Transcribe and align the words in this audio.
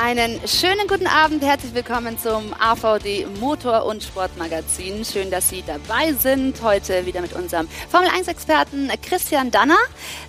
Einen 0.00 0.40
schönen 0.46 0.86
guten 0.86 1.08
Abend, 1.08 1.42
herzlich 1.42 1.74
willkommen 1.74 2.16
zum 2.20 2.54
AVD 2.60 3.26
Motor- 3.40 3.84
und 3.84 4.00
Sportmagazin. 4.00 5.04
Schön, 5.04 5.28
dass 5.28 5.48
Sie 5.48 5.64
dabei 5.66 6.12
sind. 6.12 6.62
Heute 6.62 7.04
wieder 7.04 7.20
mit 7.20 7.32
unserem 7.32 7.66
Formel-1-Experten 7.90 8.92
Christian 9.02 9.50
Danner. 9.50 9.76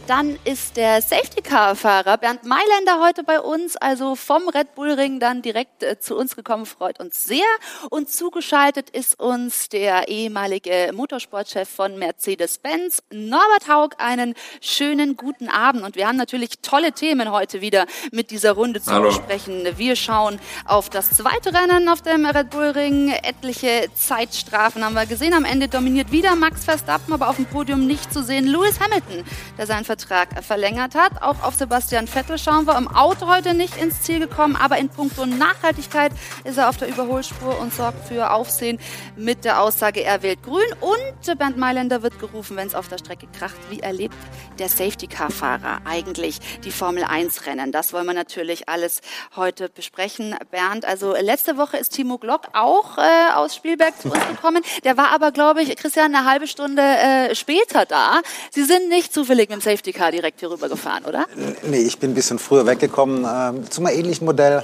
Dann 0.07 0.39
ist 0.43 0.75
der 0.75 1.03
Safety-Car-Fahrer 1.03 2.17
Bernd 2.17 2.45
Mailänder 2.45 2.99
heute 2.99 3.23
bei 3.23 3.39
uns, 3.39 3.77
also 3.77 4.15
vom 4.15 4.49
Red 4.49 4.73
Bull 4.73 4.89
Ring 4.93 5.19
dann 5.19 5.43
direkt 5.43 5.83
äh, 5.83 5.99
zu 5.99 6.17
uns 6.17 6.35
gekommen, 6.35 6.65
freut 6.65 6.99
uns 6.99 7.23
sehr. 7.25 7.45
Und 7.91 8.09
zugeschaltet 8.09 8.89
ist 8.89 9.19
uns 9.19 9.69
der 9.69 10.07
ehemalige 10.07 10.89
Motorsportchef 10.95 11.69
von 11.69 11.99
Mercedes-Benz, 11.99 13.03
Norbert 13.11 13.67
Haug. 13.67 13.89
Einen 13.99 14.33
schönen 14.61 15.15
guten 15.15 15.47
Abend. 15.47 15.83
Und 15.83 15.95
wir 15.95 16.07
haben 16.07 16.17
natürlich 16.17 16.57
tolle 16.63 16.91
Themen 16.91 17.31
heute 17.31 17.61
wieder 17.61 17.85
mit 18.11 18.31
dieser 18.31 18.53
Runde 18.53 18.81
zu 18.81 18.91
Hallo. 18.91 19.09
besprechen. 19.09 19.58
Wir 19.77 19.95
schauen 19.95 20.39
auf 20.65 20.89
das 20.89 21.11
zweite 21.11 21.53
Rennen 21.53 21.89
auf 21.89 22.01
dem 22.01 22.25
Red 22.25 22.49
Bull 22.49 22.69
Ring. 22.69 23.09
Etliche 23.09 23.89
Zeitstrafen 23.93 24.83
haben 24.83 24.93
wir 24.93 25.05
gesehen. 25.05 25.33
Am 25.33 25.45
Ende 25.45 25.67
dominiert 25.67 26.11
wieder 26.11 26.35
Max 26.35 26.65
Verstappen, 26.65 27.13
aber 27.13 27.29
auf 27.29 27.35
dem 27.35 27.45
Podium 27.45 27.85
nicht 27.85 28.13
zu 28.13 28.23
sehen 28.23 28.47
Lewis 28.47 28.79
Hamilton, 28.79 29.23
der 29.57 29.67
seinen 29.67 29.85
Vertrag 29.85 30.43
verlängert 30.43 30.95
hat. 30.95 31.21
Auch 31.21 31.43
auf 31.43 31.55
Sebastian 31.55 32.07
Vettel 32.07 32.37
schauen 32.37 32.65
wir. 32.67 32.77
Im 32.77 32.87
Auto 32.87 33.27
heute 33.27 33.53
nicht 33.53 33.77
ins 33.77 34.01
Ziel 34.01 34.19
gekommen, 34.19 34.55
aber 34.55 34.77
in 34.77 34.89
puncto 34.89 35.25
Nachhaltigkeit 35.25 36.11
ist 36.43 36.57
er 36.57 36.69
auf 36.69 36.77
der 36.77 36.87
Überholspur 36.87 37.59
und 37.59 37.73
sorgt 37.73 38.07
für 38.07 38.31
Aufsehen 38.31 38.79
mit 39.15 39.45
der 39.45 39.61
Aussage, 39.61 40.03
er 40.03 40.23
wählt 40.23 40.43
grün. 40.43 40.65
Und 40.79 41.37
Bernd 41.37 41.57
Mailänder 41.57 42.01
wird 42.01 42.19
gerufen, 42.19 42.55
wenn 42.57 42.67
es 42.67 42.75
auf 42.75 42.87
der 42.87 42.97
Strecke 42.97 43.27
kracht. 43.27 43.57
Wie 43.69 43.79
erlebt 43.79 44.15
der 44.57 44.69
Safety-Car-Fahrer 44.69 45.81
eigentlich 45.85 46.39
die 46.63 46.71
Formel 46.71 47.03
1-Rennen? 47.03 47.71
Das 47.71 47.93
wollen 47.93 48.05
wir 48.05 48.13
natürlich 48.13 48.69
alles 48.69 49.01
heute 49.35 49.48
besprechen. 49.73 50.35
Bernd, 50.51 50.85
also 50.85 51.13
letzte 51.13 51.57
Woche 51.57 51.77
ist 51.77 51.89
Timo 51.89 52.17
Glock 52.17 52.47
auch 52.53 52.97
äh, 52.97 53.33
aus 53.33 53.55
Spielberg 53.55 53.99
zu 54.01 54.09
uns 54.11 54.27
gekommen. 54.27 54.63
Der 54.83 54.97
war 54.97 55.11
aber, 55.11 55.31
glaube 55.31 55.61
ich, 55.61 55.75
Christian, 55.75 56.13
eine 56.15 56.29
halbe 56.29 56.47
Stunde 56.47 56.81
äh, 56.81 57.35
später 57.35 57.85
da. 57.85 58.21
Sie 58.51 58.63
sind 58.63 58.89
nicht 58.89 59.13
zufällig 59.13 59.49
mit 59.49 59.59
dem 59.59 59.61
Safety 59.61 59.93
Car 59.93 60.11
direkt 60.11 60.39
hier 60.39 60.51
rüber 60.51 60.69
gefahren, 60.69 61.05
oder? 61.05 61.25
Nee, 61.63 61.81
ich 61.81 61.99
bin 61.99 62.11
ein 62.11 62.15
bisschen 62.15 62.39
früher 62.39 62.65
weggekommen. 62.65 63.25
Äh, 63.25 63.69
zu 63.69 63.81
ähnlichen 63.83 64.25
Modell 64.25 64.63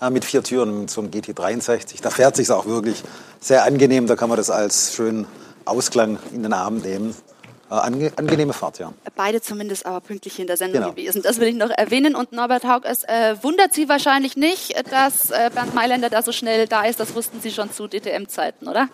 äh, 0.00 0.10
mit 0.10 0.24
vier 0.24 0.42
Türen, 0.42 0.70
einem 0.70 1.10
GT63. 1.10 2.02
Da 2.02 2.10
fährt 2.10 2.36
sich 2.36 2.50
auch 2.50 2.66
wirklich 2.66 3.02
sehr 3.40 3.64
angenehm. 3.64 4.06
Da 4.06 4.16
kann 4.16 4.28
man 4.28 4.36
das 4.36 4.50
als 4.50 4.94
schönen 4.94 5.26
Ausklang 5.64 6.18
in 6.32 6.42
den 6.42 6.52
Abend 6.52 6.84
nehmen. 6.84 7.14
Äh, 7.72 7.76
ange 7.76 8.12
angenehme 8.16 8.52
Fahrt, 8.52 8.78
ja. 8.80 8.92
Beide 9.16 9.40
zumindest 9.40 9.86
aber 9.86 10.00
pünktlich 10.02 10.38
in 10.38 10.46
der 10.46 10.58
Sendung 10.58 10.82
Genau. 10.82 10.92
gewesen. 10.92 11.22
Das 11.22 11.40
will 11.40 11.48
ich 11.48 11.54
noch 11.54 11.70
erwähnen. 11.70 12.14
Und 12.14 12.32
Norbert 12.32 12.64
Haug, 12.64 12.82
es 12.84 13.02
äh, 13.04 13.36
wundert 13.40 13.72
Sie 13.72 13.88
wahrscheinlich 13.88 14.36
nicht, 14.36 14.74
dass 14.92 15.30
äh, 15.30 15.50
Bernd 15.54 15.74
Mailänder 15.74 16.10
da 16.10 16.20
so 16.20 16.32
schnell 16.32 16.66
da 16.68 16.82
ist. 16.84 17.00
Das 17.00 17.14
wussten 17.14 17.40
Sie 17.40 17.50
schon 17.50 17.72
zu 17.72 17.88
DTM-Zeiten, 17.88 18.68
oder? 18.68 18.88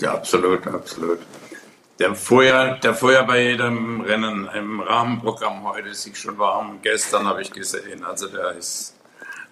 Ja, 0.00 0.14
absolut, 0.14 0.66
absolut. 0.66 1.18
Der 1.98 2.14
fuhr, 2.14 2.44
ja, 2.44 2.76
der 2.76 2.94
fuhr 2.94 3.12
ja 3.12 3.22
bei 3.22 3.42
jedem 3.42 4.00
Rennen 4.00 4.48
im 4.54 4.80
Rahmenprogramm 4.80 5.64
heute 5.64 5.92
sich 5.94 6.16
schon 6.16 6.38
warm. 6.38 6.78
Gestern 6.80 7.26
habe 7.26 7.42
ich 7.42 7.52
gesehen. 7.52 8.04
Also 8.04 8.28
der 8.28 8.52
ist 8.52 8.96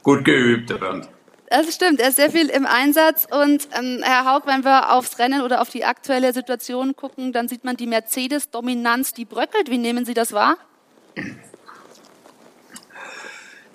gut 0.03 0.25
geübt, 0.25 0.71
der 0.71 0.77
Bernd. 0.77 1.09
Das 1.51 1.75
stimmt, 1.75 1.99
er 2.01 2.11
ist 2.11 2.17
sehr 2.17 2.31
viel 2.31 2.49
im 2.49 2.65
Einsatz. 2.65 3.27
Und 3.29 3.69
ähm, 3.77 3.99
Herr 4.05 4.25
Haug, 4.25 4.47
wenn 4.47 4.65
wir 4.65 4.93
aufs 4.93 5.19
Rennen 5.19 5.43
oder 5.43 5.61
auf 5.61 5.69
die 5.69 5.85
aktuelle 5.85 6.33
Situation 6.33 6.95
gucken, 6.95 7.33
dann 7.33 7.49
sieht 7.49 7.65
man 7.65 7.77
die 7.77 7.89
Mercedes-Dominanz, 7.89 9.15
die 9.15 9.25
bröckelt. 9.25 9.69
Wie 9.69 9.79
nehmen 9.79 10.05
Sie 10.05 10.15
das 10.15 10.33
wahr? 10.33 10.57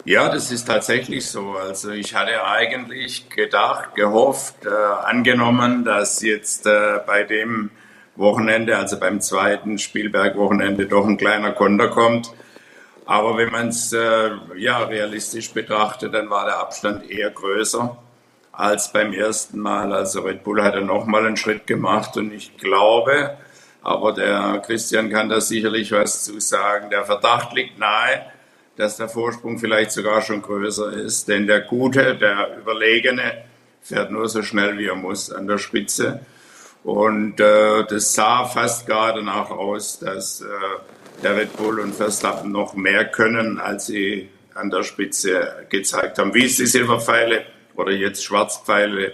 Ja, 0.06 0.30
das 0.30 0.52
ist 0.52 0.66
tatsächlich 0.66 1.26
so. 1.26 1.58
Also 1.58 1.92
ich 1.92 2.16
hatte 2.16 2.46
eigentlich 2.48 3.30
gedacht, 3.30 3.94
gehofft, 3.96 4.66
äh, 4.66 4.70
angenommen, 4.70 5.84
dass 5.84 6.22
jetzt 6.22 6.66
äh, 6.68 7.00
bei 7.06 7.24
dem 7.24 7.72
Wochenende, 8.16 8.78
also 8.78 8.98
beim 8.98 9.20
zweiten 9.20 9.80
Spielberg-Wochenende, 9.80 10.86
doch 10.86 11.06
ein 11.06 11.18
kleiner 11.18 11.52
Konter 11.52 11.90
kommt. 11.90 12.32
Aber 13.06 13.38
wenn 13.38 13.52
man 13.52 13.70
es 13.70 13.94
äh, 13.94 14.32
ja, 14.56 14.80
realistisch 14.80 15.52
betrachtet, 15.52 16.14
dann 16.14 16.30
war 16.30 16.46
der 16.46 16.58
Abstand 16.58 17.10
eher 17.10 17.30
größer 17.30 17.98
als 18.52 18.92
beim 18.92 19.14
ersten 19.14 19.60
Mal. 19.60 19.94
Also 19.94 20.22
Red 20.22 20.44
Bull 20.44 20.64
hat 20.64 20.76
dann 20.76 20.88
nochmal 20.88 21.26
einen 21.26 21.38
Schritt 21.38 21.68
gemacht 21.68 22.18
und 22.18 22.32
ich 22.32 22.58
glaube, 22.58 23.38
aber 23.84 24.14
der 24.14 24.64
Christian 24.66 25.12
kann 25.12 25.30
da 25.30 25.40
sicherlich 25.40 25.92
was 25.92 26.24
zu 26.24 26.40
sagen, 26.40 26.90
der 26.90 27.06
Verdacht 27.06 27.54
liegt 27.54 27.78
nahe, 27.78 28.26
dass 28.78 28.98
der 28.98 29.10
Vorsprung 29.10 29.60
vielleicht 29.60 29.92
sogar 29.92 30.22
schon 30.22 30.42
größer 30.42 30.92
ist. 30.94 31.28
Denn 31.28 31.46
der 31.46 31.62
Gute, 31.62 32.16
der 32.16 32.58
Überlegene, 32.58 33.44
fährt 33.82 34.10
nur 34.10 34.28
so 34.28 34.42
schnell 34.42 34.80
wie 34.80 34.88
er 34.88 34.96
muss 34.96 35.32
an 35.32 35.46
der 35.46 35.60
Spitze. 35.60 36.22
Und 36.84 37.40
äh, 37.40 37.86
das 37.86 38.14
sah 38.14 38.46
fast 38.46 38.88
gerade 38.88 39.20
danach 39.20 39.52
aus, 39.52 40.00
dass 40.00 40.42
äh, 40.42 40.46
der 41.24 41.36
Red 41.38 41.56
Bull 41.58 41.80
und 41.80 41.96
Verstappen 41.96 42.52
noch 42.52 42.74
mehr 42.76 43.06
können, 43.06 43.60
als 43.60 43.88
sie 43.88 44.30
an 44.54 44.70
der 44.70 44.84
Spitze 44.84 45.66
gezeigt 45.70 46.18
haben. 46.18 46.34
Wie 46.34 46.46
es 46.46 46.58
die 46.58 46.66
Silberpfeile 46.66 47.46
oder 47.76 47.92
jetzt 47.92 48.24
Schwarzpfeile 48.24 49.14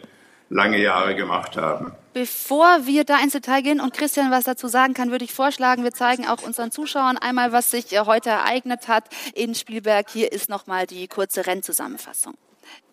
lange 0.50 0.80
Jahre 0.80 1.16
gemacht 1.16 1.58
haben. 1.58 1.94
Bevor 2.14 2.86
wir 2.86 3.06
da 3.06 3.20
ins 3.24 3.32
Detail 3.32 3.62
gehen 3.62 3.80
und 3.80 3.94
Christian 3.94 4.32
was 4.32 4.44
dazu 4.44 4.68
sagen 4.68 4.94
kann, 4.94 5.12
würde 5.12 5.24
ich 5.24 5.34
vorschlagen, 5.34 5.84
wir 5.84 5.94
zeigen 5.94 6.28
auch 6.28 6.42
unseren 6.44 6.70
Zuschauern 6.70 7.18
einmal, 7.18 7.54
was 7.54 7.72
sich 7.72 7.94
äh, 7.94 8.02
heute 8.02 8.30
ereignet 8.30 8.90
hat 8.90 9.06
in 9.34 9.56
Spielberg. 9.56 10.10
Hier 10.10 10.32
ist 10.34 10.50
nochmal 10.50 10.88
die 10.88 11.08
kurze 11.08 11.48
Rennzusammenfassung. 11.48 12.36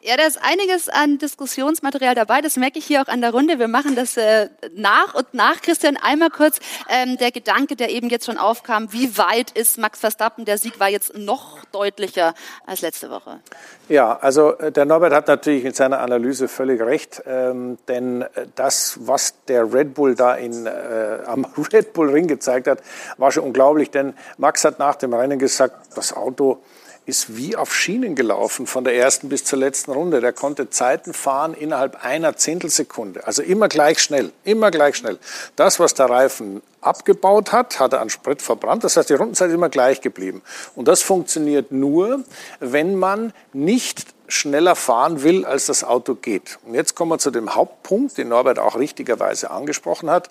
Ja, 0.00 0.16
da 0.16 0.24
ist 0.26 0.38
einiges 0.40 0.88
an 0.88 1.18
Diskussionsmaterial 1.18 2.14
dabei. 2.14 2.40
Das 2.40 2.56
merke 2.56 2.78
ich 2.78 2.86
hier 2.86 3.02
auch 3.02 3.08
an 3.08 3.20
der 3.20 3.32
Runde. 3.32 3.58
Wir 3.58 3.66
machen 3.66 3.96
das 3.96 4.16
äh, 4.16 4.48
nach 4.74 5.12
und 5.14 5.34
nach. 5.34 5.60
Christian, 5.60 5.96
einmal 5.96 6.30
kurz 6.30 6.60
ähm, 6.88 7.18
der 7.18 7.32
Gedanke, 7.32 7.74
der 7.74 7.90
eben 7.90 8.08
jetzt 8.08 8.26
schon 8.26 8.38
aufkam. 8.38 8.92
Wie 8.92 9.18
weit 9.18 9.50
ist 9.50 9.76
Max 9.76 9.98
Verstappen? 9.98 10.44
Der 10.44 10.56
Sieg 10.56 10.78
war 10.78 10.88
jetzt 10.88 11.18
noch 11.18 11.64
deutlicher 11.72 12.34
als 12.64 12.80
letzte 12.82 13.10
Woche. 13.10 13.40
Ja, 13.88 14.16
also 14.20 14.56
äh, 14.58 14.70
der 14.70 14.84
Norbert 14.84 15.12
hat 15.12 15.26
natürlich 15.26 15.64
in 15.64 15.74
seiner 15.74 15.98
Analyse 15.98 16.46
völlig 16.46 16.80
recht, 16.80 17.22
ähm, 17.26 17.76
denn 17.88 18.22
äh, 18.22 18.46
das, 18.54 18.98
was 19.00 19.34
der 19.48 19.72
Red 19.72 19.94
Bull 19.94 20.14
da 20.14 20.36
in, 20.36 20.66
äh, 20.66 21.18
am 21.26 21.44
Red 21.72 21.92
Bull 21.92 22.10
Ring 22.10 22.28
gezeigt 22.28 22.68
hat, 22.68 22.82
war 23.16 23.32
schon 23.32 23.42
unglaublich, 23.42 23.90
denn 23.90 24.14
Max 24.36 24.64
hat 24.64 24.78
nach 24.78 24.94
dem 24.94 25.12
Rennen 25.12 25.40
gesagt, 25.40 25.96
das 25.96 26.12
Auto 26.12 26.62
ist 27.08 27.38
wie 27.38 27.56
auf 27.56 27.74
Schienen 27.74 28.14
gelaufen 28.14 28.66
von 28.66 28.84
der 28.84 28.94
ersten 28.94 29.30
bis 29.30 29.42
zur 29.42 29.58
letzten 29.58 29.92
Runde. 29.92 30.20
Der 30.20 30.34
konnte 30.34 30.68
Zeiten 30.68 31.14
fahren 31.14 31.54
innerhalb 31.54 32.04
einer 32.04 32.36
Zehntelsekunde. 32.36 33.26
Also 33.26 33.42
immer 33.42 33.68
gleich 33.68 34.00
schnell, 34.00 34.30
immer 34.44 34.70
gleich 34.70 34.96
schnell. 34.96 35.18
Das, 35.56 35.80
was 35.80 35.94
der 35.94 36.10
Reifen 36.10 36.60
abgebaut 36.82 37.50
hat, 37.50 37.80
hat 37.80 37.94
er 37.94 38.02
an 38.02 38.10
Sprit 38.10 38.42
verbrannt. 38.42 38.84
Das 38.84 38.98
heißt, 38.98 39.08
die 39.08 39.14
Rundenzeit 39.14 39.48
ist 39.48 39.54
immer 39.54 39.70
gleich 39.70 40.02
geblieben. 40.02 40.42
Und 40.76 40.86
das 40.86 41.00
funktioniert 41.00 41.72
nur, 41.72 42.24
wenn 42.60 42.94
man 42.94 43.32
nicht 43.54 44.08
schneller 44.28 44.76
fahren 44.76 45.22
will, 45.22 45.46
als 45.46 45.64
das 45.64 45.84
Auto 45.84 46.14
geht. 46.14 46.58
Und 46.66 46.74
jetzt 46.74 46.94
kommen 46.94 47.10
wir 47.10 47.18
zu 47.18 47.30
dem 47.30 47.54
Hauptpunkt, 47.54 48.18
den 48.18 48.28
Norbert 48.28 48.58
auch 48.58 48.76
richtigerweise 48.78 49.50
angesprochen 49.50 50.10
hat. 50.10 50.28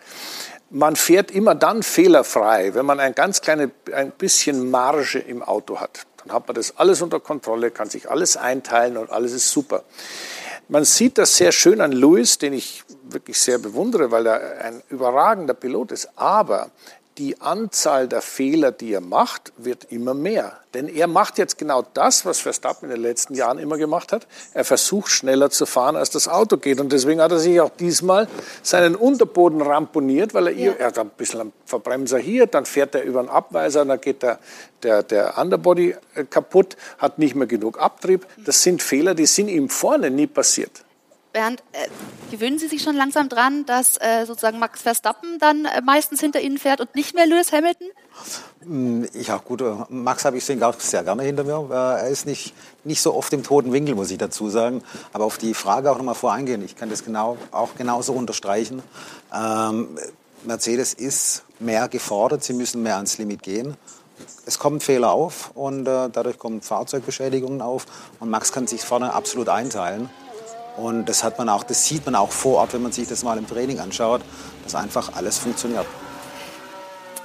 Man 0.70 0.96
fährt 0.96 1.32
immer 1.32 1.56
dann 1.56 1.82
fehlerfrei, 1.82 2.76
wenn 2.76 2.86
man 2.86 3.00
ein 3.00 3.16
ganz 3.16 3.42
kleines 3.42 3.70
ein 3.92 4.12
bisschen 4.12 4.70
Marge 4.70 5.18
im 5.18 5.42
Auto 5.42 5.80
hat. 5.80 6.06
Dann 6.28 6.36
hat 6.36 6.48
man 6.48 6.56
das 6.56 6.78
alles 6.78 7.02
unter 7.02 7.22
Kontrolle, 7.22 7.72
kann 7.72 7.90
sich 7.90 8.10
alles 8.10 8.36
einteilen 8.36 8.98
und 8.98 9.10
alles 9.10 9.32
ist 9.32 9.50
super. 9.50 9.84
Man 10.68 10.84
sieht 10.84 11.18
das 11.18 11.38
sehr 11.38 11.54
schön 11.54 11.80
an 11.80 11.94
Lewis, 11.94 12.38
den 12.38 12.52
ich 12.52 12.84
wirklich 13.04 13.40
sehr 13.40 13.58
bewundere, 13.58 14.12
weil 14.12 14.26
er 14.26 14.66
ein 14.66 14.84
überragender 14.90 15.54
Pilot 15.54 15.94
ist. 15.94 16.10
Aber 16.18 16.72
die 17.18 17.42
Anzahl 17.42 18.08
der 18.08 18.22
Fehler, 18.22 18.72
die 18.72 18.94
er 18.94 19.02
macht, 19.02 19.52
wird 19.58 19.92
immer 19.92 20.14
mehr. 20.14 20.60
Denn 20.74 20.88
er 20.88 21.08
macht 21.08 21.38
jetzt 21.38 21.58
genau 21.58 21.84
das, 21.94 22.26
was 22.26 22.40
Verstappen 22.40 22.90
in 22.90 22.96
den 22.96 23.02
letzten 23.02 23.34
Jahren 23.34 23.58
immer 23.58 23.78
gemacht 23.78 24.12
hat. 24.12 24.28
Er 24.54 24.64
versucht 24.64 25.10
schneller 25.10 25.50
zu 25.50 25.66
fahren, 25.66 25.96
als 25.96 26.12
das 26.12 26.28
Auto 26.28 26.58
geht. 26.58 26.80
Und 26.80 26.92
deswegen 26.92 27.22
hat 27.22 27.32
er 27.32 27.40
sich 27.40 27.60
auch 27.60 27.72
diesmal 27.72 28.28
seinen 28.62 28.96
Unterboden 28.96 29.62
ramponiert, 29.62 30.34
weil 30.34 30.48
er, 30.48 30.54
ja. 30.54 30.72
er 30.74 30.88
hat 30.88 31.00
ein 31.00 31.10
bisschen 31.10 31.42
einen 31.42 31.54
Verbremser 31.66 32.20
hier, 32.20 32.46
dann 32.46 32.66
fährt 32.66 32.94
er 32.94 33.04
über 33.04 33.20
einen 33.20 33.30
Abweiser, 33.30 33.84
dann 33.86 34.00
geht 34.00 34.22
der, 34.22 34.40
der, 34.84 35.02
der 35.02 35.38
Underbody 35.38 35.96
kaputt, 36.30 36.78
hat 37.00 37.18
nicht 37.18 37.36
mehr 37.36 37.48
genug 37.48 37.80
Abtrieb. 37.80 38.28
Das 38.38 38.62
sind 38.62 38.84
Fehler, 38.84 39.16
die 39.16 39.26
sind 39.26 39.48
ihm 39.48 39.70
vorne 39.70 40.12
nie 40.12 40.28
passiert. 40.28 40.84
Bernd, 41.38 41.62
äh, 41.72 41.88
gewöhnen 42.32 42.58
Sie 42.58 42.68
sich 42.68 42.82
schon 42.82 42.96
langsam 42.96 43.30
dran, 43.30 43.64
dass 43.68 43.98
äh, 43.98 44.26
sozusagen 44.26 44.58
Max 44.58 44.82
Verstappen 44.82 45.38
dann 45.38 45.66
äh, 45.66 45.82
meistens 45.84 46.20
hinter 46.20 46.42
Ihnen 46.42 46.58
fährt 46.58 46.82
und 46.82 46.96
nicht 46.96 47.14
mehr 47.14 47.28
Lewis 47.28 47.52
Hamilton? 47.52 47.90
Mm, 48.66 49.04
ja, 49.14 49.38
gut, 49.38 49.62
äh, 49.62 49.76
Max 49.90 50.26
habe 50.26 50.38
ich 50.38 50.46
sehr 50.46 50.56
gerne 50.56 51.22
hinter 51.22 51.44
mir. 51.44 51.68
Äh, 51.70 52.06
er 52.06 52.08
ist 52.08 52.26
nicht, 52.26 52.56
nicht 52.84 53.04
so 53.04 53.14
oft 53.14 53.32
im 53.34 53.44
toten 53.44 53.72
Winkel, 53.72 53.94
muss 53.94 54.10
ich 54.10 54.18
dazu 54.18 54.50
sagen. 54.50 54.82
Aber 55.14 55.26
auf 55.26 55.38
die 55.38 55.54
Frage 55.54 55.92
auch 55.92 55.98
nochmal 55.98 56.16
voreingehen. 56.16 56.66
Ich 56.66 56.76
kann 56.76 56.90
das 56.90 57.06
genau, 57.06 57.38
auch 57.52 57.76
genauso 57.78 58.14
unterstreichen. 58.14 58.82
Ähm, 59.32 59.90
Mercedes 60.44 60.96
ist 60.96 61.44
mehr 61.60 61.88
gefordert, 61.88 62.44
sie 62.44 62.54
müssen 62.54 62.82
mehr 62.82 62.96
ans 62.96 63.20
Limit 63.20 63.44
gehen. 63.44 63.78
Es 64.48 64.58
kommen 64.58 64.80
Fehler 64.80 65.12
auf 65.12 65.52
und 65.54 65.88
äh, 65.88 66.10
dadurch 66.10 66.40
kommen 66.40 66.64
Fahrzeugbeschädigungen 66.64 67.62
auf. 67.62 67.86
Und 68.20 68.32
Max 68.32 68.52
kann 68.52 68.66
sich 68.66 68.82
vorne 68.82 69.14
absolut 69.14 69.50
einteilen. 69.50 70.10
Und 70.78 71.06
das, 71.06 71.24
hat 71.24 71.38
man 71.40 71.50
auch, 71.50 71.64
das 71.64 71.86
sieht 71.86 72.06
man 72.06 72.16
auch 72.16 72.32
vor 72.32 72.60
Ort, 72.60 72.74
wenn 72.74 72.84
man 72.84 72.92
sich 72.92 73.08
das 73.08 73.24
mal 73.24 73.38
im 73.38 73.48
Training 73.48 73.80
anschaut, 73.80 74.22
dass 74.64 74.76
einfach 74.76 75.14
alles 75.16 75.40
funktioniert. 75.40 75.88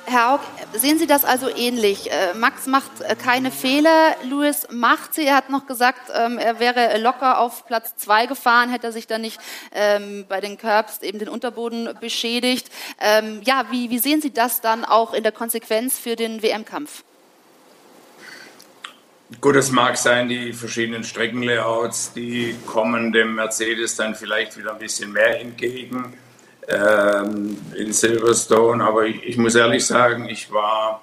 Herr 0.04 0.32
Haug, 0.32 0.40
sehen 0.74 0.98
Sie 0.98 1.06
das 1.06 1.24
also 1.24 1.48
ähnlich? 1.48 2.10
Äh, 2.10 2.34
Max 2.34 2.66
macht 2.66 3.00
äh, 3.00 3.14
keine 3.14 3.50
Fehler, 3.50 4.16
Lewis 4.24 4.66
macht 4.70 5.14
sie. 5.14 5.24
Er 5.24 5.36
hat 5.36 5.48
noch 5.48 5.66
gesagt, 5.66 6.10
ähm, 6.14 6.38
er 6.38 6.58
wäre 6.58 6.98
locker 6.98 7.38
auf 7.38 7.66
Platz 7.66 7.94
zwei 7.96 8.26
gefahren, 8.26 8.68
hätte 8.68 8.88
er 8.88 8.92
sich 8.92 9.06
dann 9.06 9.20
nicht 9.20 9.38
ähm, 9.72 10.26
bei 10.28 10.40
den 10.40 10.58
Curbs 10.58 11.02
eben 11.02 11.18
den 11.18 11.28
Unterboden 11.28 11.88
beschädigt. 12.00 12.68
Ähm, 13.00 13.40
ja, 13.44 13.66
wie, 13.70 13.90
wie 13.90 13.98
sehen 13.98 14.20
Sie 14.20 14.32
das 14.32 14.60
dann 14.60 14.84
auch 14.84 15.14
in 15.14 15.22
der 15.22 15.32
Konsequenz 15.32 15.98
für 15.98 16.16
den 16.16 16.42
WM-Kampf? 16.42 17.04
Gut, 19.40 19.56
es 19.56 19.70
mag 19.70 19.96
sein, 19.96 20.28
die 20.28 20.52
verschiedenen 20.52 21.04
Streckenlayouts, 21.04 22.12
die 22.12 22.54
kommen 22.66 23.12
dem 23.12 23.34
Mercedes 23.36 23.96
dann 23.96 24.14
vielleicht 24.14 24.56
wieder 24.56 24.72
ein 24.72 24.78
bisschen 24.78 25.12
mehr 25.12 25.40
entgegen 25.40 26.14
ähm, 26.68 27.56
in 27.76 27.92
Silverstone. 27.92 28.84
Aber 28.84 29.06
ich, 29.06 29.22
ich, 29.24 29.36
muss 29.36 29.54
ehrlich 29.54 29.86
sagen, 29.86 30.28
ich 30.28 30.52
war 30.52 31.02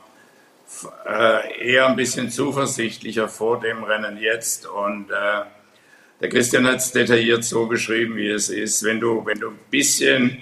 äh, 1.05 1.71
eher 1.71 1.87
ein 1.87 1.95
bisschen 1.95 2.29
zuversichtlicher 2.29 3.27
vor 3.27 3.59
dem 3.59 3.83
Rennen 3.83 4.17
jetzt. 4.17 4.67
Und 4.67 5.09
äh, 5.11 5.43
der 6.21 6.29
Christian 6.29 6.67
hat 6.67 6.77
es 6.77 6.91
detailliert 6.91 7.43
so 7.43 7.65
beschrieben, 7.67 8.15
wie 8.15 8.29
es 8.29 8.49
ist. 8.49 8.83
Wenn 8.83 8.99
du, 8.99 9.25
wenn 9.25 9.39
du 9.39 9.49
ein 9.49 9.59
bisschen 9.69 10.41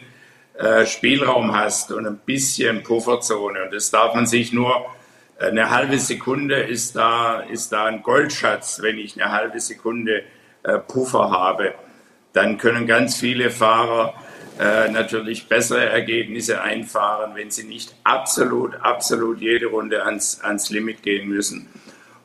äh, 0.55 0.85
Spielraum 0.85 1.55
hast 1.55 1.91
und 1.91 2.05
ein 2.05 2.17
bisschen 2.25 2.83
Pufferzone, 2.83 3.63
und 3.63 3.73
das 3.73 3.91
darf 3.91 4.13
man 4.15 4.25
sich 4.25 4.51
nur, 4.51 4.85
eine 5.39 5.69
halbe 5.69 5.99
Sekunde 5.99 6.55
ist 6.55 6.95
da, 6.95 7.41
ist 7.41 7.71
da 7.71 7.85
ein 7.85 8.01
Goldschatz, 8.01 8.81
wenn 8.81 8.97
ich 8.97 9.21
eine 9.21 9.31
halbe 9.31 9.59
Sekunde 9.59 10.23
äh, 10.63 10.79
Puffer 10.79 11.29
habe. 11.31 11.73
Dann 12.33 12.57
können 12.57 12.87
ganz 12.87 13.17
viele 13.17 13.49
Fahrer 13.51 14.13
äh, 14.59 14.89
natürlich 14.89 15.47
bessere 15.47 15.85
Ergebnisse 15.85 16.61
einfahren, 16.61 17.35
wenn 17.35 17.51
sie 17.51 17.63
nicht 17.63 17.95
absolut, 18.03 18.75
absolut 18.75 19.39
jede 19.39 19.67
Runde 19.67 20.03
ans, 20.03 20.41
ans 20.41 20.69
Limit 20.69 21.03
gehen 21.03 21.29
müssen. 21.29 21.67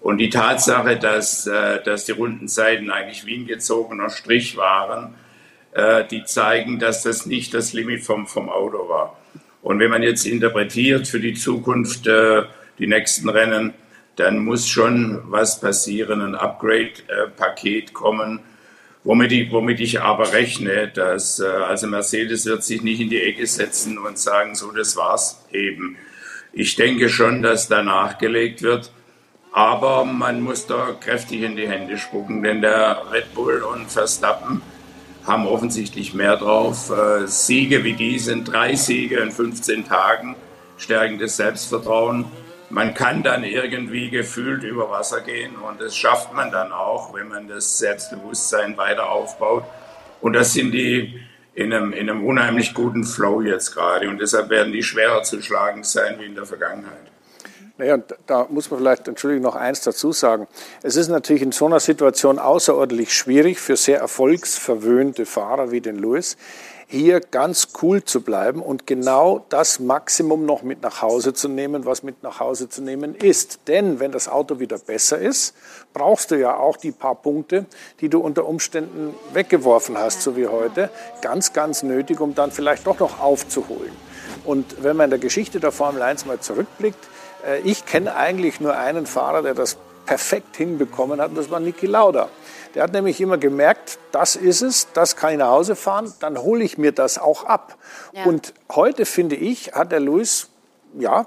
Und 0.00 0.19
die 0.19 0.31
Tatsache, 0.31 0.97
dass, 0.97 1.47
äh, 1.47 1.82
dass 1.82 2.06
die 2.06 2.12
Rundenzeiten 2.12 2.91
eigentlich 2.91 3.26
wie 3.26 3.37
ein 3.37 3.47
gezogener 3.47 4.11
Strich 4.11 4.56
waren, 4.56 5.14
äh, 5.73 6.05
die 6.11 6.25
zeigen, 6.25 6.79
dass 6.79 7.03
das 7.03 7.26
nicht 7.26 7.55
das 7.55 7.73
Limit 7.73 8.03
vom, 8.03 8.26
vom 8.26 8.49
Auto 8.49 8.88
war. 8.88 9.19
Und 9.62 9.79
wenn 9.79 9.91
man 9.91 10.03
jetzt 10.03 10.26
interpretiert 10.26 11.06
für 11.06 11.20
die 11.20 11.35
Zukunft 11.35 12.06
äh, 12.06 12.43
die 12.78 12.86
nächsten 12.86 13.28
Rennen, 13.28 13.74
dann 14.16 14.38
muss 14.38 14.69
schon 14.69 15.22
was 15.24 15.60
passieren, 15.60 16.20
ein 16.20 16.34
Upgrade-Paket 16.34 17.94
kommen, 17.94 18.40
Womit 19.04 19.32
ich, 19.32 19.50
womit 19.50 19.80
ich 19.80 20.00
aber 20.00 20.32
rechne, 20.32 20.86
dass 20.86 21.40
äh, 21.40 21.46
also 21.46 21.88
Mercedes 21.88 22.46
wird 22.46 22.62
sich 22.62 22.82
nicht 22.82 23.00
in 23.00 23.10
die 23.10 23.20
Ecke 23.20 23.46
setzen 23.48 23.98
und 23.98 24.16
sagen, 24.16 24.54
so 24.54 24.70
das 24.70 24.96
war's 24.96 25.44
eben. 25.50 25.96
Ich 26.52 26.76
denke 26.76 27.08
schon, 27.08 27.42
dass 27.42 27.66
da 27.66 27.82
nachgelegt 27.82 28.62
wird, 28.62 28.92
aber 29.50 30.04
man 30.04 30.40
muss 30.40 30.68
da 30.68 30.94
kräftig 31.00 31.42
in 31.42 31.56
die 31.56 31.68
Hände 31.68 31.98
spucken, 31.98 32.44
denn 32.44 32.62
der 32.62 33.02
Red 33.10 33.34
Bull 33.34 33.62
und 33.62 33.90
Verstappen 33.90 34.62
haben 35.26 35.48
offensichtlich 35.48 36.14
mehr 36.14 36.36
drauf. 36.36 36.90
Äh, 36.90 37.26
Siege 37.26 37.82
wie 37.82 37.94
die 37.94 38.20
sind 38.20 38.52
drei 38.52 38.76
Siege 38.76 39.16
in 39.18 39.32
15 39.32 39.84
Tagen, 39.88 40.36
stärken 40.78 41.18
das 41.18 41.36
Selbstvertrauen 41.36 42.26
man 42.72 42.94
kann 42.94 43.22
dann 43.22 43.44
irgendwie 43.44 44.08
gefühlt 44.08 44.64
über 44.64 44.88
Wasser 44.88 45.20
gehen 45.20 45.56
und 45.56 45.78
das 45.80 45.94
schafft 45.94 46.32
man 46.32 46.50
dann 46.50 46.72
auch, 46.72 47.12
wenn 47.12 47.28
man 47.28 47.46
das 47.46 47.78
Selbstbewusstsein 47.78 48.78
weiter 48.78 49.10
aufbaut. 49.10 49.64
Und 50.22 50.32
das 50.32 50.54
sind 50.54 50.72
die 50.72 51.20
in 51.54 51.70
einem, 51.72 51.92
in 51.92 52.08
einem 52.08 52.24
unheimlich 52.24 52.72
guten 52.72 53.04
Flow 53.04 53.42
jetzt 53.42 53.74
gerade 53.74 54.08
und 54.08 54.19
deshalb 54.19 54.48
werden 54.48 54.72
die 54.72 54.82
schwerer 54.82 55.22
zu 55.22 55.42
schlagen 55.42 55.84
sein 55.84 56.16
wie 56.19 56.24
in 56.24 56.34
der 56.34 56.46
Vergangenheit. 56.46 57.12
Naja, 57.76 57.98
da 58.26 58.46
muss 58.48 58.70
man 58.70 58.80
vielleicht, 58.80 59.06
Entschuldigung, 59.06 59.42
noch 59.42 59.56
eins 59.56 59.82
dazu 59.82 60.12
sagen. 60.12 60.46
Es 60.82 60.96
ist 60.96 61.08
natürlich 61.08 61.42
in 61.42 61.52
so 61.52 61.66
einer 61.66 61.80
Situation 61.80 62.38
außerordentlich 62.38 63.12
schwierig 63.12 63.60
für 63.60 63.76
sehr 63.76 63.98
erfolgsverwöhnte 63.98 65.26
Fahrer 65.26 65.72
wie 65.72 65.82
den 65.82 65.98
Lewis, 65.98 66.38
hier 66.92 67.20
ganz 67.20 67.68
cool 67.80 68.04
zu 68.04 68.20
bleiben 68.20 68.60
und 68.60 68.86
genau 68.86 69.46
das 69.48 69.80
Maximum 69.80 70.44
noch 70.44 70.62
mit 70.62 70.82
nach 70.82 71.00
Hause 71.00 71.32
zu 71.32 71.48
nehmen, 71.48 71.86
was 71.86 72.02
mit 72.02 72.22
nach 72.22 72.38
Hause 72.38 72.68
zu 72.68 72.82
nehmen 72.82 73.14
ist. 73.14 73.60
Denn 73.66 73.98
wenn 73.98 74.12
das 74.12 74.28
Auto 74.28 74.60
wieder 74.60 74.76
besser 74.76 75.18
ist, 75.18 75.54
brauchst 75.94 76.30
du 76.30 76.38
ja 76.38 76.54
auch 76.56 76.76
die 76.76 76.92
paar 76.92 77.14
Punkte, 77.14 77.64
die 78.00 78.10
du 78.10 78.20
unter 78.20 78.46
Umständen 78.46 79.14
weggeworfen 79.32 79.96
hast, 79.96 80.20
so 80.20 80.36
wie 80.36 80.46
heute, 80.46 80.90
ganz, 81.22 81.54
ganz 81.54 81.82
nötig, 81.82 82.20
um 82.20 82.34
dann 82.34 82.50
vielleicht 82.50 82.86
doch 82.86 82.98
noch 82.98 83.20
aufzuholen. 83.20 83.92
Und 84.44 84.82
wenn 84.82 84.96
man 84.96 85.04
in 85.04 85.10
der 85.10 85.18
Geschichte 85.18 85.60
der 85.60 85.72
Formel 85.72 86.02
1 86.02 86.26
mal 86.26 86.40
zurückblickt, 86.40 87.08
äh, 87.46 87.60
ich 87.60 87.86
kenne 87.86 88.14
eigentlich 88.14 88.60
nur 88.60 88.76
einen 88.76 89.06
Fahrer, 89.06 89.40
der 89.40 89.54
das 89.54 89.78
perfekt 90.12 90.59
hinbekommen 90.59 91.23
hat, 91.23 91.31
und 91.31 91.37
das 91.37 91.50
war 91.50 91.59
Niki 91.59 91.87
Lauda. 91.87 92.29
Der 92.75 92.82
hat 92.82 92.93
nämlich 92.93 93.19
immer 93.23 93.38
gemerkt, 93.38 93.99
das 94.12 94.37
ist 94.37 94.61
es, 94.61 94.93
das 94.93 95.17
kann 95.17 95.32
ich 95.32 95.38
nach 95.38 95.49
Hause 95.49 95.75
fahren, 95.75 96.12
dann 96.20 96.37
hole 96.37 96.62
ich 96.62 96.76
mir 96.76 96.93
das 96.93 97.17
auch 97.17 97.44
ab. 97.44 97.79
Ja. 98.12 98.25
Und 98.25 98.53
heute, 98.70 99.06
finde 99.06 99.37
ich, 99.37 99.73
hat 99.73 99.91
der 99.91 100.00
Luis 100.00 100.50
ja, 100.99 101.26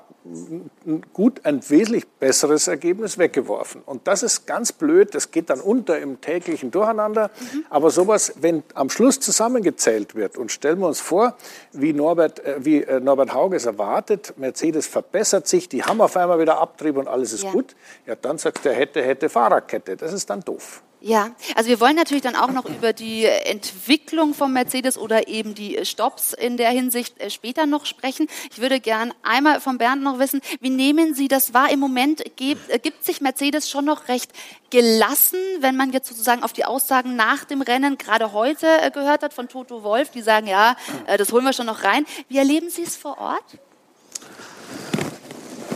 gut 1.14 1.46
ein 1.46 1.68
wesentlich 1.70 2.08
besseres 2.08 2.68
Ergebnis 2.68 3.18
weggeworfen. 3.18 3.82
Und 3.86 4.08
das 4.08 4.24
ist 4.24 4.48
ganz 4.48 4.72
blöd, 4.72 5.14
das 5.14 5.32
geht 5.32 5.50
dann 5.50 5.60
unter 5.60 6.00
im 6.00 6.22
täglichen 6.22 6.72
Durcheinander. 6.72 7.30
Mhm. 7.54 7.66
Aber 7.70 7.92
sowas, 7.92 8.34
wenn 8.42 8.64
am 8.74 8.90
Schluss 8.90 9.20
zusammengezählt 9.20 10.16
wird 10.16 10.38
und 10.38 10.52
stellen 10.52 10.80
wir 10.80 10.88
uns 10.88 11.00
vor, 11.00 11.36
wie 11.74 11.94
Norbert, 11.94 12.40
äh, 12.40 12.56
wie 12.60 12.84
äh, 12.84 13.00
Norbert 13.00 13.34
Hauges 13.34 13.66
erwartet, 13.66 14.34
Mercedes 14.38 14.88
verbessert 14.88 15.48
sich, 15.48 15.70
die 15.70 15.84
haben 15.84 16.02
auf 16.02 16.18
einmal 16.18 16.40
wieder 16.40 16.60
Abtrieb 16.60 16.98
und 16.98 17.08
alles 17.08 17.34
ist 17.34 17.44
ja. 17.44 17.52
gut, 17.52 17.76
ja, 18.06 18.16
dann 18.16 18.38
sagt 18.38 18.66
der 18.66 18.74
hätte, 18.74 19.04
hätte 19.04 19.30
Fahrerkette. 19.30 19.96
Das 19.96 20.12
ist 20.14 20.30
dann 20.30 20.42
doof. 20.42 20.82
Ja, 21.08 21.30
also 21.54 21.70
wir 21.70 21.80
wollen 21.80 21.96
natürlich 21.96 22.24
dann 22.24 22.36
auch 22.36 22.50
noch 22.50 22.66
über 22.66 22.92
die 22.92 23.26
Entwicklung 23.26 24.34
von 24.34 24.52
Mercedes 24.52 24.98
oder 24.98 25.28
eben 25.28 25.54
die 25.54 25.86
Stops 25.86 26.34
in 26.34 26.58
der 26.58 26.72
Hinsicht 26.72 27.22
äh, 27.22 27.30
später 27.30 27.68
noch 27.68 27.86
sprechen. 27.86 28.28
Ich 28.52 28.58
würde 28.58 28.80
gern 28.80 29.14
einmal 29.22 29.62
von 29.62 29.78
Bernd 29.78 30.02
noch 30.02 30.18
wissen, 30.18 30.42
wie 30.62 30.72
nehmen 30.72 31.14
Sie 31.14 31.28
das 31.28 31.54
wahr? 31.54 31.70
Im 31.70 31.80
Moment 31.80 32.24
gibt, 32.38 32.72
äh, 32.72 32.80
gibt 32.80 33.06
sich 33.06 33.22
Mercedes 33.22 33.70
schon 33.70 33.86
noch 33.86 34.08
recht 34.08 34.32
gelassen, 34.72 35.38
wenn 35.60 35.78
man 35.78 35.94
jetzt 35.94 36.08
sozusagen 36.08 36.42
auf 36.42 36.54
die 36.54 36.66
Aussagen 36.66 37.16
nach 37.16 37.44
dem 37.44 37.62
Rennen 37.62 38.00
gerade 38.00 38.34
heute 38.34 38.66
äh, 38.66 38.90
gehört 38.90 39.22
hat 39.22 39.32
von 39.32 39.48
Toto 39.48 39.84
Wolf, 39.84 40.10
die 40.10 40.24
sagen, 40.24 40.48
ja, 40.48 40.76
das 41.20 41.32
holen 41.32 41.46
wir 41.46 41.54
schon 41.54 41.68
noch 41.68 41.84
rein. 41.84 42.08
Wie 42.30 42.40
erleben 42.40 42.72
Sie 42.72 42.82
es 42.82 42.96
vor 42.96 43.20
Ort? 43.20 43.60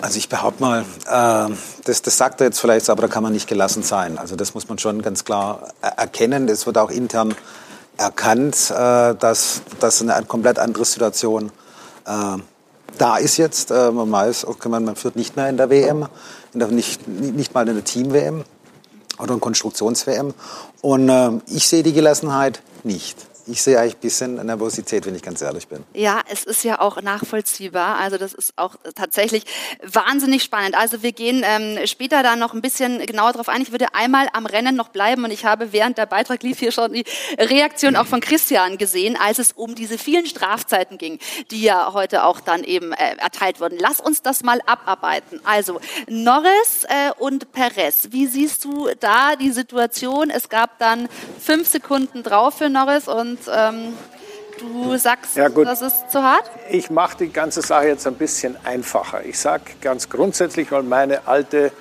Also 0.02 0.18
ich 0.18 0.30
behaupte 0.30 0.62
mal, 0.62 0.82
äh, 0.82 1.54
das, 1.84 2.02
das 2.02 2.18
sagt 2.18 2.40
er 2.42 2.48
jetzt 2.48 2.60
vielleicht, 2.60 2.90
aber 2.90 3.04
da 3.04 3.08
kann 3.08 3.24
man 3.24 3.34
nicht 3.34 3.48
gelassen 3.48 3.84
sein. 3.84 4.18
Also 4.18 4.36
das 4.36 4.54
muss 4.54 4.70
man 4.70 4.78
schon 4.78 5.02
ganz 5.02 5.26
klar 5.26 5.74
erkennen. 5.82 6.48
Es 6.48 6.66
wird 6.66 6.78
auch 6.78 6.90
intern 6.90 7.36
erkannt, 7.98 8.72
äh, 8.72 9.16
dass, 9.16 9.62
dass 9.80 10.02
eine 10.02 10.24
komplett 10.26 10.58
andere 10.58 10.86
Situation 10.86 11.52
äh, 12.06 12.38
da 12.98 13.18
ist 13.18 13.38
jetzt. 13.38 13.72
Äh, 13.72 13.92
man 13.92 14.12
weiß, 14.12 14.46
okay, 14.46 14.70
man, 14.70 14.86
man 14.86 14.96
führt 14.96 15.16
nicht 15.16 15.36
mehr 15.36 15.50
in 15.50 15.58
der 15.58 15.70
WM, 15.70 16.08
in 16.54 16.60
der, 16.60 16.70
nicht, 16.70 17.08
nicht 17.08 17.54
mal 17.54 17.68
in 17.68 17.76
der 17.76 17.84
Team-WM 17.84 18.46
oder 19.20 19.34
in 19.34 19.40
Konstruktions-WM. 19.42 20.34
Und 20.82 21.10
äh, 21.10 21.32
ich 21.48 21.68
sehe 21.68 21.84
die 21.84 21.94
Gelassenheit 21.94 22.62
nicht. 22.84 23.29
Ich 23.50 23.62
sehe 23.62 23.80
eigentlich 23.80 23.96
ein 23.96 24.02
bisschen 24.02 24.46
Nervosität, 24.46 25.06
wenn 25.06 25.16
ich 25.16 25.24
ganz 25.24 25.42
ehrlich 25.42 25.68
bin. 25.68 25.84
Ja, 25.94 26.22
es 26.30 26.44
ist 26.44 26.64
ja 26.64 26.80
auch 26.80 27.02
nachvollziehbar. 27.02 27.98
Also 27.98 28.18
das 28.18 28.34
ist 28.34 28.54
auch 28.58 28.76
tatsächlich 28.96 29.44
wahnsinnig 29.84 30.44
spannend. 30.44 30.76
Also 30.76 31.02
wir 31.02 31.12
gehen 31.12 31.44
ähm, 31.44 31.86
später 31.86 32.22
da 32.24 32.36
noch 32.36 32.54
ein 32.54 32.62
bisschen 32.62 33.06
genauer 33.06 33.34
drauf 33.34 33.50
ein. 33.50 33.62
Ich 33.62 33.72
würde 33.72 33.88
einmal 33.94 34.28
am 34.34 34.46
Rennen 34.46 34.76
noch 34.76 34.90
bleiben 34.90 35.24
und 35.24 35.32
ich 35.32 35.46
habe 35.46 35.74
während 35.74 35.98
der 35.98 36.06
Beitrag 36.06 36.44
lief 36.44 36.60
hier 36.60 36.72
schon 36.72 36.94
die 36.94 37.04
Reaktion 37.40 37.96
auch 37.96 38.06
von 38.06 38.20
Christian 38.20 38.78
gesehen, 38.78 39.18
als 39.20 39.40
es 39.40 39.52
um 39.52 39.76
diese 39.76 39.98
vielen 39.98 40.26
Strafzeiten 40.26 40.98
ging, 40.98 41.20
die 41.52 41.62
ja 41.62 41.94
heute 41.94 42.24
auch 42.24 42.40
dann 42.40 42.64
eben 42.64 42.92
äh, 42.94 43.16
erteilt 43.18 43.60
wurden. 43.60 43.78
Lass 43.80 44.00
uns 44.00 44.22
das 44.22 44.44
mal 44.44 44.62
abarbeiten. 44.66 45.42
Also 45.44 45.80
Norris 46.08 46.84
äh, 46.88 47.12
und 47.18 47.52
Perez, 47.52 48.10
wie 48.12 48.28
siehst 48.28 48.64
du 48.66 48.90
da 49.00 49.36
die 49.36 49.52
Situation? 49.52 50.30
Es 50.30 50.50
gab 50.50 50.78
dann 50.80 51.10
fünf 51.40 51.68
Sekunden 51.68 52.24
drauf 52.24 52.58
für 52.60 52.70
Norris 52.70 53.08
und 53.08 53.39
ähm, 53.48 53.94
du 54.60 54.98
sagst, 54.98 55.36
ja, 55.36 55.50
das 55.50 55.82
ist 55.82 56.12
zu 56.12 56.22
hart? 56.22 56.50
Ich 56.70 56.90
mache 56.90 57.18
die 57.18 57.32
ganze 57.32 57.62
Sache 57.62 57.88
jetzt 57.88 58.06
ein 58.08 58.16
bisschen 58.16 58.58
einfacher. 58.64 59.24
Ich 59.26 59.40
sage 59.40 59.64
ganz 59.82 60.10
grundsätzlich 60.10 60.72
mal 60.72 60.84
meine 60.84 61.28
alte 61.28 61.72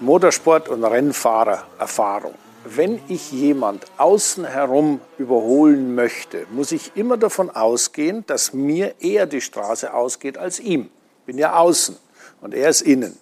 Motorsport- 0.00 0.68
und 0.68 0.84
Rennfahrererfahrung. 0.84 2.34
Wenn 2.64 3.00
ich 3.08 3.32
jemand 3.32 3.84
außen 3.96 4.44
herum 4.44 5.00
überholen 5.18 5.94
möchte, 5.94 6.46
muss 6.50 6.70
ich 6.70 6.92
immer 6.96 7.16
davon 7.16 7.50
ausgehen, 7.50 8.24
dass 8.26 8.52
mir 8.52 8.94
eher 9.00 9.26
die 9.26 9.40
Straße 9.40 9.92
ausgeht 9.92 10.38
als 10.38 10.60
ihm. 10.60 10.90
Ich 11.20 11.26
bin 11.26 11.38
ja 11.38 11.54
außen 11.56 11.96
und 12.40 12.54
er 12.54 12.68
ist 12.68 12.82
innen. 12.82 13.18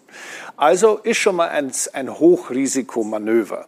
Also 0.57 0.99
ist 0.99 1.19
schon 1.19 1.37
mal 1.37 1.49
ein, 1.49 1.73
ein 1.95 2.19
Hochrisikomanöver. 2.19 3.67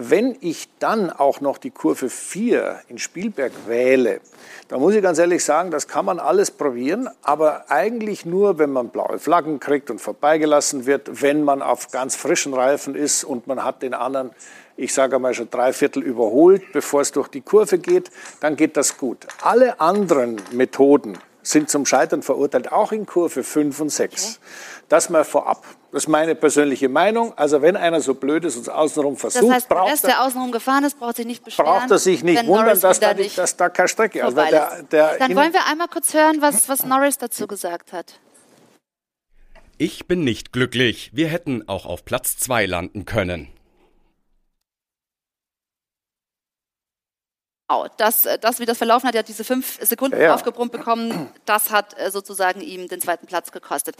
Wenn 0.00 0.36
ich 0.42 0.68
dann 0.78 1.10
auch 1.10 1.40
noch 1.40 1.58
die 1.58 1.72
Kurve 1.72 2.08
4 2.08 2.82
in 2.86 2.98
Spielberg 2.98 3.50
wähle, 3.66 4.20
da 4.68 4.78
muss 4.78 4.94
ich 4.94 5.02
ganz 5.02 5.18
ehrlich 5.18 5.44
sagen, 5.44 5.72
das 5.72 5.88
kann 5.88 6.04
man 6.04 6.20
alles 6.20 6.52
probieren, 6.52 7.08
aber 7.22 7.68
eigentlich 7.68 8.24
nur, 8.24 8.60
wenn 8.60 8.70
man 8.70 8.90
blaue 8.90 9.18
Flaggen 9.18 9.58
kriegt 9.58 9.90
und 9.90 10.00
vorbeigelassen 10.00 10.86
wird, 10.86 11.20
wenn 11.20 11.42
man 11.42 11.62
auf 11.62 11.90
ganz 11.90 12.14
frischen 12.14 12.54
Reifen 12.54 12.94
ist 12.94 13.24
und 13.24 13.48
man 13.48 13.64
hat 13.64 13.82
den 13.82 13.92
anderen, 13.92 14.30
ich 14.76 14.94
sage 14.94 15.16
einmal 15.16 15.34
schon 15.34 15.50
drei 15.50 15.72
Viertel 15.72 16.04
überholt, 16.04 16.62
bevor 16.72 17.00
es 17.00 17.10
durch 17.10 17.26
die 17.26 17.40
Kurve 17.40 17.78
geht, 17.78 18.12
dann 18.38 18.54
geht 18.54 18.76
das 18.76 18.98
gut. 18.98 19.26
Alle 19.42 19.80
anderen 19.80 20.40
Methoden 20.52 21.18
sind 21.48 21.70
zum 21.70 21.86
Scheitern 21.86 22.22
verurteilt, 22.22 22.70
auch 22.72 22.92
in 22.92 23.06
Kurve 23.06 23.42
5 23.42 23.80
und 23.80 23.88
6. 23.88 24.40
Okay. 24.40 24.46
Das 24.88 25.10
mal 25.10 25.24
vorab. 25.24 25.64
Das 25.92 26.04
ist 26.04 26.08
meine 26.08 26.34
persönliche 26.34 26.88
Meinung. 26.88 27.32
Also 27.36 27.62
wenn 27.62 27.76
einer 27.76 28.00
so 28.00 28.14
blöd 28.14 28.44
ist 28.44 28.56
und 28.56 28.68
außenrum 28.68 29.16
versucht, 29.16 29.44
das 29.44 29.50
heißt, 29.50 29.68
braucht 29.68 30.02
der, 30.02 30.10
der 30.10 30.24
außenrum 30.24 30.52
gefahren 30.52 30.84
ist, 30.84 30.98
braucht 30.98 31.16
sich 31.16 31.26
nicht 31.26 31.44
beschweren. 31.44 31.72
Braucht 31.72 31.90
er 31.90 31.98
sich 31.98 32.22
nicht 32.22 32.46
wundern, 32.46 32.78
dass 32.78 33.00
da, 33.00 33.14
nicht, 33.14 33.38
dass 33.38 33.56
da 33.56 33.70
keine 33.70 33.88
Strecke 33.88 34.22
also 34.24 34.36
der, 34.36 34.82
der 34.82 35.18
Dann 35.18 35.34
wollen 35.34 35.52
wir 35.52 35.66
einmal 35.66 35.88
kurz 35.88 36.12
hören, 36.12 36.38
was, 36.40 36.68
was 36.68 36.84
Norris 36.84 37.16
dazu 37.18 37.46
gesagt 37.46 37.92
hat. 37.92 38.20
Ich 39.78 40.06
bin 40.06 40.24
nicht 40.24 40.52
glücklich. 40.52 41.10
Wir 41.14 41.28
hätten 41.28 41.68
auch 41.68 41.86
auf 41.86 42.04
Platz 42.04 42.36
2 42.36 42.66
landen 42.66 43.04
können. 43.04 43.48
Das, 47.98 48.26
das, 48.40 48.60
wie 48.60 48.66
das 48.66 48.78
verlaufen 48.78 49.06
hat, 49.06 49.14
er 49.14 49.20
hat 49.20 49.28
diese 49.28 49.44
fünf 49.44 49.78
Sekunden 49.86 50.18
ja. 50.18 50.34
aufgebrummt 50.34 50.72
bekommen, 50.72 51.30
das 51.44 51.70
hat 51.70 51.98
äh, 51.98 52.10
sozusagen 52.10 52.62
ihm 52.62 52.88
den 52.88 53.00
zweiten 53.00 53.26
Platz 53.26 53.52
gekostet. 53.52 53.96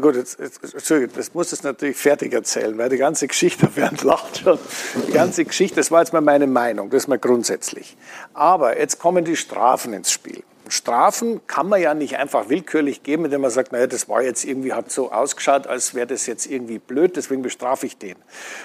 Gut, 0.00 0.16
jetzt, 0.16 0.40
jetzt, 0.40 0.74
Entschuldigung, 0.74 1.14
das 1.16 1.34
muss 1.34 1.52
es 1.52 1.62
natürlich 1.62 1.96
fertig 1.96 2.32
erzählen, 2.32 2.76
weil 2.78 2.88
die 2.88 2.96
ganze 2.96 3.28
Geschichte, 3.28 3.68
während 3.74 4.02
lacht 4.02 4.38
schon, 4.38 4.58
die 5.06 5.12
ganze 5.12 5.44
Geschichte, 5.44 5.76
das 5.76 5.90
war 5.90 6.00
jetzt 6.00 6.12
mal 6.12 6.20
meine 6.20 6.46
Meinung, 6.46 6.90
das 6.90 7.04
ist 7.04 7.08
mal 7.08 7.18
grundsätzlich. 7.18 7.96
Aber 8.34 8.78
jetzt 8.78 8.98
kommen 8.98 9.24
die 9.24 9.36
Strafen 9.36 9.92
ins 9.92 10.10
Spiel. 10.10 10.42
Strafen 10.68 11.46
kann 11.46 11.68
man 11.68 11.80
ja 11.80 11.94
nicht 11.94 12.16
einfach 12.18 12.48
willkürlich 12.48 13.02
geben, 13.02 13.24
indem 13.24 13.40
man 13.40 13.50
sagt, 13.50 13.72
naja, 13.72 13.86
das 13.86 14.08
war 14.08 14.22
jetzt 14.22 14.44
irgendwie, 14.44 14.72
hat 14.72 14.90
so 14.90 15.10
ausgeschaut, 15.12 15.66
als 15.66 15.94
wäre 15.94 16.06
das 16.06 16.26
jetzt 16.26 16.46
irgendwie 16.46 16.78
blöd, 16.78 17.16
deswegen 17.16 17.42
bestrafe 17.42 17.86
ich 17.86 17.96
den. 17.96 18.16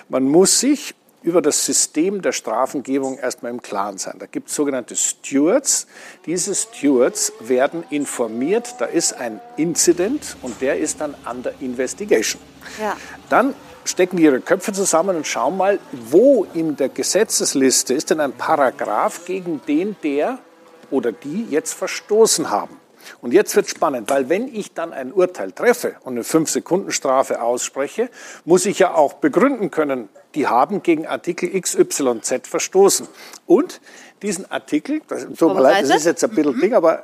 Man 0.09 0.23
muss 0.23 0.59
sich 0.59 0.95
über 1.23 1.41
das 1.41 1.65
System 1.65 2.21
der 2.21 2.33
Strafengebung 2.33 3.17
erstmal 3.17 3.51
im 3.51 3.61
Klaren 3.61 3.97
sein. 3.97 4.15
Da 4.19 4.25
gibt 4.25 4.49
es 4.49 4.55
sogenannte 4.55 4.95
Stewards. 4.95 5.87
Diese 6.25 6.53
Stewards 6.53 7.33
werden 7.39 7.83
informiert, 7.89 8.75
da 8.79 8.85
ist 8.85 9.13
ein 9.13 9.39
Incident 9.57 10.35
und 10.41 10.61
der 10.61 10.77
ist 10.77 11.01
dann 11.01 11.15
under 11.29 11.53
investigation. 11.59 12.41
Ja. 12.79 12.95
Dann 13.29 13.55
stecken 13.85 14.17
die 14.17 14.23
ihre 14.23 14.41
Köpfe 14.41 14.73
zusammen 14.73 15.15
und 15.15 15.27
schauen 15.27 15.57
mal, 15.57 15.79
wo 15.91 16.45
in 16.53 16.75
der 16.75 16.89
Gesetzesliste 16.89 17.93
ist 17.93 18.09
denn 18.09 18.19
ein 18.19 18.33
Paragraph, 18.33 19.25
gegen 19.25 19.61
den 19.67 19.95
der 20.03 20.39
oder 20.91 21.11
die 21.11 21.45
jetzt 21.49 21.73
verstoßen 21.73 22.49
haben. 22.49 22.79
Und 23.21 23.33
jetzt 23.33 23.55
wird 23.55 23.67
spannend, 23.67 24.09
weil 24.09 24.29
wenn 24.29 24.47
ich 24.47 24.73
dann 24.73 24.93
ein 24.93 25.11
Urteil 25.11 25.51
treffe 25.51 25.95
und 26.03 26.13
eine 26.13 26.23
5-Sekunden-Strafe 26.23 27.41
ausspreche, 27.41 28.09
muss 28.45 28.65
ich 28.65 28.79
ja 28.79 28.93
auch 28.93 29.13
begründen 29.13 29.71
können, 29.71 30.07
die 30.35 30.47
haben 30.47 30.83
gegen 30.83 31.05
Artikel 31.07 31.49
XYZ 31.59 32.47
verstoßen. 32.47 33.07
Und 33.45 33.81
diesen 34.21 34.49
Artikel, 34.49 35.01
das, 35.07 35.27
tut 35.37 35.53
mir 35.53 35.61
leid, 35.61 35.83
das 35.83 35.97
ist 35.97 36.05
jetzt 36.05 36.23
ein 36.23 36.31
bisschen 36.31 36.55
mhm. 36.55 36.61
Ding, 36.61 36.73
aber 36.73 37.03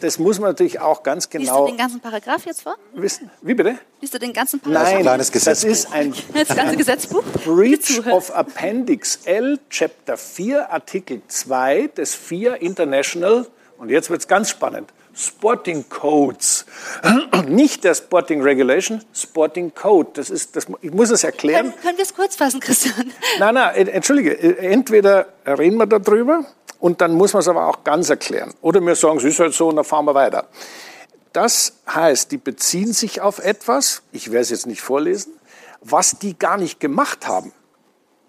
das 0.00 0.18
muss 0.18 0.38
man 0.38 0.50
natürlich 0.50 0.80
auch 0.80 1.02
ganz 1.02 1.28
genau. 1.28 1.42
Liest 1.42 1.58
du 1.58 1.66
den 1.66 1.76
ganzen 1.76 2.00
Paragraph 2.00 2.46
jetzt 2.46 2.62
vor? 2.62 2.76
Wissen? 2.94 3.30
Wie 3.42 3.54
bitte? 3.54 3.78
Liest 4.00 4.14
du 4.14 4.18
den 4.18 4.32
ganzen 4.32 4.60
Paragraph? 4.60 5.04
Nein, 5.04 5.18
das, 5.18 5.30
das 5.30 5.64
ist 5.64 5.92
ein 5.92 6.14
das 6.34 6.48
ganze 6.48 6.76
Gesetzbuch. 6.76 7.22
Breach 7.44 8.06
of 8.06 8.30
Appendix 8.30 9.20
L, 9.24 9.58
Chapter 9.70 10.16
4, 10.16 10.70
Artikel 10.72 11.22
2 11.26 11.88
des 11.96 12.14
4 12.14 12.62
International 12.62 13.46
und 13.78 13.90
jetzt 13.90 14.10
wird 14.10 14.20
es 14.20 14.28
ganz 14.28 14.50
spannend. 14.50 14.92
Sporting 15.18 15.88
Codes. 15.88 16.64
Nicht 17.48 17.82
der 17.82 17.94
Sporting 17.94 18.40
Regulation, 18.40 19.02
Sporting 19.12 19.74
Code. 19.74 20.10
Das 20.14 20.30
ist, 20.30 20.54
das, 20.54 20.66
ich 20.80 20.92
muss 20.92 21.10
es 21.10 21.24
erklären. 21.24 21.70
Können, 21.70 21.82
können 21.82 21.98
wir 21.98 22.04
es 22.04 22.14
kurz 22.14 22.36
fassen, 22.36 22.60
Christian? 22.60 23.12
Nein, 23.40 23.54
nein, 23.54 23.88
entschuldige. 23.88 24.38
Entweder 24.58 25.26
reden 25.44 25.76
wir 25.76 25.86
darüber 25.86 26.44
und 26.78 27.00
dann 27.00 27.14
muss 27.14 27.32
man 27.32 27.40
es 27.40 27.48
aber 27.48 27.66
auch 27.66 27.82
ganz 27.82 28.10
erklären. 28.10 28.54
Oder 28.62 28.80
wir 28.80 28.94
sagen, 28.94 29.18
es 29.18 29.24
ist 29.24 29.40
halt 29.40 29.54
so 29.54 29.68
und 29.68 29.76
dann 29.76 29.84
fahren 29.84 30.04
wir 30.04 30.14
weiter. 30.14 30.46
Das 31.32 31.74
heißt, 31.92 32.30
die 32.30 32.38
beziehen 32.38 32.92
sich 32.92 33.20
auf 33.20 33.40
etwas, 33.40 34.02
ich 34.12 34.30
werde 34.30 34.42
es 34.42 34.50
jetzt 34.50 34.66
nicht 34.66 34.80
vorlesen, 34.80 35.32
was 35.80 36.18
die 36.18 36.38
gar 36.38 36.56
nicht 36.58 36.80
gemacht 36.80 37.26
haben. 37.26 37.52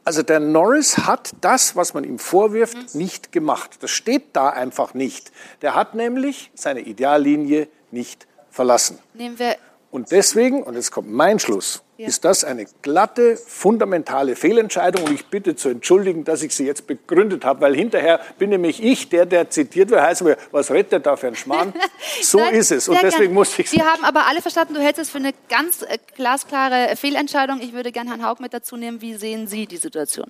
Also 0.09 0.23
der 0.23 0.39
Norris 0.39 0.97
hat 0.97 1.33
das, 1.39 1.75
was 1.75 1.93
man 1.93 2.03
ihm 2.03 2.17
vorwirft, 2.17 2.95
nicht 2.95 3.31
gemacht. 3.31 3.77
Das 3.81 3.91
steht 3.91 4.35
da 4.35 4.49
einfach 4.49 4.95
nicht. 4.95 5.31
Der 5.61 5.75
hat 5.75 5.93
nämlich 5.93 6.49
seine 6.55 6.79
Ideallinie 6.79 7.67
nicht 7.91 8.25
verlassen. 8.49 8.97
Nehmen 9.13 9.37
wir 9.37 9.57
und 9.91 10.11
deswegen, 10.11 10.63
und 10.63 10.73
jetzt 10.73 10.89
kommt 10.89 11.11
mein 11.11 11.37
Schluss, 11.37 11.83
ja. 11.99 12.07
ist 12.07 12.23
das 12.23 12.45
eine 12.45 12.65
glatte, 12.81 13.35
fundamentale 13.35 14.37
Fehlentscheidung. 14.37 15.03
Und 15.03 15.13
ich 15.13 15.25
bitte 15.25 15.57
zu 15.57 15.67
entschuldigen, 15.67 16.23
dass 16.23 16.41
ich 16.43 16.55
sie 16.55 16.65
jetzt 16.65 16.87
begründet 16.87 17.43
habe, 17.43 17.59
weil 17.59 17.75
hinterher 17.75 18.21
bin 18.37 18.51
nämlich 18.51 18.81
ich, 18.81 19.09
der, 19.09 19.25
der 19.25 19.49
zitiert 19.49 19.89
wird, 19.89 20.01
heißt 20.01 20.23
mir, 20.23 20.37
was 20.51 20.71
redet 20.71 20.93
der 20.93 20.99
da 20.99 21.17
für 21.17 21.27
ein 21.27 21.35
Schmarrn? 21.35 21.73
So 22.21 22.39
Nein, 22.39 22.55
ist 22.55 22.71
es. 22.71 22.87
Und 22.89 23.01
deswegen 23.01 23.33
muss 23.33 23.57
ich 23.57 23.71
Wir 23.71 23.85
haben 23.85 24.03
aber 24.03 24.27
alle 24.27 24.41
verstanden, 24.41 24.73
du 24.73 24.81
hältst 24.81 25.01
es 25.01 25.09
für 25.09 25.17
eine 25.17 25.33
ganz 25.49 25.81
äh, 25.81 25.97
glasklare 26.15 26.95
Fehlentscheidung. 26.95 27.61
Ich 27.61 27.73
würde 27.73 27.91
gerne 27.91 28.09
Herrn 28.09 28.25
Haug 28.25 28.37
mit 28.39 28.53
dazu 28.53 28.77
nehmen. 28.77 29.01
Wie 29.01 29.15
sehen 29.15 29.47
Sie 29.47 29.67
die 29.67 29.77
Situation? 29.77 30.29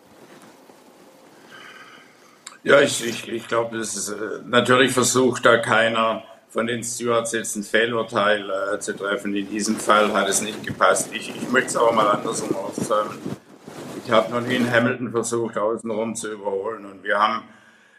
Ja, 2.63 2.81
ich, 2.81 3.05
ich, 3.05 3.27
ich 3.27 3.47
glaube, 3.47 3.77
das 3.77 3.95
ist, 3.95 4.09
äh, 4.09 4.15
natürlich 4.45 4.91
versucht 4.91 5.45
da 5.45 5.57
keiner 5.57 6.23
von 6.49 6.65
den 6.67 6.83
Stewards 6.83 7.31
jetzt 7.31 7.55
ein 7.55 7.63
Fehlurteil 7.63 8.49
äh, 8.49 8.79
zu 8.79 8.95
treffen. 8.95 9.35
In 9.35 9.49
diesem 9.49 9.77
Fall 9.77 10.11
hat 10.13 10.27
es 10.27 10.41
nicht 10.41 10.65
gepasst. 10.65 11.09
Ich, 11.13 11.29
ich 11.29 11.49
möchte 11.49 11.69
es 11.69 11.75
aber 11.75 11.91
mal 11.91 12.09
andersrum 12.09 12.55
aussagen. 12.55 13.17
Ich 14.03 14.11
habe 14.11 14.31
noch 14.31 14.41
nie 14.41 14.55
in 14.55 14.69
Hamilton 14.69 15.11
versucht, 15.11 15.57
außenrum 15.57 16.15
zu 16.15 16.31
überholen. 16.31 16.85
Und 16.85 17.03
wir 17.03 17.19
haben, 17.19 17.43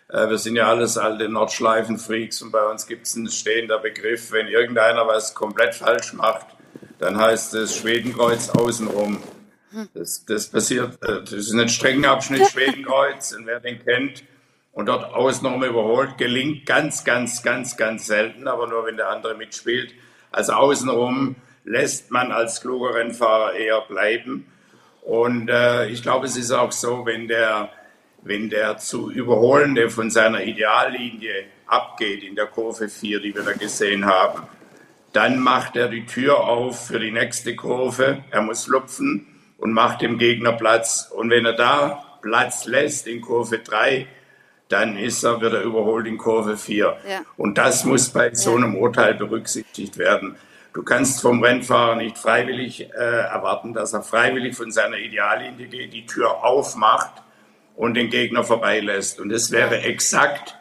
äh, 0.08 0.28
wir 0.28 0.38
sind 0.38 0.56
ja 0.56 0.68
alles 0.68 0.98
alte 0.98 1.28
Nordschleifen-Freaks 1.28 2.42
und 2.42 2.50
bei 2.50 2.64
uns 2.66 2.86
gibt 2.86 3.06
es 3.06 3.16
einen 3.16 3.30
stehender 3.30 3.78
Begriff, 3.78 4.32
wenn 4.32 4.48
irgendeiner 4.48 5.06
was 5.06 5.34
komplett 5.34 5.76
falsch 5.76 6.12
macht, 6.12 6.46
dann 6.98 7.16
heißt 7.16 7.54
es 7.54 7.76
Schwedenkreuz 7.76 8.50
außenrum. 8.50 9.22
Das, 9.94 10.24
das 10.24 10.48
passiert, 10.48 11.00
äh, 11.04 11.20
das 11.22 11.32
ist 11.32 11.52
ein 11.52 11.68
Streckenabschnitt 11.68 12.46
Schwedenkreuz 12.50 13.32
und 13.32 13.46
wer 13.46 13.60
den 13.60 13.78
kennt, 13.84 14.24
und 14.72 14.86
dort 14.86 15.12
außenrum 15.12 15.64
überholt. 15.64 16.18
Gelingt 16.18 16.66
ganz, 16.66 17.04
ganz, 17.04 17.42
ganz, 17.42 17.76
ganz 17.76 18.06
selten, 18.06 18.48
aber 18.48 18.66
nur 18.66 18.86
wenn 18.86 18.96
der 18.96 19.08
andere 19.08 19.34
mitspielt. 19.34 19.94
Also 20.30 20.52
außenrum 20.52 21.36
lässt 21.64 22.10
man 22.10 22.32
als 22.32 22.60
kluger 22.60 22.94
Rennfahrer 22.94 23.54
eher 23.54 23.80
bleiben. 23.82 24.46
Und 25.02 25.48
äh, 25.48 25.86
ich 25.88 26.02
glaube, 26.02 26.26
es 26.26 26.36
ist 26.36 26.52
auch 26.52 26.72
so, 26.72 27.06
wenn 27.06 27.28
der, 27.28 27.70
wenn 28.22 28.50
der 28.50 28.76
zu 28.76 29.10
Überholende 29.10 29.90
von 29.90 30.10
seiner 30.10 30.42
Ideallinie 30.42 31.44
abgeht 31.66 32.22
in 32.22 32.34
der 32.34 32.46
Kurve 32.46 32.88
4, 32.88 33.20
die 33.20 33.34
wir 33.34 33.42
da 33.42 33.52
gesehen 33.52 34.04
haben, 34.04 34.42
dann 35.12 35.40
macht 35.40 35.76
er 35.76 35.88
die 35.88 36.06
Tür 36.06 36.40
auf 36.40 36.86
für 36.86 37.00
die 37.00 37.10
nächste 37.10 37.56
Kurve. 37.56 38.24
Er 38.30 38.42
muss 38.42 38.68
lupfen 38.68 39.26
und 39.58 39.72
macht 39.72 40.02
dem 40.02 40.18
Gegner 40.18 40.52
Platz. 40.52 41.10
Und 41.14 41.30
wenn 41.30 41.44
er 41.44 41.54
da 41.54 42.18
Platz 42.22 42.66
lässt 42.66 43.06
in 43.06 43.20
Kurve 43.20 43.58
3, 43.58 44.06
dann 44.70 44.96
ist 44.96 45.24
er, 45.24 45.40
wird 45.40 45.52
er 45.52 45.62
überholt 45.62 46.06
in 46.06 46.16
Kurve 46.16 46.56
4. 46.56 46.96
Ja. 47.08 47.20
Und 47.36 47.58
das 47.58 47.84
muss 47.84 48.08
bei 48.10 48.34
so 48.34 48.56
einem 48.56 48.76
Urteil 48.76 49.14
berücksichtigt 49.14 49.98
werden. 49.98 50.36
Du 50.72 50.84
kannst 50.84 51.20
vom 51.20 51.42
Rennfahrer 51.42 51.96
nicht 51.96 52.16
freiwillig 52.16 52.88
äh, 52.92 52.94
erwarten, 52.94 53.74
dass 53.74 53.92
er 53.92 54.02
freiwillig 54.02 54.56
von 54.56 54.70
seiner 54.70 54.98
Ideallinie 54.98 55.88
die 55.88 56.06
Tür 56.06 56.44
aufmacht 56.44 57.22
und 57.74 57.94
den 57.94 58.10
Gegner 58.10 58.44
vorbeilässt. 58.44 59.18
Und 59.18 59.30
das 59.30 59.50
wäre 59.50 59.80
exakt, 59.80 60.56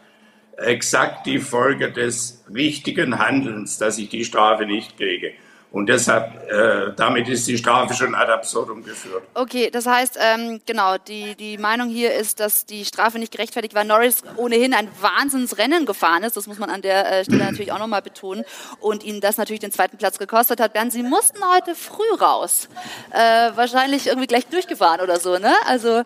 exakt 0.57 1.27
die 1.27 1.37
Folge 1.37 1.91
des 1.91 2.43
richtigen 2.51 3.19
Handelns, 3.19 3.77
dass 3.77 3.99
ich 3.99 4.09
die 4.09 4.25
Strafe 4.25 4.65
nicht 4.65 4.97
kriege. 4.97 5.33
Und 5.71 5.85
deshalb, 5.87 6.49
äh, 6.49 6.93
damit 6.95 7.27
ist 7.27 7.47
die 7.47 7.55
Strafe 7.55 7.93
schon 7.93 8.15
ad 8.15 8.31
absurdum 8.31 8.83
geführt. 8.83 9.21
Okay, 9.35 9.69
das 9.69 9.85
heißt, 9.85 10.17
ähm, 10.19 10.61
genau, 10.65 10.97
die, 10.97 11.35
die 11.35 11.59
Meinung 11.59 11.89
hier 11.89 12.15
ist, 12.15 12.39
dass 12.39 12.65
die 12.65 12.85
Strafe 12.85 13.19
nicht 13.19 13.31
gerechtfertigt 13.31 13.75
war. 13.75 13.83
Norris 13.83 14.23
ohnehin 14.35 14.73
ein 14.73 14.87
Wahnsinnsrennen 14.99 15.85
gefahren 15.85 16.23
ist, 16.23 16.35
das 16.35 16.47
muss 16.47 16.57
man 16.57 16.71
an 16.71 16.81
der 16.81 17.11
äh, 17.11 17.23
Stelle 17.23 17.45
natürlich 17.45 17.71
auch 17.71 17.77
nochmal 17.77 18.01
betonen, 18.01 18.45
und 18.79 19.03
ihnen 19.03 19.21
das 19.21 19.37
natürlich 19.37 19.59
den 19.59 19.71
zweiten 19.71 19.97
Platz 19.97 20.17
gekostet 20.17 20.59
hat. 20.59 20.73
Bernd, 20.73 20.91
Sie 20.91 21.03
mussten 21.03 21.37
heute 21.55 21.75
früh 21.75 22.15
raus. 22.19 22.67
Äh, 23.11 23.51
wahrscheinlich 23.55 24.07
irgendwie 24.07 24.27
gleich 24.27 24.47
durchgefahren 24.47 25.01
oder 25.01 25.19
so, 25.19 25.37
ne? 25.37 25.53
Also 25.67 25.99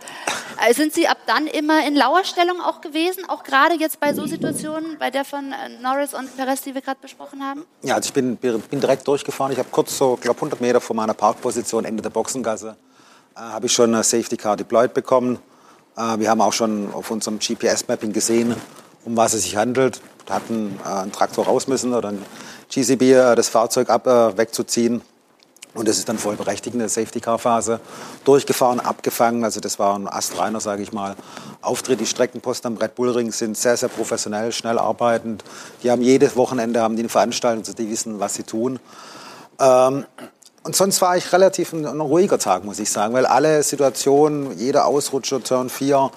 äh, 0.67 0.73
sind 0.73 0.93
Sie 0.93 1.07
ab 1.07 1.19
dann 1.25 1.47
immer 1.47 1.87
in 1.87 1.95
Lauerstellung 1.95 2.59
auch 2.59 2.81
gewesen, 2.81 3.29
auch 3.29 3.43
gerade 3.43 3.75
jetzt 3.75 4.01
bei 4.01 4.13
so 4.13 4.25
Situationen, 4.25 4.97
bei 4.99 5.09
der 5.09 5.23
von 5.23 5.53
äh, 5.53 5.69
Norris 5.81 6.13
und 6.13 6.35
Perez, 6.35 6.63
die 6.63 6.73
wir 6.73 6.81
gerade 6.81 6.99
besprochen 7.01 7.41
haben? 7.41 7.65
Ja, 7.81 7.95
also 7.95 8.07
ich 8.07 8.13
bin, 8.13 8.35
bin 8.35 8.81
direkt 8.81 9.07
durchgefahren 9.07 9.52
ich 9.53 9.59
habe 9.59 9.69
kurz 9.71 9.97
so, 9.97 10.17
glaube 10.19 10.37
100 10.37 10.59
Meter 10.61 10.81
vor 10.81 10.95
meiner 10.95 11.13
Parkposition, 11.13 11.85
Ende 11.85 12.01
der 12.01 12.09
Boxengasse, 12.09 12.75
äh, 13.35 13.39
habe 13.39 13.67
ich 13.67 13.73
schon 13.73 13.93
eine 13.93 14.03
Safety 14.03 14.35
Car 14.35 14.57
deployed 14.57 14.93
bekommen. 14.93 15.39
Äh, 15.95 16.19
wir 16.19 16.29
haben 16.29 16.41
auch 16.41 16.53
schon 16.53 16.91
auf 16.91 17.11
unserem 17.11 17.39
GPS-Mapping 17.39 18.11
gesehen, 18.11 18.55
um 19.05 19.15
was 19.15 19.33
es 19.33 19.43
sich 19.43 19.55
handelt. 19.55 20.01
Da 20.25 20.35
hatten 20.35 20.79
äh, 20.83 20.89
einen 20.89 21.11
Traktor 21.11 21.45
raus 21.45 21.67
müssen 21.67 21.93
oder 21.93 22.09
ein 22.09 22.25
GCB 22.73 23.01
äh, 23.01 23.35
das 23.35 23.49
Fahrzeug 23.49 23.89
ab, 23.89 24.07
äh, 24.07 24.37
wegzuziehen. 24.37 25.01
Und 25.75 25.87
das 25.87 25.97
ist 25.97 26.07
dann 26.07 26.19
voll 26.19 26.35
berechtigende 26.35 26.87
Safety-Car-Phase. 26.87 27.79
Durchgefahren, 28.25 28.79
abgefangen, 28.79 29.43
also 29.43 29.59
das 29.59 29.79
war 29.79 29.97
ein 29.97 30.07
astreiner, 30.07 30.59
sage 30.59 30.83
ich 30.83 30.93
mal, 30.93 31.15
Auftritt. 31.61 31.99
Die 31.99 32.05
Streckenposten 32.05 32.73
am 32.73 32.77
Red 32.77 32.93
Bull 32.93 33.09
Ring 33.09 33.31
sind 33.31 33.57
sehr, 33.57 33.75
sehr 33.75 33.89
professionell, 33.89 34.51
schnell 34.51 34.77
arbeitend. 34.77 35.43
Die 35.81 35.89
haben 35.89 36.03
jedes 36.03 36.35
Wochenende 36.35 36.81
haben 36.81 36.95
die 36.95 37.01
eine 37.01 37.09
Veranstaltung, 37.09 37.61
also 37.61 37.73
die 37.73 37.89
wissen, 37.89 38.19
was 38.19 38.35
sie 38.35 38.43
tun. 38.43 38.79
Ähm, 39.59 40.05
und 40.63 40.75
sonst 40.75 41.01
war 41.01 41.17
ich 41.17 41.31
relativ 41.33 41.73
ein, 41.73 41.85
ein, 41.85 41.99
ruhiger 41.99 42.39
Tag, 42.39 42.63
muss 42.63 42.79
ich 42.79 42.89
sagen, 42.89 43.13
weil 43.13 43.25
alle 43.25 43.63
Situationen, 43.63 44.57
jeder 44.57 44.85
Ausrutscher, 44.85 45.43
Turn 45.43 45.69
4, 45.69 46.09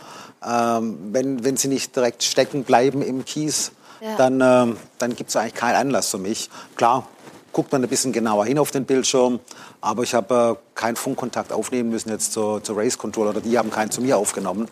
ähm, 0.47 0.99
wenn, 1.13 1.45
wenn 1.45 1.57
sie 1.57 1.69
nicht 1.69 1.97
direkt 1.97 2.23
stecken 2.23 2.63
bleiben 2.63 3.03
im 3.03 3.25
Kies, 3.25 3.73
ja. 4.01 4.17
dann, 4.17 4.41
ähm, 4.41 4.77
dann 4.99 5.17
gibt 5.17 5.31
es 5.31 5.37
eigentlich 5.37 5.55
keinen 5.55 5.75
Anlass 5.75 6.11
für 6.11 6.19
mich. 6.19 6.49
Klar, 6.77 7.09
guckt 7.53 7.73
man 7.73 7.83
ein 7.83 7.89
bisschen 7.89 8.13
genauer 8.13 8.45
hin 8.45 8.59
auf 8.59 8.71
den 8.71 8.85
Bildschirm, 8.85 9.41
aber 9.81 10.05
ich 10.05 10.15
habe 10.15 10.59
äh, 10.59 10.79
keinen 10.79 10.97
Funkkontakt 10.97 11.53
aufnehmen 11.53 11.91
müssen 11.91 12.11
jetzt 12.11 12.33
zur, 12.33 12.63
zur 12.63 12.77
Race 12.77 12.99
Control 12.99 13.29
oder 13.29 13.41
die 13.41 13.59
haben 13.59 13.71
keinen 13.71 13.91
zu 13.91 14.01
mir 14.01 14.17
aufgenommen. 14.17 14.69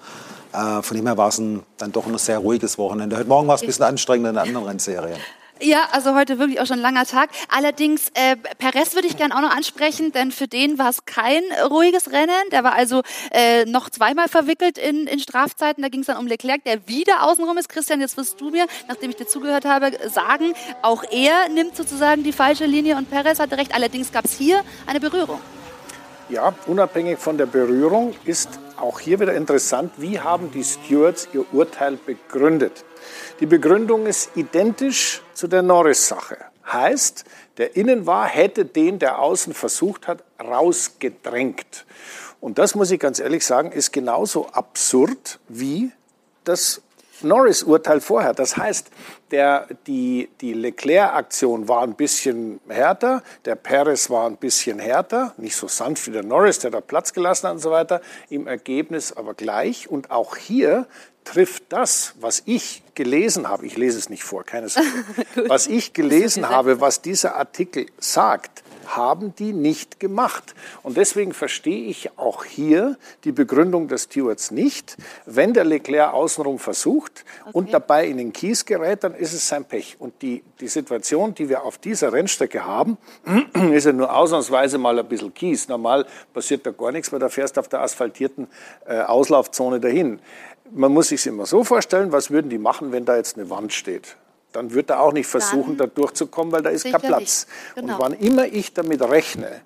Äh, 0.53 0.83
von 0.83 0.97
dem 0.97 1.07
her 1.07 1.17
war 1.17 1.29
es 1.29 1.37
dann 1.79 1.93
doch 1.93 2.07
ein 2.07 2.17
sehr 2.19 2.39
ruhiges 2.39 2.79
Wochenende. 2.79 3.17
Heute 3.17 3.29
Morgen 3.29 3.49
war 3.49 3.57
es 3.57 3.63
ein 3.63 3.67
bisschen 3.67 3.85
anstrengender 3.87 4.31
in 4.31 4.39
anderen 4.39 4.67
Rennserien. 4.67 5.19
Ja, 5.61 5.87
also 5.93 6.17
heute 6.17 6.41
wirklich 6.41 6.61
auch 6.61 6.67
schon 6.67 6.79
ein 6.79 6.83
langer 6.83 7.07
Tag. 7.07 7.31
Allerdings, 7.49 8.09
äh, 8.15 8.37
Perez 8.59 8.95
würde 8.95 9.07
ich 9.07 9.17
gerne 9.17 9.37
auch 9.37 9.41
noch 9.41 9.55
ansprechen, 9.55 10.11
denn 10.11 10.33
für 10.33 10.49
den 10.49 10.79
war 10.79 10.91
es 10.91 11.05
kein 11.05 11.43
ruhiges 11.71 12.11
Rennen. 12.11 12.51
Der 12.51 12.65
war 12.65 12.75
also 12.75 13.03
äh, 13.31 13.65
noch 13.65 13.89
zweimal 13.89 14.29
verwickelt 14.29 14.79
in, 14.79 15.07
in 15.07 15.21
Strafzeiten. 15.21 15.81
Da 15.83 15.89
ging 15.89 16.01
es 16.01 16.07
dann 16.07 16.17
um 16.17 16.27
Leclerc, 16.27 16.65
der 16.65 16.89
wieder 16.89 17.23
außenrum 17.23 17.57
ist. 17.57 17.69
Christian, 17.69 18.01
jetzt 18.01 18.17
wirst 18.17 18.41
du 18.41 18.51
mir, 18.51 18.67
nachdem 18.89 19.11
ich 19.11 19.17
dir 19.17 19.29
zugehört 19.29 19.65
habe, 19.65 19.93
sagen, 20.11 20.55
auch 20.83 21.05
er 21.11 21.49
nimmt 21.49 21.77
sozusagen 21.77 22.25
die 22.25 22.33
falsche 22.33 22.67
Linie 22.67 22.97
und 22.97 23.09
Perez 23.09 23.39
hatte 23.39 23.57
recht. 23.57 23.75
Allerdings 23.75 24.11
gab 24.11 24.25
es 24.25 24.37
hier 24.37 24.63
eine 24.87 24.99
Berührung. 24.99 25.41
Ja, 26.29 26.55
unabhängig 26.67 27.19
von 27.19 27.39
der 27.39 27.47
Berührung 27.47 28.15
ist 28.25 28.49
auch 28.81 28.99
hier 28.99 29.21
wieder 29.21 29.35
interessant, 29.35 29.93
wie 29.99 30.19
haben 30.19 30.51
die 30.51 30.65
Stewards 30.65 31.29
ihr 31.33 31.45
Urteil 31.53 31.97
begründet. 31.97 32.85
Die 33.41 33.47
Begründung 33.47 34.07
ist 34.07 34.31
identisch 34.37 35.21
zu 35.35 35.49
der 35.49 35.63
Norris-Sache. 35.63 36.37
Heißt, 36.71 37.25
der 37.57 37.77
innen 37.77 38.07
war, 38.07 38.29
hätte 38.29 38.65
den, 38.65 39.01
der 39.01 39.19
außen 39.19 39.55
versucht 39.55 40.07
hat, 40.07 40.23
rausgedrängt. 40.41 41.85
Und 42.41 42.59
das 42.59 42.77
muss 42.77 42.93
ich 42.93 43.01
ganz 43.01 43.19
ehrlich 43.19 43.45
sagen, 43.45 43.73
ist 43.73 43.93
genauso 43.93 44.47
absurd 44.51 45.41
wie 45.49 45.91
das 46.45 46.81
Norris-Urteil 47.23 48.01
vorher. 48.01 48.35
Das 48.35 48.57
heißt, 48.57 48.91
der, 49.33 49.67
die, 49.89 50.29
die 50.41 50.53
Leclerc-Aktion 50.53 51.67
war 51.67 51.83
ein 51.83 51.95
bisschen 51.95 52.61
härter, 52.69 53.25
der 53.47 53.57
Perez 53.57 54.11
war 54.11 54.27
ein 54.29 54.37
bisschen 54.37 54.79
härter, 54.79 55.35
nicht 55.39 55.57
so 55.57 55.67
sanft 55.67 56.07
wie 56.07 56.13
der 56.13 56.23
Norris, 56.23 56.61
der 56.61 56.71
da 56.71 56.81
Platz 56.81 57.13
gelassen 57.13 57.49
hat 57.49 57.55
und 57.55 57.61
so 57.61 57.73
weiter, 57.73 58.01
im 58.31 58.47
Ergebnis 58.47 59.13
aber 59.13 59.35
gleich. 59.35 59.91
Und 59.91 60.13
auch 60.13 60.37
hier 60.37 60.87
trifft 61.25 61.65
das, 61.71 62.15
was 62.21 62.43
ich 62.47 62.84
gelesen 62.95 63.49
habe, 63.49 63.67
ich 63.67 63.77
lese 63.77 63.99
es 63.99 64.09
nicht 64.09 64.25
vor, 64.25 64.45
keine 64.45 64.69
Sorge, 64.71 64.89
was 65.47 65.67
ich 65.67 65.93
gelesen 65.93 66.49
habe, 66.49 66.81
was 66.81 67.03
dieser 67.03 67.37
Artikel 67.37 67.87
sagt, 67.99 68.63
haben 68.87 69.35
die 69.37 69.53
nicht 69.53 70.01
gemacht. 70.01 70.55
Und 70.83 70.97
deswegen 70.97 71.33
verstehe 71.33 71.87
ich 71.87 72.19
auch 72.19 72.45
hier 72.45 72.97
die 73.25 73.33
Begründung 73.33 73.89
des 73.89 74.05
Stewards 74.05 74.51
nicht. 74.51 74.97
Wenn 75.27 75.53
der 75.53 75.65
Leclerc 75.65 76.13
außenrum 76.13 76.59
versucht 76.59 77.25
okay. 77.43 77.51
und 77.53 77.73
dabei 77.73 78.07
in 78.07 78.19
den 78.19 78.33
Kies 78.33 78.65
gerät, 78.65 79.05
dann 79.05 79.15
ist 79.15 79.33
es 79.33 79.49
sein 79.49 79.65
Pech. 79.65 79.97
Und 79.99 80.21
die, 80.23 80.43
die 80.61 80.69
Situation, 80.69 81.35
die 81.35 81.49
wir 81.49 81.63
auf 81.63 81.79
dieser 81.79 82.13
Rennstrecke 82.13 82.65
haben, 82.65 82.99
ist 83.73 83.87
ja 83.87 83.93
nur 83.93 84.15
ausnahmsweise 84.15 84.79
mal 84.79 84.99
ein 84.99 85.09
bisschen 85.09 85.33
Kies. 85.33 85.69
Normal 85.69 86.07
passiert 86.33 86.67
da 86.67 86.71
gar 86.71 86.93
nichts, 86.93 87.13
weil 87.13 87.21
da 87.21 87.29
fährst 87.29 87.59
auf 87.59 87.69
der 87.69 87.81
asphaltierten 87.81 88.49
äh, 88.87 89.01
Auslaufzone 89.01 89.81
dahin 89.81 90.21
man 90.75 90.93
muss 90.93 91.09
sich 91.09 91.27
immer 91.27 91.47
so 91.47 91.65
vorstellen, 91.65 92.13
was 92.13 92.31
würden 92.31 92.51
die 92.51 92.59
machen, 92.59 92.93
wenn 92.93 93.05
da 93.05 93.17
jetzt 93.17 93.39
eine 93.39 93.49
Wand 93.49 93.73
steht? 93.73 94.17
Dann 94.53 94.73
wird 94.73 94.91
er 94.91 95.01
auch 95.01 95.13
nicht 95.13 95.27
versuchen, 95.27 95.77
Dann 95.77 95.89
da 95.89 95.95
durchzukommen, 95.95 96.53
weil 96.53 96.63
da 96.63 96.71
ist 96.71 96.85
kein 96.85 97.01
Platz. 97.01 97.47
Genau. 97.75 97.95
Und 97.95 98.01
wann 98.01 98.13
immer 98.13 98.47
ich 98.47 98.73
damit 98.73 99.03
rechne, 99.03 99.63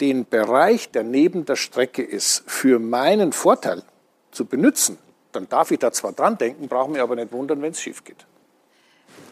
den 0.00 0.26
Bereich, 0.26 0.90
der 0.90 1.02
neben 1.02 1.44
der 1.44 1.56
Strecke 1.56 2.02
ist, 2.02 2.44
für 2.46 2.78
meinen 2.78 3.32
Vorteil 3.32 3.82
zu 4.30 4.44
benutzen, 4.44 4.98
dann 5.32 5.48
darf 5.48 5.70
ich 5.70 5.78
da 5.78 5.92
zwar 5.92 6.12
dran 6.12 6.38
denken, 6.38 6.68
brauche 6.68 6.90
mich 6.90 7.00
aber 7.00 7.16
nicht 7.16 7.32
wundern, 7.32 7.60
wenn 7.62 7.72
es 7.72 7.80
schief 7.80 8.04
geht. 8.04 8.26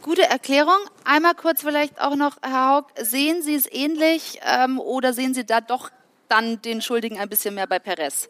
Gute 0.02 0.22
Erklärung. 0.22 0.78
Einmal 1.04 1.34
kurz 1.34 1.62
vielleicht 1.62 2.00
auch 2.00 2.16
noch, 2.16 2.36
Herr 2.42 2.76
Haug, 2.76 2.86
sehen 3.00 3.42
Sie 3.42 3.54
es 3.54 3.70
ähnlich 3.70 4.40
ähm, 4.44 4.80
oder 4.80 5.12
sehen 5.12 5.34
Sie 5.34 5.44
da 5.44 5.60
doch 5.60 5.90
dann 6.28 6.60
den 6.62 6.82
Schuldigen 6.82 7.18
ein 7.18 7.28
bisschen 7.28 7.54
mehr 7.54 7.66
bei 7.66 7.78
Perez? 7.78 8.28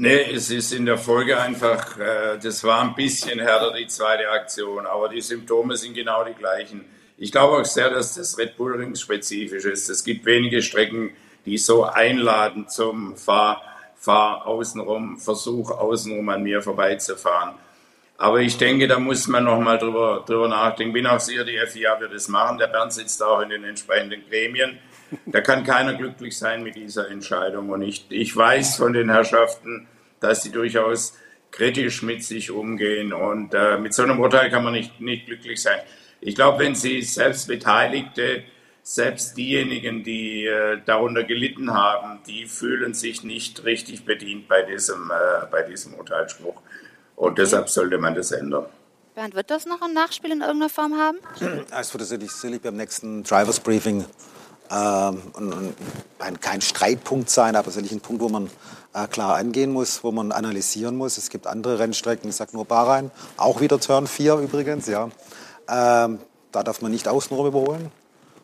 Nee, 0.00 0.30
es 0.32 0.48
ist 0.52 0.72
in 0.72 0.86
der 0.86 0.96
Folge 0.96 1.40
einfach, 1.40 1.98
äh, 1.98 2.38
das 2.40 2.62
war 2.62 2.82
ein 2.82 2.94
bisschen 2.94 3.40
härter, 3.40 3.72
die 3.72 3.88
zweite 3.88 4.28
Aktion, 4.30 4.86
aber 4.86 5.08
die 5.08 5.20
Symptome 5.20 5.76
sind 5.76 5.94
genau 5.94 6.22
die 6.22 6.34
gleichen. 6.34 6.84
Ich 7.16 7.32
glaube 7.32 7.60
auch 7.60 7.64
sehr, 7.64 7.90
dass 7.90 8.14
das 8.14 8.38
Red 8.38 8.56
Bull 8.56 8.76
Ring 8.76 8.94
spezifisch 8.94 9.64
ist. 9.64 9.88
Es 9.88 10.04
gibt 10.04 10.24
wenige 10.24 10.62
Strecken, 10.62 11.10
die 11.44 11.58
so 11.58 11.82
einladen 11.82 12.68
zum 12.68 13.16
Fahr, 13.16 13.60
Fahr 13.96 14.46
außenrum, 14.46 15.18
Versuch 15.18 15.72
außenrum 15.72 16.28
an 16.28 16.44
mir 16.44 16.62
vorbeizufahren. 16.62 17.56
Aber 18.18 18.40
ich 18.40 18.58
denke, 18.58 18.88
da 18.88 18.98
muss 18.98 19.26
man 19.28 19.44
noch 19.44 19.60
mal 19.60 19.78
drüber, 19.78 20.24
drüber 20.26 20.48
nachdenken. 20.48 20.92
Bin 20.92 21.06
auch 21.06 21.20
sicher, 21.20 21.44
die 21.44 21.58
FIA 21.66 21.98
wird 22.00 22.12
es 22.12 22.28
machen. 22.28 22.58
Der 22.58 22.66
Bernd 22.66 22.92
sitzt 22.92 23.22
auch 23.22 23.40
in 23.40 23.48
den 23.48 23.64
entsprechenden 23.64 24.28
Gremien 24.28 24.78
da 25.26 25.40
kann 25.40 25.64
keiner 25.64 25.94
glücklich 25.94 26.36
sein 26.36 26.62
mit 26.62 26.76
dieser 26.76 27.10
Entscheidung. 27.10 27.70
Und 27.70 27.82
ich, 27.82 28.06
ich 28.10 28.34
weiß 28.34 28.76
von 28.76 28.92
den 28.92 29.10
Herrschaften, 29.10 29.86
dass 30.20 30.42
sie 30.42 30.50
durchaus 30.50 31.16
kritisch 31.50 32.02
mit 32.02 32.24
sich 32.24 32.50
umgehen. 32.50 33.12
Und 33.12 33.54
äh, 33.54 33.78
mit 33.78 33.94
so 33.94 34.02
einem 34.02 34.20
Urteil 34.20 34.50
kann 34.50 34.64
man 34.64 34.74
nicht, 34.74 35.00
nicht 35.00 35.26
glücklich 35.26 35.62
sein. 35.62 35.80
Ich 36.20 36.34
glaube, 36.34 36.64
wenn 36.64 36.74
Sie 36.74 37.00
selbst 37.02 37.46
Beteiligte, 37.46 38.42
selbst 38.82 39.36
diejenigen, 39.36 40.02
die 40.02 40.46
äh, 40.46 40.80
darunter 40.84 41.22
gelitten 41.24 41.72
haben, 41.72 42.20
die 42.26 42.46
fühlen 42.46 42.92
sich 42.92 43.22
nicht 43.22 43.64
richtig 43.64 44.04
bedient 44.04 44.48
bei 44.48 44.62
diesem, 44.62 45.10
äh, 45.10 45.46
bei 45.50 45.62
diesem 45.62 45.94
Urteilsspruch. 45.94 46.60
Und 47.18 47.36
deshalb 47.36 47.68
sollte 47.68 47.98
man 47.98 48.14
das 48.14 48.30
ändern. 48.30 48.66
Bernd, 49.16 49.34
wird 49.34 49.50
das 49.50 49.66
noch 49.66 49.82
ein 49.82 49.92
Nachspiel 49.92 50.30
in 50.30 50.40
irgendeiner 50.40 50.68
Form 50.68 50.94
haben? 50.94 51.18
Es 51.78 51.92
wird 51.92 52.04
sicherlich 52.06 52.62
beim 52.62 52.76
nächsten 52.76 53.24
Drivers 53.24 53.58
Briefing 53.58 54.04
ähm, 54.70 55.74
ein, 56.20 56.40
kein 56.40 56.60
Streitpunkt 56.60 57.28
sein, 57.28 57.56
aber 57.56 57.72
sicherlich 57.72 57.90
ein 57.90 58.00
Punkt, 58.00 58.22
wo 58.22 58.28
man 58.28 58.48
äh, 58.94 59.08
klar 59.08 59.34
angehen 59.34 59.72
muss, 59.72 60.04
wo 60.04 60.12
man 60.12 60.30
analysieren 60.30 60.96
muss. 60.96 61.18
Es 61.18 61.28
gibt 61.28 61.48
andere 61.48 61.80
Rennstrecken, 61.80 62.30
ich 62.30 62.36
sage 62.36 62.52
nur 62.52 62.64
Bahrain, 62.64 63.10
auch 63.36 63.60
wieder 63.60 63.80
Turn 63.80 64.06
4 64.06 64.36
übrigens, 64.36 64.86
ja. 64.86 65.10
Ähm, 65.68 66.20
da 66.52 66.62
darf 66.62 66.82
man 66.82 66.92
nicht 66.92 67.08
außenrum 67.08 67.48
überholen. 67.48 67.90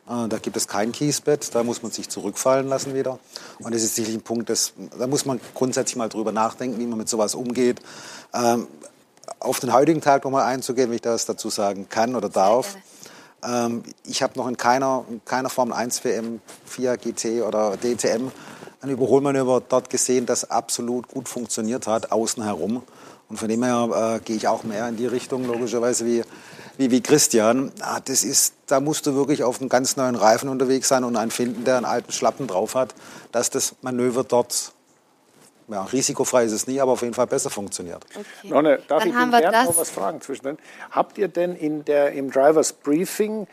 Äh, 0.08 0.28
da 0.28 0.38
gibt 0.38 0.56
es 0.56 0.68
kein 0.68 0.92
Kiesbett, 0.92 1.54
da 1.54 1.62
muss 1.62 1.82
man 1.82 1.92
sich 1.92 2.08
zurückfallen 2.08 2.68
lassen 2.68 2.94
wieder. 2.94 3.18
Und 3.60 3.74
das 3.74 3.82
ist 3.82 3.94
sicherlich 3.94 4.18
ein 4.18 4.22
Punkt, 4.22 4.50
das, 4.50 4.72
da 4.98 5.06
muss 5.06 5.24
man 5.24 5.40
grundsätzlich 5.54 5.96
mal 5.96 6.08
drüber 6.08 6.32
nachdenken, 6.32 6.78
wie 6.78 6.86
man 6.86 6.98
mit 6.98 7.08
sowas 7.08 7.34
umgeht. 7.34 7.80
Ähm, 8.32 8.66
auf 9.40 9.60
den 9.60 9.72
heutigen 9.72 10.00
Tag 10.00 10.24
nochmal 10.24 10.44
einzugehen, 10.44 10.88
wenn 10.88 10.96
ich 10.96 11.02
das 11.02 11.26
dazu 11.26 11.50
sagen 11.50 11.88
kann 11.88 12.16
oder 12.16 12.28
darf. 12.28 12.76
Ähm, 13.42 13.82
ich 14.06 14.22
habe 14.22 14.38
noch 14.38 14.48
in 14.48 14.56
keiner, 14.56 15.04
in 15.08 15.24
keiner 15.24 15.48
Formel 15.50 15.74
1 15.74 16.04
WM, 16.04 16.40
FIA 16.64 16.96
GT 16.96 17.42
oder 17.42 17.76
DTM 17.76 18.30
ein 18.80 18.90
Überholmanöver 18.90 19.62
dort 19.66 19.88
gesehen, 19.88 20.26
das 20.26 20.50
absolut 20.50 21.08
gut 21.08 21.28
funktioniert 21.28 21.86
hat, 21.86 22.12
außen 22.12 22.42
herum. 22.42 22.82
Und 23.30 23.38
von 23.38 23.48
dem 23.48 23.62
her 23.64 24.18
äh, 24.18 24.24
gehe 24.24 24.36
ich 24.36 24.46
auch 24.46 24.64
mehr 24.64 24.86
in 24.88 24.96
die 24.96 25.06
Richtung, 25.06 25.46
logischerweise, 25.46 26.04
wie, 26.04 26.22
wie, 26.76 26.90
wie 26.90 27.00
Christian. 27.00 27.72
Ah, 27.80 28.00
das 28.00 28.24
ist, 28.24 28.54
da 28.66 28.80
musst 28.80 29.06
du 29.06 29.14
wirklich 29.14 29.42
auf 29.42 29.60
einem 29.60 29.68
ganz 29.68 29.96
neuen 29.96 30.14
Reifen 30.14 30.48
unterwegs 30.48 30.88
sein 30.88 31.04
und 31.04 31.16
einen 31.16 31.30
finden, 31.30 31.64
der 31.64 31.76
einen 31.76 31.86
alten 31.86 32.12
Schlappen 32.12 32.46
drauf 32.46 32.74
hat, 32.74 32.94
dass 33.32 33.50
das 33.50 33.76
Manöver 33.82 34.24
dort 34.24 34.72
ja, 35.68 35.82
risikofrei 35.84 36.44
ist 36.44 36.52
es 36.52 36.66
nie, 36.66 36.80
aber 36.80 36.92
auf 36.92 37.02
jeden 37.02 37.14
Fall 37.14 37.26
besser 37.26 37.48
funktioniert. 37.48 38.04
Okay. 38.14 38.24
Nonne, 38.42 38.80
darf 38.86 39.00
Dann 39.00 39.08
ich 39.08 39.14
haben 39.14 39.30
Bernd 39.30 39.66
noch 39.66 39.78
was 39.78 39.90
fragen 39.90 40.20
zwischendrin? 40.20 40.58
Habt 40.90 41.16
ihr 41.16 41.28
denn 41.28 41.56
in 41.56 41.84
der, 41.84 42.12
im 42.12 42.30
Drivers 42.30 42.74
Briefing 42.74 43.46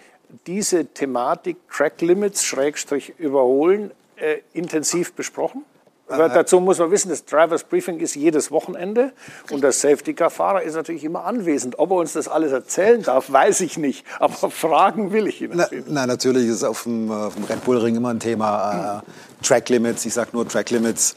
diese 0.46 0.88
Thematik 0.88 1.58
Track 1.70 2.02
Limits 2.02 2.44
Schrägstrich 2.44 3.18
überholen 3.18 3.92
äh, 4.18 4.40
intensiv 4.54 5.14
besprochen? 5.14 5.64
Aber 6.12 6.30
dazu 6.30 6.60
muss 6.60 6.80
man 6.80 6.92
wissen, 6.92 7.10
das 7.10 7.26
Drivers 7.26 7.64
Briefing 7.64 8.00
ist 8.00 8.16
jedes 8.16 8.52
Wochenende 8.52 9.14
und 9.50 9.62
der 9.62 9.72
Safety 9.72 10.14
Car 10.14 10.30
Fahrer 10.30 10.64
ist 10.64 10.76
natürlich 10.76 11.04
immer 11.04 11.26
anwesend. 11.26 11.80
Ob 11.80 11.92
er 11.92 11.98
uns 11.98 12.14
das 12.14 12.28
alles 12.28 12.52
erzählen 12.52 13.02
darf, 13.02 13.32
weiß 13.32 13.62
ich 13.62 13.78
nicht. 13.78 14.06
Aber 14.20 14.34
fragen 14.52 15.12
will 15.12 15.28
ich 15.28 15.42
ihn. 15.42 15.52
Na, 15.54 15.68
na, 15.88 16.06
natürlich 16.06 16.48
ist 16.48 16.64
auf 16.64 16.84
dem, 16.84 17.12
auf 17.12 17.36
dem 17.36 17.44
Red 17.46 17.64
Bull 17.64 17.78
Ring 17.78 17.96
immer 17.96 18.10
ein 18.10 18.20
Thema 18.20 19.04
äh, 19.04 19.46
Track 19.46 19.70
Limits. 19.70 20.06
Ich 20.06 20.14
sage 20.14 20.30
nur 20.34 20.48
Track 20.48 20.70
Limits. 20.70 21.16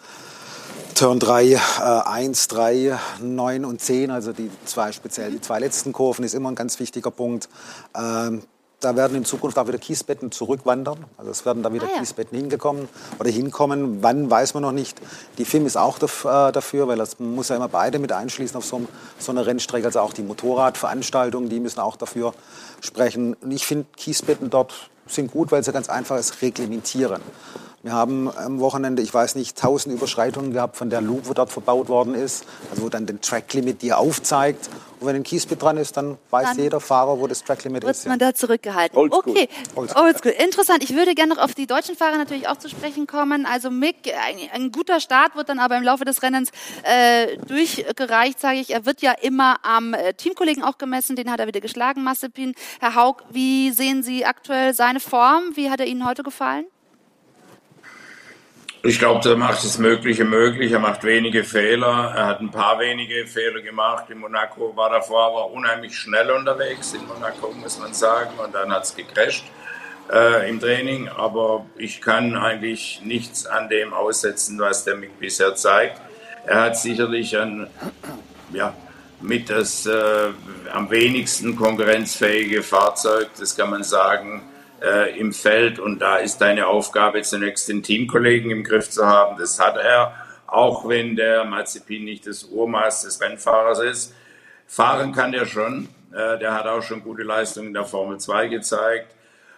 Turn 0.94 1.18
3, 1.18 1.44
äh, 1.44 1.58
1, 2.04 2.48
3, 2.48 2.98
9 3.20 3.64
und 3.64 3.80
10, 3.80 4.12
also 4.12 4.32
die 4.32 4.48
zwei 4.64 4.92
speziell 4.92 5.32
die 5.32 5.40
zwei 5.40 5.58
letzten 5.58 5.92
Kurven, 5.92 6.24
ist 6.24 6.34
immer 6.34 6.52
ein 6.52 6.54
ganz 6.54 6.78
wichtiger 6.78 7.10
Punkt. 7.10 7.48
Ähm, 7.96 8.42
da 8.84 8.96
werden 8.96 9.16
in 9.16 9.24
Zukunft 9.24 9.58
auch 9.58 9.66
wieder 9.66 9.78
Kiesbetten 9.78 10.30
zurückwandern. 10.30 11.04
Also 11.16 11.30
es 11.30 11.46
werden 11.46 11.62
da 11.62 11.72
wieder 11.72 11.86
ah, 11.86 11.92
ja. 11.94 11.98
Kiesbetten 12.00 12.38
hingekommen 12.38 12.88
oder 13.18 13.30
hinkommen. 13.30 14.02
Wann 14.02 14.30
weiß 14.30 14.54
man 14.54 14.62
noch 14.62 14.72
nicht. 14.72 15.00
Die 15.38 15.44
FIM 15.44 15.64
ist 15.66 15.76
auch 15.76 15.96
äh, 15.98 16.52
dafür, 16.52 16.88
weil 16.88 16.96
das 16.96 17.18
muss 17.18 17.48
ja 17.48 17.56
immer 17.56 17.68
beide 17.68 17.98
mit 17.98 18.12
einschließen 18.12 18.56
auf 18.56 18.64
so, 18.64 18.82
so 19.18 19.32
einer 19.32 19.46
Rennstrecke. 19.46 19.86
Also 19.86 20.00
auch 20.00 20.12
die 20.12 20.22
Motorradveranstaltungen, 20.22 21.48
die 21.48 21.60
müssen 21.60 21.80
auch 21.80 21.96
dafür 21.96 22.34
sprechen. 22.80 23.34
Und 23.34 23.50
ich 23.50 23.66
finde 23.66 23.86
Kiesbetten 23.96 24.50
dort 24.50 24.90
sind 25.06 25.30
gut, 25.30 25.52
weil 25.52 25.62
sie 25.62 25.72
ganz 25.72 25.88
einfach 25.88 26.16
es 26.16 26.42
reglementieren. 26.42 27.20
Wir 27.84 27.92
haben 27.92 28.34
am 28.34 28.60
Wochenende, 28.60 29.02
ich 29.02 29.12
weiß 29.12 29.34
nicht, 29.34 29.58
tausend 29.58 29.94
Überschreitungen 29.94 30.54
gehabt 30.54 30.78
von 30.78 30.88
der 30.88 31.02
Loop, 31.02 31.28
wo 31.28 31.34
dort 31.34 31.52
verbaut 31.52 31.90
worden 31.90 32.14
ist. 32.14 32.46
Also 32.70 32.82
wo 32.82 32.88
dann 32.88 33.04
den 33.04 33.20
Tracklimit 33.20 33.82
dir 33.82 33.98
aufzeigt. 33.98 34.70
Und 35.00 35.06
wenn 35.06 35.16
ein 35.16 35.22
Kiesbett 35.22 35.60
dran 35.60 35.76
ist, 35.76 35.98
dann 35.98 36.16
weiß 36.30 36.48
dann 36.48 36.58
jeder 36.60 36.80
Fahrer, 36.80 37.20
wo 37.20 37.26
das 37.26 37.44
Tracklimit 37.44 37.84
ist. 37.84 38.06
Wird 38.06 38.08
man 38.08 38.18
da 38.18 38.34
zurückgehalten. 38.34 38.96
Oldschool. 38.96 39.24
Okay, 39.26 39.50
Oldschool. 39.74 40.02
Oldschool. 40.02 40.32
Interessant. 40.32 40.82
Ich 40.82 40.96
würde 40.96 41.14
gerne 41.14 41.34
noch 41.34 41.42
auf 41.42 41.52
die 41.52 41.66
deutschen 41.66 41.94
Fahrer 41.94 42.16
natürlich 42.16 42.48
auch 42.48 42.56
zu 42.56 42.70
sprechen 42.70 43.06
kommen. 43.06 43.44
Also 43.44 43.70
Mick, 43.70 43.96
ein, 44.06 44.38
ein 44.54 44.72
guter 44.72 44.98
Start 44.98 45.36
wird 45.36 45.50
dann 45.50 45.58
aber 45.58 45.76
im 45.76 45.82
Laufe 45.82 46.06
des 46.06 46.22
Rennens 46.22 46.52
äh, 46.84 47.36
durchgereicht, 47.36 48.40
sage 48.40 48.60
ich. 48.60 48.70
Er 48.70 48.86
wird 48.86 49.02
ja 49.02 49.12
immer 49.12 49.58
am 49.62 49.92
äh, 49.92 50.14
Teamkollegen 50.14 50.62
auch 50.62 50.78
gemessen. 50.78 51.16
Den 51.16 51.30
hat 51.30 51.38
er 51.38 51.46
wieder 51.46 51.60
geschlagen, 51.60 52.02
Massepin. 52.02 52.54
Herr 52.80 52.94
Haug, 52.94 53.24
wie 53.30 53.72
sehen 53.72 54.02
Sie 54.02 54.24
aktuell 54.24 54.72
seine 54.72 55.00
Form? 55.00 55.54
Wie 55.54 55.68
hat 55.68 55.80
er 55.80 55.86
Ihnen 55.86 56.08
heute 56.08 56.22
gefallen? 56.22 56.64
Ich 58.86 58.98
glaube, 58.98 59.26
er 59.26 59.36
macht 59.36 59.64
das 59.64 59.78
Mögliche 59.78 60.26
möglich. 60.26 60.70
Er 60.70 60.78
macht 60.78 61.04
wenige 61.04 61.42
Fehler. 61.42 62.12
Er 62.14 62.26
hat 62.26 62.40
ein 62.40 62.50
paar 62.50 62.78
wenige 62.78 63.26
Fehler 63.26 63.62
gemacht. 63.62 64.10
In 64.10 64.18
Monaco 64.18 64.76
war 64.76 64.90
davor 64.90 65.28
aber 65.28 65.50
unheimlich 65.52 65.96
schnell 65.96 66.30
unterwegs. 66.30 66.92
In 66.92 67.06
Monaco 67.06 67.50
muss 67.52 67.78
man 67.78 67.94
sagen. 67.94 68.38
Und 68.44 68.54
dann 68.54 68.70
hat 68.70 68.84
es 68.84 68.94
gecrasht 68.94 69.46
äh, 70.12 70.50
im 70.50 70.60
Training. 70.60 71.08
Aber 71.08 71.64
ich 71.78 72.02
kann 72.02 72.36
eigentlich 72.36 73.00
nichts 73.02 73.46
an 73.46 73.70
dem 73.70 73.94
aussetzen, 73.94 74.58
was 74.58 74.84
der 74.84 74.96
Mick 74.96 75.18
bisher 75.18 75.54
zeigt. 75.54 75.98
Er 76.44 76.60
hat 76.60 76.76
sicherlich 76.76 77.38
ein, 77.38 77.68
ja, 78.52 78.74
mit 79.22 79.48
das 79.48 79.86
äh, 79.86 80.28
am 80.74 80.90
wenigsten 80.90 81.56
konkurrenzfähige 81.56 82.62
Fahrzeug. 82.62 83.30
Das 83.38 83.56
kann 83.56 83.70
man 83.70 83.82
sagen 83.82 84.42
äh, 84.84 85.18
im 85.18 85.32
Feld 85.32 85.78
und 85.78 86.00
da 86.00 86.16
ist 86.18 86.38
deine 86.38 86.66
Aufgabe 86.66 87.22
zunächst 87.22 87.68
den 87.68 87.82
Teamkollegen 87.82 88.50
im 88.50 88.64
Griff 88.64 88.90
zu 88.90 89.06
haben. 89.06 89.38
Das 89.38 89.58
hat 89.58 89.76
er, 89.76 90.14
auch 90.46 90.86
wenn 90.88 91.16
der 91.16 91.44
Mazepin 91.44 92.04
nicht 92.04 92.26
das 92.26 92.44
Urmaß 92.44 93.02
des 93.02 93.20
Rennfahrers 93.20 93.80
ist. 93.80 94.14
Fahren 94.66 95.12
kann 95.12 95.32
der 95.32 95.46
schon. 95.46 95.88
Äh, 96.12 96.38
der 96.38 96.54
hat 96.54 96.66
auch 96.66 96.82
schon 96.82 97.02
gute 97.02 97.22
Leistungen 97.22 97.68
in 97.68 97.74
der 97.74 97.84
Formel 97.84 98.18
2 98.18 98.48
gezeigt. 98.48 99.14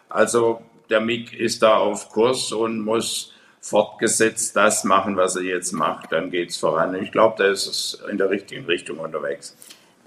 Also 0.08 0.62
der 0.88 1.00
Mick 1.00 1.32
ist 1.32 1.62
da 1.62 1.76
auf 1.76 2.10
Kurs 2.10 2.52
und 2.52 2.80
muss 2.80 3.32
fortgesetzt 3.60 4.54
das 4.54 4.84
machen, 4.84 5.16
was 5.16 5.34
er 5.34 5.42
jetzt 5.42 5.72
macht. 5.72 6.12
Dann 6.12 6.30
geht 6.30 6.50
es 6.50 6.56
voran. 6.56 6.94
Ich 6.94 7.10
glaube, 7.10 7.34
da 7.38 7.50
ist 7.50 7.66
es 7.66 8.00
in 8.08 8.16
der 8.16 8.30
richtigen 8.30 8.64
Richtung 8.66 8.98
unterwegs. 8.98 9.56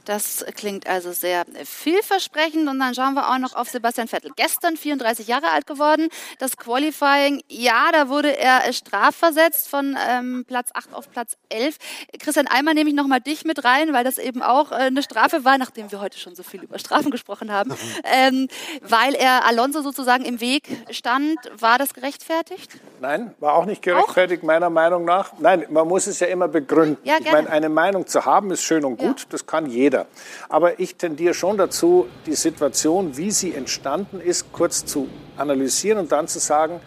Das 0.10 0.44
klingt 0.56 0.88
also 0.88 1.12
sehr 1.12 1.46
vielversprechend. 1.64 2.68
Und 2.68 2.80
dann 2.80 2.96
schauen 2.96 3.14
wir 3.14 3.30
auch 3.30 3.38
noch 3.38 3.54
auf 3.54 3.70
Sebastian 3.70 4.08
Vettel. 4.08 4.32
Gestern 4.36 4.76
34 4.76 5.28
Jahre 5.28 5.52
alt 5.52 5.68
geworden. 5.68 6.10
Das 6.40 6.58
Qualifying, 6.58 7.44
ja, 7.48 7.92
da 7.92 8.10
wurde 8.10 8.36
er 8.36 8.74
strafversetzt 8.74 9.68
von 9.68 9.96
ähm, 10.10 10.46
Platz 10.48 10.72
8 10.74 10.96
auf 10.96 11.12
Platz 11.12 11.38
11. 11.50 11.78
Christian, 12.18 12.48
einmal 12.48 12.74
nehme 12.74 12.90
ich 12.90 12.96
nochmal 12.96 13.22
dich 13.22 13.46
mit 13.46 13.64
rein, 13.64 13.94
weil 13.94 14.04
das 14.04 14.18
eben 14.18 14.42
auch 14.42 14.72
äh, 14.72 14.76
eine 14.76 15.04
Strafe 15.04 15.46
war, 15.46 15.60
nachdem 15.60 15.92
wir 15.92 16.02
heute 16.02 16.18
schon 16.18 16.34
so 16.34 16.42
viel 16.42 16.64
über 16.64 16.80
Strafen 16.80 17.12
gesprochen 17.12 17.52
haben. 17.52 17.72
Ähm, 18.12 18.48
weil 18.82 19.14
er 19.14 19.46
Alonso 19.46 19.82
sozusagen 19.82 20.24
im 20.26 20.40
Weg 20.42 20.64
stand. 20.90 21.38
War 21.60 21.78
das 21.78 21.94
gerechtfertigt? 21.94 22.72
Nein, 23.02 23.36
war 23.40 23.54
auch 23.54 23.66
nicht 23.66 23.82
gerechtfertigt, 23.82 24.42
auch? 24.42 24.48
meiner 24.48 24.70
Meinung 24.70 25.06
nach. 25.06 25.34
Nein, 25.38 25.66
man 25.70 25.88
muss 25.88 26.08
es 26.08 26.20
ja 26.20 26.28
immer 26.28 26.48
begründen. 26.48 26.98
Ja, 27.04 27.18
ich 27.20 27.32
meine, 27.32 27.50
eine 27.50 27.70
Meinung 27.70 28.08
zu 28.08 28.26
haben 28.26 28.52
ist 28.52 28.64
schön 28.64 28.86
und 28.86 28.98
gut. 28.98 29.20
Ja. 29.20 29.26
Das 29.30 29.46
kann 29.46 29.68
jeder 29.68 29.99
jeder. 30.00 30.08
Aber 30.50 30.80
ich 30.80 30.96
tendiere 30.96 31.34
schon 31.34 31.58
dazu, 31.58 32.08
die 32.26 32.36
Situation, 32.36 33.18
wie 33.18 33.32
sie 33.32 33.54
entstanden 33.54 34.20
ist, 34.20 34.52
kurz 34.52 34.86
zu 34.86 35.10
analysieren 35.38 36.00
und 36.00 36.12
dann 36.12 36.28
zu 36.28 36.40
sagen, 36.40 36.80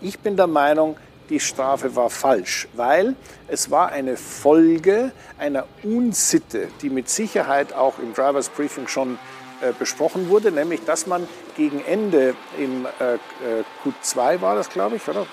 ich 0.00 0.18
bin 0.18 0.36
der 0.36 0.46
Meinung, 0.46 0.96
die 1.30 1.40
Strafe 1.40 1.96
war 1.96 2.10
falsch, 2.10 2.68
weil 2.74 3.16
es 3.48 3.70
war 3.70 3.88
eine 3.88 4.18
Folge 4.18 5.12
einer 5.38 5.64
Unsitte, 5.82 6.68
die 6.82 6.90
mit 6.90 7.08
Sicherheit 7.08 7.72
auch 7.72 7.98
im 7.98 8.12
Drivers 8.12 8.50
Briefing 8.50 8.88
schon 8.88 9.18
äh, 9.62 9.72
besprochen 9.78 10.28
wurde, 10.28 10.52
nämlich 10.52 10.84
dass 10.84 11.06
man 11.06 11.26
gegen 11.56 11.82
Ende 11.86 12.34
im 12.58 12.86
äh, 13.00 13.14
äh 13.14 13.18
Q2 13.82 14.42
war 14.42 14.56
das, 14.56 14.68
glaube 14.68 14.96
ich, 14.96 15.08
oder? 15.08 15.26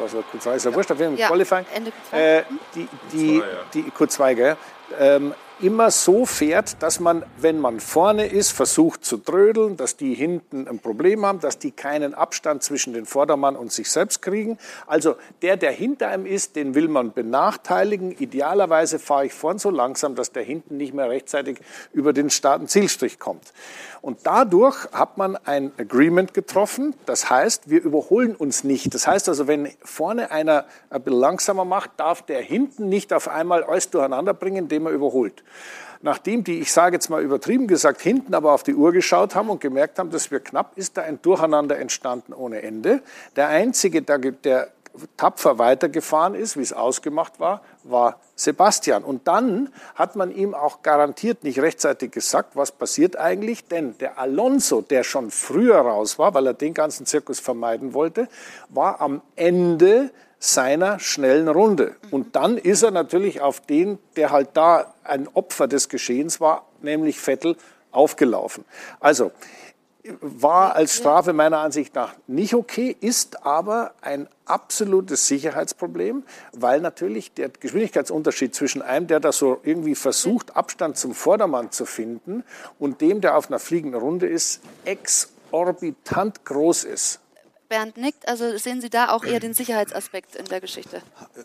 Also 0.00 0.18
Q2 0.18 0.54
ist 0.54 0.64
ja, 0.64 0.70
ja. 0.70 0.76
wurscht, 0.76 0.92
auf 0.92 1.00
jeden 1.00 1.16
Fall 1.16 1.20
ja, 1.20 1.28
Qualifying. 1.28 1.66
Ende 1.74 1.90
Q2. 2.12 2.16
Äh, 2.16 2.42
die, 2.76 2.88
die, 3.12 3.40
Q2, 3.40 3.40
ja. 3.40 3.44
die 3.72 3.82
Q2, 3.90 4.34
gell? 4.34 4.56
Ähm, 5.00 5.34
immer 5.60 5.90
so 5.90 6.26
fährt, 6.26 6.82
dass 6.82 7.00
man, 7.00 7.24
wenn 7.38 7.60
man 7.60 7.80
vorne 7.80 8.26
ist, 8.26 8.50
versucht 8.50 9.04
zu 9.04 9.16
trödeln, 9.18 9.76
dass 9.76 9.96
die 9.96 10.14
hinten 10.14 10.66
ein 10.66 10.78
Problem 10.78 11.24
haben, 11.24 11.40
dass 11.40 11.58
die 11.58 11.70
keinen 11.70 12.14
Abstand 12.14 12.62
zwischen 12.62 12.92
den 12.92 13.06
Vordermann 13.06 13.56
und 13.56 13.72
sich 13.72 13.90
selbst 13.90 14.20
kriegen. 14.22 14.58
Also 14.86 15.16
der, 15.42 15.56
der 15.56 15.70
hinter 15.70 16.08
einem 16.08 16.26
ist, 16.26 16.56
den 16.56 16.74
will 16.74 16.88
man 16.88 17.12
benachteiligen. 17.12 18.12
Idealerweise 18.12 18.98
fahre 18.98 19.26
ich 19.26 19.32
vorn 19.32 19.58
so 19.58 19.70
langsam, 19.70 20.14
dass 20.14 20.32
der 20.32 20.42
hinten 20.42 20.76
nicht 20.76 20.94
mehr 20.94 21.08
rechtzeitig 21.08 21.58
über 21.92 22.12
den 22.12 22.30
und 22.30 22.68
Zielstrich 22.68 23.18
kommt. 23.18 23.52
Und 24.04 24.18
dadurch 24.24 24.76
hat 24.92 25.16
man 25.16 25.38
ein 25.46 25.72
Agreement 25.78 26.34
getroffen. 26.34 26.94
Das 27.06 27.30
heißt, 27.30 27.70
wir 27.70 27.82
überholen 27.82 28.36
uns 28.36 28.62
nicht. 28.62 28.92
Das 28.92 29.06
heißt 29.06 29.30
also, 29.30 29.46
wenn 29.46 29.70
vorne 29.82 30.30
einer 30.30 30.66
ein 30.90 31.02
bisschen 31.02 31.20
langsamer 31.20 31.64
macht, 31.64 31.92
darf 31.96 32.20
der 32.20 32.42
hinten 32.42 32.90
nicht 32.90 33.14
auf 33.14 33.28
einmal 33.28 33.64
alles 33.64 33.88
durcheinander 33.88 34.34
bringen, 34.34 34.64
indem 34.64 34.84
er 34.84 34.92
überholt. 34.92 35.42
Nachdem 36.02 36.44
die, 36.44 36.60
ich 36.60 36.70
sage 36.70 36.96
jetzt 36.96 37.08
mal 37.08 37.22
übertrieben 37.22 37.66
gesagt, 37.66 38.02
hinten 38.02 38.34
aber 38.34 38.52
auf 38.52 38.62
die 38.62 38.74
Uhr 38.74 38.92
geschaut 38.92 39.34
haben 39.34 39.48
und 39.48 39.62
gemerkt 39.62 39.98
haben, 39.98 40.10
dass 40.10 40.30
wir 40.30 40.40
knapp, 40.40 40.76
ist 40.76 40.98
da 40.98 41.02
ein 41.02 41.22
Durcheinander 41.22 41.78
entstanden 41.78 42.34
ohne 42.34 42.60
Ende. 42.60 43.00
Der 43.36 43.48
Einzige, 43.48 44.02
der, 44.02 44.18
der 44.18 44.68
tapfer 45.16 45.58
weitergefahren 45.58 46.34
ist, 46.34 46.56
wie 46.56 46.62
es 46.62 46.72
ausgemacht 46.72 47.40
war, 47.40 47.62
war 47.82 48.20
Sebastian. 48.36 49.04
Und 49.04 49.26
dann 49.26 49.72
hat 49.94 50.16
man 50.16 50.30
ihm 50.30 50.54
auch 50.54 50.82
garantiert 50.82 51.44
nicht 51.44 51.58
rechtzeitig 51.60 52.12
gesagt, 52.12 52.56
was 52.56 52.72
passiert 52.72 53.16
eigentlich, 53.16 53.66
denn 53.66 53.96
der 53.98 54.18
Alonso, 54.18 54.80
der 54.80 55.04
schon 55.04 55.30
früher 55.30 55.78
raus 55.78 56.18
war, 56.18 56.34
weil 56.34 56.46
er 56.46 56.54
den 56.54 56.74
ganzen 56.74 57.06
Zirkus 57.06 57.40
vermeiden 57.40 57.94
wollte, 57.94 58.28
war 58.68 59.00
am 59.00 59.22
Ende 59.36 60.10
seiner 60.38 60.98
schnellen 60.98 61.48
Runde. 61.48 61.96
Und 62.10 62.36
dann 62.36 62.58
ist 62.58 62.82
er 62.82 62.90
natürlich 62.90 63.40
auf 63.40 63.60
den, 63.60 63.98
der 64.16 64.30
halt 64.30 64.50
da 64.54 64.94
ein 65.02 65.28
Opfer 65.32 65.68
des 65.68 65.88
Geschehens 65.88 66.40
war, 66.40 66.66
nämlich 66.82 67.18
Vettel, 67.18 67.56
aufgelaufen. 67.90 68.64
Also, 69.00 69.30
war 70.20 70.76
als 70.76 70.96
Strafe 70.96 71.32
meiner 71.32 71.58
Ansicht 71.58 71.94
nach 71.94 72.14
nicht 72.26 72.54
okay, 72.54 72.94
ist 73.00 73.44
aber 73.46 73.92
ein 74.02 74.28
absolutes 74.44 75.26
Sicherheitsproblem, 75.26 76.24
weil 76.52 76.80
natürlich 76.80 77.32
der 77.32 77.48
Geschwindigkeitsunterschied 77.48 78.54
zwischen 78.54 78.82
einem, 78.82 79.06
der 79.06 79.20
da 79.20 79.32
so 79.32 79.60
irgendwie 79.62 79.94
versucht, 79.94 80.56
Abstand 80.56 80.98
zum 80.98 81.14
Vordermann 81.14 81.72
zu 81.72 81.86
finden, 81.86 82.44
und 82.78 83.00
dem, 83.00 83.20
der 83.20 83.36
auf 83.36 83.48
einer 83.48 83.58
fliegenden 83.58 84.00
Runde 84.00 84.26
ist, 84.26 84.60
exorbitant 84.84 86.44
groß 86.44 86.84
ist. 86.84 87.20
Bernd 87.68 87.96
nickt, 87.96 88.28
also 88.28 88.58
sehen 88.58 88.82
Sie 88.82 88.90
da 88.90 89.08
auch 89.08 89.24
eher 89.24 89.40
den 89.40 89.54
Sicherheitsaspekt 89.54 90.36
in 90.36 90.44
der 90.44 90.60
Geschichte? 90.60 91.00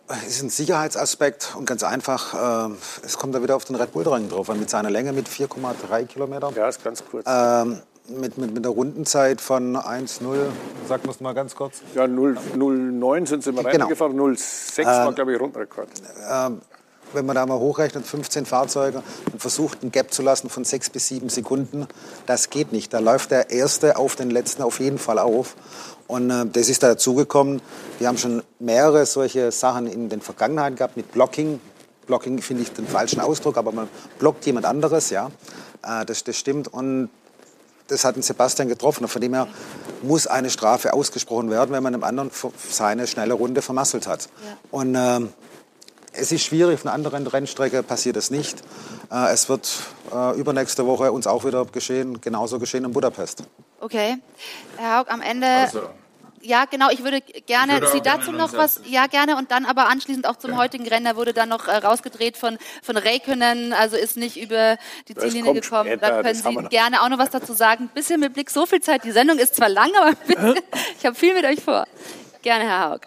Es 0.10 0.28
ist 0.28 0.44
ein 0.44 0.50
Sicherheitsaspekt 0.50 1.56
und 1.58 1.66
ganz 1.66 1.82
einfach, 1.84 2.70
äh, 2.70 2.76
es 3.06 3.18
kommt 3.18 3.34
da 3.34 3.42
wieder 3.42 3.56
auf 3.56 3.64
den 3.64 3.76
Red 3.76 3.94
Bull 3.94 4.08
Ring 4.08 4.28
drauf, 4.28 4.50
weil 4.50 4.58
mit 4.58 4.70
seiner 4.70 4.90
Länge 4.90 5.14
mit 5.14 5.30
4,3 5.30 6.06
Kilometern. 6.06 6.54
Ja, 6.56 6.68
ist 6.68 6.84
ganz 6.84 7.04
kurz. 7.10 7.26
Ähm, 7.26 7.82
mit, 8.10 8.38
mit, 8.38 8.54
mit 8.54 8.66
einer 8.66 8.74
Rundenzeit 8.74 9.42
von 9.42 9.76
1,0, 9.76 10.36
sag 10.88 11.04
wir 11.04 11.12
es 11.12 11.20
mal 11.20 11.34
ganz 11.34 11.56
kurz. 11.56 11.82
Ja, 11.96 12.04
0,09 12.06 13.28
sind 13.28 13.44
sie 13.44 13.50
immer 13.52 13.64
Genau. 13.64 13.86
reingefahren, 13.86 14.18
0,6 14.18 14.86
war, 14.86 15.14
glaube 15.14 15.34
ich, 15.34 15.40
Rundenrekord. 15.40 15.90
Ähm, 16.32 16.62
wenn 17.14 17.26
man 17.26 17.36
da 17.36 17.46
mal 17.46 17.58
hochrechnet, 17.58 18.06
15 18.06 18.46
Fahrzeuge 18.46 19.02
und 19.32 19.42
versucht, 19.42 19.84
ein 19.84 19.92
Gap 19.92 20.14
zu 20.14 20.22
lassen 20.22 20.50
von 20.50 20.64
6 20.64 20.92
bis 20.92 21.08
7 21.08 21.30
Sekunden, 21.30 21.88
das 22.26 22.50
geht 22.50 22.72
nicht. 22.72 22.94
Da 22.94 23.00
läuft 23.00 23.32
der 23.32 23.50
Erste 23.50 23.98
auf 23.98 24.16
den 24.16 24.30
Letzten 24.30 24.62
auf 24.62 24.80
jeden 24.80 25.00
Fall 25.00 25.18
auf. 25.20 25.56
Und 26.08 26.30
äh, 26.30 26.46
das 26.46 26.70
ist 26.70 26.84
dazugekommen. 26.84 27.62
Wir 27.98 28.08
haben 28.08 28.18
schon 28.18 28.44
mehrere 28.60 29.06
solche 29.06 29.52
Sachen 29.52 29.88
in 29.88 30.10
den 30.10 30.22
Vergangenheiten 30.22 30.76
gehabt 30.76 30.98
mit 30.98 31.12
Blocking. 31.12 31.60
Blocking 32.08 32.42
finde 32.42 32.64
ich 32.64 32.72
den 32.74 32.88
falschen 32.88 33.20
Ausdruck, 33.20 33.58
aber 33.58 33.72
man 33.72 33.88
blockt 34.18 34.46
jemand 34.46 34.66
anderes, 34.66 35.10
ja. 35.10 35.30
Äh, 35.84 36.06
das, 36.06 36.24
das 36.24 36.38
stimmt. 36.38 36.68
Und 36.68 37.10
das 37.90 38.06
hat 38.06 38.16
den 38.16 38.24
Sebastian 38.24 38.68
getroffen. 38.68 39.04
Und 39.04 39.10
von 39.10 39.22
dem 39.22 39.34
her 39.34 39.48
muss 40.02 40.28
eine 40.28 40.50
Strafe 40.50 40.94
ausgesprochen 40.94 41.50
werden, 41.50 41.72
wenn 41.72 41.84
man 41.84 41.94
einem 41.94 42.04
anderen 42.04 42.32
seine 42.70 43.08
schnelle 43.08 43.34
Runde 43.34 43.62
vermasselt 43.62 44.08
hat. 44.08 44.30
Ja. 44.46 44.58
Und 44.72 44.96
ähm, 44.96 45.34
es 46.14 46.32
ist 46.32 46.44
schwierig, 46.44 46.76
auf 46.76 46.86
einer 46.86 46.94
anderen 46.94 47.28
Rennstrecke 47.28 47.84
passiert 47.84 48.18
es 48.18 48.32
nicht. 48.32 48.64
Äh, 49.12 49.34
es 49.34 49.50
wird 49.50 49.70
äh, 50.14 50.40
übernächste 50.40 50.86
Woche 50.86 51.12
uns 51.12 51.28
auch 51.28 51.46
wieder 51.46 51.66
geschehen, 51.66 52.22
genauso 52.22 52.60
geschehen 52.60 52.86
in 52.86 52.92
Budapest. 52.92 53.44
Okay. 53.80 54.18
Herr 54.78 55.00
Haug, 55.00 55.06
am 55.10 55.22
Ende. 55.22 55.48
Also, 55.48 55.90
Ja, 56.42 56.66
genau. 56.66 56.90
Ich 56.90 57.04
würde 57.04 57.22
gerne 57.22 57.74
Ich 57.76 57.82
würde 57.82 57.92
Sie 57.94 58.02
dazu 58.02 58.32
noch 58.32 58.54
was. 58.54 58.82
Ja, 58.86 59.08
gerne. 59.08 59.36
Und 59.36 59.52
dann 59.52 59.66
aber 59.66 59.88
anschließend 59.88 60.28
auch 60.28 60.38
zum 60.38 60.58
heutigen 60.58 60.88
Rennen. 60.88 61.06
Da 61.06 61.16
wurde 61.16 61.34
dann 61.34 61.50
noch 61.50 61.68
äh, 61.68 61.78
rausgedreht 61.78 62.38
von, 62.38 62.58
von 62.82 62.98
Räikkönen, 62.98 63.74
also 63.74 63.98
ist 63.98 64.18
nicht 64.18 64.38
über 64.40 64.78
die 65.08 65.14
Das 65.14 65.24
Ziellinie 65.26 65.54
gekommen. 65.54 65.90
später, 65.90 66.10
da 66.10 66.22
können 66.22 66.36
Sie 66.36 66.70
gerne 66.70 67.02
auch 67.02 67.10
noch 67.10 67.18
was 67.20 67.30
dazu 67.30 67.54
sagen. 67.54 67.86
Ein 67.86 67.94
bisschen 67.94 68.20
mit 68.20 68.34
Blick, 68.34 68.50
so 68.50 68.66
viel 68.66 68.82
Zeit. 68.82 69.04
Die 69.04 69.12
Sendung 69.12 69.38
ist 69.38 69.56
zwar 69.56 69.70
lang, 69.70 69.92
aber 70.02 70.16
bitte, 70.28 70.56
ich 70.98 71.06
habe 71.06 71.16
viel 71.16 71.34
mit 71.34 71.46
euch 71.46 71.62
vor. 71.62 71.86
Gerne, 72.42 72.66
Herr 72.66 72.90
Haug. 72.92 73.02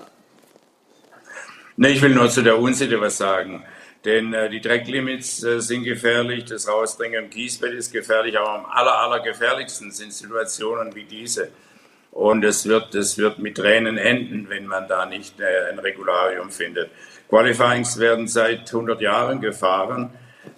Ne, 1.77 1.91
ich 1.91 2.03
will 2.03 2.15
nur 2.15 2.29
zu 2.29 2.43
der 2.43 2.59
Unsitte 2.59 3.01
was 3.01 3.17
sagen. 3.17 3.65
Denn 4.05 4.35
äh, 4.35 4.51
die 4.51 4.61
Drecklimits 4.61 5.45
äh, 5.45 5.61
sind 5.61 5.85
gefährlich, 5.85 6.45
das 6.45 6.69
Rausdringen 6.69 7.25
im 7.25 7.31
Kiesbett 7.31 7.73
ist 7.73 7.93
gefährlich, 7.93 8.37
aber 8.37 8.51
am 8.51 8.67
aller, 8.67 8.99
aller 8.99 9.21
gefährlichsten 9.21 9.93
sind 9.93 10.13
Situationen 10.13 10.95
wie 10.95 11.05
diese. 11.05 11.51
Und 12.13 12.45
es 12.45 12.67
wird, 12.67 12.95
es 12.95 13.17
wird 13.17 13.39
mit 13.39 13.57
Tränen 13.57 13.97
enden, 13.97 14.51
wenn 14.51 14.67
man 14.67 14.87
da 14.87 15.07
nicht 15.07 15.41
äh, 15.41 15.71
ein 15.71 15.79
Regularium 15.79 16.51
findet. 16.51 16.91
Qualifyings 17.29 17.99
werden 17.99 18.29
seit 18.29 18.69
100 18.69 19.01
Jahren 19.01 19.41
gefahren 19.41 20.11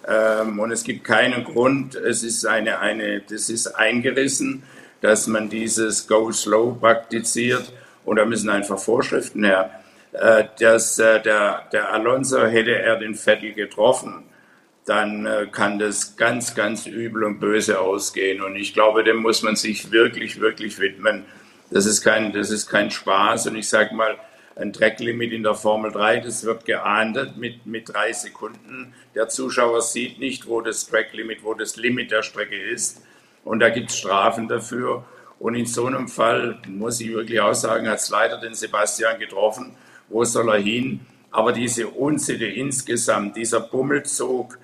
ähm, 0.05 0.59
und 0.59 0.71
es 0.71 0.83
gibt 0.83 1.05
keinen 1.05 1.45
Grund, 1.45 1.95
es 1.95 2.23
ist 2.23 2.45
eine, 2.45 2.79
eine, 2.79 3.21
das 3.21 3.49
ist 3.49 3.67
eingerissen, 3.67 4.63
dass 4.99 5.27
man 5.27 5.47
dieses 5.47 6.09
Go 6.09 6.29
Slow 6.29 6.77
praktiziert 6.77 7.71
und 8.03 8.17
da 8.17 8.25
müssen 8.25 8.49
einfach 8.49 8.77
Vorschriften 8.77 9.45
her. 9.45 9.71
Äh, 10.11 10.43
dass 10.59 10.99
äh, 10.99 11.21
der, 11.21 11.69
der 11.71 11.93
Alonso 11.93 12.45
hätte 12.45 12.77
er 12.77 12.97
den 12.97 13.15
Vettel 13.15 13.53
getroffen, 13.53 14.25
dann 14.85 15.27
kann 15.51 15.79
das 15.79 16.15
ganz, 16.15 16.53
ganz 16.53 16.85
übel 16.85 17.23
und 17.23 17.39
böse 17.39 17.79
ausgehen. 17.79 18.43
Und 18.43 18.55
ich 18.55 18.75
glaube, 18.75 19.03
dem 19.03 19.17
muss 19.17 19.41
man 19.41 19.55
sich 19.55 19.89
wirklich, 19.91 20.39
wirklich 20.39 20.77
widmen. 20.77 21.25
Das 21.75 21.85
ist 21.85 22.03
kein, 22.03 22.31
das 22.31 22.51
ist 22.51 22.67
kein 22.67 22.89
Spaß. 22.89 23.47
Und 23.47 23.57
ich 23.57 23.67
sage 23.67 23.93
mal, 23.93 24.15
ein 24.55 24.71
Tracklimit 24.71 25.33
in 25.33 25.43
der 25.43 25.55
Formel 25.55 25.91
3, 25.91 26.21
das 26.21 26.45
wird 26.45 26.63
geahndet 26.63 27.35
mit, 27.35 27.65
mit 27.65 27.93
drei 27.93 28.13
Sekunden. 28.13 28.93
Der 29.13 29.27
Zuschauer 29.27 29.81
sieht 29.81 30.17
nicht, 30.17 30.47
wo 30.47 30.61
das 30.61 30.87
Tracklimit, 30.87 31.43
wo 31.43 31.53
das 31.53 31.75
Limit 31.75 32.11
der 32.11 32.23
Strecke 32.23 32.55
ist. 32.55 33.01
Und 33.43 33.59
da 33.59 33.67
gibt 33.67 33.89
es 33.89 33.97
Strafen 33.97 34.47
dafür. 34.47 35.03
Und 35.37 35.55
in 35.55 35.65
so 35.65 35.85
einem 35.85 36.07
Fall, 36.07 36.59
muss 36.65 37.01
ich 37.01 37.11
wirklich 37.11 37.41
auch 37.41 37.53
sagen, 37.53 37.89
hat 37.89 37.99
es 37.99 38.09
leider 38.09 38.39
den 38.39 38.53
Sebastian 38.53 39.19
getroffen. 39.19 39.75
Wo 40.07 40.23
soll 40.23 40.47
er 40.47 40.61
hin? 40.61 41.01
Aber 41.29 41.51
diese 41.51 41.89
Unsitte 41.89 42.45
insgesamt, 42.45 43.35
dieser 43.35 43.59
Bummelzug 43.59 44.57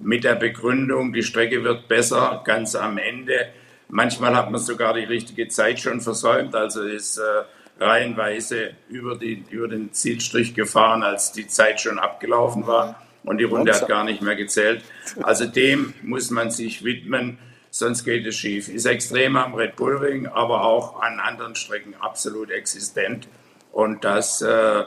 mit 0.00 0.22
der 0.22 0.34
Begründung, 0.34 1.14
die 1.14 1.22
Strecke 1.22 1.64
wird 1.64 1.88
besser 1.88 2.42
ganz 2.44 2.74
am 2.74 2.98
Ende. 2.98 3.52
Manchmal 3.88 4.36
hat 4.36 4.50
man 4.50 4.60
sogar 4.60 4.94
die 4.94 5.04
richtige 5.04 5.48
Zeit 5.48 5.80
schon 5.80 6.00
versäumt, 6.00 6.54
also 6.54 6.82
ist 6.82 7.18
äh, 7.18 7.82
reihenweise 7.82 8.72
über, 8.88 9.16
die, 9.16 9.44
über 9.50 9.68
den 9.68 9.92
Zielstrich 9.92 10.54
gefahren, 10.54 11.02
als 11.02 11.32
die 11.32 11.46
Zeit 11.46 11.80
schon 11.80 11.98
abgelaufen 11.98 12.66
war 12.66 13.02
und 13.24 13.38
die 13.38 13.44
Runde 13.44 13.72
hat 13.72 13.88
gar 13.88 14.04
nicht 14.04 14.22
mehr 14.22 14.36
gezählt. 14.36 14.82
Also 15.22 15.46
dem 15.46 15.94
muss 16.02 16.30
man 16.30 16.50
sich 16.50 16.84
widmen, 16.84 17.38
sonst 17.70 18.04
geht 18.04 18.26
es 18.26 18.36
schief. 18.36 18.68
Ist 18.68 18.86
extrem 18.86 19.36
am 19.36 19.54
Red 19.54 19.76
Bull 19.76 19.96
Ring, 19.96 20.26
aber 20.26 20.64
auch 20.64 21.00
an 21.00 21.20
anderen 21.20 21.54
Strecken 21.54 21.94
absolut 22.00 22.50
existent. 22.50 23.28
Und 23.72 24.04
das, 24.04 24.42
äh, 24.42 24.84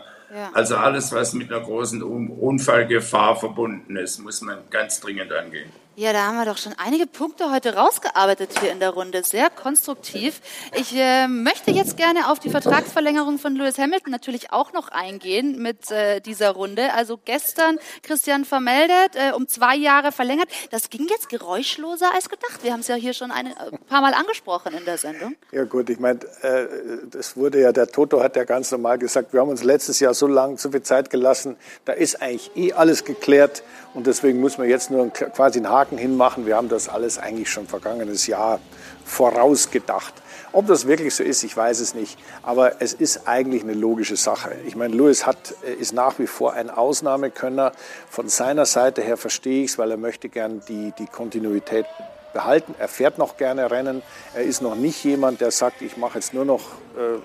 also 0.53 0.75
alles, 0.75 1.11
was 1.11 1.33
mit 1.33 1.51
einer 1.51 1.63
großen 1.63 2.01
Un 2.03 2.29
Unfallgefahr 2.29 3.35
verbunden 3.35 3.95
ist, 3.95 4.19
muss 4.19 4.41
man 4.41 4.59
ganz 4.69 4.99
dringend 4.99 5.31
angehen. 5.31 5.69
Ja, 5.97 6.13
da 6.13 6.25
haben 6.25 6.37
wir 6.37 6.45
doch 6.45 6.57
schon 6.57 6.73
einige 6.77 7.05
Punkte 7.05 7.51
heute 7.51 7.75
rausgearbeitet 7.75 8.57
hier 8.61 8.71
in 8.71 8.79
der 8.79 8.91
Runde. 8.91 9.23
Sehr 9.25 9.49
konstruktiv. 9.49 10.39
Ich 10.73 10.95
äh, 10.95 11.27
möchte 11.27 11.71
jetzt 11.71 11.97
gerne 11.97 12.31
auf 12.31 12.39
die 12.39 12.49
Vertragsverlängerung 12.49 13.37
von 13.39 13.57
Lewis 13.57 13.77
Hamilton 13.77 14.09
natürlich 14.09 14.53
auch 14.53 14.71
noch 14.71 14.87
eingehen 14.87 15.61
mit 15.61 15.91
äh, 15.91 16.21
dieser 16.21 16.51
Runde. 16.51 16.93
Also 16.93 17.19
gestern 17.25 17.77
Christian 18.03 18.45
vermeldet, 18.45 19.15
äh, 19.15 19.33
um 19.35 19.49
zwei 19.49 19.75
Jahre 19.75 20.13
verlängert. 20.13 20.47
Das 20.71 20.89
ging 20.89 21.07
jetzt 21.09 21.27
geräuschloser 21.27 22.13
als 22.15 22.29
gedacht. 22.29 22.63
Wir 22.63 22.71
haben 22.71 22.79
es 22.79 22.87
ja 22.87 22.95
hier 22.95 23.13
schon 23.13 23.29
ein 23.29 23.47
äh, 23.47 23.77
paar 23.89 23.99
Mal 23.99 24.13
angesprochen 24.13 24.73
in 24.73 24.85
der 24.85 24.97
Sendung. 24.97 25.35
Ja 25.51 25.65
gut, 25.65 25.89
ich 25.89 25.99
meine, 25.99 26.21
äh, 26.41 26.67
das 27.09 27.35
wurde 27.35 27.59
ja, 27.59 27.73
der 27.73 27.87
Toto 27.87 28.23
hat 28.23 28.37
ja 28.37 28.45
ganz 28.45 28.71
normal 28.71 28.97
gesagt, 28.97 29.33
wir 29.33 29.41
haben 29.41 29.49
uns 29.49 29.65
letztes 29.65 29.99
Jahr 29.99 30.13
so 30.13 30.27
lange, 30.27 30.57
so 30.57 30.71
viel 30.71 30.83
Zeit 30.83 31.09
gelassen, 31.09 31.57
da 31.83 31.91
ist 31.91 32.21
eigentlich 32.21 32.51
eh 32.55 32.71
alles 32.71 33.03
geklärt 33.03 33.63
und 33.93 34.07
deswegen 34.07 34.39
muss 34.39 34.57
man 34.57 34.69
jetzt 34.69 34.89
nur 34.89 35.09
quasi 35.09 35.59
einen 35.59 35.69
Haken 35.69 35.97
hinmachen. 35.97 36.45
Wir 36.45 36.55
haben 36.55 36.69
das 36.69 36.87
alles 36.87 37.17
eigentlich 37.17 37.49
schon 37.49 37.67
vergangenes 37.67 38.25
Jahr 38.27 38.59
vorausgedacht. 39.03 40.13
Ob 40.53 40.67
das 40.67 40.87
wirklich 40.87 41.15
so 41.15 41.23
ist, 41.23 41.43
ich 41.43 41.55
weiß 41.55 41.79
es 41.79 41.93
nicht. 41.93 42.17
Aber 42.43 42.81
es 42.81 42.93
ist 42.93 43.27
eigentlich 43.27 43.63
eine 43.63 43.73
logische 43.73 44.17
Sache. 44.17 44.55
Ich 44.65 44.75
meine, 44.75 44.95
Lewis 44.95 45.25
hat, 45.25 45.51
ist 45.79 45.93
nach 45.93 46.19
wie 46.19 46.27
vor 46.27 46.53
ein 46.53 46.69
Ausnahmekönner. 46.69 47.71
Von 48.09 48.27
seiner 48.27 48.65
Seite 48.65 49.01
her 49.01 49.17
verstehe 49.17 49.63
ich 49.63 49.71
es, 49.71 49.77
weil 49.77 49.91
er 49.91 49.97
möchte 49.97 50.29
gern 50.29 50.61
die, 50.67 50.93
die 50.97 51.05
Kontinuität 51.05 51.85
behalten. 52.33 52.75
Er 52.79 52.87
fährt 52.87 53.17
noch 53.17 53.37
gerne 53.37 53.71
Rennen. 53.71 54.01
Er 54.33 54.43
ist 54.43 54.61
noch 54.61 54.75
nicht 54.75 55.03
jemand, 55.03 55.41
der 55.41 55.51
sagt, 55.51 55.81
ich 55.81 55.97
mache 55.97 56.15
jetzt 56.19 56.33
nur 56.33 56.45
noch 56.45 56.61
äh, 56.97 57.19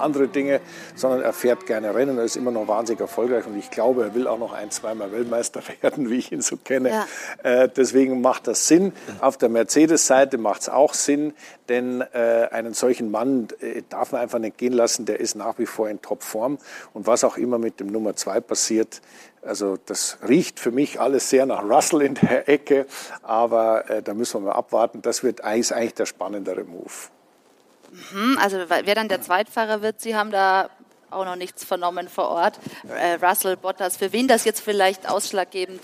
andere 0.00 0.28
Dinge, 0.28 0.60
sondern 0.94 1.22
er 1.22 1.32
fährt 1.32 1.66
gerne 1.66 1.94
Rennen. 1.94 2.18
Er 2.18 2.24
ist 2.24 2.36
immer 2.36 2.50
noch 2.50 2.68
wahnsinnig 2.68 3.00
erfolgreich 3.00 3.46
und 3.46 3.58
ich 3.58 3.70
glaube, 3.70 4.04
er 4.04 4.14
will 4.14 4.26
auch 4.26 4.38
noch 4.38 4.52
ein, 4.52 4.70
zweimal 4.70 5.12
Weltmeister 5.12 5.62
werden, 5.80 6.10
wie 6.10 6.16
ich 6.16 6.32
ihn 6.32 6.42
so 6.42 6.56
kenne. 6.56 6.90
Ja. 6.90 7.06
Äh, 7.42 7.68
deswegen 7.68 8.20
macht 8.20 8.46
das 8.46 8.68
Sinn. 8.68 8.92
Auf 9.20 9.36
der 9.36 9.48
Mercedes-Seite 9.48 10.38
macht 10.38 10.62
es 10.62 10.68
auch 10.68 10.94
Sinn, 10.94 11.34
denn 11.68 12.00
äh, 12.00 12.48
einen 12.50 12.74
solchen 12.74 13.10
Mann 13.10 13.48
äh, 13.60 13.82
darf 13.88 14.12
man 14.12 14.20
einfach 14.20 14.38
nicht 14.38 14.58
gehen 14.58 14.72
lassen. 14.72 15.06
Der 15.06 15.20
ist 15.20 15.34
nach 15.36 15.58
wie 15.58 15.66
vor 15.66 15.88
in 15.88 16.00
Topform 16.00 16.58
und 16.92 17.06
was 17.06 17.24
auch 17.24 17.36
immer 17.36 17.58
mit 17.58 17.80
dem 17.80 17.88
Nummer 17.88 18.16
zwei 18.16 18.40
passiert, 18.40 19.00
also 19.42 19.78
das 19.86 20.18
riecht 20.26 20.60
für 20.60 20.70
mich 20.70 21.00
alles 21.00 21.30
sehr 21.30 21.46
nach 21.46 21.62
Russell 21.62 22.02
in 22.02 22.14
der 22.14 22.48
Ecke, 22.48 22.86
aber 23.22 23.88
äh, 23.88 24.02
da 24.02 24.12
müssen 24.12 24.42
wir 24.42 24.48
mal 24.48 24.52
abwarten. 24.52 25.00
Das 25.02 25.22
wird 25.22 25.40
ist 25.40 25.72
eigentlich 25.72 25.94
der 25.94 26.06
spannendere 26.06 26.64
Move. 26.64 27.10
Hm, 28.12 28.38
also 28.40 28.58
wer 28.68 28.94
dann 28.94 29.08
der 29.08 29.22
Zweitfahrer 29.22 29.82
wird, 29.82 30.00
Sie 30.00 30.14
haben 30.14 30.30
da 30.30 30.70
auch 31.10 31.24
noch 31.24 31.36
nichts 31.36 31.64
vernommen 31.64 32.08
vor 32.08 32.28
Ort. 32.28 32.58
Äh, 32.88 33.14
Russell, 33.24 33.56
Bottas, 33.56 33.96
für 33.96 34.12
wen 34.12 34.28
das 34.28 34.44
jetzt 34.44 34.60
vielleicht 34.60 35.08
ausschlaggebend? 35.08 35.80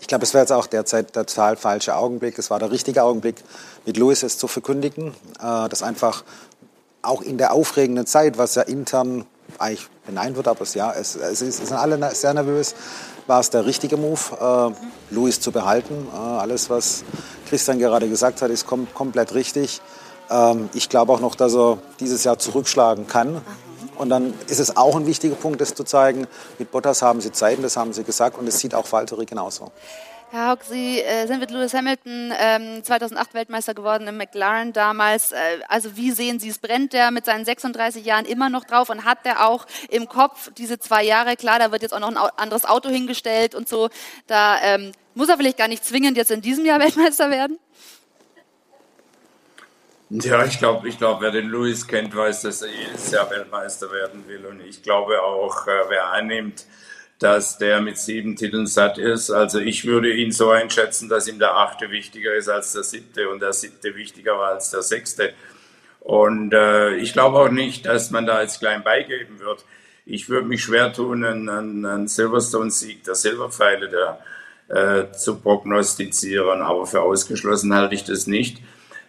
Ich 0.00 0.06
glaube, 0.06 0.24
es 0.24 0.32
wäre 0.32 0.42
jetzt 0.42 0.52
auch 0.52 0.66
derzeit 0.66 1.14
der 1.16 1.26
total 1.26 1.56
falsche 1.56 1.96
Augenblick. 1.96 2.38
Es 2.38 2.50
war 2.50 2.58
der 2.58 2.70
richtige 2.70 3.02
Augenblick, 3.02 3.36
mit 3.84 3.96
Lewis 3.96 4.22
es 4.22 4.38
zu 4.38 4.48
verkündigen, 4.48 5.14
äh, 5.40 5.68
dass 5.68 5.82
einfach 5.82 6.24
auch 7.02 7.20
in 7.20 7.38
der 7.38 7.52
aufregenden 7.52 8.06
Zeit, 8.06 8.38
was 8.38 8.54
ja 8.54 8.62
intern 8.62 9.26
eigentlich 9.58 9.88
beneint 10.06 10.36
wird, 10.36 10.48
aber 10.48 10.62
es, 10.62 10.74
ja, 10.74 10.92
es, 10.92 11.16
es, 11.16 11.42
es 11.42 11.56
sind 11.58 11.72
alle 11.72 12.14
sehr 12.14 12.32
nervös, 12.32 12.74
war 13.26 13.40
es 13.40 13.50
der 13.50 13.66
richtige 13.66 13.96
Move, 13.96 14.72
äh, 15.10 15.14
Lewis 15.14 15.40
zu 15.40 15.52
behalten. 15.52 16.08
Äh, 16.12 16.16
alles, 16.16 16.70
was 16.70 17.04
Christian 17.48 17.78
gerade 17.78 18.08
gesagt 18.08 18.42
hat, 18.42 18.50
ist 18.50 18.66
kom 18.66 18.86
komplett 18.94 19.34
richtig. 19.34 19.80
Ähm, 20.30 20.68
ich 20.74 20.88
glaube 20.88 21.12
auch 21.12 21.20
noch, 21.20 21.34
dass 21.34 21.54
er 21.54 21.78
dieses 22.00 22.24
Jahr 22.24 22.38
zurückschlagen 22.38 23.06
kann. 23.06 23.42
Und 23.96 24.08
dann 24.10 24.34
ist 24.48 24.58
es 24.58 24.76
auch 24.76 24.96
ein 24.96 25.06
wichtiger 25.06 25.36
Punkt, 25.36 25.60
das 25.60 25.74
zu 25.74 25.84
zeigen. 25.84 26.26
Mit 26.58 26.70
Bottas 26.70 27.02
haben 27.02 27.20
sie 27.20 27.32
Zeiten, 27.32 27.62
das 27.62 27.76
haben 27.76 27.92
sie 27.92 28.04
gesagt. 28.04 28.38
Und 28.38 28.48
es 28.48 28.58
sieht 28.58 28.74
auch 28.74 28.90
Valtteri 28.90 29.24
genauso. 29.24 29.70
Herr 30.34 30.48
Haug, 30.48 30.64
Sie 30.68 31.00
äh, 31.00 31.28
sind 31.28 31.38
mit 31.38 31.52
Lewis 31.52 31.74
Hamilton 31.74 32.32
ähm, 32.36 32.82
2008 32.82 33.34
Weltmeister 33.34 33.72
geworden 33.72 34.08
im 34.08 34.16
McLaren 34.16 34.72
damals. 34.72 35.30
Äh, 35.30 35.60
also 35.68 35.96
wie 35.96 36.10
sehen 36.10 36.40
Sie 36.40 36.48
es? 36.48 36.58
Brennt 36.58 36.92
der 36.92 37.12
mit 37.12 37.24
seinen 37.24 37.44
36 37.44 38.04
Jahren 38.04 38.24
immer 38.24 38.48
noch 38.48 38.64
drauf 38.64 38.90
und 38.90 39.04
hat 39.04 39.24
der 39.24 39.46
auch 39.48 39.64
im 39.90 40.08
Kopf 40.08 40.50
diese 40.58 40.80
zwei 40.80 41.04
Jahre? 41.04 41.36
Klar, 41.36 41.60
da 41.60 41.70
wird 41.70 41.82
jetzt 41.82 41.94
auch 41.94 42.00
noch 42.00 42.08
ein 42.08 42.16
anderes 42.16 42.64
Auto 42.64 42.88
hingestellt 42.88 43.54
und 43.54 43.68
so. 43.68 43.90
Da 44.26 44.60
ähm, 44.60 44.90
muss 45.14 45.28
er 45.28 45.36
vielleicht 45.36 45.58
gar 45.58 45.68
nicht 45.68 45.84
zwingend 45.84 46.16
jetzt 46.16 46.32
in 46.32 46.40
diesem 46.40 46.66
Jahr 46.66 46.80
Weltmeister 46.80 47.30
werden? 47.30 47.60
Ja, 50.22 50.44
ich 50.44 50.58
glaube, 50.58 50.88
ich 50.88 50.96
glaub, 50.96 51.20
wer 51.22 51.32
den 51.32 51.50
Lewis 51.50 51.88
kennt, 51.88 52.14
weiß, 52.14 52.42
dass 52.42 52.62
er 52.62 52.68
jedes 52.70 53.10
Jahr 53.10 53.28
Weltmeister 53.30 53.90
werden 53.90 54.22
will. 54.28 54.46
Und 54.46 54.60
ich 54.60 54.80
glaube 54.80 55.20
auch, 55.20 55.66
äh, 55.66 55.70
wer 55.88 56.12
annimmt, 56.12 56.66
dass 57.18 57.58
der 57.58 57.80
mit 57.80 57.98
sieben 57.98 58.36
Titeln 58.36 58.68
satt 58.68 58.96
ist. 58.96 59.32
Also 59.32 59.58
ich 59.58 59.84
würde 59.86 60.12
ihn 60.12 60.30
so 60.30 60.50
einschätzen, 60.50 61.08
dass 61.08 61.26
ihm 61.26 61.40
der 61.40 61.56
achte 61.56 61.90
wichtiger 61.90 62.32
ist 62.32 62.48
als 62.48 62.74
der 62.74 62.84
siebte 62.84 63.28
und 63.28 63.40
der 63.40 63.52
siebte 63.52 63.96
wichtiger 63.96 64.38
war 64.38 64.50
als 64.50 64.70
der 64.70 64.82
sechste. 64.82 65.32
Und 65.98 66.54
äh, 66.54 66.94
ich 66.94 67.12
glaube 67.12 67.38
auch 67.38 67.50
nicht, 67.50 67.86
dass 67.86 68.12
man 68.12 68.24
da 68.24 68.40
jetzt 68.40 68.60
klein 68.60 68.84
beigeben 68.84 69.40
wird. 69.40 69.64
Ich 70.06 70.28
würde 70.28 70.46
mich 70.46 70.62
schwer 70.62 70.92
tun, 70.92 71.24
einen, 71.24 71.84
einen 71.84 72.06
Silverstone-Sieg 72.06 73.02
der 73.02 73.16
Silberpfeile 73.16 73.88
der, 73.88 74.18
äh, 74.68 75.12
zu 75.12 75.40
prognostizieren, 75.40 76.62
aber 76.62 76.86
für 76.86 77.00
ausgeschlossen 77.00 77.74
halte 77.74 77.96
ich 77.96 78.04
das 78.04 78.28
nicht. 78.28 78.62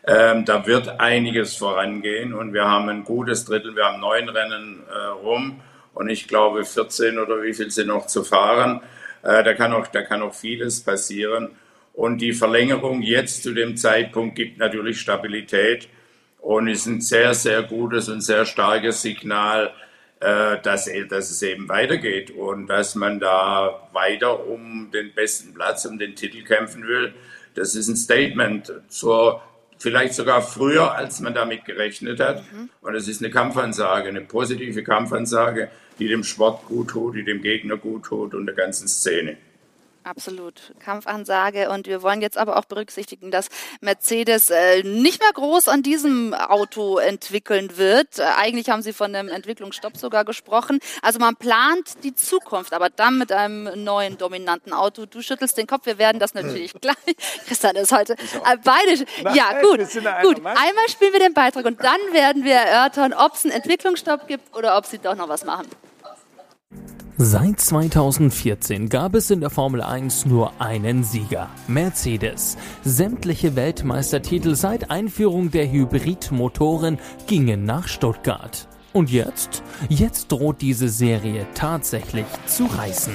Ähm, 0.08 0.46
da 0.46 0.68
wird 0.68 1.00
einiges 1.00 1.56
vorangehen 1.56 2.34
und 2.34 2.54
wir 2.54 2.66
haben 2.66 2.90
ein 2.90 3.04
gutes 3.04 3.46
Drittel, 3.46 3.76
wir 3.76 3.86
haben 3.86 4.00
neun 4.00 4.30
Rennen 4.30 4.84
äh, 4.88 4.98
rum 5.08 5.62
und 5.96 6.10
ich 6.10 6.28
glaube 6.28 6.64
14 6.64 7.18
oder 7.18 7.42
wie 7.42 7.54
viel 7.54 7.72
sind 7.72 7.88
noch 7.88 8.06
zu 8.06 8.24
fahren. 8.24 8.82
Äh, 9.24 9.44
da, 9.44 9.56
kann 9.56 9.74
auch, 9.74 9.88
da 9.88 10.04
kann 10.04 10.22
auch 10.22 10.36
vieles 10.36 10.82
passieren. 10.82 11.56
Und 11.94 12.20
die 12.20 12.34
Verlängerung 12.34 13.02
jetzt 13.02 13.42
zu 13.42 13.54
dem 13.54 13.78
Zeitpunkt 13.78 14.36
gibt 14.36 14.60
natürlich 14.60 15.00
Stabilität 15.00 15.90
und 16.40 16.68
ist 16.68 16.86
ein 16.86 17.02
sehr, 17.02 17.34
sehr 17.34 17.64
gutes 17.64 18.08
und 18.08 18.22
sehr 18.22 18.46
starkes 18.46 19.02
Signal, 19.02 19.72
äh, 20.20 20.58
dass, 20.62 20.88
dass 21.10 21.32
es 21.32 21.42
eben 21.42 21.68
weitergeht 21.68 22.30
und 22.30 22.68
dass 22.68 22.94
man 22.94 23.20
da 23.20 23.90
weiter 23.94 24.46
um 24.46 24.92
den 24.94 25.16
besten 25.16 25.56
Platz, 25.56 25.86
um 25.86 25.98
den 25.98 26.16
Titel 26.16 26.44
kämpfen 26.44 26.86
will. 26.86 27.16
Das 27.56 27.74
ist 27.74 27.88
ein 27.88 27.96
Statement 27.96 28.72
zur 28.90 29.42
vielleicht 29.78 30.14
sogar 30.14 30.42
früher, 30.42 30.94
als 30.94 31.20
man 31.20 31.34
damit 31.34 31.66
gerechnet 31.66 32.20
hat. 32.20 32.44
Mhm. 32.52 32.70
Und 32.82 32.96
es 32.96 33.08
ist 33.08 33.22
eine 33.22 33.32
Kampfansage, 33.32 34.10
eine 34.10 34.22
positive 34.22 34.84
Kampfansage, 34.84 35.70
die 36.00 36.08
dem 36.08 36.24
Sport 36.24 36.66
gut 36.66 36.90
tut, 36.90 37.16
die 37.16 37.24
dem 37.24 37.42
Gegner 37.42 37.78
gut 37.78 38.06
tut 38.06 38.34
und 38.34 38.46
der 38.46 38.56
ganzen 38.56 38.88
Szene. 38.88 39.38
Absolut. 40.06 40.76
Kampfansage. 40.78 41.72
Und 41.72 41.88
wir 41.88 42.04
wollen 42.04 42.22
jetzt 42.22 42.38
aber 42.38 42.58
auch 42.58 42.66
berücksichtigen, 42.66 43.32
dass 43.32 43.50
Mercedes 43.82 44.52
äh, 44.52 44.84
nicht 44.84 45.20
mehr 45.20 45.32
groß 45.34 45.68
an 45.68 45.82
diesem 45.82 46.36
Auto 46.36 47.00
entwickeln 47.00 47.76
wird. 47.78 48.20
Äh, 48.20 48.26
eigentlich 48.38 48.70
haben 48.70 48.84
sie 48.84 48.94
von 48.94 49.16
einem 49.16 49.30
Entwicklungsstopp 49.30 49.98
sogar 49.98 50.24
gesprochen. 50.24 50.78
Also 51.02 51.18
man 51.18 51.36
plant 51.36 52.04
die 52.04 52.14
Zukunft, 52.14 52.74
aber 52.74 52.92
dann 52.92 53.18
mit 53.18 53.32
einem 53.32 53.84
neuen 53.84 54.20
dominanten 54.20 54.74
Auto. 54.74 55.08
Du 55.08 55.24
schüttelst 55.24 55.58
den 55.58 55.66
Kopf. 55.66 55.88
Wir 55.88 55.98
werden 55.98 56.20
das 56.20 56.36
natürlich 56.36 56.74
hm. 56.74 56.82
gleich. 56.82 56.96
Christian 57.48 57.76
ist 57.76 57.92
heute 57.92 58.14
äh, 58.14 58.58
beide. 58.64 59.06
Nein, 59.24 59.36
ja, 59.36 59.60
gut. 59.62 59.80
Gut. 60.22 60.38
Einmal 60.46 60.88
spielen 60.88 61.14
wir 61.14 61.20
den 61.20 61.34
Beitrag 61.34 61.66
und 61.66 61.84
dann 61.84 62.00
werden 62.12 62.44
wir 62.44 62.54
erörtern, 62.54 63.12
ob 63.14 63.34
es 63.34 63.44
einen 63.44 63.56
Entwicklungsstopp 63.56 64.28
gibt 64.28 64.56
oder 64.56 64.78
ob 64.78 64.86
sie 64.86 65.00
doch 65.00 65.16
noch 65.16 65.30
was 65.30 65.46
machen. 65.46 65.68
Seit 67.18 67.62
2014 67.62 68.90
gab 68.90 69.16
es 69.16 69.32
in 69.32 69.40
der 69.40 69.50
Formel 69.50 69.82
1 69.82 70.26
nur 70.26 70.52
einen 70.60 71.06
Sieger, 71.06 71.50
Mercedes. 71.66 72.58
Sämtliche 72.84 73.56
Weltmeistertitel 73.56 74.54
seit 74.54 74.92
Einführung 74.92 75.50
der 75.50 75.72
Hybridmotoren 75.72 77.00
gingen 77.26 77.64
nach 77.64 77.88
Stuttgart. 77.88 78.68
Und 78.92 79.10
jetzt? 79.10 79.64
Jetzt 79.88 80.30
droht 80.30 80.60
diese 80.60 80.90
Serie 80.90 81.48
tatsächlich 81.54 82.26
zu 82.48 82.66
reißen. 82.66 83.14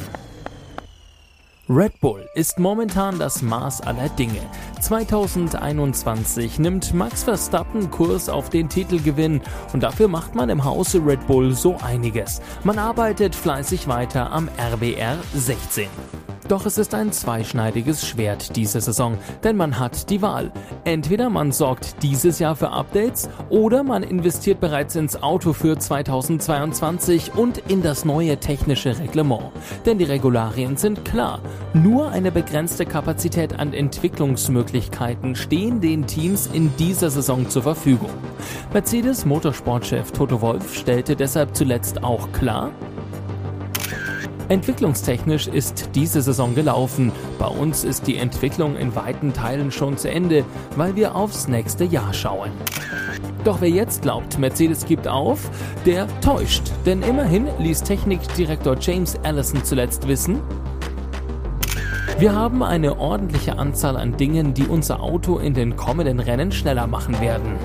Red 1.72 2.00
Bull 2.00 2.28
ist 2.34 2.58
momentan 2.58 3.20
das 3.20 3.42
Maß 3.42 3.82
aller 3.82 4.08
Dinge. 4.08 4.40
2021 4.80 6.58
nimmt 6.58 6.92
Max 6.92 7.22
Verstappen 7.22 7.92
Kurs 7.92 8.28
auf 8.28 8.50
den 8.50 8.68
Titelgewinn 8.68 9.40
und 9.72 9.84
dafür 9.84 10.08
macht 10.08 10.34
man 10.34 10.48
im 10.48 10.64
Hause 10.64 11.00
Red 11.06 11.24
Bull 11.28 11.54
so 11.54 11.76
einiges. 11.80 12.40
Man 12.64 12.80
arbeitet 12.80 13.36
fleißig 13.36 13.86
weiter 13.86 14.32
am 14.32 14.48
RBR 14.58 15.18
16. 15.32 15.86
Doch 16.50 16.66
es 16.66 16.78
ist 16.78 16.94
ein 16.94 17.12
zweischneidiges 17.12 18.04
Schwert 18.04 18.56
diese 18.56 18.80
Saison, 18.80 19.16
denn 19.44 19.56
man 19.56 19.78
hat 19.78 20.10
die 20.10 20.20
Wahl. 20.20 20.50
Entweder 20.82 21.30
man 21.30 21.52
sorgt 21.52 22.02
dieses 22.02 22.40
Jahr 22.40 22.56
für 22.56 22.70
Updates 22.70 23.30
oder 23.50 23.84
man 23.84 24.02
investiert 24.02 24.58
bereits 24.58 24.96
ins 24.96 25.22
Auto 25.22 25.52
für 25.52 25.78
2022 25.78 27.36
und 27.36 27.58
in 27.68 27.82
das 27.84 28.04
neue 28.04 28.36
technische 28.38 28.98
Reglement. 28.98 29.52
Denn 29.86 29.98
die 29.98 30.04
Regularien 30.04 30.76
sind 30.76 31.04
klar. 31.04 31.40
Nur 31.72 32.08
eine 32.08 32.32
begrenzte 32.32 32.84
Kapazität 32.84 33.56
an 33.60 33.72
Entwicklungsmöglichkeiten 33.72 35.36
stehen 35.36 35.80
den 35.80 36.08
Teams 36.08 36.48
in 36.52 36.74
dieser 36.78 37.10
Saison 37.10 37.48
zur 37.48 37.62
Verfügung. 37.62 38.10
Mercedes 38.72 39.24
Motorsportchef 39.24 40.10
Toto 40.10 40.40
Wolf 40.40 40.74
stellte 40.74 41.14
deshalb 41.14 41.54
zuletzt 41.54 42.02
auch 42.02 42.32
klar, 42.32 42.72
Entwicklungstechnisch 44.50 45.46
ist 45.46 45.90
diese 45.94 46.20
Saison 46.22 46.56
gelaufen. 46.56 47.12
Bei 47.38 47.46
uns 47.46 47.84
ist 47.84 48.08
die 48.08 48.16
Entwicklung 48.16 48.74
in 48.76 48.96
weiten 48.96 49.32
Teilen 49.32 49.70
schon 49.70 49.96
zu 49.96 50.10
Ende, 50.10 50.44
weil 50.74 50.96
wir 50.96 51.14
aufs 51.14 51.46
nächste 51.46 51.84
Jahr 51.84 52.12
schauen. 52.12 52.50
Doch 53.44 53.60
wer 53.60 53.70
jetzt 53.70 54.02
glaubt, 54.02 54.40
Mercedes 54.40 54.86
gibt 54.86 55.06
auf, 55.06 55.48
der 55.86 56.08
täuscht. 56.20 56.64
Denn 56.84 57.02
immerhin 57.02 57.46
ließ 57.60 57.84
Technikdirektor 57.84 58.76
James 58.80 59.16
Allison 59.22 59.62
zuletzt 59.62 60.08
wissen, 60.08 60.40
wir 62.18 62.34
haben 62.34 62.64
eine 62.64 62.98
ordentliche 62.98 63.56
Anzahl 63.56 63.96
an 63.96 64.16
Dingen, 64.16 64.52
die 64.52 64.64
unser 64.64 65.00
Auto 65.00 65.38
in 65.38 65.54
den 65.54 65.76
kommenden 65.76 66.18
Rennen 66.18 66.50
schneller 66.50 66.88
machen 66.88 67.20
werden. 67.20 67.56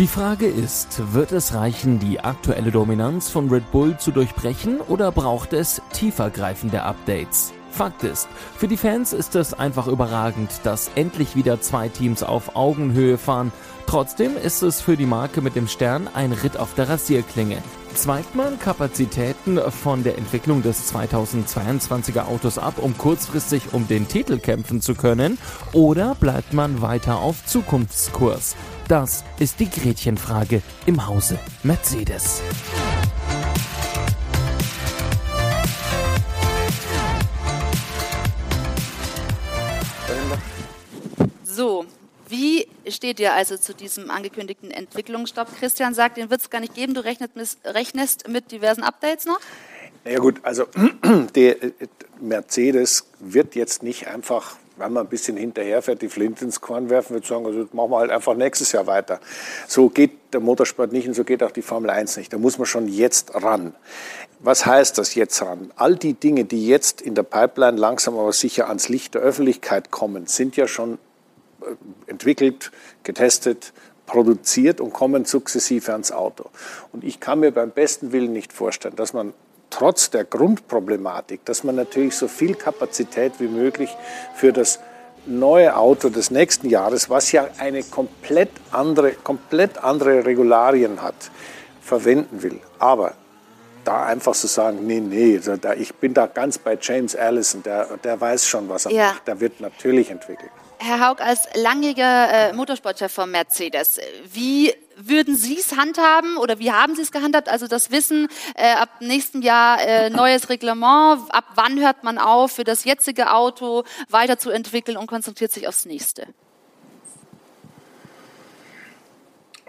Die 0.00 0.06
Frage 0.06 0.46
ist, 0.46 1.12
wird 1.12 1.30
es 1.30 1.52
reichen, 1.52 1.98
die 1.98 2.20
aktuelle 2.20 2.70
Dominanz 2.70 3.28
von 3.28 3.50
Red 3.50 3.70
Bull 3.70 3.98
zu 3.98 4.12
durchbrechen 4.12 4.80
oder 4.80 5.12
braucht 5.12 5.52
es 5.52 5.82
tiefergreifende 5.92 6.84
Updates? 6.84 7.52
Fakt 7.70 8.02
ist, 8.02 8.26
für 8.56 8.66
die 8.66 8.78
Fans 8.78 9.12
ist 9.12 9.34
es 9.34 9.52
einfach 9.52 9.88
überragend, 9.88 10.52
dass 10.62 10.90
endlich 10.94 11.36
wieder 11.36 11.60
zwei 11.60 11.90
Teams 11.90 12.22
auf 12.22 12.56
Augenhöhe 12.56 13.18
fahren. 13.18 13.52
Trotzdem 13.86 14.38
ist 14.38 14.62
es 14.62 14.80
für 14.80 14.96
die 14.96 15.04
Marke 15.04 15.42
mit 15.42 15.54
dem 15.54 15.68
Stern 15.68 16.08
ein 16.14 16.32
Ritt 16.32 16.56
auf 16.56 16.72
der 16.72 16.88
Rasierklinge. 16.88 17.58
Zweigt 17.92 18.34
man 18.34 18.58
Kapazitäten 18.58 19.60
von 19.70 20.02
der 20.02 20.16
Entwicklung 20.16 20.62
des 20.62 20.94
2022er 20.94 22.22
Autos 22.22 22.56
ab, 22.56 22.78
um 22.78 22.96
kurzfristig 22.96 23.74
um 23.74 23.86
den 23.86 24.08
Titel 24.08 24.38
kämpfen 24.38 24.80
zu 24.80 24.94
können, 24.94 25.36
oder 25.74 26.14
bleibt 26.14 26.54
man 26.54 26.80
weiter 26.80 27.18
auf 27.18 27.44
Zukunftskurs? 27.44 28.56
Das 28.90 29.22
ist 29.38 29.60
die 29.60 29.70
Gretchenfrage 29.70 30.62
im 30.84 31.06
Hause 31.06 31.38
Mercedes. 31.62 32.42
So, 41.44 41.86
wie 42.28 42.66
steht 42.88 43.20
ihr 43.20 43.32
also 43.32 43.56
zu 43.56 43.74
diesem 43.74 44.10
angekündigten 44.10 44.72
Entwicklungsstopp? 44.72 45.56
Christian 45.60 45.94
sagt, 45.94 46.16
den 46.16 46.28
wird 46.28 46.40
es 46.40 46.50
gar 46.50 46.60
nicht 46.60 46.74
geben. 46.74 46.94
Du 46.94 47.04
rechnest 47.04 48.26
mit 48.26 48.50
diversen 48.50 48.82
Updates 48.82 49.24
noch? 49.24 49.38
Ja 50.04 50.18
gut, 50.18 50.40
also 50.42 50.66
der 51.36 51.58
Mercedes 52.20 53.06
wird 53.20 53.54
jetzt 53.54 53.84
nicht 53.84 54.08
einfach 54.08 54.56
wenn 54.80 54.92
man 54.92 55.06
ein 55.06 55.10
bisschen 55.10 55.36
hinterherfährt, 55.36 56.02
die 56.02 56.08
Flint 56.08 56.40
ins 56.42 56.60
Korn 56.60 56.90
werfen, 56.90 57.14
würde 57.14 57.26
sagen, 57.26 57.46
also 57.46 57.68
machen 57.72 57.90
wir 57.90 57.98
halt 57.98 58.10
einfach 58.10 58.34
nächstes 58.34 58.72
Jahr 58.72 58.86
weiter. 58.86 59.20
So 59.68 59.88
geht 59.88 60.12
der 60.32 60.40
Motorsport 60.40 60.92
nicht 60.92 61.06
und 61.06 61.14
so 61.14 61.22
geht 61.22 61.42
auch 61.42 61.50
die 61.50 61.62
Formel 61.62 61.90
1 61.90 62.16
nicht. 62.16 62.32
Da 62.32 62.38
muss 62.38 62.58
man 62.58 62.66
schon 62.66 62.88
jetzt 62.88 63.34
ran. 63.34 63.74
Was 64.40 64.64
heißt 64.64 64.96
das 64.96 65.14
jetzt 65.14 65.42
ran? 65.42 65.70
All 65.76 65.96
die 65.96 66.14
Dinge, 66.14 66.44
die 66.44 66.66
jetzt 66.66 67.02
in 67.02 67.14
der 67.14 67.24
Pipeline 67.24 67.78
langsam 67.78 68.18
aber 68.18 68.32
sicher 68.32 68.68
ans 68.68 68.88
Licht 68.88 69.14
der 69.14 69.20
Öffentlichkeit 69.20 69.90
kommen, 69.90 70.26
sind 70.26 70.56
ja 70.56 70.66
schon 70.66 70.94
äh, 71.60 71.74
entwickelt, 72.06 72.72
getestet, 73.02 73.74
produziert 74.06 74.80
und 74.80 74.92
kommen 74.92 75.26
sukzessive 75.26 75.92
ans 75.92 76.10
Auto. 76.10 76.50
Und 76.92 77.04
ich 77.04 77.20
kann 77.20 77.40
mir 77.40 77.52
beim 77.52 77.70
besten 77.70 78.12
Willen 78.12 78.32
nicht 78.32 78.52
vorstellen, 78.52 78.96
dass 78.96 79.12
man 79.12 79.34
trotz 79.70 80.10
der 80.10 80.24
Grundproblematik, 80.24 81.44
dass 81.44 81.64
man 81.64 81.76
natürlich 81.76 82.16
so 82.16 82.28
viel 82.28 82.54
Kapazität 82.54 83.34
wie 83.38 83.48
möglich 83.48 83.90
für 84.34 84.52
das 84.52 84.80
neue 85.26 85.76
Auto 85.76 86.08
des 86.08 86.30
nächsten 86.30 86.68
Jahres, 86.68 87.10
was 87.10 87.32
ja 87.32 87.48
eine 87.58 87.82
komplett 87.82 88.50
andere, 88.72 89.12
komplett 89.12 89.78
andere 89.78 90.24
Regularien 90.24 91.02
hat, 91.02 91.30
verwenden 91.80 92.42
will. 92.42 92.60
Aber 92.78 93.14
da 93.84 94.04
einfach 94.04 94.32
zu 94.32 94.46
so 94.46 94.54
sagen, 94.54 94.86
nee, 94.86 95.00
nee, 95.00 95.40
da, 95.60 95.74
ich 95.74 95.94
bin 95.94 96.14
da 96.14 96.26
ganz 96.26 96.58
bei 96.58 96.78
James 96.80 97.16
Allison, 97.16 97.62
der, 97.62 97.86
der 98.04 98.20
weiß 98.20 98.46
schon, 98.46 98.68
was 98.68 98.86
er 98.86 98.92
ja. 98.92 99.08
macht. 99.08 99.26
Der 99.26 99.40
wird 99.40 99.60
natürlich 99.60 100.10
entwickelt. 100.10 100.50
Herr 100.78 101.08
Haug, 101.08 101.20
als 101.20 101.46
langjähriger 101.54 102.50
äh, 102.50 102.52
Motorsportchef 102.54 103.12
von 103.12 103.30
Mercedes, 103.30 104.00
wie 104.32 104.72
würden 105.08 105.36
Sie 105.36 105.58
es 105.58 105.76
handhaben 105.76 106.36
oder 106.36 106.58
wie 106.58 106.72
haben 106.72 106.94
Sie 106.94 107.02
es 107.02 107.12
gehandhabt? 107.12 107.48
Also 107.48 107.66
das 107.66 107.90
Wissen, 107.90 108.28
äh, 108.54 108.72
ab 108.72 108.88
nächstem 109.00 109.42
Jahr 109.42 109.80
äh, 109.80 110.10
neues 110.10 110.48
Reglement, 110.48 111.20
ab 111.30 111.44
wann 111.54 111.80
hört 111.80 112.04
man 112.04 112.18
auf, 112.18 112.52
für 112.52 112.64
das 112.64 112.84
jetzige 112.84 113.32
Auto 113.32 113.84
weiterzuentwickeln 114.08 114.96
und 114.96 115.06
konzentriert 115.06 115.52
sich 115.52 115.68
aufs 115.68 115.84
nächste? 115.84 116.26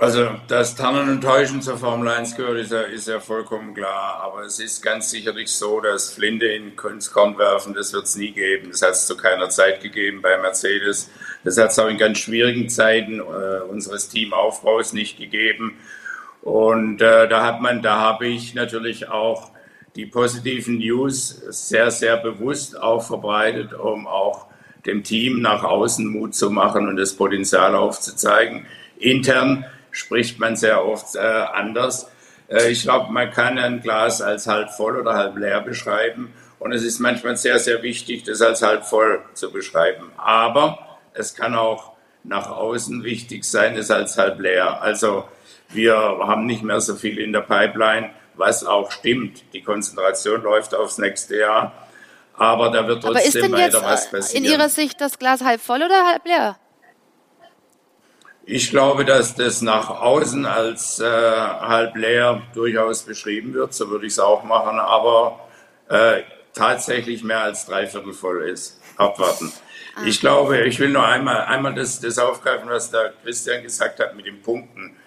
Also, 0.02 0.30
dass 0.48 0.76
Tannen 0.76 1.10
und 1.10 1.22
Täuschen 1.22 1.62
zur 1.62 1.78
Formel 1.78 2.08
1 2.08 2.36
gehört, 2.36 2.58
ist 2.58 2.72
ja, 2.72 2.82
ist 2.82 3.08
ja 3.08 3.20
vollkommen 3.20 3.76
klar. 3.76 4.20
Aber 4.24 4.42
es 4.42 4.60
ist 4.60 4.82
ganz 4.82 5.12
sicherlich 5.12 5.52
so, 5.52 5.80
dass 5.80 6.12
Flinte 6.12 6.48
in 6.48 6.74
ins 6.92 7.12
Korn 7.12 7.38
werfen, 7.38 7.76
das 7.76 7.94
wird 7.94 8.06
es 8.06 8.16
nie 8.16 8.32
geben. 8.32 8.70
Das 8.72 8.82
hat 8.82 8.94
es 8.94 9.06
zu 9.06 9.16
keiner 9.16 9.50
Zeit 9.50 9.80
gegeben 9.80 10.24
bei 10.24 10.40
Mercedes. 10.40 11.12
Das 11.44 11.56
hat 11.60 11.70
es 11.70 11.78
auch 11.78 11.88
in 11.88 12.00
ganz 12.00 12.18
schwierigen 12.18 12.68
Zeiten 12.68 13.20
äh, 13.20 13.62
unseres 13.70 14.10
Teamaufbaus 14.10 14.94
nicht 14.94 15.20
gegeben. 15.20 15.78
Und 16.42 17.00
äh, 17.04 17.28
da 17.28 17.46
hat 17.46 17.62
man, 17.62 17.84
da 17.84 18.00
habe 18.00 18.26
ich 18.26 18.56
natürlich 18.56 19.08
auch 19.08 19.52
die 19.96 20.08
positiven 20.08 20.80
News 20.80 21.44
sehr, 21.50 21.92
sehr 21.92 22.18
bewusst 22.18 22.76
auch 22.76 23.06
verbreitet, 23.06 23.76
um 23.76 24.08
auch 24.08 24.48
dem 24.84 25.04
Team 25.04 25.42
nach 25.42 25.64
außen 25.64 26.08
Mut 26.08 26.34
zu 26.34 26.50
machen 26.50 26.88
und 26.88 26.96
das 26.96 27.14
Potenzial 27.14 27.76
aufzuzeigen. 27.76 28.66
Intern 28.98 29.64
spricht 29.92 30.40
man 30.40 30.56
sehr 30.56 30.86
oft 30.86 31.16
äh, 31.16 31.20
anders. 31.20 32.10
Äh, 32.48 32.72
ich 32.72 32.84
glaube, 32.84 33.12
man 33.12 33.32
kann 33.32 33.58
ein 33.58 33.82
Glas 33.82 34.22
als 34.22 34.48
halb 34.48 34.72
voll 34.72 35.00
oder 35.00 35.14
halb 35.14 35.38
leer 35.38 35.62
beschreiben. 35.62 36.34
Und 36.60 36.74
es 36.74 36.84
ist 36.84 37.00
manchmal 37.00 37.38
sehr, 37.38 37.60
sehr 37.60 37.82
wichtig, 37.82 38.24
das 38.24 38.42
als 38.42 38.62
halb 38.62 38.86
voll 38.86 39.24
zu 39.34 39.52
beschreiben. 39.52 40.12
Aber 40.18 41.00
es 41.14 41.36
kann 41.36 41.56
auch 41.56 41.94
nach 42.24 42.50
außen 42.50 43.04
wichtig 43.04 43.46
sein, 43.46 43.76
es 43.78 43.90
als 43.90 44.18
halb 44.18 44.40
leer. 44.40 44.82
Also 44.82 45.26
wir 45.70 45.96
haben 45.96 46.46
nicht 46.46 46.64
mehr 46.64 46.80
so 46.80 46.96
viel 46.96 47.18
in 47.18 47.34
der 47.34 47.42
Pipeline, 47.42 48.12
was 48.36 48.64
auch 48.64 48.92
stimmt. 48.92 49.44
Die 49.54 49.62
Konzentration 49.62 50.44
läuft 50.44 50.76
aufs 50.76 50.98
nächste 50.98 51.38
Jahr. 51.38 51.74
Aber 52.36 52.70
da 52.70 52.88
wird 52.88 53.04
trotzdem 53.04 53.52
weiter 53.52 53.82
was 53.84 54.10
passieren. 54.10 54.20
Ist 54.22 54.34
denn 54.34 54.44
in 54.46 54.52
Ihrer 54.52 54.70
Sicht 54.70 55.02
das 55.02 55.20
Glas 55.20 55.44
halb 55.44 55.62
voll 55.62 55.82
oder 55.84 56.08
halb 56.08 56.26
leer? 56.26 56.58
Ich 58.54 58.70
glaube, 58.70 59.06
dass 59.06 59.34
das 59.34 59.62
nach 59.62 59.90
außen 59.90 60.46
als 60.46 61.00
äh, 61.00 61.06
halb 61.06 61.96
leer 61.96 62.42
durchaus 62.54 63.04
beschrieben 63.04 63.54
wird, 63.54 63.74
so 63.74 63.90
würde 63.90 64.06
ich 64.06 64.12
es 64.12 64.20
auch 64.20 64.44
machen, 64.44 64.78
aber 64.78 65.40
äh, 65.88 66.24
tatsächlich 66.54 67.24
mehr 67.24 67.44
als 67.44 67.66
dreiviertel 67.66 68.12
voll 68.12 68.44
ist. 68.50 68.82
Abwarten. 68.98 69.54
Ah. 69.96 70.02
Ich 70.06 70.20
glaube, 70.20 70.66
ich 70.66 70.82
will 70.82 70.90
nur 70.90 71.08
einmal, 71.08 71.46
einmal 71.46 71.74
das, 71.76 72.02
das 72.02 72.18
aufgreifen, 72.18 72.70
was 72.70 72.92
der 72.92 73.14
Christian 73.24 73.64
gesagt 73.64 74.02
hat 74.02 74.18
mit 74.18 74.26
den 74.26 74.42
Punkten. 74.42 74.98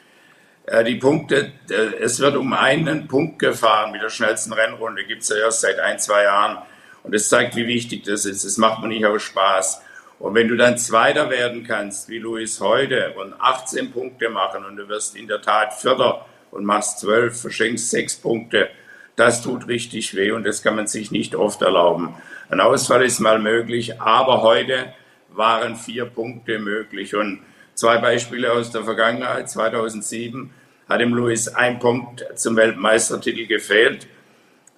Äh, 0.64 0.82
die 0.84 0.94
Punkte, 0.94 1.52
äh, 1.68 1.74
es 2.00 2.20
wird 2.20 2.36
um 2.36 2.54
einen 2.54 3.08
Punkt 3.08 3.38
gefahren 3.40 3.92
mit 3.92 4.00
der 4.00 4.08
schnellsten 4.08 4.54
Rennrunde, 4.54 5.04
gibt 5.04 5.20
es 5.20 5.28
ja 5.28 5.36
erst 5.36 5.60
seit 5.60 5.78
ein, 5.80 5.98
zwei 5.98 6.22
Jahren. 6.22 6.62
Und 7.02 7.14
das 7.14 7.28
zeigt, 7.28 7.56
wie 7.56 7.66
wichtig 7.66 8.04
das 8.04 8.24
ist. 8.24 8.46
Das 8.46 8.56
macht 8.56 8.80
man 8.80 8.88
nicht 8.88 9.04
aus 9.04 9.22
Spaß. 9.22 9.82
Und 10.18 10.34
wenn 10.34 10.48
du 10.48 10.56
dann 10.56 10.78
Zweiter 10.78 11.30
werden 11.30 11.64
kannst, 11.64 12.08
wie 12.08 12.18
Luis 12.18 12.60
heute, 12.60 13.14
und 13.16 13.34
18 13.38 13.92
Punkte 13.92 14.30
machen 14.30 14.64
und 14.64 14.76
du 14.76 14.88
wirst 14.88 15.16
in 15.16 15.26
der 15.26 15.42
Tat 15.42 15.74
Vierter 15.74 16.24
und 16.50 16.64
machst 16.64 17.00
12, 17.00 17.40
verschenkst 17.40 17.90
6 17.90 18.16
Punkte, 18.16 18.68
das 19.16 19.42
tut 19.42 19.68
richtig 19.68 20.14
weh 20.16 20.32
und 20.32 20.44
das 20.44 20.62
kann 20.62 20.76
man 20.76 20.86
sich 20.86 21.10
nicht 21.10 21.34
oft 21.34 21.62
erlauben. 21.62 22.14
Ein 22.48 22.60
Ausfall 22.60 23.04
ist 23.04 23.20
mal 23.20 23.38
möglich, 23.38 24.00
aber 24.00 24.42
heute 24.42 24.92
waren 25.30 25.76
vier 25.76 26.06
Punkte 26.06 26.58
möglich. 26.58 27.14
Und 27.14 27.40
zwei 27.74 27.98
Beispiele 27.98 28.52
aus 28.52 28.70
der 28.70 28.82
Vergangenheit. 28.82 29.50
2007 29.50 30.50
hat 30.88 31.00
dem 31.00 31.14
Luis 31.14 31.48
ein 31.48 31.78
Punkt 31.78 32.26
zum 32.34 32.56
Weltmeistertitel 32.56 33.46
gefehlt 33.46 34.06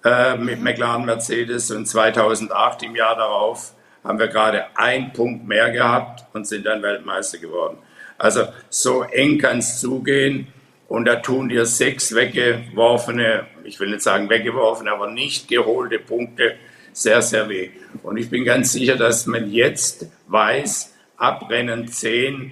äh, 0.03 0.35
mit 0.37 0.61
McLaren 0.61 1.05
Mercedes 1.05 1.71
und 1.71 1.85
2008 1.85 2.83
im 2.83 2.95
Jahr 2.95 3.15
darauf 3.15 3.73
haben 4.03 4.19
wir 4.19 4.27
gerade 4.27 4.65
einen 4.77 5.13
Punkt 5.13 5.47
mehr 5.47 5.71
gehabt 5.71 6.25
und 6.33 6.47
sind 6.47 6.65
dann 6.65 6.81
Weltmeister 6.81 7.37
geworden. 7.37 7.77
Also 8.17 8.47
so 8.69 9.03
eng 9.03 9.37
kann 9.37 9.59
es 9.59 9.79
zugehen 9.79 10.47
und 10.87 11.05
da 11.05 11.17
tun 11.17 11.49
dir 11.49 11.65
sechs 11.65 12.15
weggeworfene, 12.15 13.45
ich 13.63 13.79
will 13.79 13.89
nicht 13.89 14.01
sagen 14.01 14.29
weggeworfene, 14.29 14.91
aber 14.91 15.11
nicht 15.11 15.47
geholte 15.47 15.99
Punkte 15.99 16.55
sehr, 16.93 17.21
sehr 17.21 17.47
weh. 17.47 17.69
Und 18.03 18.17
ich 18.17 18.29
bin 18.29 18.43
ganz 18.43 18.71
sicher, 18.71 18.95
dass 18.95 19.27
man 19.27 19.51
jetzt 19.51 20.07
weiß, 20.27 20.95
ab 21.17 21.49
Rennen 21.49 21.87
10 21.87 22.51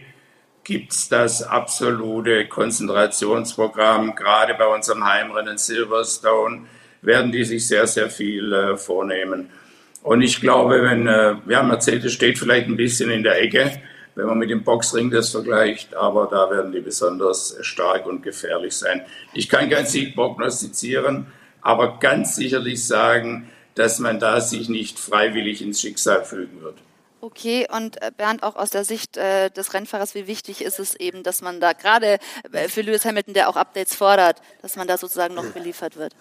gibt 0.64 0.92
es 0.92 1.10
das 1.10 1.42
absolute 1.42 2.48
Konzentrationsprogramm. 2.48 4.16
Gerade 4.16 4.54
bei 4.56 4.68
unserem 4.68 5.06
Heimrennen 5.06 5.58
Silverstone 5.58 6.66
werden 7.02 7.32
die 7.32 7.44
sich 7.44 7.68
sehr, 7.68 7.88
sehr 7.88 8.10
viel 8.10 8.52
äh, 8.52 8.78
vornehmen. 8.78 9.50
Und 10.06 10.22
ich 10.22 10.40
glaube, 10.40 10.84
wenn, 10.84 11.08
äh, 11.08 11.34
ja, 11.48 11.64
Mercedes 11.64 12.14
steht 12.14 12.38
vielleicht 12.38 12.68
ein 12.68 12.78
bisschen 12.78 13.10
in 13.10 13.24
der 13.24 13.42
Ecke, 13.42 13.82
wenn 14.14 14.28
man 14.28 14.38
mit 14.38 14.52
dem 14.52 14.64
Boxring 14.64 15.10
das 15.10 15.32
vergleicht, 15.32 15.96
aber 15.96 16.28
da 16.30 16.52
werden 16.52 16.72
die 16.72 16.80
besonders 16.80 17.58
stark 17.62 18.06
und 18.06 18.22
gefährlich 18.22 18.76
sein. 18.76 19.02
Ich 19.34 19.50
kann 19.50 19.68
keinen 19.68 19.88
Sieg 19.88 20.14
prognostizieren, 20.14 21.26
aber 21.60 21.98
ganz 21.98 22.36
sicherlich 22.36 22.86
sagen, 22.86 23.50
dass 23.74 23.98
man 23.98 24.20
da 24.20 24.42
sich 24.42 24.70
nicht 24.70 25.00
freiwillig 25.00 25.64
ins 25.64 25.82
Schicksal 25.82 26.24
fügen 26.24 26.62
wird. 26.62 26.78
Okay, 27.20 27.68
und 27.76 28.00
äh, 28.04 28.12
Bernd, 28.16 28.44
auch 28.44 28.58
aus 28.58 28.70
der 28.70 28.84
Sicht 28.84 29.18
äh, 29.18 29.50
des 29.50 29.74
Rennfahrers, 29.74 30.14
wie 30.14 30.28
wichtig 30.28 30.64
ist 30.64 30.78
es 30.78 30.94
eben, 30.94 31.24
dass 31.24 31.42
man 31.42 31.60
da 31.60 31.74
gerade 31.74 32.20
äh, 32.52 32.68
für 32.68 32.82
Lewis 32.82 33.06
Hamilton, 33.06 33.34
der 33.34 33.50
auch 33.50 33.56
Updates 33.56 33.96
fordert, 33.96 34.40
dass 34.62 34.76
man 34.76 34.88
da 34.88 35.00
sozusagen 35.00 35.34
noch 35.34 35.46
beliefert 35.46 35.98
wird? 35.98 36.14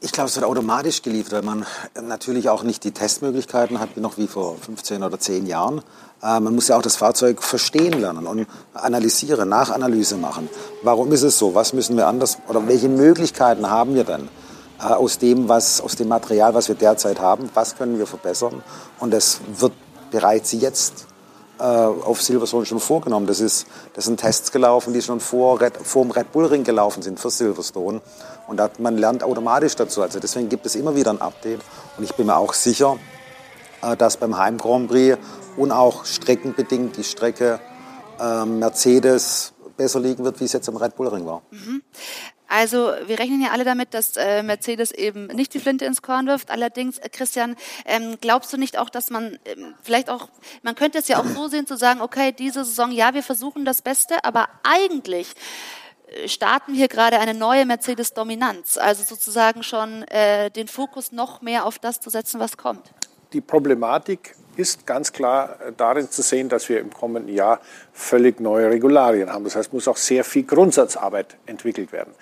Ich 0.00 0.12
glaube, 0.12 0.28
es 0.28 0.36
wird 0.36 0.46
automatisch 0.46 1.02
geliefert, 1.02 1.32
weil 1.32 1.42
man 1.42 1.66
natürlich 2.00 2.48
auch 2.48 2.62
nicht 2.62 2.84
die 2.84 2.92
Testmöglichkeiten 2.92 3.80
hat, 3.80 3.96
noch 3.96 4.16
wie 4.16 4.28
vor 4.28 4.56
15 4.56 5.02
oder 5.02 5.18
10 5.18 5.46
Jahren. 5.46 5.78
Äh, 6.22 6.38
man 6.38 6.54
muss 6.54 6.68
ja 6.68 6.76
auch 6.76 6.82
das 6.82 6.94
Fahrzeug 6.94 7.42
verstehen 7.42 7.94
lernen 7.94 8.28
und 8.28 8.46
analysieren, 8.74 9.48
Nachanalyse 9.48 10.16
machen. 10.16 10.48
Warum 10.84 11.10
ist 11.10 11.22
es 11.22 11.36
so? 11.36 11.56
Was 11.56 11.72
müssen 11.72 11.96
wir 11.96 12.06
anders 12.06 12.38
oder 12.46 12.68
welche 12.68 12.88
Möglichkeiten 12.88 13.68
haben 13.68 13.96
wir 13.96 14.04
denn 14.04 14.28
äh, 14.78 14.84
aus 14.84 15.18
dem, 15.18 15.48
was, 15.48 15.80
aus 15.80 15.96
dem 15.96 16.06
Material, 16.06 16.54
was 16.54 16.68
wir 16.68 16.76
derzeit 16.76 17.18
haben? 17.18 17.50
Was 17.54 17.76
können 17.76 17.98
wir 17.98 18.06
verbessern? 18.06 18.62
Und 19.00 19.12
das 19.12 19.40
wird 19.58 19.72
bereits 20.12 20.52
jetzt 20.52 21.08
äh, 21.58 21.64
auf 21.64 22.22
Silverstone 22.22 22.66
schon 22.66 22.78
vorgenommen. 22.78 23.26
Das, 23.26 23.40
ist, 23.40 23.66
das 23.94 24.04
sind 24.04 24.20
Tests 24.20 24.52
gelaufen, 24.52 24.92
die 24.92 25.02
schon 25.02 25.18
vor, 25.18 25.60
Red, 25.60 25.76
vor 25.76 26.04
dem 26.04 26.12
Red 26.12 26.30
Bull 26.30 26.46
Ring 26.46 26.62
gelaufen 26.62 27.02
sind 27.02 27.18
für 27.18 27.30
Silverstone. 27.30 28.00
Und 28.48 28.80
man 28.80 28.96
lernt 28.96 29.22
automatisch 29.22 29.76
dazu. 29.76 30.02
Also 30.02 30.18
deswegen 30.18 30.48
gibt 30.48 30.64
es 30.66 30.74
immer 30.74 30.96
wieder 30.96 31.10
ein 31.10 31.20
Update. 31.20 31.60
Und 31.96 32.04
ich 32.04 32.14
bin 32.14 32.26
mir 32.26 32.36
auch 32.36 32.54
sicher, 32.54 32.98
äh, 33.82 33.96
dass 33.96 34.16
beim 34.16 34.36
Heim 34.36 34.58
Grand 34.58 34.88
Prix 34.88 35.18
und 35.56 35.70
auch 35.70 36.04
streckenbedingt 36.04 36.96
die 36.96 37.04
Strecke 37.04 37.60
äh, 38.18 38.44
Mercedes 38.44 39.52
besser 39.76 40.00
liegen 40.00 40.24
wird, 40.24 40.40
wie 40.40 40.44
es 40.44 40.52
jetzt 40.52 40.66
im 40.68 40.76
Red 40.76 40.96
Bull 40.96 41.08
Ring 41.08 41.26
war. 41.26 41.42
Mhm. 41.50 41.82
Also 42.50 42.92
wir 43.04 43.18
rechnen 43.18 43.42
ja 43.42 43.50
alle 43.50 43.64
damit, 43.64 43.92
dass 43.92 44.16
äh, 44.16 44.42
Mercedes 44.42 44.90
eben 44.90 45.26
nicht 45.26 45.52
die 45.52 45.60
Flinte 45.60 45.84
ins 45.84 46.00
Korn 46.00 46.26
wirft. 46.26 46.50
Allerdings, 46.50 46.96
äh, 46.96 47.10
Christian, 47.10 47.56
ähm, 47.84 48.16
glaubst 48.22 48.50
du 48.52 48.56
nicht 48.56 48.78
auch, 48.78 48.88
dass 48.88 49.10
man 49.10 49.38
ähm, 49.44 49.74
vielleicht 49.82 50.08
auch, 50.08 50.28
man 50.62 50.74
könnte 50.74 50.96
es 50.98 51.08
ja 51.08 51.20
auch 51.20 51.26
so 51.26 51.48
sehen, 51.48 51.66
zu 51.66 51.76
sagen, 51.76 52.00
okay, 52.00 52.32
diese 52.32 52.64
Saison, 52.64 52.90
ja, 52.90 53.12
wir 53.12 53.22
versuchen 53.22 53.66
das 53.66 53.82
Beste, 53.82 54.24
aber 54.24 54.48
eigentlich 54.62 55.34
starten 56.26 56.74
wir 56.74 56.88
gerade 56.88 57.18
eine 57.18 57.34
neue 57.34 57.66
Mercedes-Dominanz, 57.66 58.76
also 58.78 59.04
sozusagen 59.04 59.62
schon 59.62 60.02
äh, 60.04 60.50
den 60.50 60.68
Fokus 60.68 61.12
noch 61.12 61.42
mehr 61.42 61.64
auf 61.66 61.78
das 61.78 62.00
zu 62.00 62.10
setzen, 62.10 62.40
was 62.40 62.56
kommt. 62.56 62.92
Die 63.32 63.40
Problematik 63.40 64.34
ist 64.58 64.86
ganz 64.86 65.12
klar 65.12 65.56
äh, 65.60 65.72
darin 65.76 66.10
zu 66.10 66.22
sehen, 66.22 66.48
dass 66.48 66.68
wir 66.68 66.80
im 66.80 66.92
kommenden 66.92 67.32
Jahr 67.32 67.60
völlig 67.92 68.40
neue 68.40 68.70
Regularien 68.70 69.32
haben. 69.32 69.44
Das 69.44 69.56
heißt, 69.56 69.72
muss 69.72 69.88
auch 69.88 69.96
sehr 69.96 70.24
viel 70.24 70.42
Grundsatzarbeit 70.42 71.36
entwickelt 71.46 71.92
werden. 71.92 72.12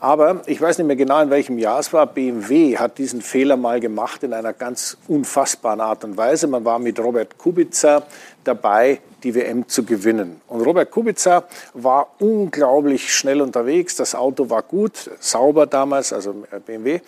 Aber 0.00 0.42
ich 0.46 0.60
weiß 0.60 0.78
nicht 0.78 0.86
mehr 0.86 0.96
genau, 0.96 1.20
in 1.20 1.30
welchem 1.30 1.58
Jahr 1.58 1.78
es 1.78 1.92
war. 1.92 2.06
BMW 2.06 2.76
hat 2.76 2.98
diesen 2.98 3.22
Fehler 3.22 3.56
mal 3.56 3.80
gemacht 3.80 4.22
in 4.22 4.32
einer 4.32 4.52
ganz 4.52 4.96
unfassbaren 5.06 5.80
Art 5.80 6.04
und 6.04 6.16
Weise. 6.16 6.48
Man 6.48 6.64
war 6.64 6.78
mit 6.78 6.98
Robert 6.98 7.38
Kubica 7.38 8.02
dabei, 8.44 9.00
die 9.22 9.34
WM 9.34 9.68
zu 9.68 9.84
gewinnen. 9.84 10.40
Und 10.48 10.62
Robert 10.62 10.90
Kubica 10.90 11.44
war 11.74 12.14
unglaublich 12.18 13.14
schnell 13.14 13.40
unterwegs. 13.40 13.96
Das 13.96 14.14
Auto 14.14 14.50
war 14.50 14.62
gut, 14.62 15.10
sauber 15.20 15.66
damals, 15.66 16.12
also 16.12 16.44
BMW. 16.66 17.00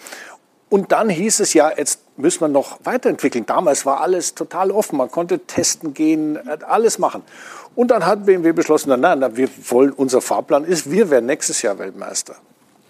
Und 0.68 0.92
dann 0.92 1.08
hieß 1.08 1.40
es 1.40 1.52
ja, 1.52 1.72
jetzt 1.76 2.00
müssen 2.20 2.40
wir 2.40 2.48
noch 2.48 2.78
weiterentwickeln. 2.84 3.46
Damals 3.46 3.86
war 3.86 4.00
alles 4.00 4.34
total 4.34 4.70
offen. 4.70 4.96
Man 4.96 5.10
konnte 5.10 5.40
testen 5.40 5.94
gehen, 5.94 6.38
alles 6.62 6.98
machen. 6.98 7.22
Und 7.74 7.90
dann 7.90 8.06
hat 8.06 8.26
BMW 8.26 8.52
beschlossen, 8.52 8.90
nein, 8.98 9.18
nein, 9.18 9.36
wir 9.36 9.48
wollen, 9.68 9.92
unser 9.92 10.20
Fahrplan 10.20 10.64
ist, 10.64 10.90
wir 10.90 11.10
werden 11.10 11.26
nächstes 11.26 11.62
Jahr 11.62 11.78
Weltmeister. 11.78 12.36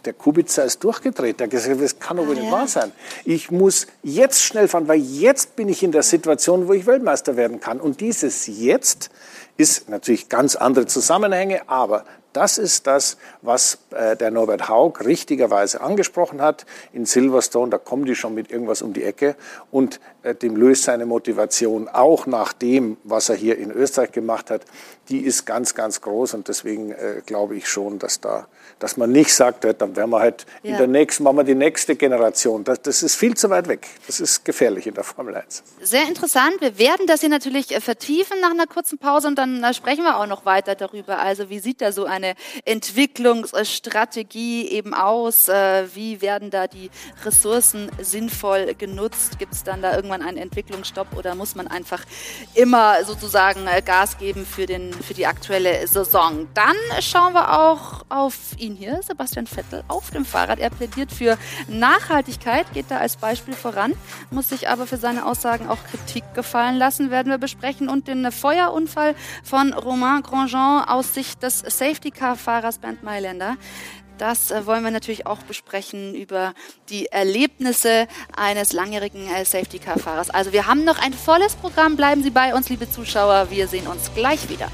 Der 0.05 0.15
Kubica 0.15 0.63
ist 0.63 0.83
durchgedreht. 0.83 1.41
Der 1.41 1.47
hat 1.47 1.51
gesagt, 1.51 1.81
das 1.81 1.99
kann 1.99 2.17
doch 2.17 2.27
wohl 2.27 2.37
ah, 2.37 2.41
nicht 2.41 2.51
wahr 2.51 2.67
sein. 2.67 2.91
Ich 3.25 3.51
muss 3.51 3.87
jetzt 4.03 4.43
schnell 4.43 4.67
fahren, 4.67 4.89
weil 4.89 5.01
jetzt 5.01 5.57
bin 5.57 5.69
ich 5.69 5.83
in 5.83 5.93
der 5.93 6.03
Situation, 6.03 6.69
wo 6.69 6.73
ich 6.73 6.87
Weltmeister 6.87 7.37
werden 7.37 7.61
kann. 7.61 7.81
Und 7.81 8.01
dieses 8.01 8.47
Jetzt 8.47 9.11
ist 9.59 9.91
natürlich 9.91 10.31
ganz 10.31 10.57
andere 10.57 10.87
Zusammenhänge, 10.87 11.69
aber 11.69 12.05
das 12.33 12.59
ist 12.59 12.87
das, 12.87 13.17
was 13.43 13.79
äh, 13.91 14.17
der 14.17 14.31
Norbert 14.31 14.69
Haug 14.69 15.05
richtigerweise 15.05 15.81
angesprochen 15.81 16.41
hat. 16.41 16.67
In 16.93 17.07
Silverstone, 17.07 17.71
da 17.71 17.79
kommen 17.79 18.05
die 18.05 18.15
schon 18.15 18.35
mit 18.35 18.51
irgendwas 18.51 18.83
um 18.83 18.93
die 18.93 19.05
Ecke. 19.05 19.37
Und 19.71 20.01
äh, 20.23 20.35
dem 20.35 20.57
löst 20.57 20.85
seine 20.85 21.07
Motivation 21.07 21.89
auch 21.89 22.27
nach 22.27 22.53
dem, 22.53 22.97
was 23.05 23.29
er 23.29 23.37
hier 23.37 23.59
in 23.59 23.71
Österreich 23.71 24.13
gemacht 24.13 24.51
hat, 24.51 24.63
die 25.09 25.21
ist 25.21 25.45
ganz, 25.45 25.75
ganz 25.75 26.01
groß. 26.01 26.35
Und 26.35 26.49
deswegen 26.49 26.93
äh, 26.93 27.23
glaube 27.25 27.57
ich 27.57 27.69
schon, 27.69 27.99
dass 27.99 28.21
da 28.21 28.47
dass 28.81 28.97
man 28.97 29.13
nicht 29.13 29.33
sagt, 29.33 29.65
dann 29.65 29.95
werden 29.95 30.11
wir 30.11 30.21
halt 30.21 30.47
ja. 30.63 30.73
in 30.73 30.79
der 30.79 30.87
nächsten, 30.87 31.23
machen 31.23 31.37
wir 31.37 31.45
die 31.45 31.55
nächste 31.55 31.97
Generation. 31.97 32.65
Das, 32.65 32.81
das, 32.83 33.03
ist 33.03 33.15
viel 33.15 33.37
zu 33.37 33.51
weit 33.51 33.69
weg. 33.69 33.87
Das 34.07 34.21
ist 34.21 34.45
gefährlich 34.45 34.87
in 34.87 34.95
der 34.95 35.05
Formel 35.05 35.37
1. 35.37 35.63
Sehr 35.83 36.09
interessant. 36.09 36.57
Wir 36.61 36.79
werden 36.79 37.07
das 37.07 37.21
hier 37.21 37.29
natürlich 37.29 37.77
vertiefen 37.81 38.41
nach 38.41 38.51
einer 38.51 38.67
kurzen 38.67 38.99
Pause 38.99 39.29
und 39.29 39.37
dann 39.37 39.63
sprechen 39.75 40.03
wir 40.03 40.17
auch 40.17 40.27
noch 40.27 40.47
weiter 40.47 40.75
darüber. 40.75 41.19
Also 41.19 41.51
wie 41.51 41.61
sieht 41.61 41.83
da 41.83 41.93
so 41.93 42.07
eine 42.25 42.35
Entwicklungsstrategie 42.65 44.69
eben 44.69 44.95
aus? 44.95 45.49
Äh, 45.49 45.95
wie 45.95 46.21
werden 46.21 46.51
da 46.51 46.67
die 46.67 46.91
Ressourcen 47.25 47.91
sinnvoll 48.01 48.75
genutzt? 48.75 49.39
Gibt 49.39 49.55
es 49.55 49.65
dann 49.65 49.83
da 49.83 49.95
irgendwann 49.95 50.23
einen 50.23 50.39
Entwicklungsstopp 50.39 51.17
oder 51.17 51.35
muss 51.35 51.55
man 51.55 51.69
einfach 51.69 52.05
immer 52.55 53.05
sozusagen 53.05 53.67
Gas 53.85 54.19
geben 54.19 54.47
für, 54.47 54.67
den, 54.67 54.93
für 54.93 55.15
die 55.15 55.27
aktuelle 55.27 55.87
Saison? 55.87 56.49
Dann 56.55 56.77
schauen 57.01 57.33
wir 57.33 57.61
auch 57.61 58.05
auf 58.09 58.37
ihn 58.59 58.77
hier, 58.77 59.01
Sebastian 59.03 59.47
Vettel, 59.47 59.83
auf 59.89 60.11
dem 60.11 60.25
Fahrrad. 60.25 60.59
Er 60.59 60.71
plädiert 60.71 61.13
für 61.13 61.39
Nachhaltigkeit, 61.69 62.73
geht 62.73 62.91
da 62.91 62.99
als 62.99 63.17
Beispiel 63.17 63.55
voran, 63.55 63.95
muss 64.31 64.49
sich 64.49 64.69
aber 64.69 64.87
für 64.87 64.97
seine 64.97 65.27
Aussagen 65.27 65.69
auch 65.69 65.79
Kritik 65.91 66.25
gefallen 66.35 66.77
lassen, 66.77 67.11
werden 67.11 67.31
wir 67.31 67.39
besprechen. 67.39 67.89
Und 67.89 68.09
den 68.09 68.31
Feuerunfall 68.31 69.15
von 69.43 69.73
Romain 69.73 70.23
Grandjean 70.23 70.85
aus 70.85 71.15
Sicht 71.15 71.43
des 71.43 71.65
Safety-Car-Fahrers 72.11 72.79
Bernd 72.79 73.03
Mailänder. 73.03 73.57
Das 74.19 74.51
äh, 74.51 74.67
wollen 74.67 74.85
wir 74.85 74.91
natürlich 74.91 75.27
auch 75.27 75.43
besprechen 75.43 76.15
über 76.15 76.53
die 76.89 77.07
Erlebnisse 77.07 78.07
eines 78.37 78.73
langjährigen 78.73 79.27
äh, 79.29 79.45
Safety-Car-Fahrers. 79.45 80.31
Also 80.31 80.53
wir 80.53 80.67
haben 80.67 80.85
noch 80.85 80.99
ein 80.99 81.15
volles 81.15 81.55
Programm. 81.57 81.97
Bleiben 81.97 82.23
Sie 82.23 82.31
bei 82.31 82.55
uns, 82.55 82.69
liebe 82.69 82.91
Zuschauer. 82.91 83.51
Wir 83.51 83.67
sehen 83.67 83.87
uns 83.87 84.13
gleich 84.15 84.49
wieder. 84.49 84.71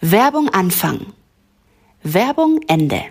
Werbung 0.00 0.48
Anfang. 0.48 1.12
Werbung 2.02 2.60
Ende. 2.66 3.02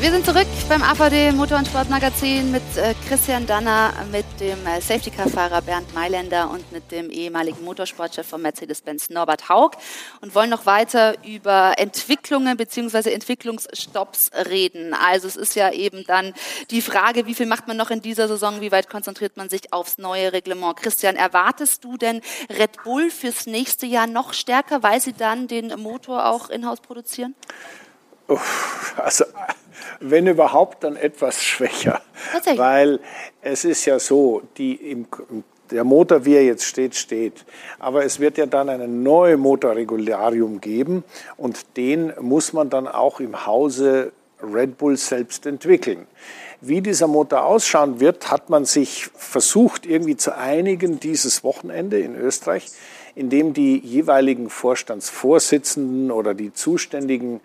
Wir 0.00 0.10
sind 0.12 0.24
zurück 0.24 0.46
beim 0.66 0.82
AVD 0.82 1.30
Motor- 1.32 1.58
und 1.58 1.66
Sportmagazin 1.66 2.50
mit 2.50 2.62
äh, 2.78 2.94
Christian 3.06 3.46
Danner, 3.46 3.92
mit 4.10 4.24
dem 4.40 4.66
äh, 4.66 4.80
Safety-Car-Fahrer 4.80 5.60
Bernd 5.60 5.92
Mailänder 5.92 6.50
und 6.50 6.72
mit 6.72 6.90
dem 6.90 7.10
ehemaligen 7.10 7.62
Motorsportchef 7.62 8.26
von 8.26 8.40
Mercedes-Benz 8.40 9.10
Norbert 9.10 9.50
Haug 9.50 9.72
und 10.22 10.34
wollen 10.34 10.48
noch 10.48 10.64
weiter 10.64 11.22
über 11.22 11.74
Entwicklungen 11.76 12.56
bzw. 12.56 13.12
Entwicklungsstopps 13.12 14.30
reden. 14.48 14.94
Also 14.94 15.28
es 15.28 15.36
ist 15.36 15.54
ja 15.54 15.70
eben 15.70 16.02
dann 16.06 16.32
die 16.70 16.80
Frage, 16.80 17.26
wie 17.26 17.34
viel 17.34 17.44
macht 17.44 17.68
man 17.68 17.76
noch 17.76 17.90
in 17.90 18.00
dieser 18.00 18.26
Saison, 18.26 18.62
wie 18.62 18.72
weit 18.72 18.88
konzentriert 18.88 19.36
man 19.36 19.50
sich 19.50 19.70
aufs 19.70 19.98
neue 19.98 20.32
Reglement. 20.32 20.78
Christian, 20.78 21.16
erwartest 21.16 21.84
du 21.84 21.98
denn 21.98 22.22
Red 22.48 22.82
Bull 22.84 23.10
fürs 23.10 23.44
nächste 23.44 23.84
Jahr 23.84 24.06
noch 24.06 24.32
stärker, 24.32 24.82
weil 24.82 25.02
sie 25.02 25.12
dann 25.12 25.46
den 25.46 25.78
Motor 25.78 26.24
auch 26.24 26.48
in-house 26.48 26.80
produzieren? 26.80 27.34
Also 28.96 29.24
wenn 30.00 30.26
überhaupt, 30.26 30.84
dann 30.84 30.96
etwas 30.96 31.42
schwächer. 31.42 32.00
Weil 32.56 33.00
es 33.42 33.64
ist 33.64 33.84
ja 33.84 33.98
so, 33.98 34.42
die 34.56 34.74
im, 34.74 35.06
der 35.70 35.84
Motor, 35.84 36.24
wie 36.24 36.34
er 36.34 36.44
jetzt 36.44 36.64
steht, 36.64 36.94
steht. 36.94 37.44
Aber 37.78 38.04
es 38.04 38.20
wird 38.20 38.38
ja 38.38 38.46
dann 38.46 38.68
ein 38.68 39.02
neues 39.02 39.38
Motorregularium 39.38 40.60
geben 40.60 41.04
und 41.36 41.76
den 41.76 42.12
muss 42.20 42.52
man 42.52 42.70
dann 42.70 42.88
auch 42.88 43.20
im 43.20 43.46
Hause 43.46 44.12
Red 44.42 44.78
Bull 44.78 44.96
selbst 44.96 45.46
entwickeln. 45.46 46.06
Wie 46.60 46.80
dieser 46.80 47.06
Motor 47.06 47.44
ausschauen 47.44 48.00
wird, 48.00 48.30
hat 48.30 48.50
man 48.50 48.64
sich 48.64 49.08
versucht 49.14 49.86
irgendwie 49.86 50.16
zu 50.16 50.36
einigen 50.36 51.00
dieses 51.00 51.42
Wochenende 51.42 51.98
in 51.98 52.14
Österreich, 52.14 52.66
indem 53.14 53.54
die 53.54 53.78
jeweiligen 53.78 54.50
Vorstandsvorsitzenden 54.50 56.10
oder 56.10 56.34
die 56.34 56.52
zuständigen 56.52 57.40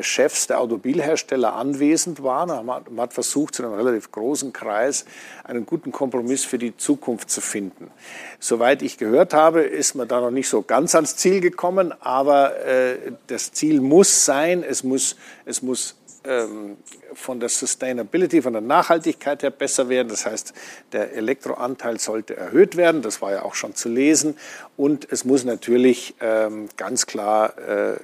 Chefs 0.00 0.46
der 0.46 0.60
Automobilhersteller 0.60 1.54
anwesend 1.54 2.22
waren. 2.22 2.64
Man 2.64 3.00
hat 3.00 3.12
versucht, 3.12 3.54
zu 3.54 3.64
einem 3.64 3.74
relativ 3.74 4.12
großen 4.12 4.52
Kreis 4.52 5.04
einen 5.44 5.66
guten 5.66 5.90
Kompromiss 5.90 6.44
für 6.44 6.58
die 6.58 6.76
Zukunft 6.76 7.30
zu 7.30 7.40
finden. 7.40 7.90
Soweit 8.38 8.82
ich 8.82 8.96
gehört 8.96 9.34
habe, 9.34 9.62
ist 9.62 9.94
man 9.94 10.06
da 10.06 10.20
noch 10.20 10.30
nicht 10.30 10.48
so 10.48 10.62
ganz 10.62 10.94
ans 10.94 11.16
Ziel 11.16 11.40
gekommen, 11.40 11.92
aber 12.00 12.64
äh, 12.64 13.12
das 13.26 13.52
Ziel 13.52 13.80
muss 13.80 14.24
sein, 14.24 14.62
es 14.62 14.84
muss, 14.84 15.16
es 15.44 15.62
muss 15.62 15.96
ähm, 16.24 16.76
von 17.14 17.40
der 17.40 17.48
Sustainability, 17.48 18.42
von 18.42 18.52
der 18.52 18.62
Nachhaltigkeit 18.62 19.42
her 19.42 19.50
besser 19.50 19.88
werden. 19.88 20.08
Das 20.08 20.26
heißt, 20.26 20.52
der 20.92 21.12
Elektroanteil 21.12 21.98
sollte 21.98 22.36
erhöht 22.36 22.76
werden. 22.76 23.02
Das 23.02 23.22
war 23.22 23.32
ja 23.32 23.42
auch 23.42 23.54
schon 23.54 23.74
zu 23.74 23.88
lesen. 23.88 24.36
Und 24.76 25.10
es 25.10 25.24
muss 25.24 25.44
natürlich 25.44 26.14
ähm, 26.20 26.68
ganz 26.76 27.06
klar 27.06 27.58
äh, 27.58 27.96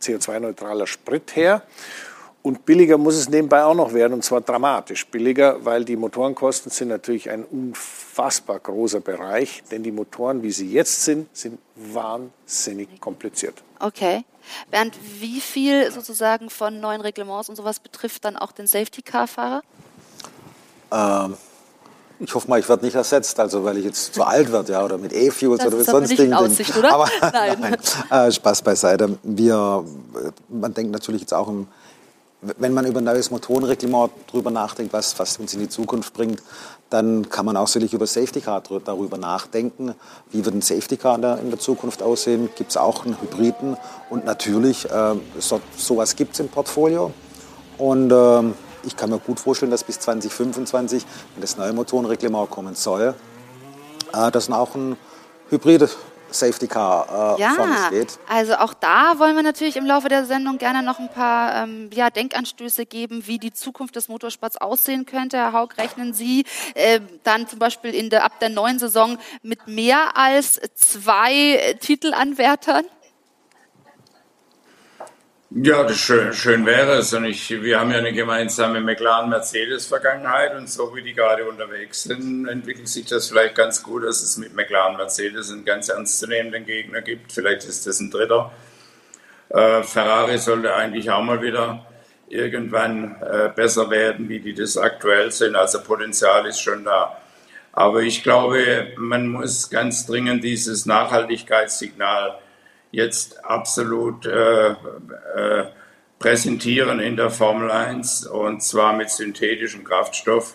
CO2-neutraler 0.00 0.86
Sprit 0.86 1.36
her. 1.36 1.62
Und 2.42 2.66
billiger 2.66 2.98
muss 2.98 3.14
es 3.14 3.28
nebenbei 3.28 3.62
auch 3.62 3.74
noch 3.74 3.94
werden, 3.94 4.14
und 4.14 4.24
zwar 4.24 4.40
dramatisch 4.40 5.06
billiger, 5.06 5.64
weil 5.64 5.84
die 5.84 5.94
Motorenkosten 5.94 6.72
sind 6.72 6.88
natürlich 6.88 7.30
ein 7.30 7.44
unfassbar 7.44 8.58
großer 8.58 8.98
Bereich, 8.98 9.62
denn 9.70 9.84
die 9.84 9.92
Motoren, 9.92 10.42
wie 10.42 10.50
sie 10.50 10.68
jetzt 10.68 11.04
sind, 11.04 11.28
sind 11.36 11.60
wahnsinnig 11.76 13.00
kompliziert. 13.00 13.62
Okay. 13.78 14.24
Bernd, 14.70 14.94
wie 15.20 15.40
viel 15.40 15.90
sozusagen 15.90 16.50
von 16.50 16.80
neuen 16.80 17.00
Reglements 17.00 17.48
und 17.48 17.56
sowas 17.56 17.80
betrifft 17.80 18.24
dann 18.24 18.36
auch 18.36 18.52
den 18.52 18.66
Safety-Car-Fahrer? 18.66 19.62
Ähm, 20.92 21.36
ich 22.20 22.34
hoffe 22.34 22.48
mal, 22.48 22.60
ich 22.60 22.68
werde 22.68 22.84
nicht 22.84 22.94
ersetzt, 22.94 23.40
also 23.40 23.64
weil 23.64 23.78
ich 23.78 23.84
jetzt 23.84 24.14
zu 24.14 24.22
alt 24.22 24.52
werde, 24.52 24.72
ja, 24.72 24.84
oder 24.84 24.96
mit 24.96 25.12
E-Fuels 25.12 25.66
oder 25.66 25.76
mit 25.76 25.86
sonstigen 25.86 26.30
Dingen. 26.30 26.84
Aber 26.84 27.08
nein. 27.20 27.56
nein. 28.10 28.28
Äh, 28.28 28.30
Spaß 28.30 28.62
beiseite. 28.62 29.18
Wir, 29.22 29.84
man 30.48 30.72
denkt 30.72 30.92
natürlich 30.92 31.22
jetzt 31.22 31.34
auch 31.34 31.48
im 31.48 31.66
wenn 32.42 32.74
man 32.74 32.84
über 32.86 32.98
ein 32.98 33.04
neues 33.04 33.30
Motorenreglement 33.30 34.12
drüber 34.26 34.50
nachdenkt, 34.50 34.92
was, 34.92 35.18
was 35.18 35.38
uns 35.38 35.54
in 35.54 35.60
die 35.60 35.68
Zukunft 35.68 36.12
bringt, 36.12 36.42
dann 36.90 37.28
kann 37.30 37.46
man 37.46 37.56
auch 37.56 37.68
sicherlich 37.68 37.94
über 37.94 38.06
Safety 38.06 38.40
Car 38.40 38.62
darüber 38.84 39.16
nachdenken. 39.16 39.94
Wie 40.30 40.44
wird 40.44 40.54
ein 40.54 40.60
Safety 40.60 40.96
Car 40.96 41.14
in 41.38 41.50
der, 41.50 41.58
Zukunft 41.58 42.02
aussehen? 42.02 42.50
Gibt 42.56 42.70
es 42.70 42.76
auch 42.76 43.04
einen 43.04 43.18
Hybriden? 43.20 43.76
Und 44.10 44.24
natürlich, 44.24 44.90
äh, 44.90 45.14
so, 45.38 45.60
sowas 45.76 46.16
gibt 46.16 46.34
es 46.34 46.40
im 46.40 46.48
Portfolio. 46.48 47.12
Und 47.78 48.10
äh, 48.10 48.42
ich 48.84 48.96
kann 48.96 49.10
mir 49.10 49.20
gut 49.20 49.38
vorstellen, 49.38 49.70
dass 49.70 49.84
bis 49.84 50.00
2025, 50.00 51.06
wenn 51.34 51.40
das 51.40 51.56
neue 51.56 51.72
Motorenreglement 51.72 52.50
kommen 52.50 52.74
soll, 52.74 53.14
äh, 54.12 54.30
dass 54.32 54.50
auch 54.50 54.74
ein 54.74 54.96
Hybrid 55.48 55.88
Safety 56.32 56.66
Car 56.66 57.36
äh, 57.36 57.40
ja, 57.40 57.50
vorne 57.50 57.76
steht. 57.86 58.18
Also 58.28 58.54
auch 58.54 58.74
da 58.74 59.18
wollen 59.18 59.36
wir 59.36 59.42
natürlich 59.42 59.76
im 59.76 59.86
Laufe 59.86 60.08
der 60.08 60.24
Sendung 60.24 60.58
gerne 60.58 60.82
noch 60.82 60.98
ein 60.98 61.08
paar 61.08 61.62
ähm, 61.62 61.90
ja, 61.92 62.10
Denkanstöße 62.10 62.86
geben, 62.86 63.26
wie 63.26 63.38
die 63.38 63.52
Zukunft 63.52 63.96
des 63.96 64.08
Motorsports 64.08 64.56
aussehen 64.56 65.06
könnte. 65.06 65.36
Herr 65.36 65.52
Haug, 65.52 65.76
rechnen 65.78 66.14
Sie 66.14 66.44
äh, 66.74 67.00
dann 67.22 67.48
zum 67.48 67.58
Beispiel 67.58 67.94
in 67.94 68.10
der, 68.10 68.24
ab 68.24 68.40
der 68.40 68.48
neuen 68.48 68.78
Saison 68.78 69.18
mit 69.42 69.66
mehr 69.66 70.16
als 70.16 70.60
zwei 70.74 71.76
Titelanwärtern? 71.80 72.84
Ja, 75.54 75.82
das 75.84 75.98
schön, 75.98 76.32
schön 76.32 76.64
wäre 76.64 76.92
es. 76.94 77.12
Und 77.12 77.26
ich, 77.26 77.50
wir 77.50 77.78
haben 77.78 77.90
ja 77.90 77.98
eine 77.98 78.14
gemeinsame 78.14 78.80
McLaren-Mercedes-Vergangenheit 78.80 80.54
und 80.54 80.70
so 80.70 80.94
wie 80.96 81.02
die 81.02 81.12
gerade 81.12 81.44
unterwegs 81.44 82.04
sind, 82.04 82.48
entwickelt 82.48 82.88
sich 82.88 83.04
das 83.04 83.28
vielleicht 83.28 83.56
ganz 83.56 83.82
gut, 83.82 84.04
dass 84.04 84.22
es 84.22 84.38
mit 84.38 84.54
McLaren-Mercedes 84.54 85.52
einen 85.52 85.66
ganz 85.66 85.90
ernstzunehmenden 85.90 86.64
Gegner 86.64 87.02
gibt. 87.02 87.32
Vielleicht 87.32 87.64
ist 87.64 87.86
das 87.86 88.00
ein 88.00 88.10
dritter. 88.10 88.50
Äh, 89.50 89.82
Ferrari 89.82 90.38
sollte 90.38 90.74
eigentlich 90.74 91.10
auch 91.10 91.22
mal 91.22 91.42
wieder 91.42 91.84
irgendwann 92.28 93.16
äh, 93.20 93.50
besser 93.54 93.90
werden, 93.90 94.30
wie 94.30 94.40
die 94.40 94.54
das 94.54 94.78
aktuell 94.78 95.30
sind. 95.32 95.54
Also 95.54 95.82
Potenzial 95.82 96.46
ist 96.46 96.60
schon 96.60 96.82
da. 96.84 97.20
Aber 97.72 98.00
ich 98.00 98.22
glaube, 98.22 98.94
man 98.96 99.28
muss 99.28 99.68
ganz 99.68 100.06
dringend 100.06 100.44
dieses 100.44 100.86
Nachhaltigkeitssignal 100.86 102.38
jetzt 102.92 103.44
absolut 103.44 104.26
äh, 104.26 104.68
äh, 104.70 105.66
präsentieren 106.20 107.00
in 107.00 107.16
der 107.16 107.30
Formel 107.30 107.70
1 107.70 108.26
und 108.26 108.62
zwar 108.62 108.92
mit 108.92 109.10
synthetischem 109.10 109.82
Kraftstoff. 109.82 110.54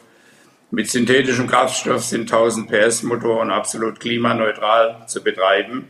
Mit 0.71 0.89
synthetischem 0.89 1.47
Kraftstoff 1.47 2.03
sind 2.03 2.31
1000 2.31 2.69
PS 2.71 3.03
Motoren 3.03 3.51
absolut 3.51 3.99
klimaneutral 3.99 5.03
zu 5.07 5.21
betreiben. 5.21 5.89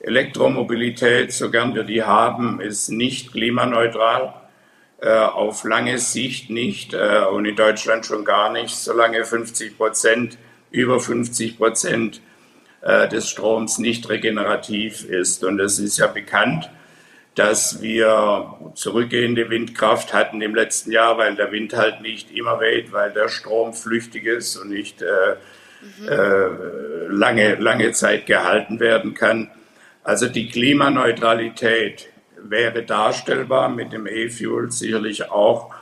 Elektromobilität, 0.00 1.32
so 1.32 1.50
gern 1.50 1.74
wir 1.74 1.84
die 1.84 2.02
haben, 2.02 2.60
ist 2.60 2.88
nicht 2.88 3.32
klimaneutral. 3.32 4.34
Äh, 5.00 5.18
auf 5.18 5.64
lange 5.64 5.98
Sicht 5.98 6.48
nicht 6.50 6.94
äh, 6.94 7.24
und 7.30 7.44
in 7.44 7.56
Deutschland 7.56 8.06
schon 8.06 8.24
gar 8.24 8.50
nicht, 8.50 8.74
solange 8.74 9.24
50 9.24 9.76
Prozent, 9.76 10.38
über 10.70 10.98
50 10.98 11.58
Prozent 11.58 12.22
äh, 12.84 13.08
des 13.08 13.28
Stroms 13.30 13.78
nicht 13.78 14.08
regenerativ 14.08 15.04
ist. 15.04 15.42
Und 15.42 15.58
es 15.58 15.78
ist 15.78 15.98
ja 15.98 16.06
bekannt, 16.06 16.70
dass 17.34 17.82
wir 17.82 18.54
zurückgehende 18.74 19.50
Windkraft 19.50 20.12
hatten 20.12 20.40
im 20.40 20.54
letzten 20.54 20.92
Jahr, 20.92 21.18
weil 21.18 21.34
der 21.34 21.50
Wind 21.50 21.74
halt 21.74 22.00
nicht 22.00 22.30
immer 22.30 22.60
weht, 22.60 22.92
weil 22.92 23.12
der 23.12 23.28
Strom 23.28 23.72
flüchtig 23.72 24.26
ist 24.26 24.56
und 24.56 24.68
nicht 24.68 25.02
äh, 25.02 25.36
mhm. 26.00 26.08
äh, 26.08 27.06
lange, 27.08 27.54
lange 27.56 27.92
Zeit 27.92 28.26
gehalten 28.26 28.78
werden 28.78 29.14
kann. 29.14 29.50
Also 30.04 30.28
die 30.28 30.48
Klimaneutralität 30.48 32.10
wäre 32.36 32.82
darstellbar 32.82 33.70
mit 33.70 33.92
dem 33.92 34.06
E-Fuel 34.06 34.70
sicherlich 34.70 35.30
auch 35.30 35.74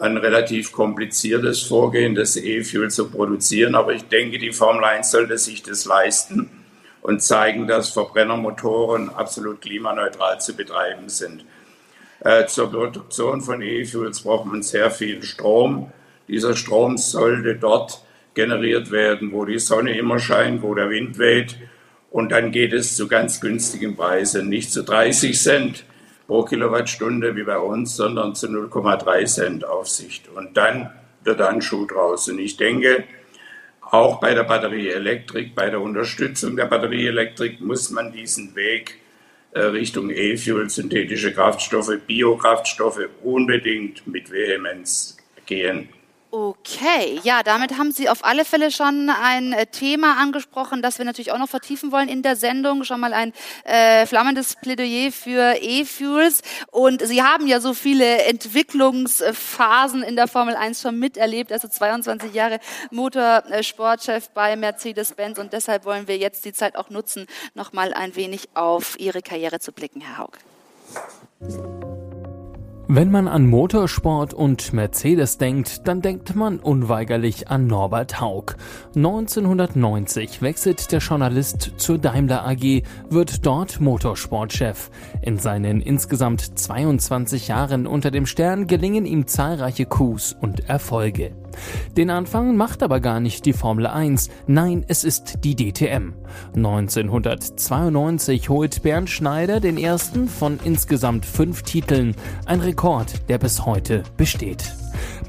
ein 0.00 0.16
relativ 0.16 0.72
kompliziertes 0.72 1.62
Vorgehen, 1.62 2.14
das 2.14 2.36
E-Fuel 2.36 2.90
zu 2.90 3.10
produzieren. 3.10 3.74
Aber 3.74 3.92
ich 3.92 4.04
denke, 4.04 4.38
die 4.38 4.52
Formel 4.52 4.82
1 4.84 5.10
sollte 5.10 5.36
sich 5.36 5.62
das 5.62 5.84
leisten 5.84 6.50
und 7.02 7.22
zeigen, 7.22 7.66
dass 7.66 7.90
Verbrennermotoren 7.90 9.10
absolut 9.10 9.60
klimaneutral 9.60 10.40
zu 10.40 10.56
betreiben 10.56 11.08
sind. 11.08 11.44
Äh, 12.20 12.46
zur 12.46 12.70
Produktion 12.70 13.42
von 13.42 13.60
E-Fuels 13.60 14.22
braucht 14.22 14.46
man 14.46 14.62
sehr 14.62 14.90
viel 14.90 15.22
Strom. 15.22 15.92
Dieser 16.28 16.56
Strom 16.56 16.96
sollte 16.96 17.56
dort 17.56 18.02
generiert 18.34 18.90
werden, 18.90 19.32
wo 19.32 19.44
die 19.44 19.58
Sonne 19.58 19.98
immer 19.98 20.18
scheint, 20.18 20.62
wo 20.62 20.74
der 20.74 20.88
Wind 20.88 21.18
weht. 21.18 21.56
Und 22.10 22.32
dann 22.32 22.52
geht 22.52 22.72
es 22.72 22.96
zu 22.96 23.06
ganz 23.06 23.40
günstigen 23.40 23.96
Preisen, 23.96 24.48
nicht 24.48 24.72
zu 24.72 24.82
30 24.82 25.38
Cent 25.38 25.84
pro 26.30 26.44
Kilowattstunde 26.44 27.34
wie 27.34 27.42
bei 27.42 27.58
uns, 27.58 27.96
sondern 27.96 28.36
zu 28.36 28.46
0,3 28.46 29.26
Cent 29.26 29.64
Aufsicht. 29.64 30.28
Und 30.28 30.56
dann 30.56 30.88
wird 31.24 31.40
ein 31.40 31.60
Schuh 31.60 31.86
draus. 31.86 32.28
Und 32.28 32.38
ich 32.38 32.56
denke, 32.56 33.02
auch 33.80 34.20
bei 34.20 34.32
der 34.32 34.44
Batterieelektrik, 34.44 35.56
bei 35.56 35.70
der 35.70 35.80
Unterstützung 35.80 36.54
der 36.54 36.66
Batterieelektrik 36.66 37.60
muss 37.60 37.90
man 37.90 38.12
diesen 38.12 38.54
Weg 38.54 39.00
äh, 39.50 39.58
Richtung 39.58 40.08
E-Fuel, 40.08 40.70
synthetische 40.70 41.34
Kraftstoffe, 41.34 41.98
Biokraftstoffe 42.06 43.08
unbedingt 43.24 44.06
mit 44.06 44.30
Vehemenz 44.30 45.16
gehen. 45.46 45.88
Okay, 46.32 47.18
ja, 47.24 47.42
damit 47.42 47.76
haben 47.76 47.90
Sie 47.90 48.08
auf 48.08 48.24
alle 48.24 48.44
Fälle 48.44 48.70
schon 48.70 49.10
ein 49.10 49.52
äh, 49.52 49.66
Thema 49.66 50.16
angesprochen, 50.20 50.80
das 50.80 50.98
wir 50.98 51.04
natürlich 51.04 51.32
auch 51.32 51.38
noch 51.38 51.48
vertiefen 51.48 51.90
wollen 51.90 52.08
in 52.08 52.22
der 52.22 52.36
Sendung. 52.36 52.84
Schon 52.84 53.00
mal 53.00 53.12
ein 53.12 53.32
äh, 53.64 54.06
flammendes 54.06 54.54
Plädoyer 54.54 55.10
für 55.10 55.56
E-Fuels. 55.60 56.42
Und 56.70 57.04
Sie 57.04 57.22
haben 57.24 57.48
ja 57.48 57.58
so 57.58 57.74
viele 57.74 58.22
Entwicklungsphasen 58.22 60.04
in 60.04 60.14
der 60.14 60.28
Formel 60.28 60.54
1 60.54 60.80
schon 60.80 61.00
miterlebt, 61.00 61.50
also 61.50 61.66
22 61.66 62.32
Jahre 62.32 62.60
Motorsportchef 62.92 64.28
bei 64.30 64.54
Mercedes-Benz. 64.54 65.36
Und 65.40 65.52
deshalb 65.52 65.84
wollen 65.84 66.06
wir 66.06 66.16
jetzt 66.16 66.44
die 66.44 66.52
Zeit 66.52 66.76
auch 66.76 66.90
nutzen, 66.90 67.26
noch 67.54 67.72
mal 67.72 67.92
ein 67.92 68.14
wenig 68.14 68.50
auf 68.54 68.98
Ihre 69.00 69.20
Karriere 69.20 69.58
zu 69.58 69.72
blicken, 69.72 70.00
Herr 70.00 70.18
Haug. 70.18 70.38
Wenn 72.92 73.12
man 73.12 73.28
an 73.28 73.46
Motorsport 73.46 74.34
und 74.34 74.72
Mercedes 74.72 75.38
denkt, 75.38 75.86
dann 75.86 76.02
denkt 76.02 76.34
man 76.34 76.58
unweigerlich 76.58 77.46
an 77.46 77.68
Norbert 77.68 78.20
Haug. 78.20 78.56
1990 78.96 80.42
wechselt 80.42 80.90
der 80.90 80.98
Journalist 80.98 81.74
zur 81.76 81.98
Daimler 81.98 82.44
AG, 82.44 82.82
wird 83.08 83.46
dort 83.46 83.80
Motorsportchef. 83.80 84.90
In 85.22 85.38
seinen 85.38 85.80
insgesamt 85.80 86.58
22 86.58 87.46
Jahren 87.46 87.86
unter 87.86 88.10
dem 88.10 88.26
Stern 88.26 88.66
gelingen 88.66 89.06
ihm 89.06 89.28
zahlreiche 89.28 89.86
Coups 89.86 90.36
und 90.40 90.68
Erfolge. 90.68 91.30
Den 91.96 92.10
Anfang 92.10 92.56
macht 92.56 92.82
aber 92.82 93.00
gar 93.00 93.20
nicht 93.20 93.44
die 93.46 93.52
Formel 93.52 93.86
1, 93.86 94.30
nein, 94.46 94.84
es 94.88 95.04
ist 95.04 95.44
die 95.44 95.56
DTM. 95.56 96.14
1992 96.54 98.48
holt 98.48 98.82
Bernd 98.82 99.10
Schneider 99.10 99.60
den 99.60 99.78
ersten 99.78 100.28
von 100.28 100.58
insgesamt 100.64 101.26
fünf 101.26 101.62
Titeln, 101.62 102.14
ein 102.46 102.60
Rekord, 102.60 103.28
der 103.28 103.38
bis 103.38 103.66
heute 103.66 104.02
besteht. 104.16 104.72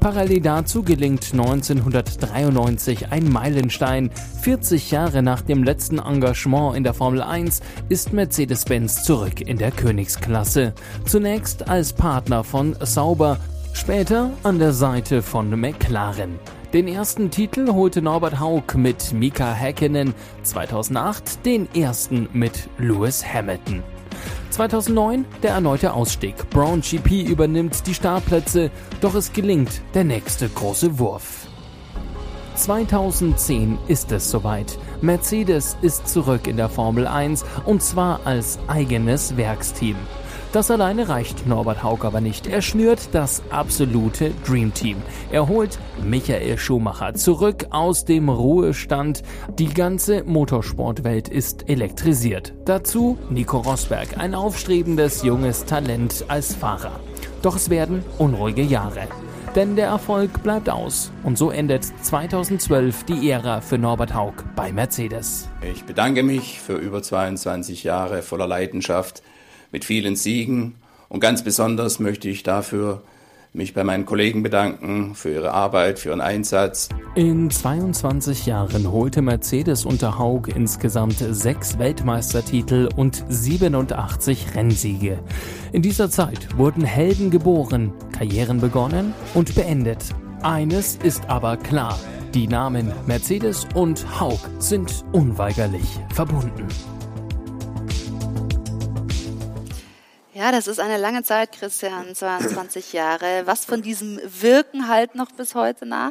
Parallel 0.00 0.40
dazu 0.40 0.82
gelingt 0.82 1.28
1993 1.32 3.12
ein 3.12 3.30
Meilenstein. 3.30 4.10
40 4.42 4.90
Jahre 4.90 5.22
nach 5.22 5.42
dem 5.42 5.62
letzten 5.62 5.98
Engagement 5.98 6.76
in 6.76 6.82
der 6.82 6.92
Formel 6.92 7.22
1 7.22 7.60
ist 7.88 8.12
Mercedes-Benz 8.12 9.04
zurück 9.04 9.40
in 9.40 9.58
der 9.58 9.70
Königsklasse. 9.70 10.74
Zunächst 11.06 11.68
als 11.68 11.92
Partner 11.92 12.42
von 12.42 12.76
Sauber, 12.80 13.38
Später 13.72 14.30
an 14.42 14.58
der 14.58 14.72
Seite 14.72 15.22
von 15.22 15.50
McLaren. 15.58 16.38
Den 16.72 16.86
ersten 16.86 17.30
Titel 17.30 17.72
holte 17.72 18.00
Norbert 18.00 18.38
Haug 18.38 18.76
mit 18.76 19.12
Mika 19.12 19.52
Häkkinen, 19.52 20.14
2008 20.42 21.44
den 21.44 21.68
ersten 21.74 22.28
mit 22.32 22.68
Lewis 22.78 23.24
Hamilton. 23.24 23.82
2009 24.50 25.24
der 25.42 25.52
erneute 25.52 25.94
Ausstieg. 25.94 26.48
Brown 26.50 26.82
GP 26.82 27.22
übernimmt 27.22 27.86
die 27.86 27.94
Startplätze, 27.94 28.70
doch 29.00 29.14
es 29.14 29.32
gelingt 29.32 29.80
der 29.94 30.04
nächste 30.04 30.48
große 30.48 30.98
Wurf. 30.98 31.48
2010 32.54 33.78
ist 33.88 34.12
es 34.12 34.30
soweit. 34.30 34.78
Mercedes 35.00 35.76
ist 35.80 36.06
zurück 36.06 36.46
in 36.46 36.58
der 36.58 36.68
Formel 36.68 37.06
1 37.06 37.44
und 37.64 37.82
zwar 37.82 38.20
als 38.26 38.58
eigenes 38.68 39.36
Werksteam. 39.36 39.96
Das 40.52 40.70
alleine 40.70 41.08
reicht 41.08 41.46
Norbert 41.46 41.82
Haug 41.82 42.04
aber 42.04 42.20
nicht. 42.20 42.46
Er 42.46 42.60
schnürt 42.60 43.08
das 43.12 43.42
absolute 43.48 44.32
Dream 44.46 44.74
Team. 44.74 44.98
Er 45.30 45.48
holt 45.48 45.78
Michael 46.04 46.58
Schumacher 46.58 47.14
zurück 47.14 47.68
aus 47.70 48.04
dem 48.04 48.28
Ruhestand. 48.28 49.22
Die 49.58 49.72
ganze 49.72 50.24
Motorsportwelt 50.24 51.28
ist 51.28 51.70
elektrisiert. 51.70 52.52
Dazu 52.66 53.16
Nico 53.30 53.60
Rosberg, 53.60 54.18
ein 54.18 54.34
aufstrebendes 54.34 55.22
junges 55.22 55.64
Talent 55.64 56.26
als 56.28 56.54
Fahrer. 56.54 57.00
Doch 57.40 57.56
es 57.56 57.70
werden 57.70 58.04
unruhige 58.18 58.62
Jahre. 58.62 59.08
Denn 59.54 59.74
der 59.74 59.86
Erfolg 59.86 60.42
bleibt 60.42 60.68
aus. 60.68 61.12
Und 61.22 61.38
so 61.38 61.50
endet 61.50 61.84
2012 61.84 63.04
die 63.04 63.30
Ära 63.30 63.62
für 63.62 63.78
Norbert 63.78 64.14
Haug 64.14 64.34
bei 64.54 64.70
Mercedes. 64.70 65.48
Ich 65.62 65.84
bedanke 65.84 66.22
mich 66.22 66.60
für 66.60 66.74
über 66.74 67.02
22 67.02 67.84
Jahre 67.84 68.20
voller 68.20 68.46
Leidenschaft 68.46 69.22
mit 69.72 69.84
vielen 69.84 70.16
Siegen. 70.16 70.74
Und 71.08 71.20
ganz 71.20 71.42
besonders 71.42 71.98
möchte 71.98 72.28
ich 72.28 72.42
dafür 72.42 73.02
mich 73.54 73.74
bei 73.74 73.84
meinen 73.84 74.06
Kollegen 74.06 74.42
bedanken 74.42 75.14
für 75.14 75.30
ihre 75.30 75.52
Arbeit, 75.52 75.98
für 75.98 76.10
ihren 76.10 76.22
Einsatz. 76.22 76.88
In 77.14 77.50
22 77.50 78.46
Jahren 78.46 78.90
holte 78.90 79.20
Mercedes 79.20 79.84
unter 79.84 80.18
Haug 80.18 80.48
insgesamt 80.54 81.16
sechs 81.18 81.78
Weltmeistertitel 81.78 82.88
und 82.96 83.22
87 83.28 84.54
Rennsiege. 84.54 85.18
In 85.72 85.82
dieser 85.82 86.10
Zeit 86.10 86.56
wurden 86.56 86.84
Helden 86.84 87.30
geboren, 87.30 87.92
Karrieren 88.16 88.60
begonnen 88.60 89.12
und 89.34 89.54
beendet. 89.54 90.02
Eines 90.42 90.96
ist 90.96 91.28
aber 91.28 91.58
klar, 91.58 91.98
die 92.34 92.48
Namen 92.48 92.90
Mercedes 93.06 93.66
und 93.74 94.18
Haug 94.18 94.40
sind 94.58 95.04
unweigerlich 95.12 96.00
verbunden. 96.14 96.66
Ja, 100.42 100.50
das 100.50 100.66
ist 100.66 100.80
eine 100.80 100.96
lange 100.96 101.22
Zeit, 101.22 101.52
Christian, 101.52 102.16
22 102.16 102.92
Jahre. 102.92 103.42
Was 103.44 103.64
von 103.64 103.80
diesem 103.80 104.18
Wirken 104.24 104.88
halt 104.88 105.14
noch 105.14 105.30
bis 105.30 105.54
heute 105.54 105.86
nach? 105.86 106.10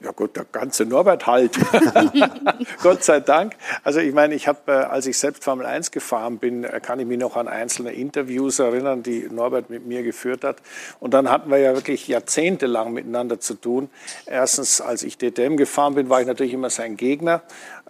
Ja 0.00 0.10
gut, 0.10 0.34
der 0.34 0.44
ganze 0.50 0.84
Norbert 0.84 1.24
halt. 1.24 1.56
Gott 2.82 3.04
sei 3.04 3.20
Dank. 3.20 3.54
Also 3.84 4.00
ich 4.00 4.12
meine, 4.12 4.34
ich 4.34 4.48
habe, 4.48 4.58
äh, 4.66 4.72
als 4.72 5.06
ich 5.06 5.16
selbst 5.16 5.44
Formel 5.44 5.64
1 5.64 5.92
gefahren 5.92 6.38
bin, 6.38 6.64
äh, 6.64 6.80
kann 6.80 6.98
ich 6.98 7.06
mich 7.06 7.20
noch 7.20 7.36
an 7.36 7.46
einzelne 7.46 7.92
Interviews 7.92 8.58
erinnern, 8.58 9.04
die 9.04 9.28
Norbert 9.30 9.70
mit 9.70 9.86
mir 9.86 10.02
geführt 10.02 10.42
hat. 10.42 10.56
Und 10.98 11.14
dann 11.14 11.30
hatten 11.30 11.52
wir 11.52 11.58
ja 11.58 11.72
wirklich 11.72 12.08
jahrzehntelang 12.08 12.92
miteinander 12.92 13.38
zu 13.38 13.54
tun. 13.54 13.90
Erstens, 14.26 14.80
als 14.80 15.04
ich 15.04 15.18
DTM 15.18 15.56
gefahren 15.56 15.94
bin, 15.94 16.10
war 16.10 16.20
ich 16.20 16.26
natürlich 16.26 16.52
immer 16.52 16.68
sein 16.68 16.96
Gegner, 16.96 17.42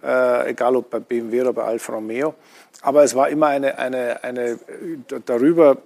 äh, 0.03 0.51
egal 0.51 0.75
ob 0.75 0.91
bei 0.91 0.99
BMW 0.99 1.41
oder 1.41 1.53
bei 1.53 1.63
Alfa 1.63 1.93
Romeo. 1.93 2.35
Aber 2.85 3.03
es 3.03 3.15
war 3.15 3.29
immer 3.29 3.47
eine, 3.47 3.79
eine, 3.79 4.23
eine 4.23 4.59
darüber, 5.25 5.77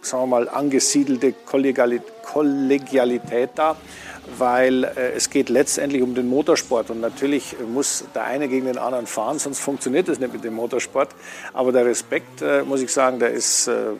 sagen 0.00 0.22
wir 0.22 0.26
mal, 0.28 0.48
angesiedelte 0.48 1.34
Kollegialität 1.44 3.50
da, 3.54 3.76
weil 4.38 4.84
äh, 4.84 5.12
es 5.14 5.28
geht 5.28 5.50
letztendlich 5.50 6.00
um 6.00 6.14
den 6.14 6.26
Motorsport 6.26 6.88
und 6.88 7.02
natürlich 7.02 7.54
muss 7.70 8.04
der 8.14 8.24
eine 8.24 8.48
gegen 8.48 8.64
den 8.64 8.78
anderen 8.78 9.06
fahren, 9.06 9.38
sonst 9.38 9.60
funktioniert 9.60 10.08
es 10.08 10.20
nicht 10.20 10.32
mit 10.32 10.42
dem 10.42 10.54
Motorsport. 10.54 11.10
Aber 11.52 11.70
der 11.70 11.84
Respekt, 11.84 12.40
äh, 12.40 12.62
muss 12.62 12.80
ich 12.80 12.90
sagen, 12.90 13.18
der 13.18 13.30
ist 13.30 13.68
äh, 13.68 13.90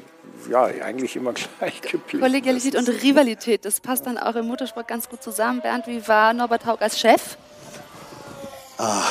ja, 0.51 0.65
eigentlich 0.65 1.17
immer 1.17 1.33
gleich 1.59 1.83
geblieben. 1.83 2.23
Kollegialität 2.23 2.77
und 2.77 2.89
Rivalität, 2.89 3.67
das 3.67 3.83
passt 3.83 4.07
dann 4.07 4.17
auch 4.17 4.37
im 4.37 4.47
Motorsport 4.47 4.89
ganz 4.89 5.11
gut 5.11 5.23
zusammen. 5.23 5.61
Bernd, 5.61 5.87
wie 5.87 6.09
war 6.09 6.33
Norbert 6.33 6.65
Haug 6.65 6.81
als 6.81 6.99
Chef? 6.99 7.37
Ah, 8.79 9.03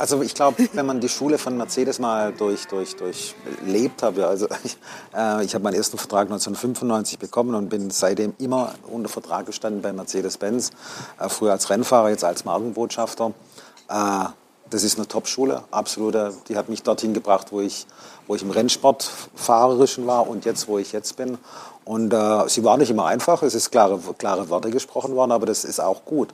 also 0.00 0.22
ich 0.22 0.34
glaube, 0.34 0.66
wenn 0.72 0.86
man 0.86 1.00
die 1.00 1.10
Schule 1.10 1.36
von 1.36 1.58
Mercedes 1.58 1.98
mal 1.98 2.32
durch, 2.32 2.66
durch, 2.66 2.96
durchlebt 2.96 4.02
habe, 4.02 4.26
also 4.26 4.48
ich, 4.64 4.78
äh, 5.14 5.44
ich 5.44 5.54
habe 5.54 5.62
meinen 5.62 5.74
ersten 5.74 5.98
Vertrag 5.98 6.22
1995 6.22 7.18
bekommen 7.18 7.54
und 7.54 7.68
bin 7.68 7.90
seitdem 7.90 8.32
immer 8.38 8.72
unter 8.90 9.10
Vertrag 9.10 9.44
gestanden 9.44 9.82
bei 9.82 9.92
Mercedes-Benz, 9.92 10.70
äh, 11.18 11.28
früher 11.28 11.52
als 11.52 11.68
Rennfahrer, 11.68 12.08
jetzt 12.08 12.24
als 12.24 12.46
Markenbotschafter. 12.46 13.34
Äh, 13.90 14.24
das 14.70 14.84
ist 14.84 14.96
eine 14.96 15.06
Top-Schule, 15.06 15.64
absolute. 15.70 16.32
Die 16.48 16.56
hat 16.56 16.70
mich 16.70 16.82
dorthin 16.82 17.12
gebracht, 17.12 17.48
wo 17.50 17.60
ich, 17.60 17.86
wo 18.26 18.34
ich 18.34 18.42
im 18.42 18.50
Rennsport 18.50 19.10
fahrerischen 19.34 20.06
war 20.06 20.28
und 20.28 20.46
jetzt, 20.46 20.66
wo 20.66 20.78
ich 20.78 20.92
jetzt 20.92 21.16
bin. 21.16 21.36
Und 21.84 22.14
äh, 22.14 22.48
sie 22.48 22.64
war 22.64 22.78
nicht 22.78 22.90
immer 22.90 23.04
einfach. 23.04 23.42
Es 23.42 23.54
ist 23.54 23.70
klare, 23.70 23.98
klare 24.16 24.48
Worte 24.48 24.70
gesprochen 24.70 25.14
worden, 25.14 25.32
aber 25.32 25.44
das 25.44 25.64
ist 25.64 25.78
auch 25.78 26.06
gut. 26.06 26.32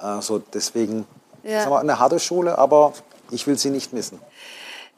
Äh, 0.00 0.20
so 0.20 0.38
deswegen 0.38 1.04
ja. 1.42 1.68
wir, 1.68 1.78
eine 1.78 1.98
harte 1.98 2.20
Schule, 2.20 2.58
aber 2.58 2.92
ich 3.30 3.46
will 3.46 3.58
sie 3.58 3.70
nicht 3.70 3.92
missen. 3.92 4.18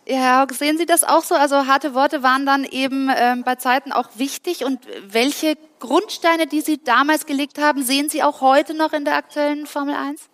Ja, 0.06 0.46
sehen 0.50 0.78
Sie 0.78 0.86
das 0.86 1.04
auch 1.04 1.22
so? 1.22 1.34
Also 1.34 1.66
harte 1.66 1.94
Worte 1.94 2.22
waren 2.22 2.44
dann 2.44 2.64
eben 2.64 3.10
ähm, 3.14 3.44
bei 3.44 3.56
Zeiten 3.56 3.92
auch 3.92 4.08
wichtig. 4.16 4.64
Und 4.64 4.80
welche 5.06 5.56
Grundsteine, 5.78 6.46
die 6.46 6.62
Sie 6.62 6.82
damals 6.82 7.26
gelegt 7.26 7.58
haben, 7.58 7.84
sehen 7.84 8.08
Sie 8.08 8.22
auch 8.22 8.40
heute 8.40 8.74
noch 8.74 8.92
in 8.92 9.04
der 9.04 9.16
aktuellen 9.16 9.66
Formel 9.66 9.94
1? 9.94 10.30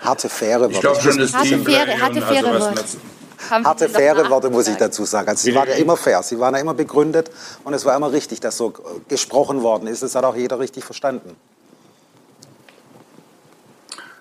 harte, 0.00 0.28
faire 0.28 0.60
Worte. 0.60 0.74
Ich 0.74 0.80
glaube 0.80 1.00
schon, 1.00 1.18
das 1.18 1.32
harte, 1.32 1.58
faire, 1.58 2.00
harte, 2.00 2.22
faire 2.22 2.46
also, 2.46 2.66
Worte. 2.66 2.84
Harte, 3.50 3.88
faire 3.88 4.30
Worte 4.30 4.50
muss 4.50 4.68
ich 4.68 4.76
dazu 4.76 5.04
sagen. 5.04 5.28
Also 5.28 5.42
sie 5.42 5.54
waren 5.54 5.68
ja 5.68 5.74
immer 5.74 5.96
fair, 5.96 6.22
sie 6.22 6.38
waren 6.38 6.54
ja 6.54 6.60
immer 6.60 6.74
begründet 6.74 7.30
und 7.64 7.74
es 7.74 7.84
war 7.84 7.96
immer 7.96 8.12
richtig, 8.12 8.40
dass 8.40 8.56
so 8.56 8.72
gesprochen 9.08 9.62
worden 9.62 9.88
ist. 9.88 10.02
Das 10.02 10.14
hat 10.14 10.24
auch 10.24 10.36
jeder 10.36 10.58
richtig 10.58 10.84
verstanden. 10.84 11.36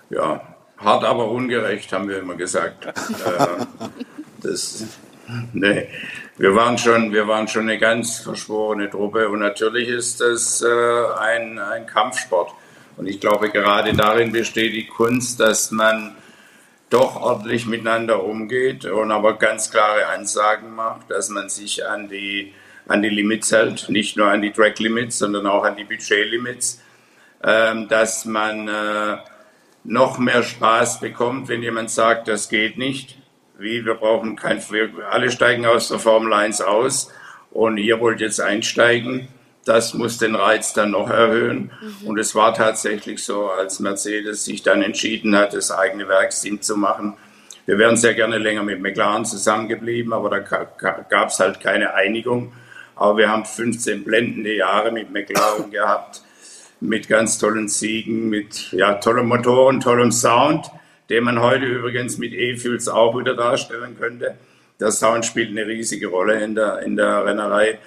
Ja, 0.10 0.42
hart, 0.84 1.04
aber 1.04 1.30
ungerecht, 1.30 1.92
haben 1.94 2.10
wir 2.10 2.20
immer 2.20 2.36
gesagt. 2.36 2.86
äh, 2.86 3.66
das, 4.42 4.86
nee, 5.54 5.88
wir 6.38 6.56
waren, 6.56 6.78
schon, 6.78 7.14
wir 7.14 7.28
waren 7.28 7.48
schon 7.48 7.64
eine 7.64 7.78
ganz 7.78 8.20
verschworene 8.20 8.90
Truppe 8.90 9.30
und 9.30 9.40
natürlich 9.40 9.88
ist 9.88 10.22
das 10.22 10.62
äh, 10.62 10.68
ein, 11.20 11.60
ein 11.60 11.86
Kampfsport. 11.86 12.52
Und 12.98 13.08
ich 13.08 13.20
glaube, 13.20 13.50
gerade 13.50 13.94
darin 13.94 14.32
besteht 14.32 14.74
die 14.74 14.88
Kunst, 14.88 15.40
dass 15.40 15.72
man 15.72 16.16
doch 16.90 17.16
ordentlich 17.16 17.66
miteinander 17.66 18.24
umgeht 18.24 18.86
und 18.86 19.12
aber 19.12 19.38
ganz 19.38 19.72
klare 19.72 20.08
Ansagen 20.08 20.76
macht, 20.76 21.10
dass 21.10 21.30
man 21.30 21.50
sich 21.50 21.86
an 21.86 22.10
die, 22.10 22.54
an 22.88 23.02
die 23.02 23.10
Limits 23.10 23.52
hält, 23.52 23.88
nicht 23.90 24.18
nur 24.18 24.28
an 24.28 24.42
die 24.42 24.52
Track 24.52 24.80
Limits, 24.80 25.20
sondern 25.20 25.48
auch 25.48 25.64
an 25.64 25.78
die 25.78 25.86
Budget 25.86 26.30
Limits, 26.30 26.82
ähm, 27.44 27.88
dass 27.88 28.26
man 28.26 28.68
äh, 28.68 29.18
noch 29.84 30.18
mehr 30.20 30.44
Spaß 30.44 31.00
bekommt, 31.00 31.48
wenn 31.50 31.64
jemand 31.64 31.90
sagt, 31.90 32.28
das 32.28 32.50
geht 32.50 32.78
nicht. 32.78 33.18
Wie, 33.58 33.86
wir 33.86 33.96
brauchen 33.96 34.36
kein, 34.36 34.62
wir 34.72 34.90
alle 35.10 35.32
steigen 35.32 35.66
aus 35.66 35.90
der 35.90 36.00
Formel 36.00 36.34
1 36.34 36.62
aus 36.62 37.12
und 37.52 37.78
ihr 37.78 38.00
wollt 38.00 38.22
jetzt 38.22 38.42
einsteigen 38.42 39.28
das 39.66 39.94
muss 39.94 40.18
den 40.18 40.36
Reiz 40.36 40.74
dann 40.74 40.92
noch 40.92 41.10
erhöhen. 41.10 41.72
Mhm. 41.82 42.08
Und 42.08 42.20
es 42.20 42.34
war 42.36 42.54
tatsächlich 42.54 43.24
so, 43.24 43.50
als 43.50 43.80
Mercedes 43.80 44.46
sich 44.46 44.64
dann 44.64 44.82
entschieden 44.82 45.36
hat, 45.36 45.54
das 45.54 45.72
eigene 45.72 46.08
Werksteam 46.08 46.62
zu 46.62 46.78
machen. 46.78 47.14
Wir 47.66 47.78
wären 47.78 47.96
sehr 47.96 48.16
gerne 48.16 48.38
länger 48.38 48.64
mit 48.64 48.82
McLaren 48.82 49.24
zusammengeblieben, 49.24 50.14
aber 50.14 50.30
da 50.30 50.40
gab 50.40 51.30
es 51.30 51.40
halt 51.40 51.60
keine 51.60 51.94
Einigung. 51.94 52.54
Aber 52.96 53.18
wir 53.18 53.30
haben 53.30 53.46
15 53.46 54.04
blendende 54.04 54.54
Jahre 54.56 54.92
mit 54.92 55.12
McLaren 55.12 55.70
gehabt, 55.72 56.22
mit 56.82 57.08
ganz 57.08 57.38
tollen 57.38 57.68
Siegen, 57.68 58.30
mit 58.30 58.72
ja, 58.72 58.96
tollem 58.96 59.28
Motoren, 59.28 59.80
tollem 59.80 60.12
Sound, 60.12 60.70
den 61.10 61.24
man 61.24 61.40
heute 61.40 61.66
übrigens 61.66 62.18
mit 62.18 62.34
E-Fuels 62.34 62.88
auch 62.90 63.18
wieder 63.18 63.36
darstellen 63.36 63.96
könnte. 63.98 64.36
Der 64.80 64.92
Sound 64.92 65.26
spielt 65.26 65.50
eine 65.50 65.68
riesige 65.68 66.08
Rolle 66.08 66.44
in 66.44 66.56
der, 66.56 66.80
in 66.80 66.96
der 66.96 67.26
Rennerei. 67.26 67.78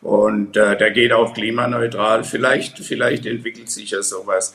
Und 0.00 0.56
äh, 0.56 0.76
der 0.76 0.90
geht 0.92 1.12
auch 1.12 1.34
klimaneutral. 1.34 2.24
Vielleicht, 2.24 2.78
vielleicht 2.78 3.26
entwickelt 3.26 3.70
sich 3.70 3.90
ja 3.90 4.02
sowas. 4.02 4.54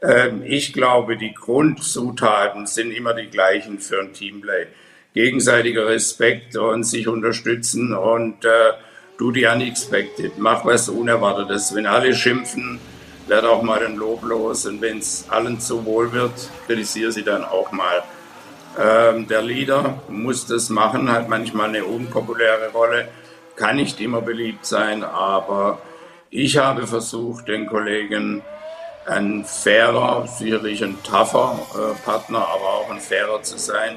Ähm, 0.00 0.42
ich 0.44 0.72
glaube, 0.72 1.16
die 1.16 1.34
Grundzutaten 1.34 2.66
sind 2.66 2.92
immer 2.92 3.12
die 3.12 3.26
gleichen 3.26 3.80
für 3.80 4.00
ein 4.00 4.12
Teamplay. 4.12 4.66
Gegenseitiger 5.12 5.88
Respekt 5.88 6.56
und 6.56 6.84
sich 6.84 7.08
unterstützen 7.08 7.94
und 7.94 8.44
äh, 8.44 8.72
do 9.18 9.32
the 9.32 9.46
unexpected. 9.46 10.38
Mach 10.38 10.64
was 10.64 10.88
Unerwartetes. 10.88 11.74
Wenn 11.74 11.86
alle 11.86 12.14
schimpfen, 12.14 12.78
werd 13.26 13.44
auch 13.44 13.62
mal 13.62 13.84
ein 13.84 13.96
Lob 13.96 14.22
los. 14.22 14.66
Und 14.66 14.80
wenn 14.80 14.98
es 14.98 15.26
allen 15.28 15.60
zu 15.60 15.84
wohl 15.84 16.12
wird, 16.12 16.50
kritisiere 16.66 17.12
sie 17.12 17.24
dann 17.24 17.44
auch 17.44 17.72
mal. 17.72 18.02
Ähm, 18.78 19.26
der 19.26 19.42
Leader 19.42 20.02
muss 20.08 20.46
das 20.46 20.68
machen, 20.68 21.10
hat 21.10 21.28
manchmal 21.28 21.68
eine 21.68 21.84
unpopuläre 21.84 22.70
Rolle 22.72 23.08
kann 23.56 23.76
nicht 23.76 24.00
immer 24.00 24.20
beliebt 24.20 24.66
sein, 24.66 25.02
aber 25.02 25.80
ich 26.30 26.58
habe 26.58 26.86
versucht, 26.86 27.48
den 27.48 27.66
Kollegen 27.66 28.42
ein 29.06 29.44
fairer, 29.44 30.26
sicherlich 30.26 30.84
ein 30.84 30.98
tougher 31.02 31.58
äh, 31.74 32.04
Partner, 32.04 32.40
aber 32.40 32.64
auch 32.64 32.90
ein 32.90 33.00
fairer 33.00 33.42
zu 33.42 33.58
sein. 33.58 33.96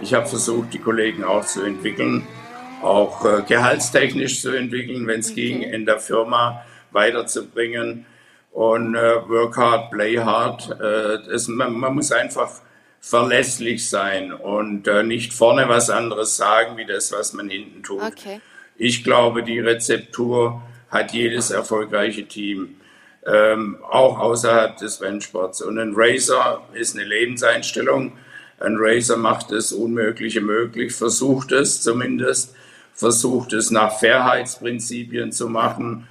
Ich 0.00 0.14
habe 0.14 0.26
versucht, 0.26 0.72
die 0.72 0.78
Kollegen 0.78 1.24
auch 1.24 1.44
zu 1.44 1.62
entwickeln, 1.62 2.26
auch 2.82 3.24
äh, 3.24 3.42
gehaltstechnisch 3.42 4.40
zu 4.40 4.50
entwickeln, 4.50 5.06
wenn 5.06 5.20
es 5.20 5.34
ging, 5.34 5.62
in 5.62 5.86
der 5.86 5.98
Firma 5.98 6.62
weiterzubringen. 6.92 8.06
Und 8.52 8.94
äh, 8.94 9.28
work 9.28 9.56
hard, 9.56 9.90
play 9.90 10.18
hard. 10.18 10.70
Äh, 10.80 11.30
das, 11.30 11.48
man, 11.48 11.72
man, 11.72 11.94
muss 11.94 12.10
einfach 12.10 12.50
verlässlich 13.00 13.88
sein 13.88 14.32
und 14.32 14.86
äh, 14.86 15.02
nicht 15.02 15.32
vorne 15.32 15.68
was 15.68 15.88
anderes 15.88 16.36
sagen, 16.36 16.76
wie 16.76 16.84
das, 16.84 17.12
was 17.12 17.32
man 17.32 17.48
hinten 17.48 17.82
tut. 17.82 18.02
Okay. 18.02 18.40
Ich 18.76 19.04
glaube, 19.04 19.42
die 19.42 19.60
Rezeptur 19.60 20.62
hat 20.90 21.12
jedes 21.12 21.50
erfolgreiche 21.50 22.26
Team, 22.26 22.76
ähm, 23.26 23.78
auch 23.88 24.18
außerhalb 24.18 24.76
des 24.76 25.00
Rennsports. 25.00 25.62
Und 25.62 25.78
ein 25.78 25.92
Racer 25.94 26.62
ist 26.72 26.96
eine 26.96 27.04
Lebenseinstellung. 27.04 28.12
Ein 28.58 28.76
Racer 28.78 29.16
macht 29.16 29.52
das 29.52 29.72
Unmögliche 29.72 30.40
möglich, 30.40 30.92
versucht 30.94 31.52
es 31.52 31.82
zumindest, 31.82 32.54
versucht 32.92 33.52
es 33.52 33.70
nach 33.70 33.98
Fairheitsprinzipien 33.98 35.32
zu 35.32 35.48
machen. 35.48 36.06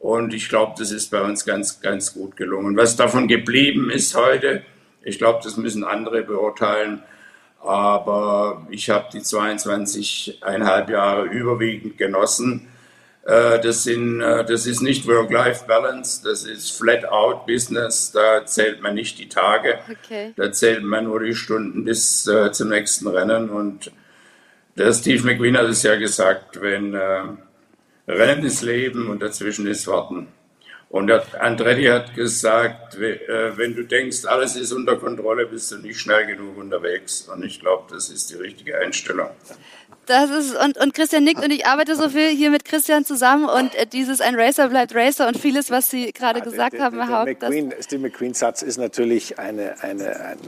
Und 0.00 0.32
ich 0.32 0.48
glaube, 0.48 0.74
das 0.78 0.90
ist 0.90 1.10
bei 1.10 1.20
uns 1.20 1.44
ganz, 1.44 1.80
ganz 1.80 2.14
gut 2.14 2.34
gelungen. 2.36 2.76
Was 2.76 2.96
davon 2.96 3.28
geblieben 3.28 3.90
ist 3.90 4.16
heute, 4.16 4.62
ich 5.02 5.18
glaube, 5.18 5.40
das 5.44 5.56
müssen 5.58 5.84
andere 5.84 6.22
beurteilen. 6.22 7.02
Aber 7.62 8.66
ich 8.70 8.88
habe 8.88 9.08
die 9.12 9.20
22,5 9.20 10.90
Jahre 10.90 11.26
überwiegend 11.26 11.98
genossen. 11.98 12.68
Äh, 13.26 13.60
das, 13.60 13.84
sind, 13.84 14.22
äh, 14.22 14.46
das 14.46 14.64
ist 14.64 14.80
nicht 14.80 15.06
Work-Life-Balance, 15.06 16.22
das 16.24 16.44
ist 16.44 16.70
Flat-Out-Business. 16.70 18.12
Da 18.12 18.46
zählt 18.46 18.80
man 18.80 18.94
nicht 18.94 19.18
die 19.18 19.28
Tage, 19.28 19.80
okay. 19.90 20.32
da 20.36 20.50
zählt 20.50 20.82
man 20.82 21.04
nur 21.04 21.20
die 21.20 21.34
Stunden 21.34 21.84
bis 21.84 22.26
äh, 22.26 22.50
zum 22.52 22.70
nächsten 22.70 23.06
Rennen. 23.06 23.50
Und 23.50 23.92
der 24.76 24.94
Steve 24.94 25.22
McQueen 25.26 25.58
hat 25.58 25.66
es 25.66 25.82
ja 25.82 25.96
gesagt, 25.96 26.62
wenn 26.62 26.98
Rennen 28.10 28.44
ist 28.44 28.62
Leben 28.62 29.08
und 29.08 29.20
dazwischen 29.22 29.66
ist 29.66 29.86
Warten. 29.86 30.28
Und 30.90 31.08
Andretti 31.38 31.84
hat 31.84 32.16
gesagt, 32.16 32.96
äh, 32.96 33.56
wenn 33.56 33.76
du 33.76 33.84
denkst, 33.84 34.24
alles 34.24 34.56
ist 34.56 34.72
unter 34.72 34.96
Kontrolle, 34.96 35.46
bist 35.46 35.70
du 35.70 35.78
nicht 35.78 36.00
schnell 36.00 36.26
genug 36.26 36.58
unterwegs. 36.58 37.28
Und 37.32 37.44
ich 37.44 37.60
glaube, 37.60 37.84
das 37.90 38.08
ist 38.08 38.30
die 38.30 38.34
richtige 38.34 38.76
Einstellung. 38.76 39.30
Das 40.06 40.30
ist, 40.30 40.56
und, 40.56 40.76
und 40.78 40.92
Christian 40.92 41.22
nickt 41.22 41.44
und 41.44 41.52
ich 41.52 41.64
arbeite 41.64 41.94
so 41.94 42.08
viel 42.08 42.30
hier 42.30 42.50
mit 42.50 42.64
Christian 42.64 43.04
zusammen 43.04 43.44
und 43.44 43.72
äh, 43.76 43.86
dieses 43.86 44.20
ein 44.20 44.34
Racer 44.34 44.68
bleibt 44.68 44.92
Racer 44.92 45.28
und 45.28 45.38
vieles, 45.38 45.70
was 45.70 45.88
Sie 45.88 46.12
gerade 46.12 46.40
ja, 46.40 46.44
gesagt 46.44 46.72
der, 46.72 46.82
haben, 46.82 46.96
Herr 46.96 47.20
Haug. 47.20 47.36
Steve 47.80 48.02
McQueen-Satz 48.02 48.62
ist 48.62 48.78
natürlich 48.78 49.38
eine, 49.38 49.80
eine, 49.82 50.18
ein 50.18 50.38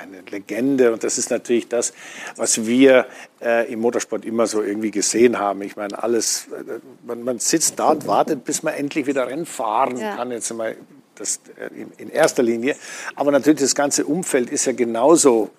eine 0.00 0.22
Legende 0.30 0.92
und 0.92 1.04
das 1.04 1.18
ist 1.18 1.30
natürlich 1.30 1.68
das, 1.68 1.92
was 2.36 2.66
wir 2.66 3.06
äh, 3.40 3.72
im 3.72 3.80
Motorsport 3.80 4.24
immer 4.24 4.46
so 4.46 4.62
irgendwie 4.62 4.90
gesehen 4.90 5.38
haben. 5.38 5.62
Ich 5.62 5.76
meine, 5.76 6.02
alles, 6.02 6.48
äh, 6.48 6.80
man, 7.04 7.22
man, 7.22 7.38
sitzt 7.38 7.78
da 7.78 7.90
und 7.90 8.06
wartet, 8.06 8.44
bis 8.44 8.62
man 8.62 8.74
endlich 8.74 9.06
wieder 9.06 9.26
Rennen 9.26 9.46
fahren 9.46 9.96
ja. 9.98 10.16
kann. 10.16 10.30
Jetzt 10.30 10.52
mal 10.54 10.76
das 11.14 11.40
äh, 11.56 11.66
in, 11.80 11.92
in, 11.98 12.08
erster 12.10 12.42
Linie. 12.42 12.76
Aber 13.14 13.30
natürlich 13.30 13.60
das 13.60 13.74
ganze 13.74 14.04
Umfeld 14.04 14.50
ist 14.50 14.64
ja 14.66 14.72
genauso 14.72 15.50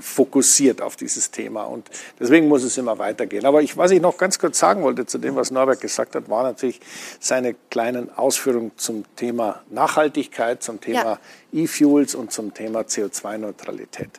fokussiert 0.00 0.82
auf 0.82 0.96
dieses 0.96 1.30
Thema. 1.30 1.64
Und 1.64 1.88
deswegen 2.18 2.48
muss 2.48 2.62
es 2.64 2.76
immer 2.78 2.98
weitergehen. 2.98 3.44
Aber 3.44 3.62
ich, 3.62 3.76
was 3.76 3.90
ich 3.90 4.00
noch 4.00 4.16
ganz 4.16 4.38
kurz 4.38 4.58
sagen 4.58 4.82
wollte 4.82 5.06
zu 5.06 5.18
dem, 5.18 5.36
was 5.36 5.50
Norbert 5.50 5.80
gesagt 5.80 6.14
hat, 6.14 6.28
war 6.28 6.42
natürlich 6.42 6.80
seine 7.20 7.54
kleinen 7.70 8.10
Ausführungen 8.16 8.72
zum 8.76 9.04
Thema 9.16 9.62
Nachhaltigkeit, 9.70 10.62
zum 10.62 10.80
Thema 10.80 11.04
ja. 11.04 11.18
E-Fuels 11.52 12.14
und 12.14 12.32
zum 12.32 12.54
Thema 12.54 12.80
CO2-Neutralität. 12.80 14.10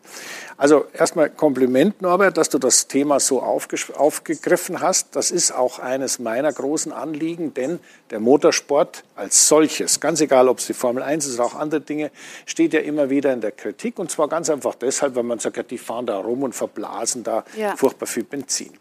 Also 0.58 0.86
erstmal 0.94 1.30
Kompliment, 1.30 2.02
Norbert, 2.02 2.38
dass 2.38 2.50
du 2.50 2.60
das 2.60 2.88
Thema 2.88 3.20
so 3.20 3.42
aufgegriffen 3.42 4.82
hast. 4.82 5.16
Das 5.16 5.32
ist 5.32 5.52
auch 5.52 5.80
eines 5.80 6.20
meiner 6.20 6.54
großen 6.54 6.92
Anliegen, 6.92 7.54
denn 7.54 7.80
der 8.12 8.20
Motorsport 8.20 9.04
als 9.16 9.48
solches, 9.48 10.00
ganz 10.00 10.22
egal, 10.22 10.48
ob 10.48 10.60
es 10.60 10.68
die 10.68 10.74
Formel 10.74 11.02
1 11.04 11.26
ist 11.26 11.36
oder 11.36 11.46
auch 11.46 11.56
andere 11.56 11.82
Dinge, 11.82 12.12
steht 12.46 12.74
ja 12.74 12.82
immer 12.82 13.10
wieder 13.10 13.34
in 13.34 13.42
der 13.42 13.52
Kritik. 13.52 14.00
Und 14.00 14.12
zwar 14.12 14.28
ganz 14.28 14.50
einfach 14.50 14.76
deshalb, 14.76 15.16
weil 15.16 15.24
man 15.24 15.40
sagt, 15.40 15.58
ja, 15.58 15.64
die 15.64 15.78
fahren 15.78 16.06
da 16.06 16.18
rum 16.18 16.44
und 16.44 16.54
verblasen 16.54 17.24
da 17.24 17.44
ja. 17.58 17.76
furchtbar 17.76 18.06
viel 18.06 18.24
Benzin. 18.24 18.72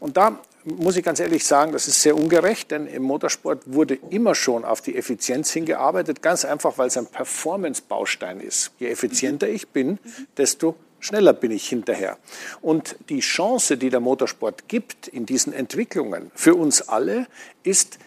Und 0.00 0.16
da 0.16 0.38
muss 0.66 0.96
ich 0.96 1.04
ganz 1.04 1.20
ehrlich 1.20 1.46
sagen, 1.46 1.72
das 1.72 1.86
ist 1.86 2.02
sehr 2.02 2.16
ungerecht, 2.16 2.72
denn 2.72 2.88
im 2.88 3.04
Motorsport 3.04 3.62
wurde 3.66 3.98
immer 4.10 4.34
schon 4.34 4.64
auf 4.64 4.80
die 4.80 4.96
Effizienz 4.96 5.52
hingearbeitet, 5.52 6.22
ganz 6.22 6.44
einfach, 6.44 6.76
weil 6.76 6.88
es 6.88 6.96
ein 6.96 7.06
Performance-Baustein 7.06 8.40
ist. 8.40 8.72
Je 8.80 8.88
effizienter 8.88 9.48
ich 9.48 9.68
bin, 9.68 9.98
desto 10.36 10.74
schneller 10.98 11.32
bin 11.32 11.52
ich 11.52 11.68
hinterher. 11.68 12.18
Und 12.62 12.96
die 13.08 13.20
Chance, 13.20 13.78
die 13.78 13.90
der 13.90 14.00
Motorsport 14.00 14.68
gibt 14.68 15.06
in 15.06 15.24
diesen 15.24 15.52
Entwicklungen 15.52 16.32
für 16.34 16.56
uns 16.56 16.88
alle, 16.88 17.26
ist 17.62 17.98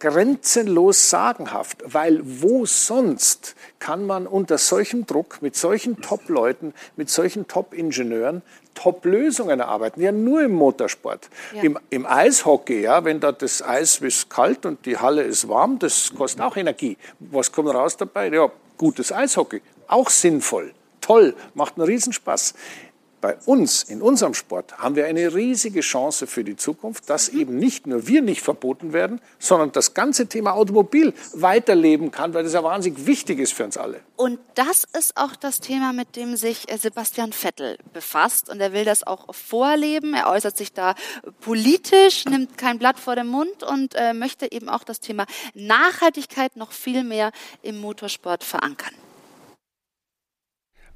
grenzenlos 0.00 1.10
sagenhaft, 1.10 1.82
weil 1.84 2.20
wo 2.24 2.66
sonst 2.66 3.54
kann 3.78 4.06
man 4.06 4.26
unter 4.26 4.58
solchem 4.58 5.06
Druck, 5.06 5.40
mit 5.42 5.54
solchen 5.54 6.00
Top-Leuten, 6.00 6.74
mit 6.96 7.10
solchen 7.10 7.46
Top-Ingenieuren 7.46 8.42
Top-Lösungen 8.74 9.60
erarbeiten. 9.60 10.00
Ja, 10.00 10.10
nur 10.10 10.42
im 10.42 10.52
Motorsport. 10.52 11.28
Ja. 11.54 11.62
Im, 11.62 11.78
Im, 11.90 12.06
Eishockey, 12.06 12.82
ja, 12.82 13.04
wenn 13.04 13.20
da 13.20 13.32
das 13.32 13.62
Eis 13.62 13.98
ist 13.98 14.30
kalt 14.30 14.64
und 14.64 14.86
die 14.86 14.96
Halle 14.96 15.22
ist 15.22 15.48
warm, 15.48 15.78
das 15.78 16.12
kostet 16.16 16.40
auch 16.40 16.56
Energie. 16.56 16.96
Was 17.18 17.52
kommt 17.52 17.68
raus 17.68 17.96
dabei? 17.96 18.28
Ja, 18.28 18.50
gutes 18.78 19.12
Eishockey. 19.12 19.60
Auch 19.86 20.08
sinnvoll. 20.08 20.72
Toll, 21.00 21.34
macht 21.54 21.76
einen 21.76 21.86
Riesenspaß 21.86 22.54
bei 23.20 23.36
uns, 23.46 23.82
in 23.82 24.02
unserem 24.02 24.34
Sport, 24.34 24.78
haben 24.78 24.96
wir 24.96 25.06
eine 25.06 25.34
riesige 25.34 25.80
Chance 25.80 26.26
für 26.26 26.44
die 26.44 26.56
Zukunft, 26.56 27.08
dass 27.10 27.28
eben 27.28 27.56
nicht 27.56 27.86
nur 27.86 28.06
wir 28.06 28.22
nicht 28.22 28.42
verboten 28.42 28.92
werden, 28.92 29.20
sondern 29.38 29.72
das 29.72 29.94
ganze 29.94 30.26
Thema 30.26 30.52
Automobil 30.54 31.12
weiterleben 31.32 32.10
kann, 32.10 32.34
weil 32.34 32.44
das 32.44 32.52
ja 32.52 32.62
wahnsinnig 32.62 33.06
wichtig 33.06 33.38
ist 33.38 33.52
für 33.52 33.64
uns 33.64 33.76
alle. 33.76 34.00
Und 34.16 34.38
das 34.54 34.84
ist 34.96 35.16
auch 35.16 35.36
das 35.36 35.60
Thema, 35.60 35.92
mit 35.92 36.16
dem 36.16 36.36
sich 36.36 36.70
äh, 36.70 36.76
Sebastian 36.76 37.32
Vettel 37.32 37.78
befasst. 37.92 38.48
Und 38.48 38.60
er 38.60 38.72
will 38.72 38.84
das 38.84 39.06
auch 39.06 39.34
vorleben. 39.34 40.14
Er 40.14 40.28
äußert 40.30 40.56
sich 40.56 40.72
da 40.72 40.94
politisch, 41.40 42.24
nimmt 42.26 42.58
kein 42.58 42.78
Blatt 42.78 42.98
vor 42.98 43.16
den 43.16 43.26
Mund 43.26 43.62
und 43.62 43.94
äh, 43.94 44.12
möchte 44.12 44.50
eben 44.52 44.68
auch 44.68 44.84
das 44.84 45.00
Thema 45.00 45.26
Nachhaltigkeit 45.54 46.56
noch 46.56 46.72
viel 46.72 47.04
mehr 47.04 47.32
im 47.62 47.80
Motorsport 47.80 48.44
verankern. 48.44 48.94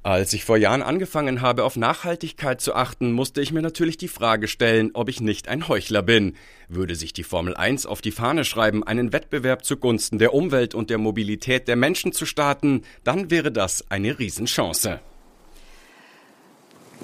Als 0.05 0.33
ich 0.33 0.45
vor 0.45 0.57
Jahren 0.57 0.83
angefangen 0.83 1.41
habe, 1.41 1.63
auf 1.63 1.77
Nachhaltigkeit 1.77 2.61
zu 2.61 2.75
achten, 2.75 3.11
musste 3.11 3.41
ich 3.41 3.51
mir 3.51 3.63
natürlich 3.63 3.97
die 3.97 4.07
Frage 4.07 4.47
stellen, 4.47 4.91
ob 4.93 5.09
ich 5.09 5.19
nicht 5.19 5.47
ein 5.47 5.67
Heuchler 5.67 6.03
bin. 6.03 6.35
Würde 6.69 6.93
sich 6.93 7.11
die 7.11 7.23
Formel 7.23 7.57
1 7.57 7.87
auf 7.87 8.01
die 8.01 8.11
Fahne 8.11 8.45
schreiben, 8.45 8.83
einen 8.83 9.13
Wettbewerb 9.13 9.65
zugunsten 9.65 10.19
der 10.19 10.35
Umwelt 10.35 10.75
und 10.75 10.91
der 10.91 10.99
Mobilität 10.99 11.67
der 11.67 11.75
Menschen 11.75 12.11
zu 12.11 12.27
starten, 12.27 12.83
dann 13.03 13.31
wäre 13.31 13.51
das 13.51 13.89
eine 13.89 14.19
Riesenchance. 14.19 14.99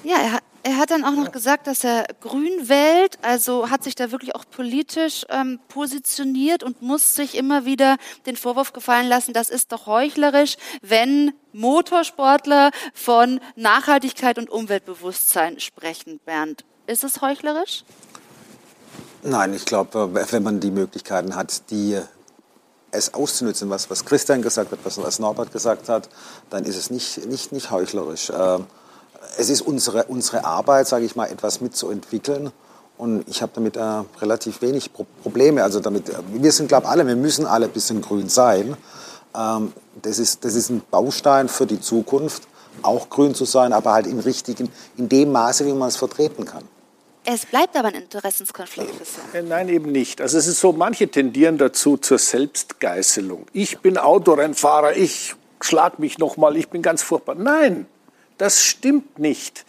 Ja, 0.04 0.38
er 0.64 0.76
hat 0.76 0.90
dann 0.90 1.04
auch 1.04 1.12
noch 1.12 1.32
gesagt, 1.32 1.66
dass 1.66 1.84
er 1.84 2.06
grün 2.20 2.68
wählt, 2.68 3.18
also 3.22 3.70
hat 3.70 3.82
sich 3.82 3.94
da 3.94 4.12
wirklich 4.12 4.34
auch 4.34 4.44
politisch 4.48 5.24
ähm, 5.28 5.58
positioniert 5.68 6.62
und 6.62 6.82
muss 6.82 7.14
sich 7.14 7.36
immer 7.36 7.64
wieder 7.64 7.96
den 8.26 8.36
Vorwurf 8.36 8.72
gefallen 8.72 9.08
lassen, 9.08 9.32
das 9.32 9.50
ist 9.50 9.72
doch 9.72 9.86
heuchlerisch, 9.86 10.56
wenn 10.80 11.32
Motorsportler 11.52 12.70
von 12.94 13.40
Nachhaltigkeit 13.56 14.38
und 14.38 14.50
Umweltbewusstsein 14.50 15.58
sprechen. 15.58 16.20
Bernd, 16.24 16.64
ist 16.86 17.04
es 17.04 17.20
heuchlerisch? 17.20 17.84
Nein, 19.22 19.54
ich 19.54 19.64
glaube, 19.64 20.10
wenn 20.12 20.42
man 20.42 20.60
die 20.60 20.70
Möglichkeiten 20.70 21.36
hat, 21.36 21.70
die 21.70 22.00
es 22.90 23.14
auszunutzen, 23.14 23.70
was, 23.70 23.90
was 23.90 24.04
Christian 24.04 24.42
gesagt 24.42 24.70
hat, 24.70 24.78
was, 24.84 24.98
was 24.98 25.18
Norbert 25.18 25.52
gesagt 25.52 25.88
hat, 25.88 26.08
dann 26.50 26.64
ist 26.64 26.76
es 26.76 26.90
nicht, 26.90 27.26
nicht, 27.26 27.52
nicht 27.52 27.70
heuchlerisch. 27.70 28.30
Ähm, 28.30 28.66
es 29.38 29.48
ist 29.50 29.62
unsere, 29.62 30.04
unsere 30.04 30.44
Arbeit, 30.44 30.88
sage 30.88 31.04
ich 31.04 31.16
mal, 31.16 31.26
etwas 31.26 31.60
mitzuentwickeln. 31.60 32.52
Und 32.98 33.24
ich 33.28 33.42
habe 33.42 33.52
damit 33.54 33.76
äh, 33.76 33.80
relativ 34.20 34.62
wenig 34.62 34.92
Pro 34.92 35.06
Probleme. 35.22 35.62
Also 35.62 35.80
damit, 35.80 36.08
äh, 36.08 36.14
wir 36.32 36.52
sind, 36.52 36.68
glaube 36.68 36.84
ich, 36.84 36.90
alle, 36.90 37.06
wir 37.06 37.16
müssen 37.16 37.46
alle 37.46 37.66
ein 37.66 37.72
bisschen 37.72 38.00
grün 38.00 38.28
sein. 38.28 38.76
Ähm, 39.34 39.72
das, 40.00 40.18
ist, 40.18 40.44
das 40.44 40.54
ist 40.54 40.70
ein 40.70 40.82
Baustein 40.90 41.48
für 41.48 41.66
die 41.66 41.80
Zukunft, 41.80 42.44
auch 42.82 43.08
grün 43.08 43.34
zu 43.34 43.44
sein, 43.44 43.72
aber 43.72 43.92
halt 43.92 44.06
im 44.06 44.18
richtigen, 44.18 44.70
in 44.96 45.08
dem 45.08 45.32
Maße, 45.32 45.66
wie 45.66 45.72
man 45.72 45.88
es 45.88 45.96
vertreten 45.96 46.44
kann. 46.44 46.64
Es 47.24 47.46
bleibt 47.46 47.76
aber 47.76 47.88
ein 47.88 47.94
Interessenskonflikt. 47.94 48.92
Äh, 49.32 49.42
nein, 49.42 49.68
eben 49.68 49.92
nicht. 49.92 50.20
Also 50.20 50.38
es 50.38 50.46
ist 50.46 50.60
so, 50.60 50.72
manche 50.72 51.08
tendieren 51.08 51.56
dazu 51.56 51.96
zur 51.96 52.18
Selbstgeißelung. 52.18 53.46
Ich 53.52 53.78
bin 53.78 53.96
Autorennfahrer, 53.96 54.96
ich 54.96 55.34
schlag 55.60 55.98
mich 55.98 56.18
nochmal, 56.18 56.56
ich 56.56 56.68
bin 56.68 56.82
ganz 56.82 57.02
furchtbar. 57.02 57.36
Nein, 57.36 57.86
das 58.42 58.64
stimmt 58.64 59.20
nicht. 59.20 59.64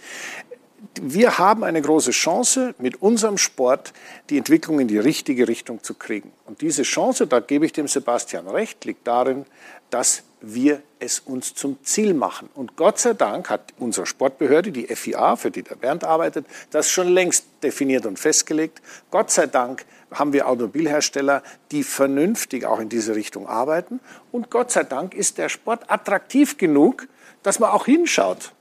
Wir 0.99 1.38
haben 1.38 1.63
eine 1.63 1.80
große 1.80 2.09
Chance, 2.09 2.74
mit 2.80 3.03
unserem 3.03 3.38
Sport 3.38 3.93
die 4.32 4.38
Entwicklung 4.39 4.80
in 4.80 4.88
die 4.88 4.97
richtige 4.97 5.47
Richtung 5.47 5.84
zu 5.84 5.93
kriegen. 5.93 6.32
Und 6.47 6.61
diese 6.61 6.82
Chance, 6.82 7.28
da 7.28 7.39
gebe 7.39 7.67
ich 7.67 7.74
dem 7.74 7.88
Sebastian 7.88 8.47
recht, 8.47 8.84
liegt 8.86 9.05
darin, 9.05 9.45
dass 9.91 10.24
wir 10.41 10.82
es 10.97 11.19
uns 11.19 11.53
zum 11.53 11.84
Ziel 11.84 12.15
machen. 12.15 12.49
Und 12.55 12.76
Gott 12.76 12.97
sei 12.97 13.13
Dank 13.13 13.51
hat 13.51 13.76
unsere 13.78 14.07
Sportbehörde, 14.07 14.71
die 14.71 14.88
FIA, 14.88 15.36
für 15.36 15.51
die 15.51 15.61
der 15.61 15.76
Bernd 15.76 16.03
arbeitet, 16.03 16.47
das 16.71 16.89
schon 16.89 17.09
längst 17.09 17.45
definiert 17.61 18.07
und 18.07 18.17
festgelegt. 18.17 18.82
Gott 19.11 19.30
sei 19.30 19.45
Dank 19.45 19.86
haben 20.11 20.34
wir 20.34 20.47
Automobilhersteller, 20.47 21.43
die 21.69 21.84
vernünftig 21.84 22.65
auch 22.65 22.80
in 22.80 22.89
diese 22.89 23.13
Richtung 23.13 23.47
arbeiten. 23.47 23.99
Und 24.32 24.49
Gott 24.49 24.71
sei 24.71 24.84
Dank 24.84 25.13
ist 25.13 25.38
der 25.38 25.49
Sport 25.49 25.91
attraktiv 25.91 26.57
genug, 26.57 27.07
dass 27.43 27.59
man 27.59 27.69
auch 27.69 27.86
hinschaut. 27.86 28.51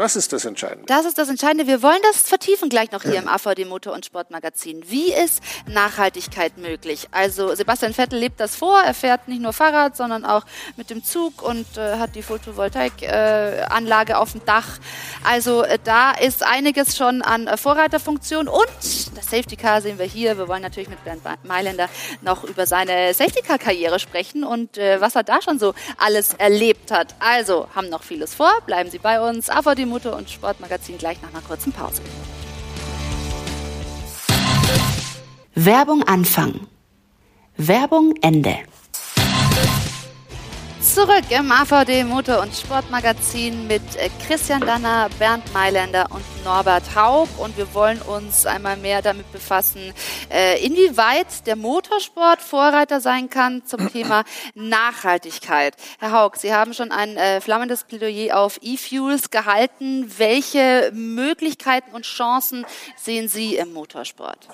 Das 0.00 0.16
ist 0.16 0.32
das 0.32 0.46
Entscheidende. 0.46 0.86
Das 0.86 1.04
ist 1.04 1.18
das 1.18 1.28
Entscheidende. 1.28 1.66
Wir 1.66 1.82
wollen 1.82 2.00
das 2.04 2.22
vertiefen 2.22 2.70
gleich 2.70 2.90
noch 2.90 3.02
hier 3.02 3.16
im 3.16 3.28
AVD 3.28 3.66
Motor- 3.66 3.92
und 3.92 4.06
Sportmagazin. 4.06 4.82
Wie 4.88 5.12
ist 5.12 5.42
Nachhaltigkeit 5.66 6.56
möglich? 6.56 7.08
Also 7.10 7.54
Sebastian 7.54 7.92
Vettel 7.92 8.18
lebt 8.18 8.40
das 8.40 8.56
vor. 8.56 8.80
Er 8.80 8.94
fährt 8.94 9.28
nicht 9.28 9.42
nur 9.42 9.52
Fahrrad, 9.52 9.98
sondern 9.98 10.24
auch 10.24 10.46
mit 10.78 10.88
dem 10.88 11.04
Zug 11.04 11.42
und 11.42 11.66
äh, 11.76 11.98
hat 11.98 12.14
die 12.14 12.22
Photovoltaikanlage 12.22 14.12
äh, 14.14 14.16
auf 14.16 14.32
dem 14.32 14.42
Dach. 14.46 14.78
Also 15.22 15.64
äh, 15.64 15.78
da 15.84 16.12
ist 16.12 16.44
einiges 16.44 16.96
schon 16.96 17.20
an 17.20 17.46
äh, 17.46 17.58
Vorreiterfunktion 17.58 18.48
und 18.48 18.66
das 18.80 19.26
Safety 19.26 19.56
Car 19.56 19.82
sehen 19.82 19.98
wir 19.98 20.06
hier. 20.06 20.38
Wir 20.38 20.48
wollen 20.48 20.62
natürlich 20.62 20.88
mit 20.88 21.04
Bernd 21.04 21.20
Mailänder 21.44 21.90
noch 22.22 22.44
über 22.44 22.64
seine 22.64 23.12
Safety 23.12 23.42
Car 23.42 23.58
Karriere 23.58 23.98
sprechen 23.98 24.44
und 24.44 24.78
äh, 24.78 24.98
was 25.02 25.14
er 25.14 25.24
da 25.24 25.42
schon 25.42 25.58
so 25.58 25.74
alles 25.98 26.32
erlebt 26.32 26.90
hat. 26.90 27.14
Also 27.18 27.68
haben 27.74 27.90
noch 27.90 28.02
vieles 28.02 28.32
vor. 28.32 28.50
Bleiben 28.64 28.90
Sie 28.90 28.98
bei 28.98 29.20
uns. 29.20 29.50
AVD 29.50 29.89
Motor- 29.90 30.16
und 30.16 30.30
Sportmagazin 30.30 30.96
gleich 30.96 31.20
nach 31.20 31.30
einer 31.30 31.42
kurzen 31.42 31.72
Pause. 31.72 32.00
Werbung 35.54 36.02
Anfang. 36.04 36.66
Werbung 37.56 38.14
Ende. 38.22 38.56
Zurück 40.94 41.22
im 41.30 41.52
AVD 41.52 42.02
Motor- 42.02 42.42
und 42.42 42.52
Sportmagazin 42.52 43.68
mit 43.68 43.80
äh, 43.94 44.10
Christian 44.26 44.60
Danner, 44.60 45.08
Bernd 45.20 45.44
Mailänder 45.54 46.06
und 46.10 46.24
Norbert 46.44 46.96
Haug. 46.96 47.28
Und 47.38 47.56
wir 47.56 47.72
wollen 47.74 48.02
uns 48.02 48.44
einmal 48.44 48.76
mehr 48.76 49.00
damit 49.00 49.30
befassen, 49.30 49.94
äh, 50.32 50.60
inwieweit 50.66 51.46
der 51.46 51.54
Motorsport 51.54 52.40
Vorreiter 52.42 53.00
sein 53.00 53.30
kann 53.30 53.64
zum 53.64 53.88
Thema 53.92 54.24
Nachhaltigkeit. 54.56 55.76
Herr 56.00 56.10
Haug, 56.10 56.32
Sie 56.36 56.52
haben 56.52 56.74
schon 56.74 56.90
ein 56.90 57.16
äh, 57.16 57.40
flammendes 57.40 57.84
Plädoyer 57.84 58.36
auf 58.36 58.58
E-Fuels 58.60 59.30
gehalten. 59.30 60.12
Welche 60.18 60.90
Möglichkeiten 60.92 61.94
und 61.94 62.04
Chancen 62.04 62.66
sehen 62.96 63.28
Sie 63.28 63.54
im 63.54 63.72
Motorsport? 63.72 64.48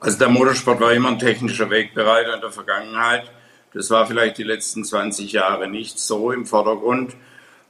Also 0.00 0.18
der 0.18 0.30
Motorsport 0.30 0.80
war 0.80 0.94
immer 0.94 1.10
ein 1.10 1.18
technischer 1.18 1.68
Wegbereiter 1.68 2.36
in 2.36 2.40
der 2.40 2.52
Vergangenheit. 2.52 3.30
Das 3.76 3.90
war 3.90 4.06
vielleicht 4.06 4.38
die 4.38 4.42
letzten 4.42 4.84
20 4.84 5.32
Jahre 5.32 5.68
nicht 5.68 5.98
so 5.98 6.32
im 6.32 6.46
Vordergrund, 6.46 7.14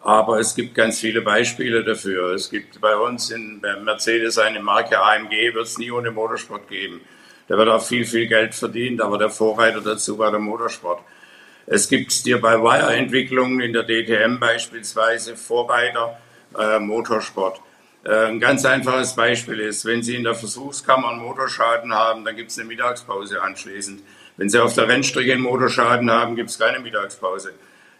aber 0.05 0.39
es 0.39 0.55
gibt 0.55 0.77
ganz 0.77 1.01
viele 1.01 1.21
Beispiele 1.21 1.83
dafür. 1.83 2.33
Es 2.33 2.49
gibt 2.49 2.81
bei 2.81 2.95
uns 2.95 3.33
in 3.33 3.61
Mercedes 3.83 4.39
eine 4.39 4.61
Marke 4.61 5.01
AMG, 5.01 5.53
wird 5.53 5.67
es 5.67 5.79
nie 5.79 5.91
ohne 5.91 6.13
Motorsport 6.13 6.69
geben. 6.69 7.01
Da 7.49 7.59
wird 7.59 7.69
auch 7.69 7.83
viel, 7.83 8.05
viel 8.05 8.29
Geld 8.29 8.55
verdient, 8.55 9.01
aber 9.01 9.19
der 9.19 9.31
Vorreiter 9.31 9.81
dazu 9.81 10.17
war 10.17 10.31
der 10.31 10.39
Motorsport. 10.39 11.01
Es 11.67 11.89
gibt 11.89 12.25
dir 12.25 12.41
bei 12.41 12.55
Wire-Entwicklungen 12.55 13.61
in 13.61 13.73
der 13.73 13.83
DTM 13.83 14.39
beispielsweise 14.39 15.37
Vorreiter, 15.37 16.21
äh, 16.57 16.79
Motorsport. 16.79 17.61
Äh, 18.05 18.27
ein 18.27 18.39
ganz 18.39 18.65
einfaches 18.65 19.17
Beispiel 19.17 19.59
ist, 19.59 19.85
wenn 19.85 20.05
Sie 20.05 20.15
in 20.15 20.23
der 20.23 20.37
Versuchskammer 20.37 21.09
einen 21.09 21.23
Motorschaden 21.23 21.93
haben, 21.93 22.25
dann 22.25 22.37
gibt 22.37 22.53
es 22.53 22.59
eine 22.61 22.69
Mittagspause 22.69 23.43
anschließend. 23.43 24.03
Wenn 24.37 24.49
Sie 24.49 24.59
auf 24.59 24.75
der 24.75 24.89
Rennstrecke 24.89 25.33
einen 25.33 25.43
Motorschaden 25.43 26.11
haben, 26.11 26.37
gibt 26.37 26.51
es 26.51 26.59
keine 26.59 26.81
Mittagspause. 26.81 27.53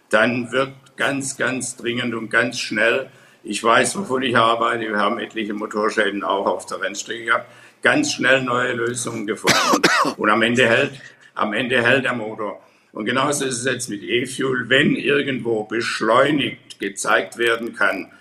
Dann 0.09 0.51
wird 0.51 0.71
ganz, 0.95 1.35
ganz 1.37 1.75
dringend 1.75 2.13
und 2.13 2.29
ganz 2.29 2.59
schnell, 2.59 3.09
ich 3.43 3.63
weiß, 3.63 3.97
wovon 3.97 4.23
ich 4.23 4.37
arbeite, 4.37 4.87
wir 4.87 4.97
haben 4.97 5.19
etliche 5.19 5.53
Motorschäden 5.53 6.23
auch 6.23 6.45
auf 6.45 6.65
der 6.65 6.81
Rennstrecke 6.81 7.25
gehabt, 7.25 7.45
ganz 7.81 8.13
schnell 8.13 8.43
neue 8.43 8.73
Lösungen 8.73 9.25
gefunden. 9.25 9.81
Und 10.17 10.29
am 10.29 10.41
Ende 10.41 10.67
hält, 10.67 10.91
am 11.33 11.53
Ende 11.53 11.81
hält 11.81 12.05
der 12.05 12.13
Motor. 12.13 12.61
Und 12.93 13.05
genauso 13.05 13.45
ist 13.45 13.59
es 13.59 13.65
jetzt 13.65 13.89
mit 13.89 14.03
E-Fuel. 14.03 14.69
Wenn 14.69 14.95
irgendwo 14.95 15.63
beschleunigt 15.63 16.79
gezeigt 16.79 17.37
werden 17.37 17.75
kann, 17.75 18.11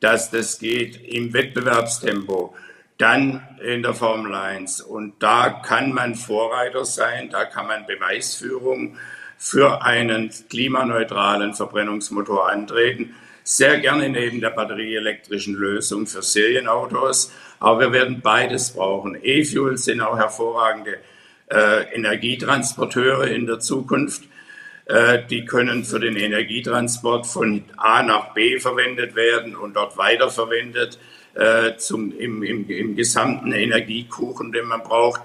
dass 0.00 0.30
das 0.30 0.58
geht 0.58 1.00
im 1.04 1.32
Wettbewerbstempo, 1.32 2.54
dann 2.98 3.46
in 3.62 3.82
der 3.82 3.94
Formel 3.94 4.34
1. 4.34 4.80
Und 4.80 5.22
da 5.22 5.50
kann 5.50 5.92
man 5.92 6.14
Vorreiter 6.14 6.84
sein, 6.84 7.28
da 7.30 7.44
kann 7.44 7.66
man 7.66 7.86
Beweisführung 7.86 8.96
für 9.38 9.82
einen 9.82 10.30
klimaneutralen 10.48 11.54
Verbrennungsmotor 11.54 12.48
antreten. 12.50 13.14
Sehr 13.44 13.78
gerne 13.78 14.08
neben 14.08 14.40
der 14.40 14.50
batterieelektrischen 14.50 15.54
Lösung 15.54 16.06
für 16.06 16.22
Serienautos. 16.22 17.32
Aber 17.60 17.80
wir 17.80 17.92
werden 17.92 18.20
beides 18.20 18.72
brauchen. 18.72 19.16
E-Fuels 19.22 19.84
sind 19.84 20.00
auch 20.00 20.18
hervorragende 20.18 20.98
äh, 21.50 21.94
Energietransporteure 21.94 23.28
in 23.28 23.46
der 23.46 23.60
Zukunft. 23.60 24.24
Äh, 24.86 25.24
die 25.28 25.44
können 25.44 25.84
für 25.84 26.00
den 26.00 26.16
Energietransport 26.16 27.26
von 27.26 27.64
A 27.76 28.02
nach 28.02 28.34
B 28.34 28.58
verwendet 28.58 29.14
werden 29.14 29.54
und 29.54 29.74
dort 29.74 29.96
weiterverwendet 29.96 30.98
äh, 31.36 31.76
zum, 31.76 32.16
im, 32.18 32.42
im, 32.42 32.68
im 32.68 32.96
gesamten 32.96 33.52
Energiekuchen, 33.52 34.52
den 34.52 34.66
man 34.66 34.82
braucht. 34.82 35.20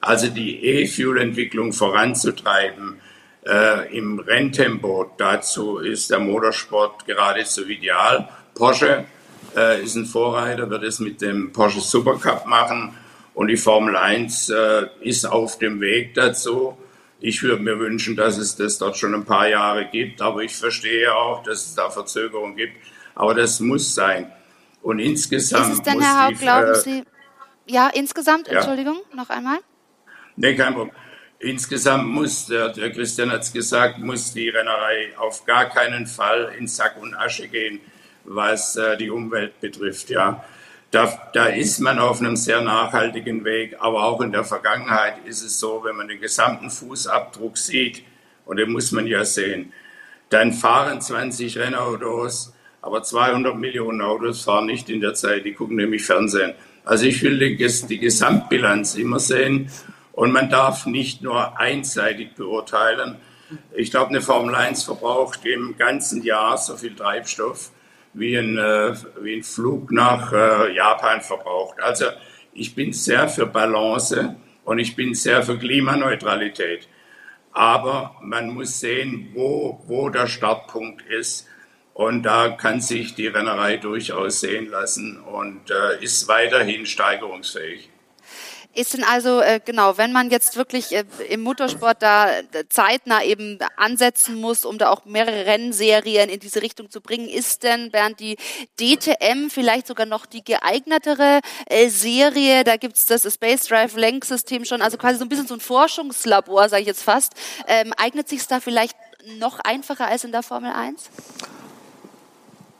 Also 0.00 0.28
die 0.28 0.64
E-Fuel-Entwicklung 0.64 1.72
voranzutreiben 1.72 3.00
äh, 3.46 3.96
im 3.96 4.18
Renntempo, 4.18 5.12
dazu 5.16 5.78
ist 5.78 6.10
der 6.10 6.18
Motorsport 6.18 7.06
geradezu 7.06 7.66
ideal. 7.68 8.28
Porsche 8.54 9.04
äh, 9.56 9.82
ist 9.82 9.94
ein 9.94 10.06
Vorreiter, 10.06 10.68
wird 10.70 10.82
es 10.82 10.98
mit 10.98 11.22
dem 11.22 11.52
Porsche 11.52 11.80
Supercup 11.80 12.46
machen 12.46 12.94
und 13.34 13.48
die 13.48 13.56
Formel 13.56 13.96
1 13.96 14.50
äh, 14.50 14.86
ist 15.00 15.24
auf 15.24 15.58
dem 15.58 15.80
Weg 15.80 16.14
dazu. 16.14 16.76
Ich 17.20 17.42
würde 17.42 17.62
mir 17.62 17.78
wünschen, 17.78 18.16
dass 18.16 18.36
es 18.36 18.56
das 18.56 18.78
dort 18.78 18.96
schon 18.96 19.14
ein 19.14 19.24
paar 19.24 19.48
Jahre 19.48 19.86
gibt, 19.90 20.20
aber 20.20 20.42
ich 20.42 20.56
verstehe 20.56 21.14
auch, 21.14 21.44
dass 21.44 21.66
es 21.66 21.74
da 21.76 21.88
Verzögerungen 21.88 22.56
gibt. 22.56 22.74
Aber 23.14 23.34
das 23.34 23.60
muss 23.60 23.94
sein. 23.94 24.32
Und 24.82 24.98
insgesamt. 24.98 25.72
Ist 25.72 25.78
es 25.78 25.82
denn, 25.82 26.00
Herr 26.00 26.26
Haug, 26.26 26.38
glauben 26.38 26.74
Sie, 26.74 27.04
ja, 27.66 27.88
insgesamt, 27.88 28.48
ja. 28.48 28.54
Entschuldigung, 28.54 29.00
noch 29.14 29.30
einmal? 29.30 29.58
Nee, 30.36 30.54
kein 30.56 30.74
Problem. 30.74 30.94
Insgesamt 31.38 32.06
muss, 32.06 32.46
der, 32.46 32.68
der 32.68 32.92
Christian 32.92 33.30
hat 33.30 33.42
es 33.42 33.52
gesagt, 33.52 33.98
muss 33.98 34.32
die 34.32 34.48
Rennerei 34.48 35.16
auf 35.18 35.44
gar 35.44 35.68
keinen 35.68 36.06
Fall 36.06 36.54
in 36.58 36.68
Sack 36.68 36.96
und 37.00 37.14
Asche 37.14 37.48
gehen, 37.48 37.80
was 38.24 38.76
äh, 38.76 38.96
die 38.96 39.10
Umwelt 39.10 39.60
betrifft. 39.60 40.10
Ja. 40.10 40.44
Da, 40.92 41.30
da 41.32 41.46
ist 41.46 41.80
man 41.80 41.98
auf 41.98 42.20
einem 42.20 42.36
sehr 42.36 42.60
nachhaltigen 42.60 43.44
Weg, 43.44 43.76
aber 43.80 44.04
auch 44.04 44.20
in 44.20 44.30
der 44.30 44.44
Vergangenheit 44.44 45.14
ist 45.24 45.42
es 45.42 45.58
so, 45.58 45.82
wenn 45.84 45.96
man 45.96 46.06
den 46.06 46.20
gesamten 46.20 46.70
Fußabdruck 46.70 47.56
sieht, 47.56 48.04
und 48.44 48.58
den 48.58 48.70
muss 48.70 48.92
man 48.92 49.06
ja 49.06 49.24
sehen, 49.24 49.72
dann 50.28 50.52
fahren 50.52 51.00
20 51.00 51.58
Rennautos, 51.58 52.52
aber 52.82 53.02
200 53.02 53.56
Millionen 53.56 54.02
Autos 54.02 54.42
fahren 54.42 54.66
nicht 54.66 54.90
in 54.90 55.00
der 55.00 55.14
Zeit, 55.14 55.44
die 55.44 55.54
gucken 55.54 55.76
nämlich 55.76 56.04
Fernsehen. 56.04 56.54
Also 56.84 57.06
ich 57.06 57.22
will 57.22 57.38
die, 57.38 57.98
Gesamtbilanz 57.98 58.96
immer 58.96 59.20
sehen 59.20 59.70
und 60.12 60.32
man 60.32 60.50
darf 60.50 60.84
nicht 60.86 61.22
nur 61.22 61.58
einseitig 61.58 62.34
beurteilen. 62.34 63.16
Ich 63.74 63.90
glaube, 63.90 64.10
eine 64.10 64.20
Formel 64.20 64.54
1 64.54 64.82
verbraucht 64.82 65.44
im 65.46 65.76
ganzen 65.76 66.22
Jahr 66.22 66.58
so 66.58 66.76
viel 66.76 66.94
Treibstoff 66.94 67.70
wie 68.14 68.36
ein, 68.36 68.58
äh, 68.58 68.94
wie 69.20 69.36
ein 69.36 69.42
Flug 69.42 69.92
nach 69.92 70.32
äh, 70.32 70.74
Japan 70.74 71.20
verbraucht. 71.20 71.80
Also 71.80 72.06
ich 72.52 72.74
bin 72.74 72.92
sehr 72.92 73.28
für 73.28 73.46
Balance 73.46 74.36
und 74.64 74.78
ich 74.78 74.96
bin 74.96 75.14
sehr 75.14 75.42
für 75.42 75.58
Klimaneutralität. 75.58 76.88
Aber 77.52 78.16
man 78.22 78.50
muss 78.50 78.80
sehen, 78.80 79.30
wo, 79.34 79.82
wo 79.86 80.08
der 80.08 80.26
Startpunkt 80.26 81.02
ist. 81.02 81.46
Und 81.94 82.22
da 82.22 82.50
kann 82.50 82.80
sich 82.80 83.14
die 83.14 83.26
Rennerei 83.26 83.76
durchaus 83.76 84.40
sehen 84.40 84.68
lassen 84.70 85.20
und 85.20 85.70
äh, 85.70 86.02
ist 86.02 86.26
weiterhin 86.26 86.86
steigerungsfähig. 86.86 87.90
Ist 88.74 88.94
denn 88.94 89.04
also, 89.04 89.42
äh, 89.42 89.60
genau, 89.62 89.98
wenn 89.98 90.12
man 90.12 90.30
jetzt 90.30 90.56
wirklich 90.56 90.92
äh, 90.92 91.04
im 91.28 91.42
Motorsport 91.42 92.02
da 92.02 92.38
äh, 92.38 92.44
zeitnah 92.70 93.22
eben 93.22 93.58
ansetzen 93.76 94.40
muss, 94.40 94.64
um 94.64 94.78
da 94.78 94.88
auch 94.88 95.04
mehrere 95.04 95.44
Rennserien 95.44 96.30
in 96.30 96.40
diese 96.40 96.62
Richtung 96.62 96.90
zu 96.90 97.02
bringen, 97.02 97.28
ist 97.28 97.64
denn, 97.64 97.90
Bernd, 97.90 98.18
die 98.18 98.38
DTM 98.80 99.50
vielleicht 99.50 99.86
sogar 99.86 100.06
noch 100.06 100.24
die 100.24 100.42
geeignetere 100.42 101.40
äh, 101.66 101.88
Serie? 101.88 102.64
Da 102.64 102.78
gibt's 102.78 103.04
das 103.04 103.30
Space 103.30 103.66
Drive 103.66 103.94
Lenksystem 103.94 104.64
schon, 104.64 104.80
also 104.80 104.96
quasi 104.96 105.18
so 105.18 105.26
ein 105.26 105.28
bisschen 105.28 105.46
so 105.46 105.54
ein 105.54 105.60
Forschungslabor, 105.60 106.70
sage 106.70 106.80
ich 106.80 106.88
jetzt 106.88 107.02
fast. 107.02 107.34
Ähm, 107.66 107.92
eignet 107.98 108.30
sich 108.30 108.46
da 108.46 108.60
vielleicht 108.60 108.96
noch 109.38 109.60
einfacher 109.60 110.06
als 110.06 110.24
in 110.24 110.32
der 110.32 110.42
Formel 110.42 110.72
1? 110.72 111.10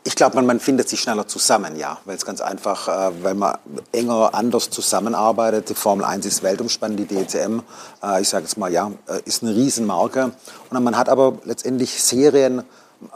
Ich 0.05 0.17
glaube, 0.17 0.35
man, 0.35 0.47
man 0.47 0.59
findet 0.59 0.89
sich 0.89 1.01
schneller 1.01 1.29
zusammen, 1.29 1.77
ja, 1.77 1.99
weil 2.05 2.17
es 2.17 2.25
ganz 2.25 2.41
einfach, 2.41 2.89
äh, 2.89 3.13
weil 3.23 3.35
man 3.35 3.57
enger 3.93 4.31
anders 4.35 4.69
zusammenarbeitet. 4.69 5.69
Die 5.69 5.75
Formel 5.75 6.05
1 6.05 6.27
ist 6.27 6.43
weltumspannend, 6.43 6.99
die 6.99 7.07
DCM, 7.07 7.61
äh, 8.03 8.21
ich 8.21 8.29
sage 8.29 8.43
jetzt 8.43 8.59
mal, 8.59 8.73
ja, 8.73 8.91
äh, 9.07 9.21
ist 9.25 9.45
eine 9.45 9.55
Riesenmarke. 9.55 10.33
Und 10.71 10.83
man 10.83 10.97
hat 10.97 11.09
aber 11.09 11.39
letztendlich 11.45 12.03
Serien, 12.03 12.65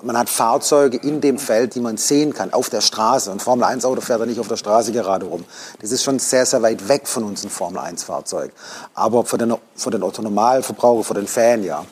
man 0.02 0.16
hat 0.16 0.28
Fahrzeuge 0.28 0.96
in 0.96 1.20
dem 1.20 1.38
Feld, 1.38 1.74
die 1.74 1.80
man 1.80 1.96
sehen 1.96 2.32
kann, 2.32 2.52
auf 2.52 2.70
der 2.70 2.80
Straße. 2.80 3.30
Ein 3.30 3.40
Formel 3.40 3.64
1 3.64 3.84
Auto 3.84 4.00
fährt 4.00 4.20
ja 4.20 4.26
nicht 4.26 4.40
auf 4.40 4.48
der 4.48 4.56
Straße 4.56 4.92
gerade 4.92 5.26
rum. 5.26 5.44
Das 5.80 5.90
ist 5.90 6.02
schon 6.02 6.18
sehr, 6.18 6.46
sehr 6.46 6.62
weit 6.62 6.88
weg 6.88 7.06
von 7.06 7.24
uns, 7.24 7.44
ein 7.44 7.50
Formel 7.50 7.80
1 7.80 8.04
Fahrzeug. 8.04 8.52
Aber 8.94 9.24
für 9.24 9.38
den, 9.38 9.54
für 9.74 9.90
den 9.90 10.02
Autonormalverbraucher, 10.02 11.04
für 11.04 11.14
den 11.14 11.26
Fan, 11.26 11.64
ja. 11.64 11.84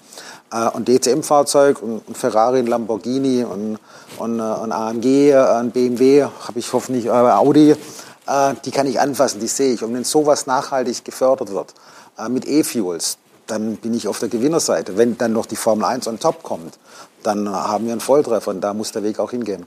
Äh, 0.54 0.68
und 0.68 0.88
DCM-Fahrzeug 0.88 1.82
und, 1.82 2.02
und 2.06 2.16
Ferrari, 2.16 2.60
ein 2.60 2.66
Lamborghini 2.68 3.44
und 3.44 3.78
und, 4.18 4.38
äh, 4.38 4.42
und 4.42 4.72
AMG, 4.72 5.30
äh, 5.30 5.36
ein 5.36 5.70
BMW, 5.70 6.24
habe 6.24 6.58
ich 6.58 6.72
hoffentlich, 6.72 7.06
äh, 7.06 7.10
Audi, 7.10 7.72
äh, 8.26 8.54
die 8.64 8.70
kann 8.70 8.86
ich 8.86 9.00
anfassen, 9.00 9.40
die 9.40 9.48
sehe 9.48 9.74
ich. 9.74 9.82
Und 9.82 9.94
wenn 9.94 10.04
sowas 10.04 10.46
nachhaltig 10.46 11.04
gefördert 11.04 11.52
wird 11.52 11.74
äh, 12.18 12.28
mit 12.28 12.46
E-Fuels, 12.46 13.18
dann 13.46 13.76
bin 13.76 13.94
ich 13.94 14.08
auf 14.08 14.20
der 14.20 14.28
Gewinnerseite. 14.28 14.96
Wenn 14.96 15.18
dann 15.18 15.32
noch 15.32 15.46
die 15.46 15.56
Formel 15.56 15.84
1 15.84 16.08
on 16.08 16.18
top 16.18 16.42
kommt, 16.42 16.78
dann 17.22 17.48
haben 17.48 17.86
wir 17.86 17.92
einen 17.92 18.00
Volltreffer 18.00 18.50
und 18.50 18.60
da 18.60 18.72
muss 18.72 18.92
der 18.92 19.02
Weg 19.02 19.18
auch 19.18 19.30
hingehen. 19.30 19.66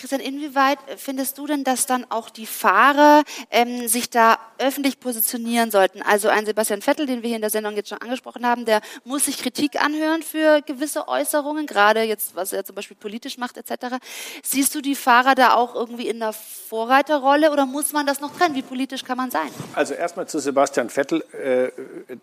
Christian, 0.00 0.22
inwieweit 0.22 0.78
findest 0.96 1.36
du 1.36 1.46
denn, 1.46 1.62
dass 1.62 1.84
dann 1.84 2.06
auch 2.08 2.30
die 2.30 2.46
Fahrer 2.46 3.22
ähm, 3.50 3.86
sich 3.86 4.08
da 4.08 4.38
öffentlich 4.56 4.98
positionieren 4.98 5.70
sollten? 5.70 6.00
Also 6.00 6.28
ein 6.28 6.46
Sebastian 6.46 6.80
Vettel, 6.80 7.04
den 7.04 7.22
wir 7.22 7.28
hier 7.28 7.36
in 7.36 7.42
der 7.42 7.50
Sendung 7.50 7.76
jetzt 7.76 7.90
schon 7.90 8.00
angesprochen 8.00 8.46
haben, 8.46 8.64
der 8.64 8.80
muss 9.04 9.26
sich 9.26 9.36
Kritik 9.36 9.78
anhören 9.82 10.22
für 10.22 10.62
gewisse 10.62 11.06
Äußerungen, 11.06 11.66
gerade 11.66 12.02
jetzt, 12.02 12.34
was 12.34 12.54
er 12.54 12.64
zum 12.64 12.76
Beispiel 12.76 12.96
politisch 12.96 13.36
macht 13.36 13.58
etc. 13.58 13.96
Siehst 14.42 14.74
du 14.74 14.80
die 14.80 14.94
Fahrer 14.94 15.34
da 15.34 15.54
auch 15.54 15.74
irgendwie 15.74 16.08
in 16.08 16.18
der 16.18 16.32
Vorreiterrolle 16.32 17.52
oder 17.52 17.66
muss 17.66 17.92
man 17.92 18.06
das 18.06 18.22
noch 18.22 18.34
trennen? 18.34 18.54
Wie 18.54 18.62
politisch 18.62 19.04
kann 19.04 19.18
man 19.18 19.30
sein? 19.30 19.50
Also 19.74 19.92
erstmal 19.92 20.26
zu 20.26 20.38
Sebastian 20.38 20.88
Vettel. 20.88 21.22
Äh, 21.32 21.70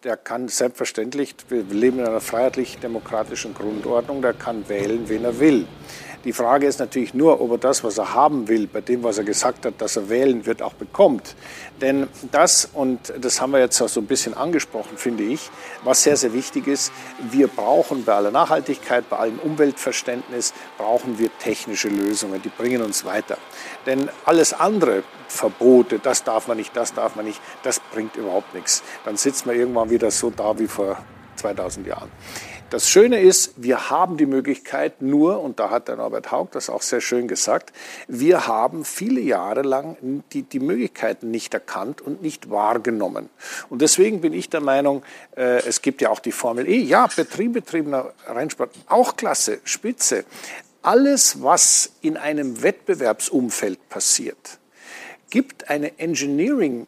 der 0.04 0.18
kann 0.18 0.48
selbstverständlich, 0.48 1.36
wir 1.50 1.62
leben 1.64 2.00
in 2.00 2.08
einer 2.08 2.22
freiheitlich-demokratischen 2.22 3.54
Grundordnung, 3.54 4.24
der 4.24 4.34
kann 4.34 4.68
wählen, 4.68 5.08
wen 5.08 5.24
er 5.24 5.40
will. 5.40 5.68
Die 6.28 6.34
Frage 6.34 6.68
ist 6.68 6.80
natürlich 6.80 7.14
nur, 7.14 7.40
ob 7.40 7.52
er 7.52 7.58
das, 7.58 7.86
was 7.86 7.98
er 7.98 8.14
haben 8.14 8.50
will, 8.50 8.68
bei 8.68 8.82
dem, 8.82 9.02
was 9.02 9.18
er 9.18 9.24
gesagt 9.24 9.66
hat, 9.66 9.76
dass 9.78 9.96
er 9.96 10.10
wählen 10.10 10.46
wird, 10.46 10.62
auch 10.62 10.74
bekommt. 10.74 11.38
Denn 11.80 12.10
das, 12.34 12.68
und 12.74 13.14
das 13.18 13.40
haben 13.40 13.54
wir 13.54 13.62
jetzt 13.62 13.82
auch 13.82 13.88
so 13.88 14.02
ein 14.02 14.08
bisschen 14.08 14.34
angesprochen, 14.34 14.98
finde 14.98 15.24
ich, 15.24 15.50
was 15.86 16.04
sehr, 16.04 16.18
sehr 16.18 16.34
wichtig 16.34 16.68
ist, 16.68 16.92
wir 17.32 17.48
brauchen 17.48 18.04
bei 18.04 18.14
aller 18.14 18.32
Nachhaltigkeit, 18.32 19.10
bei 19.10 19.16
allem 19.16 19.40
Umweltverständnis, 19.40 20.54
brauchen 20.78 21.18
wir 21.18 21.30
technische 21.40 21.88
Lösungen, 21.88 22.42
die 22.42 22.50
bringen 22.50 22.82
uns 22.82 23.06
weiter. 23.06 23.38
Denn 23.86 24.10
alles 24.26 24.52
andere, 24.52 25.04
Verbote, 25.30 25.98
das 25.98 26.26
darf 26.26 26.50
man 26.50 26.58
nicht, 26.58 26.76
das 26.76 26.94
darf 26.94 27.16
man 27.16 27.24
nicht, 27.24 27.40
das 27.64 27.80
bringt 27.80 28.18
überhaupt 28.18 28.54
nichts. 28.54 28.84
Dann 29.06 29.16
sitzt 29.16 29.46
man 29.46 29.56
irgendwann 29.56 29.90
wieder 29.90 30.12
so 30.12 30.30
da 30.30 30.60
wie 30.60 30.68
vor 30.68 30.98
2000 31.38 31.88
Jahren. 31.88 32.12
Das 32.70 32.90
Schöne 32.90 33.22
ist, 33.22 33.54
wir 33.56 33.90
haben 33.90 34.18
die 34.18 34.26
Möglichkeit 34.26 35.02
nur, 35.02 35.40
und 35.40 35.58
da 35.58 35.70
hat 35.70 35.88
der 35.88 35.96
Norbert 35.96 36.32
Haug 36.32 36.50
das 36.52 36.70
auch 36.70 36.82
sehr 36.82 37.00
schön 37.00 37.30
gesagt, 37.30 37.72
wir 38.10 38.46
haben 38.46 38.84
viele 38.84 39.22
Jahre 39.22 39.62
lang 39.62 39.96
die, 40.34 40.44
die 40.44 40.60
Möglichkeiten 40.60 41.32
nicht 41.32 41.54
erkannt 41.54 42.02
und 42.02 42.22
nicht 42.22 42.50
wahrgenommen. 42.50 43.30
Und 43.70 43.82
deswegen 43.82 44.20
bin 44.20 44.34
ich 44.34 44.50
der 44.50 44.60
Meinung, 44.60 45.04
äh, 45.38 45.66
es 45.66 45.82
gibt 45.82 46.02
ja 46.02 46.10
auch 46.10 46.20
die 46.20 46.34
Formel 46.34 46.68
E, 46.68 46.76
ja, 46.78 47.08
betriebbetriebener 47.08 48.12
Rennsport, 48.28 48.72
auch 48.88 49.16
klasse, 49.16 49.60
spitze. 49.64 50.26
alles, 50.82 51.42
was 51.42 51.94
in 52.02 52.18
einem 52.18 52.64
Wettbewerbsumfeld 52.64 53.88
passiert, 53.88 54.60
gibt 55.30 55.70
eine 55.70 55.98
Engineering 56.00 56.86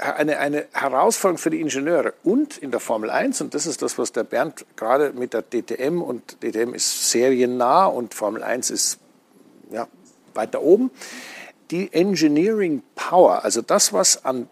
eine, 0.00 0.38
eine 0.38 0.66
Herausforderung 0.72 1.38
für 1.38 1.50
die 1.50 1.60
Ingenieure 1.60 2.14
und 2.22 2.58
in 2.58 2.70
der 2.70 2.80
Formel 2.80 3.10
1, 3.10 3.40
und 3.42 3.54
das 3.54 3.66
ist 3.66 3.82
das, 3.82 3.98
was 3.98 4.12
der 4.12 4.24
Bernd 4.24 4.64
gerade 4.76 5.12
mit 5.12 5.34
der 5.34 5.42
DTM, 5.42 6.00
und 6.00 6.42
DTM 6.42 6.74
ist 6.74 7.10
seriennah 7.10 7.86
und 7.86 8.14
Formel 8.14 8.42
1 8.42 8.70
ist 8.70 8.98
ja, 9.70 9.86
weiter 10.34 10.62
oben, 10.62 10.90
die 11.70 11.92
Engineering 11.92 12.82
Power, 12.94 13.44
also 13.44 13.62
das, 13.62 13.92
was 13.92 14.24
an 14.24 14.48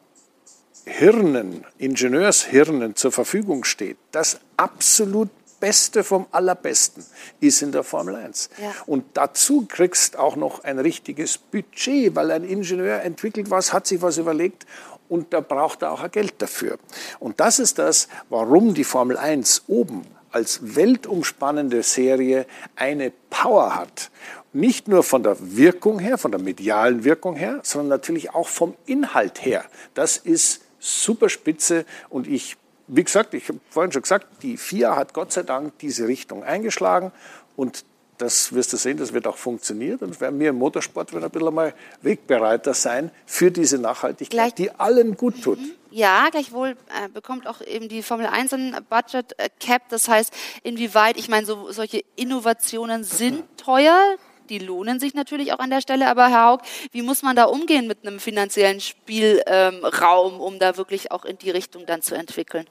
Hirnen, 0.84 1.64
Ingenieurshirnen 1.78 2.96
zur 2.96 3.12
Verfügung 3.12 3.64
steht, 3.64 3.98
das 4.12 4.40
absolut 4.56 5.28
Beste 5.60 6.04
vom 6.04 6.26
Allerbesten 6.30 7.04
ist 7.40 7.62
in 7.62 7.72
der 7.72 7.82
Formel 7.82 8.14
1. 8.14 8.50
Ja. 8.62 8.72
Und 8.86 9.04
dazu 9.14 9.66
kriegst 9.68 10.16
auch 10.16 10.36
noch 10.36 10.62
ein 10.62 10.78
richtiges 10.78 11.36
Budget, 11.36 12.14
weil 12.14 12.30
ein 12.30 12.44
Ingenieur 12.44 13.02
entwickelt 13.02 13.50
was, 13.50 13.72
hat 13.72 13.86
sich 13.86 14.00
was 14.00 14.18
überlegt 14.18 14.66
und 15.08 15.32
da 15.32 15.40
braucht 15.40 15.82
er 15.82 15.92
auch 15.92 16.10
Geld 16.10 16.34
dafür. 16.38 16.78
Und 17.18 17.40
das 17.40 17.58
ist 17.58 17.78
das, 17.78 18.08
warum 18.28 18.74
die 18.74 18.84
Formel 18.84 19.16
1 19.16 19.64
oben 19.68 20.02
als 20.30 20.76
weltumspannende 20.76 21.82
Serie 21.82 22.46
eine 22.76 23.12
Power 23.30 23.74
hat. 23.74 24.10
Nicht 24.52 24.88
nur 24.88 25.02
von 25.02 25.22
der 25.22 25.36
Wirkung 25.40 25.98
her, 25.98 26.18
von 26.18 26.30
der 26.30 26.40
medialen 26.40 27.04
Wirkung 27.04 27.36
her, 27.36 27.60
sondern 27.62 27.88
natürlich 27.88 28.34
auch 28.34 28.48
vom 28.48 28.74
Inhalt 28.86 29.44
her. 29.44 29.64
Das 29.94 30.16
ist 30.16 30.62
super 30.78 31.28
spitze 31.28 31.84
und 32.08 32.26
ich, 32.26 32.56
wie 32.86 33.04
gesagt, 33.04 33.34
ich 33.34 33.48
habe 33.48 33.60
vorhin 33.70 33.92
schon 33.92 34.02
gesagt, 34.02 34.26
die 34.42 34.56
FIA 34.56 34.96
hat 34.96 35.12
Gott 35.12 35.32
sei 35.32 35.42
Dank 35.42 35.78
diese 35.78 36.06
Richtung 36.06 36.44
eingeschlagen 36.44 37.12
und 37.56 37.84
das 38.18 38.52
wirst 38.52 38.72
du 38.72 38.76
sehen, 38.76 38.98
das 38.98 39.12
wird 39.12 39.26
auch 39.26 39.36
funktionieren. 39.36 39.98
Und 40.00 40.20
werden 40.20 40.38
wir 40.38 40.50
im 40.50 40.56
Motorsport 40.56 41.12
werden 41.12 41.24
ein 41.24 41.30
bisschen 41.30 41.54
mal 41.54 41.74
Wegbereiter 42.02 42.74
sein 42.74 43.10
für 43.26 43.50
diese 43.50 43.78
Nachhaltigkeit, 43.78 44.30
Gleich, 44.30 44.54
die 44.54 44.70
allen 44.72 45.16
gut 45.16 45.42
tut. 45.42 45.58
Mhm. 45.58 45.72
Ja, 45.90 46.28
gleichwohl 46.30 46.70
äh, 46.70 47.08
bekommt 47.08 47.46
auch 47.46 47.62
eben 47.62 47.88
die 47.88 48.02
Formel 48.02 48.26
1 48.26 48.52
ein 48.52 48.76
Budget 48.90 49.38
äh, 49.38 49.48
Cap. 49.58 49.82
Das 49.88 50.08
heißt, 50.08 50.32
inwieweit, 50.62 51.16
ich 51.16 51.28
meine, 51.28 51.46
so, 51.46 51.72
solche 51.72 52.02
Innovationen 52.16 53.04
sind 53.04 53.44
teuer. 53.56 54.16
Die 54.50 54.58
lohnen 54.58 55.00
sich 55.00 55.14
natürlich 55.14 55.52
auch 55.52 55.58
an 55.58 55.70
der 55.70 55.80
Stelle. 55.80 56.08
Aber 56.08 56.28
Herr 56.28 56.46
Haug, 56.46 56.62
wie 56.92 57.02
muss 57.02 57.22
man 57.22 57.36
da 57.36 57.44
umgehen 57.44 57.86
mit 57.86 58.06
einem 58.06 58.20
finanziellen 58.20 58.80
Spielraum, 58.80 60.34
ähm, 60.34 60.40
um 60.40 60.58
da 60.58 60.76
wirklich 60.76 61.10
auch 61.10 61.24
in 61.24 61.38
die 61.38 61.50
Richtung 61.50 61.86
dann 61.86 62.02
zu 62.02 62.14
entwickeln? 62.14 62.66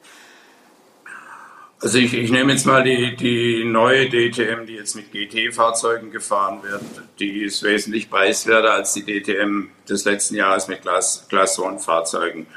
Also 1.79 1.99
ich, 1.99 2.11
ich 2.15 2.31
nehme 2.31 2.53
jetzt 2.53 2.65
mal 2.65 2.83
die, 2.83 3.15
die 3.15 3.63
neue 3.63 4.09
DTM, 4.09 4.65
die 4.65 4.73
jetzt 4.73 4.95
mit 4.95 5.11
GT-Fahrzeugen 5.11 6.09
gefahren 6.09 6.63
wird. 6.63 6.81
Die 7.19 7.43
ist 7.43 7.61
wesentlich 7.61 8.09
preiswerter 8.09 8.73
als 8.73 8.93
die 8.93 9.03
DTM 9.03 9.67
des 9.87 10.05
letzten 10.05 10.35
Jahres 10.35 10.67
mit 10.67 10.81
Class, 10.81 11.27
Class 11.29 11.59
One-Fahrzeugen. 11.59 12.47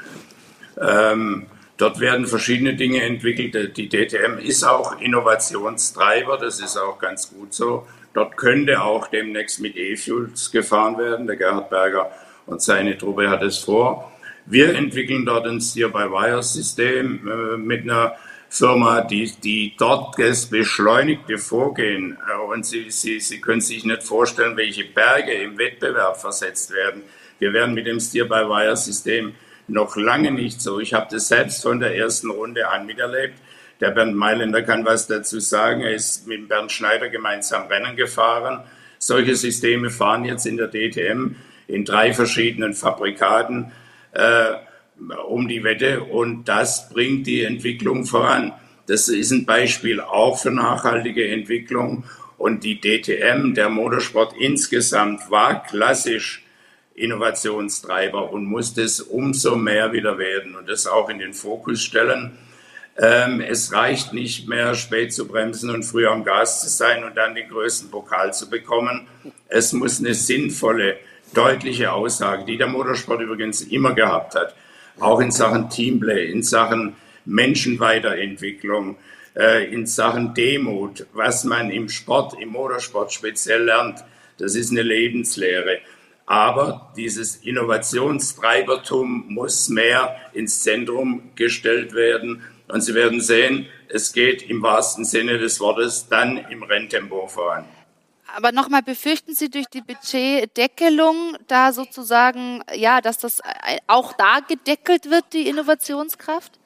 Ähm, 0.81 1.45
dort 1.77 1.99
werden 1.99 2.25
verschiedene 2.25 2.75
Dinge 2.75 3.03
entwickelt. 3.03 3.77
Die 3.77 3.89
DTM 3.89 4.39
ist 4.39 4.63
auch 4.63 4.99
Innovationstreiber, 4.99 6.39
das 6.39 6.59
ist 6.59 6.77
auch 6.77 6.97
ganz 6.97 7.29
gut 7.29 7.53
so. 7.53 7.85
Dort 8.15 8.37
könnte 8.37 8.81
auch 8.81 9.07
demnächst 9.07 9.59
mit 9.59 9.75
E-Fuels 9.75 10.51
gefahren 10.51 10.97
werden. 10.97 11.27
Der 11.27 11.35
Gerhard 11.35 11.69
Berger 11.69 12.11
und 12.47 12.59
seine 12.61 12.97
Truppe 12.97 13.29
hat 13.29 13.43
es 13.43 13.59
vor. 13.59 14.11
Wir 14.47 14.73
entwickeln 14.73 15.27
dort 15.27 15.45
ein 15.45 15.61
Steer-by-Wire-System 15.61 17.27
äh, 17.27 17.57
mit 17.57 17.83
einer 17.83 18.15
Firma, 18.53 18.99
die, 18.99 19.31
die 19.41 19.75
dort 19.77 20.19
das 20.19 20.47
beschleunigte 20.47 21.37
Vorgehen, 21.37 22.17
äh, 22.29 22.37
und 22.37 22.65
Sie, 22.65 22.91
Sie, 22.91 23.21
Sie 23.21 23.39
können 23.39 23.61
sich 23.61 23.85
nicht 23.85 24.03
vorstellen, 24.03 24.57
welche 24.57 24.83
Berge 24.83 25.31
im 25.31 25.57
Wettbewerb 25.57 26.17
versetzt 26.19 26.73
werden. 26.73 27.03
Wir 27.39 27.53
werden 27.53 27.73
mit 27.73 27.87
dem 27.87 28.01
Steer-by-Wire-System 28.01 29.33
noch 29.69 29.95
lange 29.95 30.31
nicht 30.31 30.61
so. 30.61 30.81
Ich 30.81 30.93
habe 30.93 31.07
das 31.09 31.29
selbst 31.29 31.63
von 31.63 31.79
der 31.79 31.95
ersten 31.95 32.29
Runde 32.29 32.67
an 32.67 32.85
miterlebt. 32.85 33.35
Der 33.79 33.91
Bernd 33.91 34.17
Mailänder 34.17 34.63
kann 34.63 34.83
was 34.83 35.07
dazu 35.07 35.39
sagen. 35.39 35.79
Er 35.79 35.93
ist 35.93 36.27
mit 36.27 36.49
Bernd 36.49 36.73
Schneider 36.73 37.07
gemeinsam 37.07 37.67
Rennen 37.67 37.95
gefahren. 37.95 38.65
Solche 38.99 39.37
Systeme 39.37 39.89
fahren 39.89 40.25
jetzt 40.25 40.45
in 40.45 40.57
der 40.57 40.67
DTM 40.67 41.37
in 41.67 41.85
drei 41.85 42.13
verschiedenen 42.13 42.73
Fabrikaten. 42.73 43.71
Äh, 44.11 44.55
um 45.27 45.47
die 45.47 45.63
Wette 45.63 46.03
und 46.03 46.45
das 46.45 46.89
bringt 46.89 47.27
die 47.27 47.43
Entwicklung 47.43 48.05
voran. 48.05 48.53
Das 48.87 49.07
ist 49.07 49.31
ein 49.31 49.45
Beispiel 49.45 50.01
auch 50.01 50.39
für 50.39 50.51
nachhaltige 50.51 51.27
Entwicklung 51.27 52.03
und 52.37 52.63
die 52.63 52.81
DTM, 52.81 53.53
der 53.53 53.69
Motorsport 53.69 54.33
insgesamt, 54.39 55.29
war 55.29 55.63
klassisch 55.63 56.43
Innovationstreiber 56.95 58.31
und 58.31 58.45
muss 58.45 58.73
das 58.73 58.99
umso 58.99 59.55
mehr 59.55 59.93
wieder 59.93 60.17
werden 60.17 60.55
und 60.55 60.67
das 60.67 60.87
auch 60.87 61.09
in 61.09 61.19
den 61.19 61.33
Fokus 61.33 61.81
stellen. 61.81 62.37
Ähm, 62.97 63.41
es 63.41 63.71
reicht 63.71 64.13
nicht 64.13 64.47
mehr, 64.47 64.75
spät 64.75 65.13
zu 65.13 65.27
bremsen 65.27 65.69
und 65.69 65.83
früh 65.83 66.05
am 66.07 66.23
Gas 66.23 66.61
zu 66.61 66.69
sein 66.69 67.03
und 67.03 67.15
dann 67.15 67.35
den 67.35 67.49
größten 67.49 67.89
Pokal 67.89 68.33
zu 68.33 68.49
bekommen. 68.49 69.07
Es 69.47 69.71
muss 69.71 69.99
eine 69.99 70.13
sinnvolle, 70.13 70.97
deutliche 71.33 71.93
Aussage, 71.93 72.45
die 72.45 72.57
der 72.57 72.67
Motorsport 72.67 73.21
übrigens 73.21 73.61
immer 73.61 73.93
gehabt 73.93 74.35
hat, 74.35 74.53
auch 75.01 75.19
in 75.19 75.31
Sachen 75.31 75.69
Teamplay, 75.69 76.31
in 76.31 76.43
Sachen 76.43 76.95
Menschenweiterentwicklung, 77.25 78.97
äh, 79.35 79.71
in 79.71 79.85
Sachen 79.85 80.33
Demut, 80.33 81.05
was 81.13 81.43
man 81.43 81.69
im 81.71 81.89
Sport, 81.89 82.39
im 82.39 82.49
Motorsport 82.49 83.11
speziell 83.13 83.63
lernt. 83.63 84.03
Das 84.37 84.55
ist 84.55 84.71
eine 84.71 84.81
Lebenslehre. 84.81 85.79
Aber 86.25 86.93
dieses 86.95 87.37
Innovationstreibertum 87.37 89.25
muss 89.27 89.69
mehr 89.69 90.15
ins 90.33 90.63
Zentrum 90.63 91.31
gestellt 91.35 91.93
werden. 91.93 92.41
Und 92.67 92.81
Sie 92.81 92.93
werden 92.93 93.19
sehen, 93.19 93.67
es 93.89 94.13
geht 94.13 94.49
im 94.49 94.61
wahrsten 94.61 95.03
Sinne 95.03 95.37
des 95.37 95.59
Wortes 95.59 96.07
dann 96.07 96.37
im 96.49 96.63
Renntempo 96.63 97.27
voran. 97.27 97.65
Aber 98.35 98.51
nochmal, 98.51 98.81
befürchten 98.81 99.35
Sie 99.35 99.49
durch 99.49 99.67
die 99.67 99.81
Budgetdeckelung 99.81 101.37
da 101.47 101.73
sozusagen, 101.73 102.63
ja, 102.73 103.01
dass 103.01 103.17
das 103.17 103.41
auch 103.87 104.13
da 104.13 104.39
gedeckelt 104.39 105.09
wird, 105.09 105.25
die 105.33 105.47
Innovationskraft? 105.47 106.59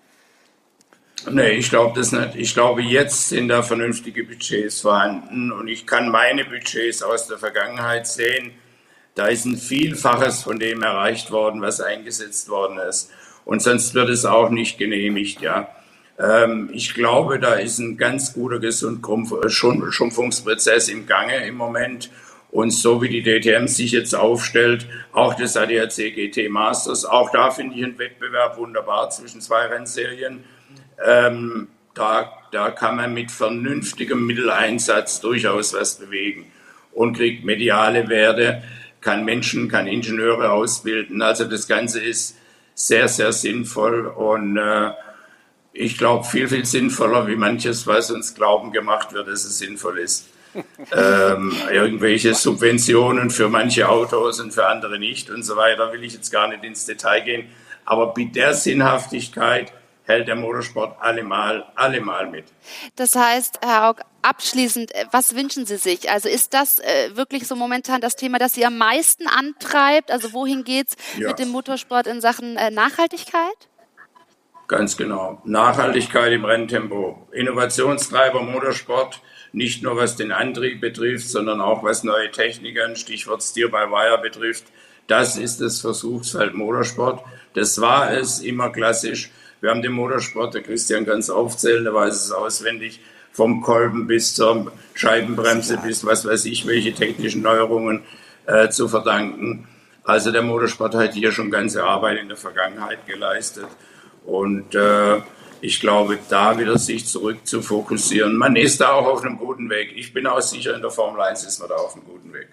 Nee, 1.29 1.51
ich 1.51 1.69
glaube 1.69 1.99
das 1.99 2.11
nicht. 2.11 2.35
Ich 2.35 2.53
glaube, 2.53 2.81
jetzt 2.83 3.29
sind 3.29 3.47
da 3.47 3.63
vernünftige 3.63 4.23
Budgets 4.23 4.81
vorhanden 4.81 5.51
und 5.51 5.67
ich 5.67 5.87
kann 5.87 6.09
meine 6.09 6.45
Budgets 6.45 7.01
aus 7.01 7.27
der 7.27 7.39
Vergangenheit 7.39 8.05
sehen. 8.05 8.51
Da 9.15 9.27
ist 9.27 9.45
ein 9.45 9.57
Vielfaches 9.57 10.43
von 10.43 10.59
dem 10.59 10.83
erreicht 10.83 11.31
worden, 11.31 11.61
was 11.61 11.81
eingesetzt 11.81 12.49
worden 12.49 12.77
ist. 12.77 13.11
Und 13.45 13.61
sonst 13.61 13.93
wird 13.93 14.09
es 14.09 14.25
auch 14.25 14.49
nicht 14.49 14.77
genehmigt, 14.77 15.41
ja. 15.41 15.69
Ähm, 16.17 16.69
ich 16.73 16.93
glaube, 16.93 17.39
da 17.39 17.55
ist 17.55 17.79
ein 17.79 17.97
ganz 17.97 18.33
guter 18.33 18.59
Gesundschrumpfungsprozess 18.59 20.87
im 20.89 21.07
Gange 21.07 21.45
im 21.45 21.55
Moment. 21.55 22.09
Und 22.51 22.71
so 22.71 23.01
wie 23.01 23.09
die 23.09 23.21
DTM 23.21 23.67
sich 23.67 23.91
jetzt 23.91 24.15
aufstellt, 24.15 24.87
auch 25.11 25.33
das 25.33 25.57
ADAC 25.57 26.15
GT 26.15 26.49
Masters, 26.49 27.03
auch 27.03 27.29
da 27.31 27.51
finde 27.51 27.75
ich 27.75 27.83
einen 27.83 27.99
Wettbewerb 27.99 28.57
wunderbar 28.57 29.09
zwischen 29.09 29.41
zwei 29.41 29.65
Rennserien. 29.65 30.45
Ähm, 31.05 31.67
da, 31.93 32.31
da 32.51 32.71
kann 32.71 32.95
man 32.95 33.13
mit 33.13 33.29
vernünftigem 33.31 34.25
Mitteleinsatz 34.25 35.19
durchaus 35.19 35.73
was 35.73 35.95
bewegen 35.95 36.49
und 36.93 37.17
kriegt 37.17 37.43
mediale 37.43 38.07
Werte, 38.07 38.63
kann 39.01 39.25
Menschen, 39.25 39.67
kann 39.67 39.87
Ingenieure 39.87 40.51
ausbilden. 40.51 41.21
Also 41.21 41.43
das 41.45 41.67
Ganze 41.67 42.01
ist 42.01 42.37
sehr, 42.73 43.09
sehr 43.09 43.33
sinnvoll 43.33 44.07
und 44.07 44.57
äh, 44.57 44.91
ich 45.75 45.97
glaube, 45.97 46.23
viel, 46.23 46.47
viel 46.47 46.65
sinnvoller 46.65 47.27
wie 47.27 47.35
manches, 47.35 47.85
was 47.85 48.09
uns 48.09 48.33
glauben 48.33 48.71
gemacht 48.71 49.11
wird, 49.13 49.27
dass 49.27 49.43
es 49.43 49.57
sinnvoll 49.57 49.99
ist. 49.99 50.29
ähm, 50.93 51.53
irgendwelche 51.69 52.33
Subventionen 52.33 53.29
für 53.29 53.49
manche 53.49 53.89
Autos 53.89 54.39
und 54.39 54.53
für 54.53 54.67
andere 54.67 54.97
nicht 54.97 55.29
und 55.29 55.43
so 55.43 55.57
weiter, 55.57 55.91
will 55.91 56.05
ich 56.05 56.13
jetzt 56.13 56.31
gar 56.31 56.47
nicht 56.47 56.63
ins 56.63 56.85
Detail 56.85 57.21
gehen. 57.21 57.49
Aber 57.83 58.13
mit 58.15 58.37
der 58.37 58.53
Sinnhaftigkeit 58.53 59.73
hält 60.05 60.29
der 60.29 60.37
Motorsport 60.37 60.95
allemal, 61.01 61.65
allemal 61.75 62.29
mit. 62.29 62.45
Das 62.95 63.17
heißt, 63.17 63.59
Herr 63.61 63.89
Aug, 63.89 64.01
abschließend, 64.21 64.95
äh, 64.95 65.07
was 65.11 65.35
wünschen 65.35 65.65
Sie 65.65 65.75
sich? 65.75 66.09
Also 66.09 66.29
ist 66.29 66.53
das 66.53 66.79
äh, 66.79 67.17
wirklich 67.17 67.47
so 67.47 67.57
momentan 67.57 67.99
das 67.99 68.15
Thema, 68.15 68.39
das 68.39 68.53
Sie 68.53 68.65
am 68.65 68.77
meisten 68.77 69.27
antreibt? 69.27 70.09
Also 70.09 70.31
wohin 70.31 70.63
geht's 70.63 70.95
ja. 71.17 71.27
mit 71.27 71.39
dem 71.39 71.49
Motorsport 71.49 72.07
in 72.07 72.21
Sachen 72.21 72.55
äh, 72.55 72.71
Nachhaltigkeit? 72.71 73.67
Ganz 74.67 74.97
genau. 74.97 75.41
Nachhaltigkeit 75.45 76.31
im 76.33 76.43
Renntempo. 76.43 77.27
Innovationstreiber 77.31 78.41
Motorsport, 78.41 79.21
nicht 79.53 79.83
nur 79.83 79.95
was 79.95 80.15
den 80.15 80.31
Antrieb 80.31 80.81
betrifft, 80.81 81.29
sondern 81.29 81.61
auch 81.61 81.83
was 81.83 82.03
neue 82.03 82.31
Techniken, 82.31 82.95
Stichwort 82.95 83.43
Steer 83.43 83.67
by 83.67 83.91
Wire 83.91 84.19
betrifft. 84.21 84.65
Das 85.07 85.37
ist 85.37 85.61
das 85.61 85.81
Versuchsfeld 85.81 86.55
Motorsport. 86.55 87.23
Das 87.53 87.79
war 87.79 88.11
es 88.11 88.39
immer 88.39 88.71
klassisch. 88.71 89.29
Wir 89.61 89.69
haben 89.69 89.83
den 89.83 89.91
Motorsport, 89.91 90.55
der 90.55 90.63
Christian 90.63 91.05
kann 91.05 91.19
es 91.19 91.29
aufzählen, 91.29 91.83
der 91.83 91.93
weiß 91.93 92.13
es 92.15 92.31
auswendig, 92.31 92.99
vom 93.31 93.61
Kolben 93.61 94.07
bis 94.07 94.33
zur 94.33 94.71
Scheibenbremse 94.93 95.77
bis 95.77 96.05
was 96.05 96.25
weiß 96.25 96.45
ich, 96.45 96.65
welche 96.65 96.93
technischen 96.93 97.41
Neuerungen 97.41 98.03
äh, 98.47 98.69
zu 98.69 98.87
verdanken. 98.87 99.67
Also 100.03 100.31
der 100.31 100.41
Motorsport 100.41 100.95
hat 100.95 101.13
hier 101.13 101.31
schon 101.31 101.51
ganze 101.51 101.83
Arbeit 101.83 102.19
in 102.19 102.27
der 102.27 102.37
Vergangenheit 102.37 103.05
geleistet. 103.07 103.67
Und 104.25 104.75
äh, 104.75 105.21
ich 105.61 105.79
glaube, 105.79 106.19
da 106.29 106.57
wieder 106.57 106.77
sich 106.77 107.05
zurück 107.05 107.45
zu 107.45 107.61
fokussieren. 107.61 108.35
Man 108.35 108.55
ist 108.55 108.81
da 108.81 108.93
auch 108.93 109.07
auf 109.07 109.23
einem 109.23 109.37
guten 109.37 109.69
Weg. 109.69 109.93
Ich 109.95 110.13
bin 110.13 110.27
auch 110.27 110.41
sicher, 110.41 110.75
in 110.75 110.81
der 110.81 110.91
Formel 110.91 111.21
1 111.21 111.43
ist 111.43 111.59
man 111.59 111.69
da 111.69 111.75
auf 111.75 111.95
einem 111.95 112.05
guten 112.05 112.33
Weg. 112.33 112.47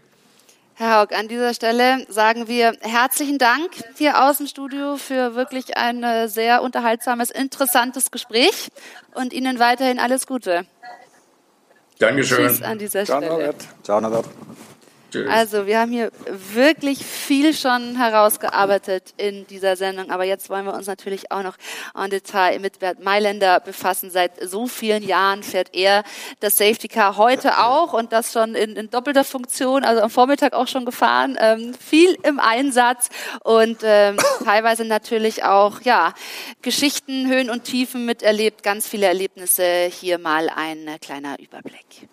Herr 0.75 1.01
Haug, 1.01 1.15
an 1.15 1.29
dieser 1.29 1.53
Stelle 1.53 2.07
sagen 2.09 2.49
wir 2.49 2.73
herzlichen 2.81 3.39
Dank 3.39 3.71
hier 3.97 4.25
aus 4.25 4.39
dem 4.39 4.47
Studio 4.47 4.97
für 4.97 5.35
wirklich 5.35 5.77
ein 5.77 6.03
äh, 6.03 6.29
sehr 6.29 6.63
unterhaltsames, 6.63 7.31
interessantes 7.31 8.11
Gespräch 8.11 8.69
und 9.15 9.33
Ihnen 9.33 9.59
weiterhin 9.59 9.99
alles 9.99 10.27
Gute. 10.27 10.65
Dankeschön. 11.99 12.49
Tschüss 12.49 12.63
an 12.63 12.79
dieser 12.79 13.05
Stelle. 13.05 13.27
Ciao, 13.27 13.39
Norbert. 13.39 13.69
Ciao, 13.83 14.01
Norbert. 14.01 14.27
Also 15.29 15.67
wir 15.67 15.79
haben 15.79 15.93
hier 15.93 16.11
wirklich 16.27 17.05
viel 17.05 17.55
schon 17.55 17.97
herausgearbeitet 17.97 19.15
in 19.17 19.47
dieser 19.47 19.77
Sendung, 19.77 20.11
aber 20.11 20.25
jetzt 20.25 20.51
wollen 20.51 20.65
wir 20.65 20.75
uns 20.75 20.87
natürlich 20.87 21.31
auch 21.31 21.43
noch 21.43 21.57
en 21.95 22.11
Detail 22.11 22.59
mit 22.59 22.79
Bert 22.79 23.01
Mailänder 23.03 23.61
befassen. 23.61 24.11
Seit 24.11 24.33
so 24.41 24.67
vielen 24.67 25.03
Jahren 25.03 25.43
fährt 25.43 25.75
er 25.75 26.05
das 26.41 26.57
Safety 26.57 26.89
Car 26.89 27.17
heute 27.17 27.59
auch 27.59 27.93
und 27.93 28.13
das 28.13 28.33
schon 28.33 28.55
in, 28.55 28.77
in 28.77 28.91
doppelter 28.91 29.25
Funktion, 29.25 29.85
also 29.85 30.03
am 30.03 30.11
Vormittag 30.11 30.53
auch 30.53 30.69
schon 30.69 30.85
gefahren, 30.85 31.37
ähm, 31.41 31.75
viel 31.75 32.17
im 32.23 32.41
Einsatz 32.41 33.09
und 33.45 33.79
ähm, 33.83 34.17
teilweise 34.45 34.85
natürlich 34.85 35.45
auch 35.45 35.81
ja 35.83 36.15
Geschichten, 36.63 37.29
Höhen 37.29 37.51
und 37.51 37.65
Tiefen 37.65 38.07
miterlebt, 38.07 38.63
ganz 38.63 38.89
viele 38.89 39.07
Erlebnisse. 39.07 39.91
Hier 39.91 40.19
mal 40.19 40.49
ein 40.49 40.89
kleiner 41.01 41.39
Überblick. 41.39 42.09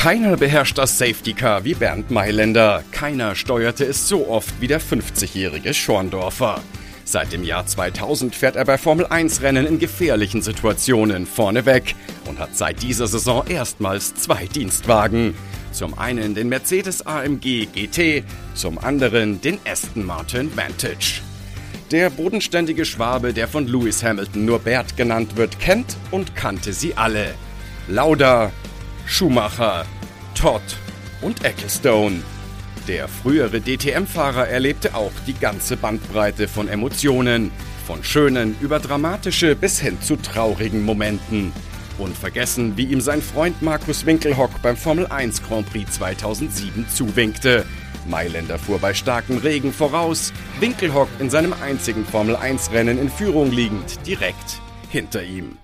Keiner 0.00 0.38
beherrscht 0.38 0.78
das 0.78 0.96
Safety 0.96 1.34
Car 1.34 1.64
wie 1.64 1.74
Bernd 1.74 2.10
Mailänder. 2.10 2.82
Keiner 2.90 3.34
steuerte 3.34 3.84
es 3.84 4.08
so 4.08 4.28
oft 4.28 4.58
wie 4.58 4.66
der 4.66 4.80
50-jährige 4.80 5.74
Schorndorfer. 5.74 6.62
Seit 7.04 7.34
dem 7.34 7.44
Jahr 7.44 7.66
2000 7.66 8.34
fährt 8.34 8.56
er 8.56 8.64
bei 8.64 8.78
Formel 8.78 9.04
1 9.04 9.42
Rennen 9.42 9.66
in 9.66 9.78
gefährlichen 9.78 10.40
Situationen 10.40 11.26
vorneweg 11.26 11.94
und 12.26 12.38
hat 12.38 12.56
seit 12.56 12.82
dieser 12.82 13.08
Saison 13.08 13.46
erstmals 13.46 14.14
zwei 14.14 14.46
Dienstwagen. 14.46 15.34
Zum 15.70 15.98
einen 15.98 16.34
den 16.34 16.48
Mercedes 16.48 17.06
AMG 17.06 17.66
GT, 17.66 18.24
zum 18.54 18.78
anderen 18.78 19.42
den 19.42 19.58
Aston 19.66 20.06
Martin 20.06 20.50
Vantage. 20.56 21.20
Der 21.90 22.08
bodenständige 22.08 22.86
Schwabe, 22.86 23.34
der 23.34 23.48
von 23.48 23.66
Lewis 23.66 24.02
Hamilton 24.02 24.46
nur 24.46 24.60
Bert 24.60 24.96
genannt 24.96 25.36
wird, 25.36 25.60
kennt 25.60 25.94
und 26.10 26.34
kannte 26.34 26.72
sie 26.72 26.94
alle. 26.96 27.34
Lauda, 27.86 28.50
Schumacher, 29.10 29.84
Todd 30.34 30.62
und 31.20 31.44
Ecclestone. 31.44 32.22
Der 32.86 33.08
frühere 33.08 33.60
DTM-Fahrer 33.60 34.48
erlebte 34.48 34.94
auch 34.94 35.12
die 35.26 35.34
ganze 35.34 35.76
Bandbreite 35.76 36.46
von 36.46 36.68
Emotionen, 36.68 37.50
von 37.86 38.04
schönen 38.04 38.56
über 38.60 38.78
dramatische 38.78 39.56
bis 39.56 39.80
hin 39.80 40.00
zu 40.00 40.14
traurigen 40.14 40.84
Momenten. 40.84 41.52
Unvergessen, 41.98 42.76
wie 42.76 42.84
ihm 42.84 43.00
sein 43.00 43.20
Freund 43.20 43.60
Markus 43.60 44.06
Winkelhock 44.06 44.62
beim 44.62 44.76
Formel 44.76 45.08
1 45.08 45.42
Grand 45.42 45.68
Prix 45.68 45.90
2007 45.90 46.88
zuwinkte. 46.88 47.66
Mailänder 48.06 48.60
fuhr 48.60 48.78
bei 48.78 48.94
starkem 48.94 49.38
Regen 49.38 49.72
voraus, 49.72 50.32
Winkelhock 50.60 51.08
in 51.18 51.28
seinem 51.28 51.52
einzigen 51.52 52.06
Formel 52.06 52.36
1 52.36 52.70
Rennen 52.70 52.98
in 52.98 53.10
Führung 53.10 53.50
liegend 53.50 54.06
direkt 54.06 54.62
hinter 54.88 55.24
ihm. 55.24 55.58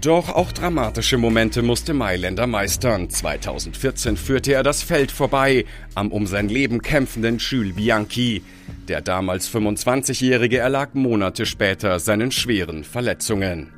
Doch 0.00 0.28
auch 0.28 0.50
dramatische 0.50 1.18
Momente 1.18 1.62
musste 1.62 1.94
Mailänder 1.94 2.48
meistern. 2.48 3.08
2014 3.08 4.16
führte 4.16 4.52
er 4.52 4.64
das 4.64 4.82
Feld 4.82 5.12
vorbei 5.12 5.66
am 5.94 6.10
um 6.10 6.26
sein 6.26 6.48
Leben 6.48 6.82
kämpfenden 6.82 7.38
Jules 7.38 7.76
Bianchi. 7.76 8.42
Der 8.88 9.00
damals 9.00 9.48
25-Jährige 9.48 10.58
erlag 10.58 10.94
Monate 10.94 11.46
später 11.46 12.00
seinen 12.00 12.32
schweren 12.32 12.82
Verletzungen. 12.82 13.72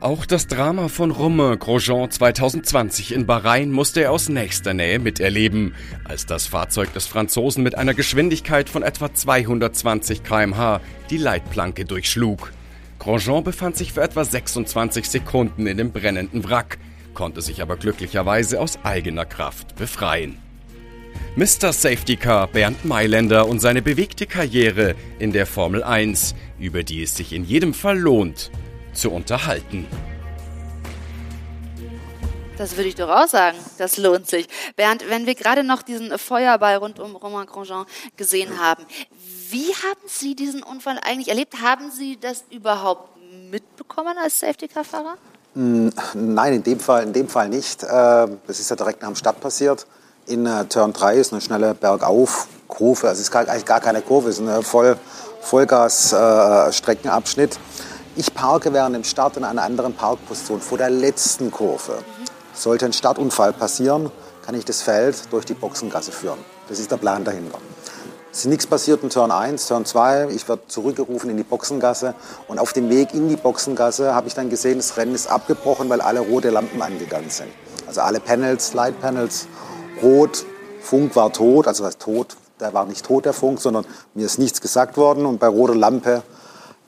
Auch 0.00 0.24
das 0.24 0.46
Drama 0.46 0.86
von 0.86 1.10
Romain 1.10 1.58
Grosjean 1.58 2.08
2020 2.08 3.12
in 3.12 3.26
Bahrain 3.26 3.72
musste 3.72 4.02
er 4.02 4.12
aus 4.12 4.28
nächster 4.28 4.72
Nähe 4.72 5.00
miterleben, 5.00 5.74
als 6.04 6.24
das 6.24 6.46
Fahrzeug 6.46 6.92
des 6.92 7.08
Franzosen 7.08 7.64
mit 7.64 7.74
einer 7.74 7.94
Geschwindigkeit 7.94 8.68
von 8.68 8.84
etwa 8.84 9.12
220 9.12 10.22
km/h 10.22 10.80
die 11.10 11.16
Leitplanke 11.16 11.84
durchschlug. 11.84 12.52
Grosjean 12.98 13.44
befand 13.44 13.76
sich 13.76 13.92
für 13.92 14.02
etwa 14.02 14.24
26 14.24 15.08
Sekunden 15.08 15.66
in 15.66 15.76
dem 15.76 15.92
brennenden 15.92 16.48
Wrack, 16.48 16.78
konnte 17.14 17.42
sich 17.42 17.62
aber 17.62 17.76
glücklicherweise 17.76 18.60
aus 18.60 18.78
eigener 18.84 19.24
Kraft 19.24 19.76
befreien. 19.76 20.38
Mr. 21.36 21.72
Safety 21.72 22.16
Car 22.16 22.48
Bernd 22.48 22.84
Mailänder 22.84 23.46
und 23.46 23.60
seine 23.60 23.82
bewegte 23.82 24.26
Karriere 24.26 24.96
in 25.18 25.32
der 25.32 25.46
Formel 25.46 25.84
1, 25.84 26.34
über 26.58 26.82
die 26.82 27.02
es 27.02 27.16
sich 27.16 27.32
in 27.32 27.44
jedem 27.44 27.74
Fall 27.74 27.98
lohnt, 27.98 28.50
zu 28.92 29.12
unterhalten. 29.12 29.86
Das 32.58 32.76
würde 32.76 32.88
ich 32.88 32.96
doch 32.96 33.08
auch 33.08 33.28
sagen. 33.28 33.56
Das 33.78 33.96
lohnt 33.98 34.28
sich. 34.28 34.48
Bernd, 34.74 35.04
wenn 35.08 35.26
wir 35.26 35.36
gerade 35.36 35.62
noch 35.62 35.82
diesen 35.82 36.18
Feuerball 36.18 36.78
rund 36.78 36.98
um 36.98 37.14
Romain 37.14 37.46
Grosjean 37.46 37.86
gesehen 38.16 38.58
haben, 38.60 38.84
wie 39.50 39.68
haben 39.68 40.00
Sie 40.06 40.34
diesen 40.34 40.64
Unfall 40.64 40.98
eigentlich 41.04 41.28
erlebt? 41.28 41.62
Haben 41.62 41.92
Sie 41.92 42.18
das 42.20 42.42
überhaupt 42.50 43.10
mitbekommen 43.48 44.18
als 44.20 44.40
Safety-Car-Fahrer? 44.40 45.14
Mm, 45.54 45.90
nein, 46.14 46.54
in 46.54 46.64
dem 46.64 46.80
Fall, 46.80 47.04
in 47.04 47.12
dem 47.12 47.28
Fall 47.28 47.48
nicht. 47.48 47.84
Das 47.84 48.28
äh, 48.28 48.32
ist 48.48 48.70
ja 48.70 48.76
direkt 48.76 49.02
nach 49.02 49.08
dem 49.08 49.16
Start 49.16 49.40
passiert. 49.40 49.86
In 50.26 50.44
äh, 50.44 50.64
Turn 50.64 50.92
3 50.92 51.14
ist 51.14 51.32
eine 51.32 51.40
schnelle 51.40 51.74
Bergauf-Kurve. 51.74 53.06
Also 53.08 53.20
es 53.20 53.28
ist 53.28 53.36
eigentlich 53.36 53.66
gar 53.66 53.80
keine 53.80 54.02
Kurve, 54.02 54.30
es 54.30 54.40
ist 54.40 54.48
ein 54.48 54.62
Voll, 54.64 54.96
Vollgas-Streckenabschnitt. 55.42 57.54
Äh, 57.54 57.58
ich 58.16 58.34
parke 58.34 58.72
während 58.72 58.96
dem 58.96 59.04
Start 59.04 59.36
in 59.36 59.44
einer 59.44 59.62
anderen 59.62 59.94
Parkposition 59.94 60.60
vor 60.60 60.76
der 60.76 60.90
letzten 60.90 61.52
Kurve. 61.52 62.02
Sollte 62.58 62.86
ein 62.86 62.92
Startunfall 62.92 63.52
passieren, 63.52 64.10
kann 64.44 64.56
ich 64.56 64.64
das 64.64 64.82
Feld 64.82 65.32
durch 65.32 65.44
die 65.44 65.54
Boxengasse 65.54 66.10
führen. 66.10 66.40
Das 66.68 66.80
ist 66.80 66.90
der 66.90 66.96
Plan 66.96 67.22
dahinter. 67.22 67.58
Es 68.32 68.40
ist 68.40 68.46
nichts 68.46 68.66
passiert 68.66 69.04
in 69.04 69.10
Turn 69.10 69.30
1, 69.30 69.68
Turn 69.68 69.84
2. 69.84 70.30
Ich 70.30 70.48
werde 70.48 70.62
zurückgerufen 70.66 71.30
in 71.30 71.36
die 71.36 71.44
Boxengasse. 71.44 72.16
Und 72.48 72.58
auf 72.58 72.72
dem 72.72 72.90
Weg 72.90 73.14
in 73.14 73.28
die 73.28 73.36
Boxengasse 73.36 74.12
habe 74.12 74.26
ich 74.26 74.34
dann 74.34 74.50
gesehen, 74.50 74.78
das 74.78 74.96
Rennen 74.96 75.14
ist 75.14 75.30
abgebrochen, 75.30 75.88
weil 75.88 76.00
alle 76.00 76.18
rote 76.18 76.50
Lampen 76.50 76.82
angegangen 76.82 77.30
sind. 77.30 77.48
Also 77.86 78.00
alle 78.00 78.18
Panels, 78.18 78.74
Light 78.74 79.00
Panels, 79.00 79.46
rot. 80.02 80.44
Funk 80.80 81.14
war 81.14 81.32
tot, 81.32 81.68
also 81.68 81.84
was 81.84 81.98
tot, 81.98 82.36
der 82.58 82.74
war 82.74 82.86
nicht 82.86 83.06
tot, 83.06 83.24
der 83.24 83.34
Funk, 83.34 83.60
sondern 83.60 83.86
mir 84.14 84.26
ist 84.26 84.40
nichts 84.40 84.60
gesagt 84.60 84.96
worden. 84.96 85.26
Und 85.26 85.38
bei 85.38 85.46
roter 85.46 85.76
Lampe 85.76 86.24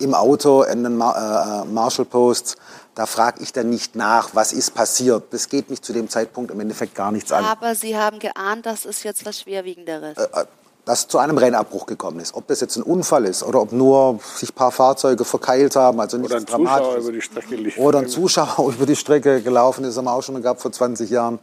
im 0.01 0.15
Auto 0.15 0.63
in 0.63 0.83
den 0.83 0.97
Mar 0.97 1.65
äh, 1.65 1.73
Marshall 1.73 2.07
Posts, 2.07 2.57
da 3.01 3.07
frage 3.07 3.43
ich 3.43 3.55
dann 3.55 3.71
nicht 3.71 3.97
nach, 3.97 4.35
was 4.35 4.53
ist 4.53 4.75
passiert. 4.75 5.33
Das 5.33 5.49
geht 5.49 5.71
mich 5.71 5.81
zu 5.81 5.95
dem 5.95 6.11
Zeitpunkt 6.11 6.51
im 6.51 6.61
Endeffekt 6.61 6.95
gar 6.95 7.11
nichts 7.11 7.33
an. 7.33 7.47
Aber 7.47 7.75
Sie 7.75 7.97
haben 7.97 8.19
geahnt, 8.19 8.67
das 8.67 8.85
ist 8.85 9.05
jetzt 9.05 9.25
was 9.25 9.41
Schwerwiegenderes. 9.41 10.19
Äh, 10.19 10.25
äh 10.25 10.45
dass 10.85 11.09
zu 11.09 11.17
einem 11.19 11.39
Rennabbruch 11.39 11.87
gekommen 11.87 12.21
ist. 12.21 12.35
Ob 12.35 12.47
das 12.49 12.61
jetzt 12.61 12.77
ein 12.77 12.83
Unfall 12.83 13.25
ist 13.25 13.43
oder 13.43 13.63
ob 13.63 13.73
nur 13.73 14.21
sich 14.37 14.51
ein 14.51 14.55
paar 14.55 14.71
Fahrzeuge 14.71 15.25
verkeilt 15.25 15.77
haben, 15.77 15.99
also 15.99 16.19
nichts 16.19 16.33
oder 16.33 16.41
ein 16.41 16.47
Zuschauer 16.47 16.97
über 16.97 17.13
die 17.13 17.21
Strecke 17.23 17.57
lief. 17.57 17.79
Oder 17.79 17.99
ein 18.01 18.09
Zuschauer 18.09 18.73
über 18.75 18.85
die 18.85 18.97
Strecke 18.97 19.41
gelaufen 19.41 19.85
ist, 19.85 19.97
haben 19.97 20.05
wir 20.05 20.13
auch 20.13 20.23
schon 20.23 20.43
gehabt 20.43 20.61
vor 20.61 20.73
20 20.73 21.09
Jahren. 21.09 21.39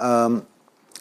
Ähm, 0.00 0.42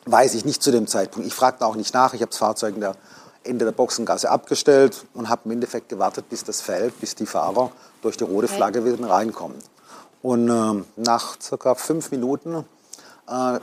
weiß 0.05 0.33
ich 0.33 0.43
nicht 0.43 0.61
zu 0.61 0.71
dem 0.71 0.87
Zeitpunkt. 0.87 1.25
Ich 1.25 1.33
fragte 1.33 1.65
auch 1.65 1.75
nicht 1.75 1.93
nach. 1.93 2.13
Ich 2.13 2.21
habe 2.21 2.31
das 2.31 2.39
Fahrzeug 2.39 2.75
in 2.75 2.81
der 2.81 2.95
Ende 3.43 3.63
der 3.63 3.71
Boxengasse 3.71 4.29
abgestellt 4.29 5.05
und 5.13 5.29
habe 5.29 5.43
im 5.45 5.51
Endeffekt 5.51 5.87
gewartet, 5.87 6.27
bis 6.29 6.43
das 6.43 6.59
fällt, 6.59 6.99
bis 6.99 7.15
die 7.15 7.25
Fahrer 7.25 7.71
durch 8.01 8.17
die 8.17 8.25
rote 8.25 8.49
Flagge 8.49 8.83
wieder 8.83 9.09
reinkommen. 9.09 9.55
Und 10.25 10.49
äh, 10.49 10.83
nach 10.95 11.39
circa 11.39 11.75
fünf 11.75 12.09
Minuten, 12.09 12.65
äh, 13.27 13.59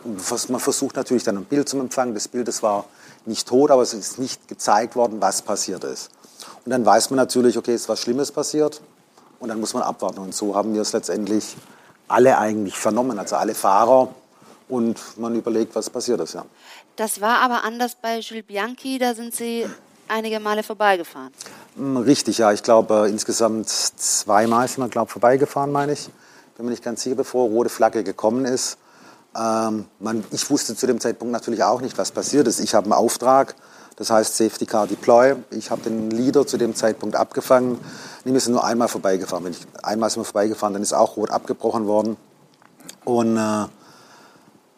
man 0.49 0.61
versucht 0.61 0.95
natürlich 0.95 1.25
dann 1.25 1.39
ein 1.39 1.45
Bild 1.45 1.69
zum 1.69 1.81
Empfangen. 1.81 2.15
Das 2.15 2.29
Bild, 2.29 2.47
das 2.47 2.63
war 2.63 2.85
nicht 3.27 3.49
tot, 3.49 3.73
aber 3.73 3.83
es 3.83 3.93
ist 3.95 4.21
nicht 4.21 4.47
gezeigt 4.47 4.95
worden, 4.95 5.21
was 5.21 5.43
passiert 5.43 5.83
ist. 5.83 6.13
Und 6.65 6.71
dann 6.71 6.87
weiß 6.87 7.11
man 7.11 7.17
natürlich, 7.17 7.59
okay, 7.59 7.75
es 7.75 7.83
ist 7.83 7.89
was 7.89 7.99
Schlimmes 7.99 8.31
passiert 8.31 8.81
und 9.41 9.49
dann 9.49 9.59
muss 9.59 9.75
man 9.75 9.83
abwarten. 9.83 10.21
Und 10.21 10.37
so 10.37 10.55
haben 10.55 10.73
wir 10.73 10.83
es 10.83 10.93
letztendlich 10.93 11.57
alle 12.07 12.39
eigentlich 12.39 12.79
vernommen, 12.79 13.19
also 13.19 13.35
alle 13.35 13.57
Fahrer. 13.57 14.15
Und 14.69 15.01
man 15.19 15.35
überlegt, 15.35 15.75
was 15.75 15.91
passiert 15.91 16.21
ist, 16.21 16.35
ja. 16.35 16.45
Das 16.95 17.21
war 17.21 17.41
aber 17.41 17.65
anders 17.65 17.97
bei 18.01 18.21
Jules 18.21 18.47
Bianchi, 18.47 19.01
da 19.01 19.15
sind 19.15 19.35
Sie 19.35 19.67
einige 20.07 20.39
Male 20.39 20.63
vorbeigefahren. 20.63 21.33
Hm, 21.75 21.97
richtig, 21.97 22.39
ja. 22.39 22.53
Ich 22.53 22.63
glaube, 22.63 23.07
äh, 23.07 23.11
insgesamt 23.11 23.69
zweimal 23.69 24.69
sind 24.69 24.85
wir, 24.85 24.89
glaube 24.89 25.11
vorbeigefahren, 25.11 25.73
meine 25.73 25.95
ich. 25.95 26.09
Bin 26.57 26.67
mir 26.67 26.71
nicht 26.71 26.85
ganz 26.85 27.03
sicher, 27.03 27.17
bevor 27.17 27.49
rote 27.49 27.71
Flagge 27.71 28.05
gekommen 28.05 28.45
ist. 28.45 28.77
Ähm, 29.35 29.87
man, 29.99 30.23
ich 30.31 30.51
wusste 30.51 30.77
zu 30.77 30.87
dem 30.87 31.01
Zeitpunkt 31.01 31.33
natürlich 31.33 31.65
auch 31.65 31.81
nicht, 31.81 31.97
was 31.97 32.13
passiert 32.13 32.47
ist. 32.47 32.61
Ich 32.61 32.75
habe 32.75 32.85
einen 32.85 32.93
Auftrag, 32.93 33.55
Das 33.97 34.11
heißt 34.11 34.37
Safety 34.37 34.67
Car 34.67 34.87
Deploy. 34.87 35.37
Ich 35.51 35.71
habe 35.71 35.83
den 35.83 36.11
Leader 36.11 36.47
zu 36.47 36.59
dem 36.59 36.75
Zeitpunkt 36.75 37.17
abgefangen. 37.17 37.79
Wir 38.25 38.39
sind 38.41 38.53
nur 38.53 38.65
einmal 38.65 38.89
vorbeigefahren. 38.89 39.45
Wenn 39.45 39.53
ich, 39.53 39.67
einmal 39.83 40.11
sind 40.11 40.21
wir 40.21 40.25
vorbeigefahren, 40.25 40.75
dann 40.75 40.83
ist 40.83 40.93
auch 40.93 41.17
rot 41.17 41.31
abgebrochen 41.31 41.87
worden. 41.87 42.17
Und 43.05 43.37
äh, 43.37 43.63
äh, 43.65 43.69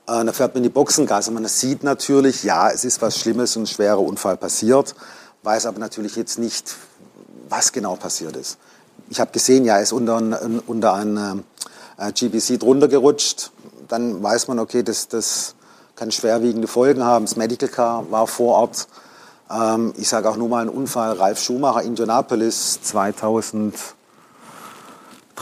da 0.07 0.33
fährt 0.33 0.55
man 0.55 0.59
in 0.59 0.65
die 0.65 0.69
Boxengasse. 0.69 1.31
Man 1.31 1.45
sieht 1.47 1.83
natürlich, 1.83 2.45
ja, 2.45 2.71
es 2.71 2.85
ist 2.85 3.03
was 3.03 3.19
Schlimmes, 3.19 3.57
ein 3.57 3.67
schwerer 3.67 4.01
Unfall 4.01 4.37
passiert, 4.37 4.95
weiß 5.43 5.67
aber 5.67 5.79
natürlich 5.79 6.17
jetzt 6.17 6.39
nicht, 6.39 6.77
was 7.49 7.73
genau 7.73 7.97
passiert 7.97 8.37
ist. 8.37 8.59
Ich 9.11 9.21
habe 9.21 9.33
gesehen, 9.33 9.65
ja, 9.65 9.77
er 9.77 9.83
ist 9.83 9.93
unter, 9.93 10.41
unter 10.66 10.95
ein 10.95 11.45
äh, 11.99 12.12
GBC 12.12 12.59
drunter 12.59 12.89
gerutscht. 12.89 13.51
Dann 13.89 14.23
weiß 14.23 14.49
man, 14.49 14.59
okay, 14.59 14.83
das, 14.83 15.09
das 15.09 15.55
kann 15.97 16.11
schwerwiegende 16.11 16.69
Folgen 16.69 17.05
haben. 17.05 17.27
Das 17.27 17.37
Medical 17.37 17.69
Car 17.69 18.11
war 18.11 18.27
vor 18.27 18.55
Ort. 18.55 18.89
Ähm, 19.51 19.93
ich 19.97 20.09
sage 20.09 20.29
auch 20.29 20.37
nur 20.37 20.49
mal 20.49 20.62
einen 20.62 20.71
Unfall. 20.71 21.12
Ralf 21.12 21.41
Schumacher, 21.41 21.83
Indianapolis 21.83 22.81
2000 22.83 23.75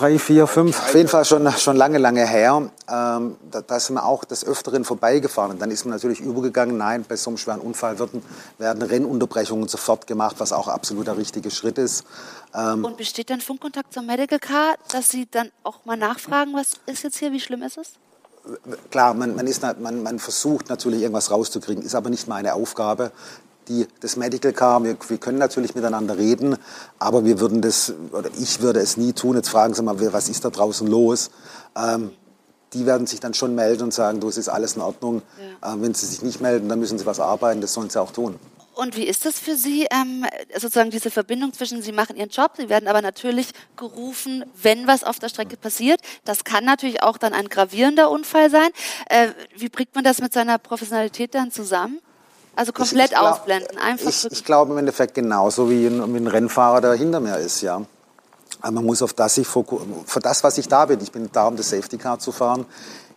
drei, 0.02 0.18
vier, 0.18 0.48
fünf, 0.48 0.80
auf 0.80 0.94
jeden 0.96 1.08
Fall 1.08 1.24
schon, 1.24 1.48
schon 1.52 1.76
lange, 1.76 1.98
lange 1.98 2.26
her. 2.26 2.68
Ähm, 2.88 3.36
da, 3.50 3.60
da 3.60 3.78
sind 3.78 3.94
wir 3.94 4.04
auch 4.04 4.24
des 4.24 4.44
Öfteren 4.44 4.84
vorbeigefahren. 4.84 5.52
Und 5.52 5.62
dann 5.62 5.70
ist 5.70 5.84
man 5.84 5.94
natürlich 5.94 6.18
übergegangen, 6.18 6.76
nein, 6.76 7.04
bei 7.08 7.14
so 7.14 7.30
einem 7.30 7.36
schweren 7.36 7.60
Unfall 7.60 8.00
werden, 8.00 8.20
werden 8.58 8.82
Rennunterbrechungen 8.82 9.68
sofort 9.68 10.08
gemacht, 10.08 10.36
was 10.38 10.52
auch 10.52 10.66
absolut 10.66 11.06
der 11.06 11.16
richtige 11.16 11.52
Schritt 11.52 11.78
ist. 11.78 12.04
Ähm, 12.52 12.84
Und 12.84 12.96
besteht 12.96 13.30
dann 13.30 13.40
Funkkontakt 13.40 13.94
zum 13.94 14.06
Medical 14.06 14.40
Car, 14.40 14.74
dass 14.90 15.08
Sie 15.08 15.28
dann 15.30 15.52
auch 15.62 15.84
mal 15.84 15.96
nachfragen, 15.96 16.52
was 16.54 16.72
ist 16.86 17.04
jetzt 17.04 17.18
hier, 17.18 17.30
wie 17.30 17.40
schlimm 17.40 17.62
ist 17.62 17.78
es? 17.78 17.92
Klar, 18.90 19.14
man, 19.14 19.36
man, 19.36 19.46
ist, 19.46 19.62
man, 19.78 20.02
man 20.02 20.18
versucht 20.18 20.68
natürlich 20.68 21.02
irgendwas 21.02 21.30
rauszukriegen, 21.30 21.84
ist 21.84 21.94
aber 21.94 22.10
nicht 22.10 22.26
meine 22.26 22.54
Aufgabe 22.54 23.12
die, 23.68 23.86
das 24.00 24.16
Medical 24.16 24.52
Car, 24.52 24.82
wir, 24.84 24.96
wir, 25.08 25.18
können 25.18 25.38
natürlich 25.38 25.74
miteinander 25.74 26.16
reden, 26.16 26.56
aber 26.98 27.24
wir 27.24 27.40
würden 27.40 27.60
das, 27.60 27.92
oder 28.12 28.30
ich 28.38 28.60
würde 28.60 28.80
es 28.80 28.96
nie 28.96 29.12
tun. 29.12 29.36
Jetzt 29.36 29.48
fragen 29.48 29.74
Sie 29.74 29.82
mal, 29.82 30.00
was 30.12 30.28
ist 30.28 30.44
da 30.44 30.50
draußen 30.50 30.86
los? 30.86 31.30
Ähm, 31.76 32.12
die 32.72 32.86
werden 32.86 33.06
sich 33.06 33.20
dann 33.20 33.34
schon 33.34 33.54
melden 33.54 33.84
und 33.84 33.94
sagen, 33.94 34.20
du, 34.20 34.28
es 34.28 34.36
ist 34.36 34.48
alles 34.48 34.76
in 34.76 34.82
Ordnung. 34.82 35.22
Ja. 35.62 35.74
Ähm, 35.74 35.82
wenn 35.82 35.94
sie 35.94 36.06
sich 36.06 36.22
nicht 36.22 36.40
melden, 36.40 36.68
dann 36.68 36.78
müssen 36.78 36.98
sie 36.98 37.06
was 37.06 37.20
arbeiten, 37.20 37.60
das 37.60 37.74
sollen 37.74 37.90
sie 37.90 38.00
auch 38.00 38.12
tun. 38.12 38.38
Und 38.74 38.96
wie 38.96 39.04
ist 39.04 39.26
das 39.26 39.38
für 39.38 39.54
Sie, 39.54 39.86
ähm, 39.90 40.24
sozusagen 40.54 40.90
diese 40.90 41.10
Verbindung 41.10 41.52
zwischen, 41.52 41.82
Sie 41.82 41.92
machen 41.92 42.16
Ihren 42.16 42.30
Job, 42.30 42.52
Sie 42.56 42.70
werden 42.70 42.88
aber 42.88 43.02
natürlich 43.02 43.48
gerufen, 43.76 44.44
wenn 44.62 44.86
was 44.86 45.04
auf 45.04 45.18
der 45.18 45.28
Strecke 45.28 45.58
passiert. 45.58 46.00
Das 46.24 46.44
kann 46.44 46.64
natürlich 46.64 47.02
auch 47.02 47.18
dann 47.18 47.34
ein 47.34 47.50
gravierender 47.50 48.10
Unfall 48.10 48.48
sein. 48.50 48.70
Äh, 49.10 49.28
wie 49.56 49.68
bringt 49.68 49.94
man 49.94 50.04
das 50.04 50.22
mit 50.22 50.32
seiner 50.32 50.56
Professionalität 50.56 51.34
dann 51.34 51.50
zusammen? 51.50 52.00
Also 52.54 52.72
komplett 52.72 53.06
ich, 53.06 53.12
ich 53.12 53.18
glaub, 53.18 53.32
ausblenden, 53.32 53.78
einfach. 53.78 54.08
Ich, 54.08 54.30
ich 54.30 54.44
glaube 54.44 54.72
im 54.72 54.78
Endeffekt 54.78 55.14
genauso 55.14 55.70
wie 55.70 55.86
ein, 55.86 56.14
wie 56.14 56.18
ein 56.18 56.26
Rennfahrer, 56.26 56.80
der 56.80 56.92
hinter 56.94 57.20
mir 57.20 57.38
ist, 57.38 57.62
ja. 57.62 57.82
Aber 58.60 58.72
man 58.72 58.86
muss 58.86 59.02
auf 59.02 59.12
das 59.14 59.34
sich 59.34 59.46
für 59.48 60.20
das, 60.20 60.44
was 60.44 60.58
ich 60.58 60.68
da 60.68 60.86
bin. 60.86 61.00
Ich 61.00 61.10
bin 61.10 61.28
da, 61.32 61.48
um 61.48 61.56
das 61.56 61.70
Safety 61.70 61.98
Car 61.98 62.18
zu 62.18 62.30
fahren. 62.30 62.66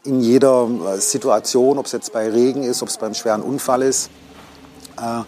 In 0.04 0.22
jeder 0.22 0.68
äh, 0.68 0.98
Situation, 1.00 1.78
ob 1.78 1.86
es 1.86 1.92
jetzt 1.92 2.14
bei 2.14 2.30
Regen 2.30 2.64
ist, 2.64 2.82
ob 2.82 2.90
es 2.90 2.98
beim 2.98 3.14
schweren 3.14 3.42
Unfall 3.42 3.84
ist. 3.84 4.10
Äh, 4.98 5.22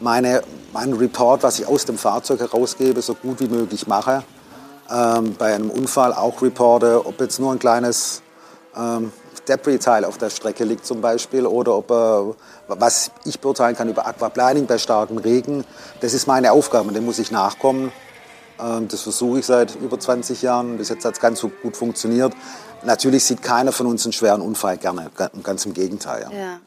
meine, 0.00 0.42
mein 0.72 0.92
Report, 0.94 1.42
was 1.42 1.58
ich 1.58 1.66
aus 1.66 1.84
dem 1.84 1.98
Fahrzeug 1.98 2.40
herausgebe, 2.40 3.02
so 3.02 3.14
gut 3.14 3.40
wie 3.40 3.48
möglich 3.48 3.86
mache. 3.86 4.24
Ähm, 4.90 5.36
bei 5.38 5.54
einem 5.54 5.70
Unfall 5.70 6.12
auch 6.12 6.42
reporte, 6.42 7.06
ob 7.06 7.20
jetzt 7.20 7.38
nur 7.38 7.52
ein 7.52 7.58
kleines 7.58 8.22
ähm, 8.76 9.12
Debris-Teil 9.48 10.04
auf 10.04 10.18
der 10.18 10.30
Strecke 10.30 10.64
liegt 10.64 10.86
zum 10.86 11.00
Beispiel 11.00 11.46
oder 11.46 11.76
ob 11.76 11.90
er, 11.90 12.34
was 12.78 13.10
ich 13.24 13.40
beurteilen 13.40 13.76
kann 13.76 13.88
über 13.88 14.06
Aquaplaning 14.06 14.66
bei 14.66 14.78
starkem 14.78 15.18
Regen, 15.18 15.64
das 16.00 16.14
ist 16.14 16.26
meine 16.26 16.52
Aufgabe 16.52 16.88
und 16.88 16.94
dem 16.94 17.04
muss 17.04 17.18
ich 17.18 17.30
nachkommen. 17.30 17.92
Ähm, 18.60 18.88
das 18.88 19.02
versuche 19.02 19.40
ich 19.40 19.46
seit 19.46 19.74
über 19.76 19.98
20 19.98 20.42
Jahren. 20.42 20.78
Bis 20.78 20.88
jetzt 20.88 21.04
hat 21.04 21.14
es 21.14 21.20
ganz 21.20 21.40
so 21.40 21.48
gut 21.48 21.76
funktioniert. 21.76 22.32
Natürlich 22.84 23.24
sieht 23.24 23.42
keiner 23.42 23.72
von 23.72 23.86
uns 23.86 24.04
einen 24.04 24.12
schweren 24.12 24.40
Unfall 24.40 24.76
gerne, 24.76 25.10
ganz 25.42 25.66
im 25.66 25.74
Gegenteil. 25.74 26.26
Ja. 26.30 26.36
ja. 26.36 26.60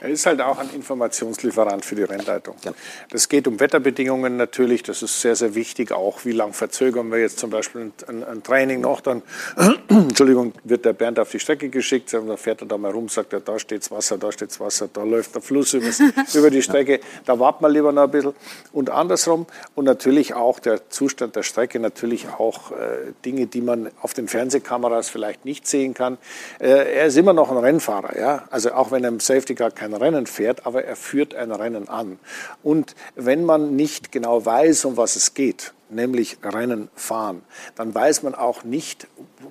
Er 0.00 0.08
ist 0.08 0.26
halt 0.26 0.40
auch 0.40 0.58
ein 0.58 0.70
Informationslieferant 0.74 1.84
für 1.84 1.94
die 1.94 2.04
Rennleitung. 2.04 2.56
Ja. 2.64 2.72
Das 3.10 3.28
geht 3.28 3.46
um 3.46 3.60
Wetterbedingungen 3.60 4.36
natürlich, 4.36 4.82
das 4.82 5.02
ist 5.02 5.20
sehr, 5.20 5.36
sehr 5.36 5.54
wichtig. 5.54 5.92
Auch 5.92 6.24
wie 6.24 6.32
lange 6.32 6.52
verzögern 6.52 7.10
wir 7.10 7.18
jetzt 7.18 7.38
zum 7.38 7.50
Beispiel 7.50 7.92
ein, 8.08 8.24
ein 8.24 8.42
Training 8.42 8.80
noch, 8.80 9.00
dann 9.00 9.22
Entschuldigung, 9.88 10.52
wird 10.64 10.84
der 10.84 10.92
Bernd 10.92 11.18
auf 11.18 11.30
die 11.30 11.40
Strecke 11.40 11.68
geschickt, 11.68 12.12
dann 12.12 12.36
fährt 12.36 12.62
er 12.62 12.68
da 12.68 12.78
mal 12.78 12.92
rum, 12.92 13.08
sagt 13.08 13.32
er, 13.32 13.40
da 13.40 13.58
steht's 13.58 13.90
Wasser, 13.90 14.18
da 14.18 14.32
steht's 14.32 14.60
Wasser, 14.60 14.88
da 14.92 15.02
läuft 15.02 15.34
der 15.34 15.42
Fluss 15.42 15.74
über 16.34 16.50
die 16.50 16.62
Strecke, 16.62 17.00
da 17.24 17.38
warten 17.38 17.64
wir 17.64 17.68
lieber 17.68 17.92
noch 17.92 18.04
ein 18.04 18.10
bisschen. 18.10 18.34
Und 18.72 18.90
andersrum 18.90 19.46
und 19.74 19.84
natürlich 19.84 20.34
auch 20.34 20.58
der 20.58 20.88
Zustand 20.90 21.36
der 21.36 21.42
Strecke, 21.42 21.80
natürlich 21.80 22.28
auch 22.28 22.70
äh, 22.72 23.12
Dinge, 23.24 23.46
die 23.46 23.60
man 23.60 23.90
auf 24.00 24.14
den 24.14 24.28
Fernsehkameras 24.28 25.08
vielleicht 25.08 25.44
nicht 25.44 25.66
sehen 25.66 25.94
kann. 25.94 26.18
Äh, 26.58 26.94
er 26.94 27.06
ist 27.06 27.16
immer 27.16 27.32
noch 27.32 27.50
ein 27.50 27.56
Rennfahrer, 27.56 28.18
ja, 28.18 28.44
also 28.50 28.72
auch 28.72 28.90
wenn 28.90 29.04
er 29.04 29.08
im 29.08 29.20
Safety 29.20 29.54
gar 29.56 29.70
kein 29.70 29.92
Rennen 29.94 30.26
fährt, 30.26 30.66
aber 30.66 30.84
er 30.84 30.96
führt 30.96 31.34
ein 31.34 31.50
Rennen 31.50 31.88
an. 31.88 32.18
Und 32.62 32.94
wenn 33.14 33.44
man 33.44 33.74
nicht 33.74 34.12
genau 34.12 34.44
weiß, 34.44 34.84
um 34.84 34.96
was 34.96 35.16
es 35.16 35.34
geht, 35.34 35.72
nämlich 35.88 36.38
Rennen 36.42 36.88
fahren, 36.94 37.42
dann 37.74 37.94
weiß 37.94 38.22
man 38.22 38.34
auch 38.34 38.64
nicht, 38.64 39.06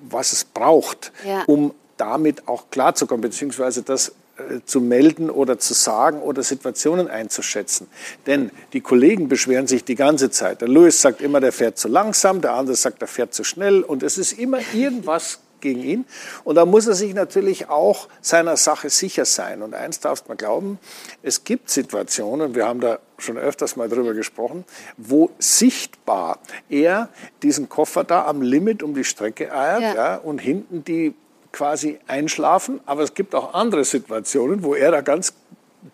was 0.08 0.32
es 0.32 0.44
braucht, 0.44 1.12
ja. 1.24 1.42
um 1.46 1.74
damit 1.96 2.48
auch 2.48 2.70
klarzukommen, 2.70 3.22
beziehungsweise 3.22 3.82
das 3.82 4.12
äh, 4.38 4.60
zu 4.66 4.80
melden 4.80 5.30
oder 5.30 5.58
zu 5.58 5.72
sagen 5.72 6.20
oder 6.20 6.42
Situationen 6.42 7.08
einzuschätzen. 7.08 7.86
Denn 8.26 8.50
die 8.74 8.82
Kollegen 8.82 9.28
beschweren 9.28 9.66
sich 9.66 9.84
die 9.84 9.94
ganze 9.94 10.30
Zeit. 10.30 10.60
Der 10.60 10.68
Louis 10.68 11.00
sagt 11.00 11.22
immer, 11.22 11.40
der 11.40 11.52
fährt 11.52 11.78
zu 11.78 11.88
langsam, 11.88 12.42
der 12.42 12.52
andere 12.52 12.76
sagt, 12.76 13.00
der 13.00 13.08
fährt 13.08 13.32
zu 13.32 13.44
schnell 13.44 13.82
und 13.82 14.02
es 14.02 14.18
ist 14.18 14.32
immer 14.38 14.58
irgendwas 14.74 15.40
gegen 15.60 15.82
ihn. 15.82 16.04
Und 16.44 16.56
da 16.56 16.64
muss 16.64 16.86
er 16.86 16.94
sich 16.94 17.14
natürlich 17.14 17.68
auch 17.68 18.08
seiner 18.20 18.56
Sache 18.56 18.90
sicher 18.90 19.24
sein. 19.24 19.62
Und 19.62 19.74
eins 19.74 20.00
darfst 20.00 20.28
man 20.28 20.36
glauben, 20.36 20.78
es 21.22 21.44
gibt 21.44 21.70
Situationen, 21.70 22.54
wir 22.54 22.66
haben 22.66 22.80
da 22.80 22.98
schon 23.18 23.38
öfters 23.38 23.76
mal 23.76 23.88
drüber 23.88 24.14
gesprochen, 24.14 24.64
wo 24.96 25.30
sichtbar 25.38 26.38
er 26.68 27.08
diesen 27.42 27.68
Koffer 27.68 28.04
da 28.04 28.26
am 28.26 28.42
Limit 28.42 28.82
um 28.82 28.94
die 28.94 29.04
Strecke 29.04 29.52
eiert 29.54 29.80
ja. 29.80 29.94
Ja, 29.94 30.16
und 30.16 30.38
hinten 30.38 30.84
die 30.84 31.14
quasi 31.52 31.98
einschlafen. 32.06 32.80
Aber 32.84 33.02
es 33.02 33.14
gibt 33.14 33.34
auch 33.34 33.54
andere 33.54 33.84
Situationen, 33.84 34.62
wo 34.62 34.74
er 34.74 34.90
da 34.90 35.00
ganz 35.00 35.32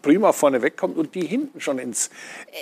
prima 0.01 0.33
vorne 0.33 0.63
wegkommt 0.63 0.97
und 0.97 1.15
die 1.15 1.27
hinten 1.27 1.61
schon 1.61 1.79
ins, 1.79 2.11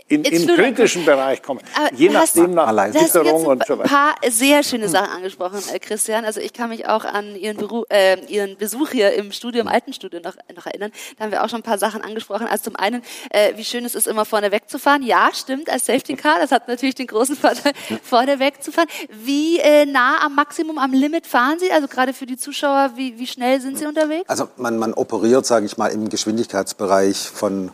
in, 0.08 0.24
in 0.24 0.46
kritischen 0.46 1.04
Bereich 1.04 1.42
kommen. 1.42 1.60
Aber 1.76 1.94
Je 1.94 2.08
nachdem 2.08 2.54
nach 2.54 2.70
Witterung 2.94 3.46
und 3.46 3.66
so 3.66 3.78
weiter. 3.78 3.84
ein 3.84 3.88
paar 3.88 4.14
sehr 4.30 4.62
schöne 4.62 4.88
Sachen 4.88 5.10
angesprochen, 5.10 5.60
äh, 5.72 5.78
Christian. 5.78 6.24
Also 6.24 6.40
ich 6.40 6.52
kann 6.52 6.70
mich 6.70 6.86
auch 6.86 7.04
an 7.04 7.36
Ihren, 7.36 7.56
Beru 7.56 7.84
äh, 7.88 8.18
Ihren 8.26 8.56
Besuch 8.56 8.90
hier 8.90 9.12
im 9.14 9.32
Studio, 9.32 9.60
im 9.60 9.68
alten 9.68 9.92
Studio 9.92 10.20
noch, 10.20 10.36
noch 10.54 10.66
erinnern. 10.66 10.92
Da 11.16 11.24
haben 11.24 11.32
wir 11.32 11.44
auch 11.44 11.48
schon 11.48 11.60
ein 11.60 11.64
paar 11.64 11.78
Sachen 11.78 12.02
angesprochen. 12.02 12.46
Also 12.46 12.64
zum 12.64 12.76
einen, 12.76 13.02
äh, 13.30 13.56
wie 13.56 13.64
schön 13.64 13.84
es 13.84 13.94
ist, 13.94 14.06
immer 14.06 14.24
vorne 14.24 14.52
wegzufahren. 14.52 15.02
Ja, 15.02 15.30
stimmt, 15.32 15.70
als 15.70 15.86
Safety 15.86 16.14
Car. 16.14 16.38
Das 16.40 16.50
hat 16.52 16.68
natürlich 16.68 16.94
den 16.94 17.06
großen 17.06 17.36
Vorteil, 17.36 17.72
vorne 18.02 18.38
wegzufahren. 18.38 18.88
Wie 19.10 19.58
äh, 19.58 19.86
nah 19.86 20.24
am 20.24 20.34
Maximum, 20.34 20.78
am 20.78 20.92
Limit 20.92 21.26
fahren 21.26 21.58
Sie? 21.58 21.70
Also 21.72 21.88
gerade 21.88 22.12
für 22.12 22.26
die 22.26 22.36
Zuschauer, 22.36 22.92
wie, 22.96 23.18
wie 23.18 23.26
schnell 23.26 23.60
sind 23.60 23.78
Sie 23.78 23.86
unterwegs? 23.86 24.28
Also 24.28 24.48
man, 24.56 24.78
man 24.78 24.94
operiert, 24.94 25.46
sage 25.46 25.66
ich 25.66 25.76
mal, 25.76 25.88
im 25.88 26.08
Geschwindigkeitsbereich 26.08 27.19
von, 27.26 27.70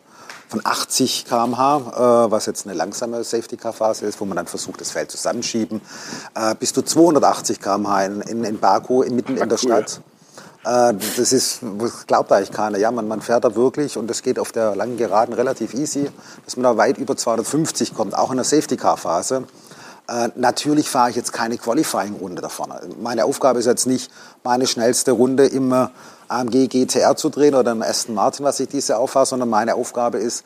von 0.48 0.60
80 0.64 1.24
km/h, 1.26 2.26
äh, 2.26 2.30
was 2.30 2.46
jetzt 2.46 2.66
eine 2.66 2.76
langsame 2.76 3.22
Safety-Car-Phase 3.24 4.06
ist, 4.06 4.20
wo 4.20 4.24
man 4.24 4.36
dann 4.36 4.46
versucht, 4.46 4.80
das 4.80 4.90
Feld 4.90 5.10
zusammenschieben, 5.10 5.80
äh, 6.34 6.54
bis 6.54 6.72
zu 6.72 6.82
280 6.82 7.60
km/h 7.60 8.04
in, 8.04 8.20
in, 8.22 8.44
in 8.44 8.58
Baku, 8.58 9.04
mitten 9.10 9.36
in 9.36 9.48
der 9.48 9.58
Stadt. 9.58 10.00
Äh, 10.64 10.94
das 11.16 11.32
ist, 11.32 11.60
das 11.78 12.06
glaubt 12.06 12.32
eigentlich 12.32 12.50
keiner. 12.50 12.78
Ja, 12.78 12.90
man, 12.90 13.06
man 13.06 13.20
fährt 13.20 13.44
da 13.44 13.54
wirklich 13.54 13.96
und 13.96 14.08
das 14.08 14.22
geht 14.22 14.38
auf 14.38 14.50
der 14.50 14.74
langen 14.74 14.96
Geraden 14.96 15.32
relativ 15.32 15.74
easy, 15.74 16.10
dass 16.44 16.56
man 16.56 16.64
da 16.64 16.76
weit 16.76 16.98
über 16.98 17.16
250 17.16 17.94
kommt, 17.94 18.16
auch 18.16 18.30
in 18.30 18.36
der 18.36 18.44
Safety-Car-Phase. 18.44 19.44
Äh, 20.08 20.28
natürlich 20.34 20.88
fahre 20.88 21.10
ich 21.10 21.16
jetzt 21.16 21.32
keine 21.32 21.56
Qualifying-Runde 21.56 22.42
da 22.42 22.48
vorne. 22.48 22.80
Meine 23.00 23.24
Aufgabe 23.24 23.58
ist 23.58 23.66
jetzt 23.66 23.86
nicht, 23.86 24.10
meine 24.44 24.66
schnellste 24.66 25.12
Runde 25.12 25.46
immer 25.46 25.90
AMG 26.28 26.68
GTR 26.68 27.16
zu 27.16 27.28
drehen 27.28 27.54
oder 27.54 27.72
im 27.72 27.82
Aston 27.82 28.14
Martin, 28.14 28.44
was 28.44 28.60
ich 28.60 28.68
diese 28.68 28.98
auffahre, 28.98 29.26
sondern 29.26 29.48
meine 29.48 29.74
Aufgabe 29.74 30.18
ist, 30.18 30.44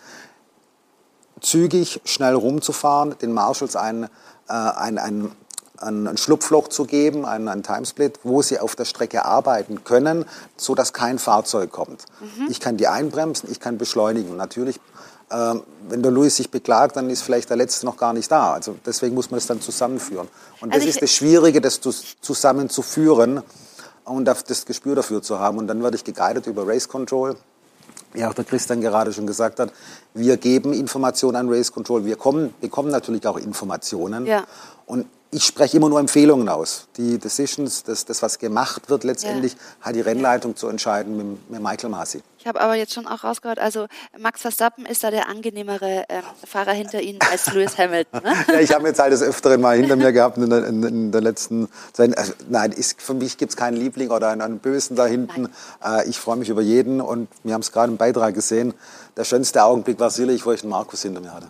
zügig, 1.41 2.01
schnell 2.05 2.35
rumzufahren, 2.35 3.17
den 3.19 3.33
Marshalls 3.33 3.77
ein, 3.77 4.05
äh, 4.05 4.53
ein, 4.53 4.99
ein, 4.99 5.33
ein, 5.79 6.17
Schlupfloch 6.17 6.69
zu 6.69 6.85
geben, 6.85 7.25
einen, 7.25 7.49
einen 7.49 7.63
Timesplit, 7.63 8.21
wo 8.25 8.43
sie 8.43 8.59
auf 8.59 8.77
der 8.77 8.85
Strecke 8.85 9.25
arbeiten 9.25 9.85
können, 9.85 10.27
so 10.57 10.75
dass 10.75 10.93
kein 10.93 11.19
Fahrzeug 11.19 11.73
kommt. 11.73 12.05
Mhm. 12.21 12.49
Ich 12.51 12.61
kann 12.61 12.77
die 12.77 12.89
einbremsen, 12.89 13.51
ich 13.51 13.61
kann 13.61 13.79
beschleunigen. 13.79 14.37
Natürlich 14.37 14.79
ähm, 15.33 15.63
wenn 15.89 16.03
der 16.03 16.11
Louis 16.11 16.37
sich 16.37 16.51
beklagt, 16.51 16.97
dann 16.97 17.09
ist 17.09 17.23
vielleicht 17.23 17.51
der 17.51 17.57
Letzte 17.57 17.87
noch 17.87 17.97
gar 17.97 18.13
nicht 18.13 18.31
da. 18.31 18.53
Also 18.53 18.77
deswegen 18.85 19.15
muss 19.15 19.31
man 19.31 19.39
es 19.39 19.47
dann 19.47 19.61
zusammenführen. 19.61 20.29
Und 20.61 20.71
das 20.71 20.81
also 20.81 20.89
ist 20.89 21.03
das 21.03 21.13
Schwierige, 21.13 21.61
das 21.61 21.81
zusammenzuführen 22.21 23.43
und 24.05 24.25
das 24.25 24.67
Gespür 24.67 24.95
dafür 24.95 25.23
zu 25.23 25.39
haben. 25.39 25.59
Und 25.59 25.67
dann 25.67 25.83
werde 25.83 25.97
ich 25.97 26.05
geguided 26.05 26.47
über 26.47 26.67
Race 26.67 26.89
Control. 26.89 27.37
wie 28.13 28.25
auch 28.25 28.35
der 28.35 28.45
Christian 28.45 28.81
gerade 28.81 29.13
schon 29.13 29.27
gesagt 29.27 29.61
hat, 29.61 29.73
wir 30.15 30.37
geben 30.37 30.73
Informationen 30.73 31.37
an 31.37 31.49
Race 31.49 31.73
Control, 31.73 32.05
wir 32.05 32.17
kommen, 32.17 32.53
bekommen 32.61 32.91
natürlich 32.91 33.27
auch 33.27 33.37
Informationen. 33.37 34.27
Ja. 34.27 34.45
Und 34.87 35.07
ich 35.33 35.45
spreche 35.45 35.77
immer 35.77 35.89
nur 35.89 36.01
Empfehlungen 36.01 36.49
aus. 36.49 36.89
Die 36.97 37.19
Decisions, 37.19 37.85
das, 37.85 38.05
das 38.05 38.21
was 38.23 38.39
gemacht 38.39 38.91
wird, 38.91 39.05
letztendlich 39.05 39.53
ja. 39.53 39.59
hat 39.83 39.95
die 39.95 40.01
Rennleitung 40.01 40.57
zu 40.57 40.69
entscheiden 40.69 41.17
mit, 41.17 41.51
mit 41.51 41.63
Michael 41.63 41.91
Masi. 41.91 42.23
Ich 42.39 42.47
habe 42.47 42.61
aber 42.61 42.75
jetzt 42.75 42.95
schon 42.95 43.07
auch 43.07 43.23
rausgehört, 43.23 43.59
also 43.59 43.87
Max 44.19 44.41
Verstappen 44.41 44.87
ist 44.87 45.05
da 45.05 45.11
der 45.11 45.29
angenehmere 45.29 46.09
äh, 46.09 46.23
Fahrer 46.45 46.73
hinter 46.73 47.01
Ihnen 47.01 47.19
als 47.31 47.53
Lewis 47.53 47.79
Hamilton. 47.79 48.23
Ne? 48.25 48.35
ja, 48.49 48.61
ich 48.61 48.73
habe 48.73 48.89
jetzt 48.89 48.99
halt 48.99 49.13
das 49.13 49.23
Öfteren 49.23 49.61
mal 49.61 49.77
hinter 49.77 49.95
mir 49.95 50.11
gehabt 50.13 50.39
in 50.39 50.51
der, 50.51 50.67
in, 50.67 50.83
in 50.83 51.13
der 51.13 51.21
letzten 51.21 51.69
Zeit. 51.93 52.17
Also, 52.17 52.33
nein, 52.49 52.73
ist, 52.73 53.01
für 53.01 53.15
mich 53.15 53.37
gibt 53.37 53.51
es 53.51 53.57
keinen 53.57 53.77
Liebling 53.77 54.11
oder 54.11 54.31
einen, 54.31 54.41
einen 54.41 54.59
Bösen 54.59 54.97
da 54.97 55.07
hinten. 55.07 55.49
Äh, 55.85 56.09
ich 56.09 56.19
freue 56.19 56.37
mich 56.37 56.49
über 56.49 56.63
jeden 56.63 57.01
und 57.01 57.29
wir 57.45 57.55
haben 57.55 57.61
es 57.61 57.71
gerade 57.71 57.93
im 57.93 57.99
Beitrag 57.99 58.35
gesehen. 58.35 58.75
Der 59.17 59.25
schönste 59.25 59.63
Augenblick 59.63 60.01
war 60.01 60.11
sicherlich, 60.11 60.45
wo 60.45 60.53
ich 60.53 60.63
den 60.63 60.71
Markus 60.71 61.03
hinter 61.03 61.21
mir 61.21 61.33
hatte. 61.33 61.47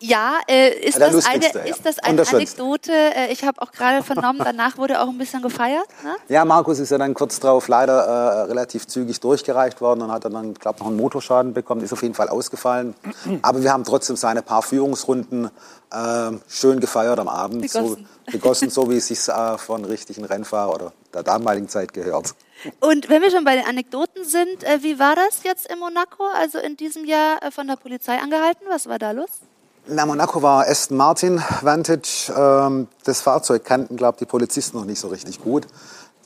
Ja, 0.00 0.38
äh, 0.46 0.70
ist, 0.80 1.00
das 1.00 1.26
eine, 1.26 1.44
ja. 1.44 1.60
ist 1.62 1.84
das 1.84 1.98
eine 1.98 2.26
Anekdote? 2.26 2.92
Äh, 2.92 3.32
ich 3.32 3.42
habe 3.44 3.60
auch 3.60 3.72
gerade 3.72 4.04
vernommen, 4.04 4.40
danach 4.44 4.78
wurde 4.78 5.00
auch 5.00 5.08
ein 5.08 5.18
bisschen 5.18 5.42
gefeiert. 5.42 5.86
Ne? 6.04 6.14
Ja, 6.28 6.44
Markus 6.44 6.78
ist 6.78 6.90
ja 6.90 6.98
dann 6.98 7.14
kurz 7.14 7.40
darauf 7.40 7.66
leider 7.68 8.04
äh, 8.04 8.40
relativ 8.42 8.86
zügig 8.86 9.18
durchgereicht 9.18 9.80
worden 9.80 10.02
und 10.02 10.12
hat 10.12 10.24
dann, 10.24 10.54
glaube 10.54 10.80
noch 10.80 10.86
einen 10.86 10.96
Motorschaden 10.96 11.52
bekommen, 11.52 11.82
ist 11.82 11.92
auf 11.92 12.02
jeden 12.02 12.14
Fall 12.14 12.28
ausgefallen. 12.28 12.94
Aber 13.42 13.62
wir 13.62 13.72
haben 13.72 13.84
trotzdem 13.84 14.16
seine 14.16 14.42
paar 14.42 14.62
Führungsrunden 14.62 15.50
äh, 15.90 16.30
schön 16.48 16.78
gefeiert 16.78 17.18
am 17.18 17.28
Abend. 17.28 17.62
Begossen. 17.62 18.06
So, 18.26 18.32
begossen, 18.32 18.70
so 18.70 18.90
wie 18.90 18.96
es 18.98 19.06
sich 19.08 19.28
äh, 19.28 19.58
von 19.58 19.84
richtigen 19.84 20.24
Rennfahrer 20.24 20.74
oder 20.74 20.92
der 21.12 21.24
damaligen 21.24 21.68
Zeit 21.68 21.92
gehört. 21.92 22.34
Und 22.80 23.08
wenn 23.08 23.22
wir 23.22 23.30
schon 23.30 23.44
bei 23.44 23.56
den 23.56 23.66
Anekdoten 23.66 24.24
sind, 24.24 24.62
äh, 24.62 24.82
wie 24.82 24.98
war 24.98 25.16
das 25.16 25.42
jetzt 25.42 25.70
in 25.70 25.78
Monaco? 25.78 26.24
Also 26.34 26.58
in 26.58 26.76
diesem 26.76 27.04
Jahr 27.04 27.38
von 27.50 27.66
der 27.66 27.76
Polizei 27.76 28.18
angehalten? 28.18 28.66
Was 28.68 28.88
war 28.88 28.98
da 28.98 29.10
los? 29.12 29.30
Na, 29.90 30.04
Monaco 30.04 30.42
war 30.42 30.68
Aston 30.68 30.98
Martin 30.98 31.42
Vantage. 31.62 32.30
Ähm, 32.36 32.88
das 33.04 33.22
Fahrzeug 33.22 33.64
kannten, 33.64 33.96
glaube 33.96 34.16
ich, 34.16 34.18
die 34.18 34.26
Polizisten 34.26 34.76
noch 34.76 34.84
nicht 34.84 35.00
so 35.00 35.08
richtig 35.08 35.40
gut. 35.42 35.66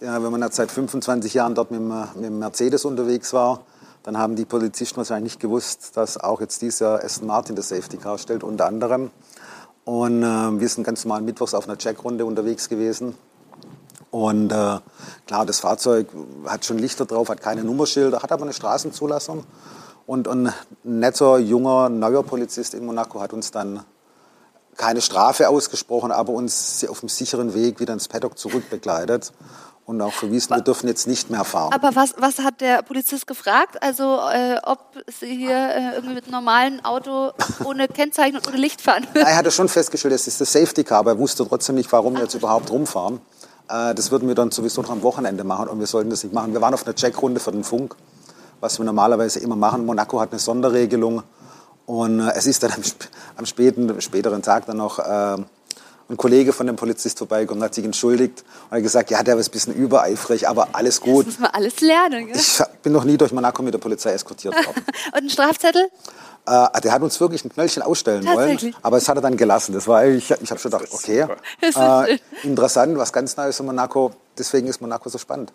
Ja, 0.01 0.21
wenn 0.21 0.33
man 0.33 0.43
jetzt 0.43 0.57
seit 0.57 0.73
25 0.73 1.33
Jahren 1.33 1.55
dort 1.55 1.71
mit 1.71 1.79
dem, 1.79 1.89
mit 2.17 2.25
dem 2.25 2.41
Mercedes 2.41 2.85
unterwegs 2.85 3.33
war, 3.33 3.61
dann 4.03 4.19
haben 4.19 4.35
die 4.35 4.47
Polizisten 4.47 4.97
wahrscheinlich 4.97 5.35
nicht 5.35 5.41
gewusst, 5.41 5.97
dass 5.97 6.19
auch 6.19 6.41
jetzt 6.41 6.61
dieses 6.61 6.81
Jahr 6.81 7.05
Aston 7.05 7.29
Martin 7.29 7.55
das 7.55 7.69
Safety 7.69 7.99
Car 7.99 8.19
stellt, 8.19 8.43
unter 8.43 8.67
anderem. 8.67 9.13
Und 9.85 10.25
äh, 10.25 10.61
wir 10.61 10.69
sind 10.69 10.83
ganz 10.83 11.05
normal 11.05 11.23
mittwochs 11.23 11.55
auf 11.55 11.69
einer 11.69 11.79
Checkrunde 11.79 12.25
unterwegs 12.25 12.69
gewesen. 12.69 13.15
Und 14.11 14.51
äh, 14.51 14.79
klar, 15.29 15.47
das 15.47 15.61
Fahrzeug 15.61 16.09
hat 16.47 16.65
schon 16.65 16.79
Lichter 16.79 17.07
drauf, 17.07 17.29
hat 17.29 17.41
keine 17.41 17.63
Nummerschilder, 17.63 18.25
hat 18.25 18.33
aber 18.33 18.43
eine 18.43 18.55
Straßenzulassung. 18.55 19.45
Und 20.13 20.29
ein 20.29 20.53
netter, 20.85 21.39
junger, 21.39 21.89
neuer 21.89 22.23
Polizist 22.23 22.75
in 22.75 22.85
Monaco 22.85 23.23
hat 23.23 23.33
uns 23.33 23.51
dann 23.51 23.83
keine 24.77 25.01
Strafe 25.01 25.49
ausgesprochen, 25.49 26.13
aber 26.13 26.35
uns 26.35 26.85
auf 26.87 27.01
dem 27.01 27.09
sicheren 27.09 27.55
Weg 27.55 27.81
wieder 27.81 27.95
ins 27.95 28.09
Paddock 28.09 28.37
zurückbegleitet 28.37 29.33
und 29.87 30.03
auch 30.03 30.13
verwiesen, 30.13 30.51
wir 30.51 30.61
dürfen 30.61 30.87
jetzt 30.87 31.07
nicht 31.07 31.31
mehr 31.31 31.45
fahren. 31.45 31.73
Aber 31.73 31.97
was, 31.97 32.13
was 32.19 32.41
hat 32.41 32.61
der 32.61 32.83
Polizist 32.83 33.27
gefragt? 33.27 33.83
Also 33.83 34.19
äh, 34.31 34.59
ob 34.65 35.03
Sie 35.19 35.35
hier 35.35 35.57
äh, 35.57 35.95
irgendwie 35.95 36.17
mit 36.17 36.25
einem 36.25 36.33
normalen 36.33 36.85
Auto 36.85 37.31
ohne 37.65 37.89
Kennzeichen 37.89 38.37
und 38.37 38.47
ohne 38.47 38.59
Licht 38.59 38.83
fahren? 38.83 39.07
er 39.15 39.35
hatte 39.35 39.51
schon 39.51 39.71
festgestellt, 39.71 40.13
es 40.13 40.27
ist 40.27 40.43
das 40.43 40.53
Safety 40.53 40.85
Car, 40.85 40.99
aber 40.99 41.13
er 41.13 41.19
wusste 41.19 41.49
trotzdem 41.49 41.77
nicht, 41.77 41.91
warum 41.91 42.17
wir 42.17 42.25
jetzt 42.25 42.35
überhaupt 42.35 42.71
rumfahren. 42.71 43.23
Äh, 43.71 43.95
das 43.95 44.11
würden 44.11 44.29
wir 44.29 44.35
dann 44.35 44.51
sowieso 44.51 44.83
noch 44.83 44.91
am 44.91 45.03
Wochenende 45.03 45.43
machen 45.43 45.69
und 45.69 45.81
wir 45.81 45.87
sollten 45.87 46.11
das 46.11 46.23
nicht 46.23 46.35
machen. 46.35 46.53
Wir 46.53 46.61
waren 46.61 46.75
auf 46.75 46.85
einer 46.85 46.95
Checkrunde 46.95 47.41
für 47.41 47.53
den 47.53 47.65
Funk 47.65 47.97
was 48.63 48.79
wir 48.79 48.85
normalerweise 48.85 49.41
immer 49.41 49.57
machen. 49.57 49.85
Monaco 49.85 50.21
hat 50.21 50.31
eine 50.31 50.39
Sonderregelung 50.39 51.25
und 51.85 52.21
äh, 52.21 52.33
es 52.37 52.47
ist 52.47 52.63
dann 52.63 52.73
am, 52.73 52.83
am 53.37 53.45
späten, 53.45 54.01
späteren 54.01 54.41
Tag 54.41 54.67
dann 54.67 54.77
noch 54.77 55.01
äh, 55.01 55.03
ein 56.09 56.17
Kollege 56.17 56.53
von 56.53 56.69
dem 56.69 56.77
Polizist 56.77 57.19
vorbeigekommen, 57.19 57.63
hat 57.65 57.75
sich 57.75 57.85
entschuldigt 57.85 58.45
und 58.71 58.77
hat 58.77 58.83
gesagt, 58.83 59.11
ja, 59.11 59.23
der 59.23 59.37
war 59.37 59.43
ein 59.43 59.51
bisschen 59.51 59.75
übereifrig, 59.75 60.49
aber 60.49 60.69
alles 60.73 61.01
gut. 61.01 61.27
Das 61.27 61.35
muss 61.35 61.41
man 61.41 61.51
alles 61.51 61.81
lernen. 61.81 62.29
Gell? 62.29 62.37
Ich 62.37 62.63
bin 62.83 62.93
noch 62.93 63.05
nie 63.05 63.17
durch 63.17 63.33
Monaco 63.33 63.63
mit 63.63 63.75
der 63.75 63.79
Polizei 63.79 64.13
eskortiert 64.13 64.55
worden. 64.55 64.85
und 65.13 65.15
ein 65.15 65.29
Strafzettel? 65.31 65.89
Äh, 66.47 66.81
der 66.83 66.93
hat 66.93 67.03
uns 67.03 67.21
wirklich 67.21 67.45
ein 67.45 67.51
Knöllchen 67.51 67.83
ausstellen 67.83 68.25
wollen, 68.27 68.75
aber 68.83 68.97
es 68.97 69.09
hat 69.09 69.17
er 69.17 69.23
dann 69.23 69.37
gelassen. 69.37 69.73
Das 69.73 69.89
war, 69.89 70.05
ich, 70.05 70.31
ich 70.31 70.51
habe 70.51 70.61
schon 70.61 70.71
gedacht, 70.71 70.89
okay, 70.93 71.27
äh, 71.63 72.19
interessant, 72.45 72.97
was 72.97 73.13
ganz 73.13 73.37
Neues 73.37 73.59
in 73.59 73.67
Monaco. 73.67 74.13
Deswegen 74.39 74.69
ist 74.69 74.81
Monaco 74.81 75.09
so 75.09 75.19
spannend. 75.19 75.53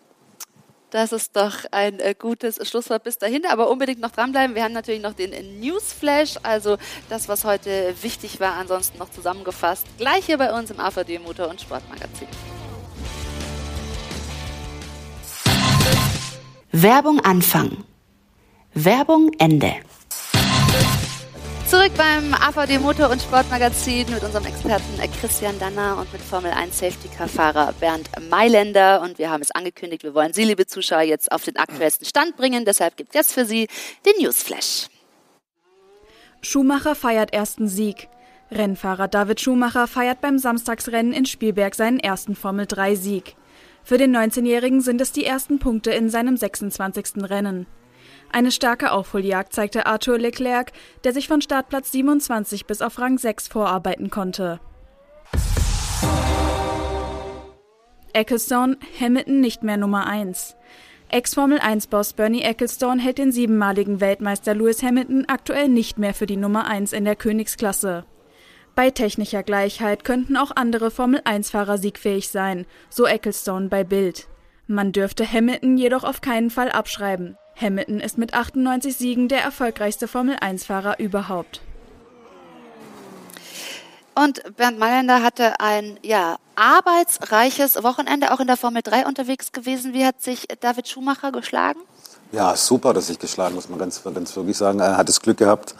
Das 0.89 1.11
ist 1.11 1.35
doch 1.35 1.65
ein 1.71 1.99
äh, 1.99 2.15
gutes 2.17 2.65
Schlusswort 2.67 3.03
bis 3.03 3.17
dahin. 3.17 3.45
Aber 3.45 3.69
unbedingt 3.69 3.99
noch 3.99 4.11
dranbleiben. 4.11 4.55
Wir 4.55 4.63
haben 4.63 4.73
natürlich 4.73 5.01
noch 5.01 5.13
den 5.13 5.59
Newsflash, 5.59 6.35
also 6.43 6.77
das, 7.09 7.27
was 7.27 7.43
heute 7.43 7.93
wichtig 8.01 8.39
war, 8.39 8.53
ansonsten 8.53 8.97
noch 8.97 9.11
zusammengefasst. 9.11 9.85
Gleich 9.97 10.25
hier 10.25 10.37
bei 10.37 10.57
uns 10.57 10.71
im 10.71 10.79
AVD 10.79 11.19
Motor- 11.19 11.49
und 11.49 11.59
Sportmagazin. 11.59 12.27
Werbung 16.71 17.19
Anfang. 17.21 17.83
Werbung 18.73 19.31
Ende. 19.39 19.73
Zurück 21.67 21.91
beim 21.97 22.33
AVD 22.33 22.79
Motor- 22.79 23.09
und 23.09 23.21
Sportmagazin 23.21 24.09
mit 24.09 24.23
unserem 24.23 24.45
Experten 24.45 24.85
Christian 25.19 25.59
Danner 25.59 25.97
und 25.99 26.09
mit 26.13 26.21
Formel 26.21 26.51
1 26.51 26.79
Safety 26.79 27.09
Car 27.09 27.27
Fahrer 27.27 27.73
Bernd 27.73 28.09
Mailänder. 28.29 29.01
Und 29.01 29.19
wir 29.19 29.29
haben 29.29 29.41
es 29.41 29.51
angekündigt, 29.51 30.03
wir 30.03 30.13
wollen 30.13 30.31
Sie, 30.31 30.45
liebe 30.45 30.65
Zuschauer, 30.65 31.01
jetzt 31.01 31.29
auf 31.29 31.43
den 31.43 31.57
aktuellsten 31.57 32.07
Stand 32.07 32.37
bringen. 32.37 32.63
Deshalb 32.63 32.95
gibt 32.95 33.13
es 33.17 33.33
für 33.33 33.43
Sie 33.43 33.67
den 34.05 34.13
Newsflash. 34.23 34.87
Schumacher 36.41 36.95
feiert 36.95 37.33
ersten 37.33 37.67
Sieg. 37.67 38.07
Rennfahrer 38.49 39.09
David 39.09 39.41
Schumacher 39.41 39.87
feiert 39.87 40.21
beim 40.21 40.39
Samstagsrennen 40.39 41.11
in 41.11 41.25
Spielberg 41.25 41.75
seinen 41.75 41.99
ersten 41.99 42.37
Formel 42.37 42.65
3 42.65 42.95
Sieg. 42.95 43.35
Für 43.83 43.97
den 43.97 44.15
19-Jährigen 44.15 44.79
sind 44.79 45.01
es 45.01 45.11
die 45.11 45.25
ersten 45.25 45.59
Punkte 45.59 45.91
in 45.91 46.09
seinem 46.09 46.37
26. 46.37 47.29
Rennen. 47.29 47.67
Eine 48.31 48.51
starke 48.51 48.91
Aufholjagd 48.91 49.53
zeigte 49.53 49.85
Arthur 49.85 50.17
Leclerc, 50.19 50.71
der 51.03 51.13
sich 51.13 51.27
von 51.27 51.41
Startplatz 51.41 51.91
27 51.91 52.65
bis 52.65 52.81
auf 52.81 52.99
Rang 52.99 53.17
6 53.17 53.47
vorarbeiten 53.47 54.09
konnte. 54.09 54.59
Ecclestone, 58.13 58.77
Hamilton 58.99 59.41
nicht 59.41 59.63
mehr 59.63 59.77
Nummer 59.77 60.07
1. 60.07 60.55
Ex-Formel-1-Boss 61.09 62.13
Bernie 62.13 62.41
Ecclestone 62.41 63.01
hält 63.01 63.17
den 63.17 63.31
siebenmaligen 63.31 64.01
Weltmeister 64.01 64.53
Lewis 64.53 64.83
Hamilton 64.83 65.25
aktuell 65.27 65.69
nicht 65.69 65.97
mehr 65.97 66.13
für 66.13 66.25
die 66.25 66.35
Nummer 66.35 66.65
1 66.65 66.91
in 66.93 67.05
der 67.05 67.15
Königsklasse. 67.15 68.05
Bei 68.75 68.91
technischer 68.91 69.41
Gleichheit 69.41 70.03
könnten 70.03 70.35
auch 70.35 70.51
andere 70.55 70.91
Formel-1-Fahrer 70.91 71.77
siegfähig 71.77 72.29
sein, 72.29 72.65
so 72.89 73.05
Ecclestone 73.05 73.69
bei 73.69 73.83
Bild. 73.83 74.27
Man 74.67 74.91
dürfte 74.91 75.31
Hamilton 75.31 75.77
jedoch 75.77 76.03
auf 76.03 76.19
keinen 76.19 76.49
Fall 76.49 76.69
abschreiben. 76.69 77.37
Hamilton 77.59 77.99
ist 77.99 78.17
mit 78.17 78.33
98 78.33 78.95
Siegen 78.95 79.27
der 79.27 79.41
erfolgreichste 79.41 80.07
Formel-1-Fahrer 80.07 80.99
überhaupt. 80.99 81.61
Und 84.15 84.41
Bernd 84.55 84.79
Mailänder 84.79 85.21
hatte 85.21 85.59
ein 85.59 85.99
ja, 86.01 86.37
arbeitsreiches 86.55 87.83
Wochenende, 87.83 88.31
auch 88.33 88.39
in 88.39 88.47
der 88.47 88.57
Formel 88.57 88.81
3 88.81 89.05
unterwegs 89.05 89.51
gewesen. 89.51 89.93
Wie 89.93 90.05
hat 90.05 90.21
sich 90.21 90.47
David 90.59 90.87
Schumacher 90.87 91.31
geschlagen? 91.31 91.79
Ja, 92.31 92.55
super, 92.55 92.93
dass 92.93 93.07
sich 93.07 93.19
geschlagen, 93.19 93.55
muss 93.55 93.69
man 93.69 93.79
ganz, 93.79 94.03
ganz 94.03 94.35
wirklich 94.35 94.57
sagen. 94.57 94.79
Er 94.79 94.97
hat 94.97 95.07
das 95.07 95.21
Glück 95.21 95.37
gehabt, 95.37 95.75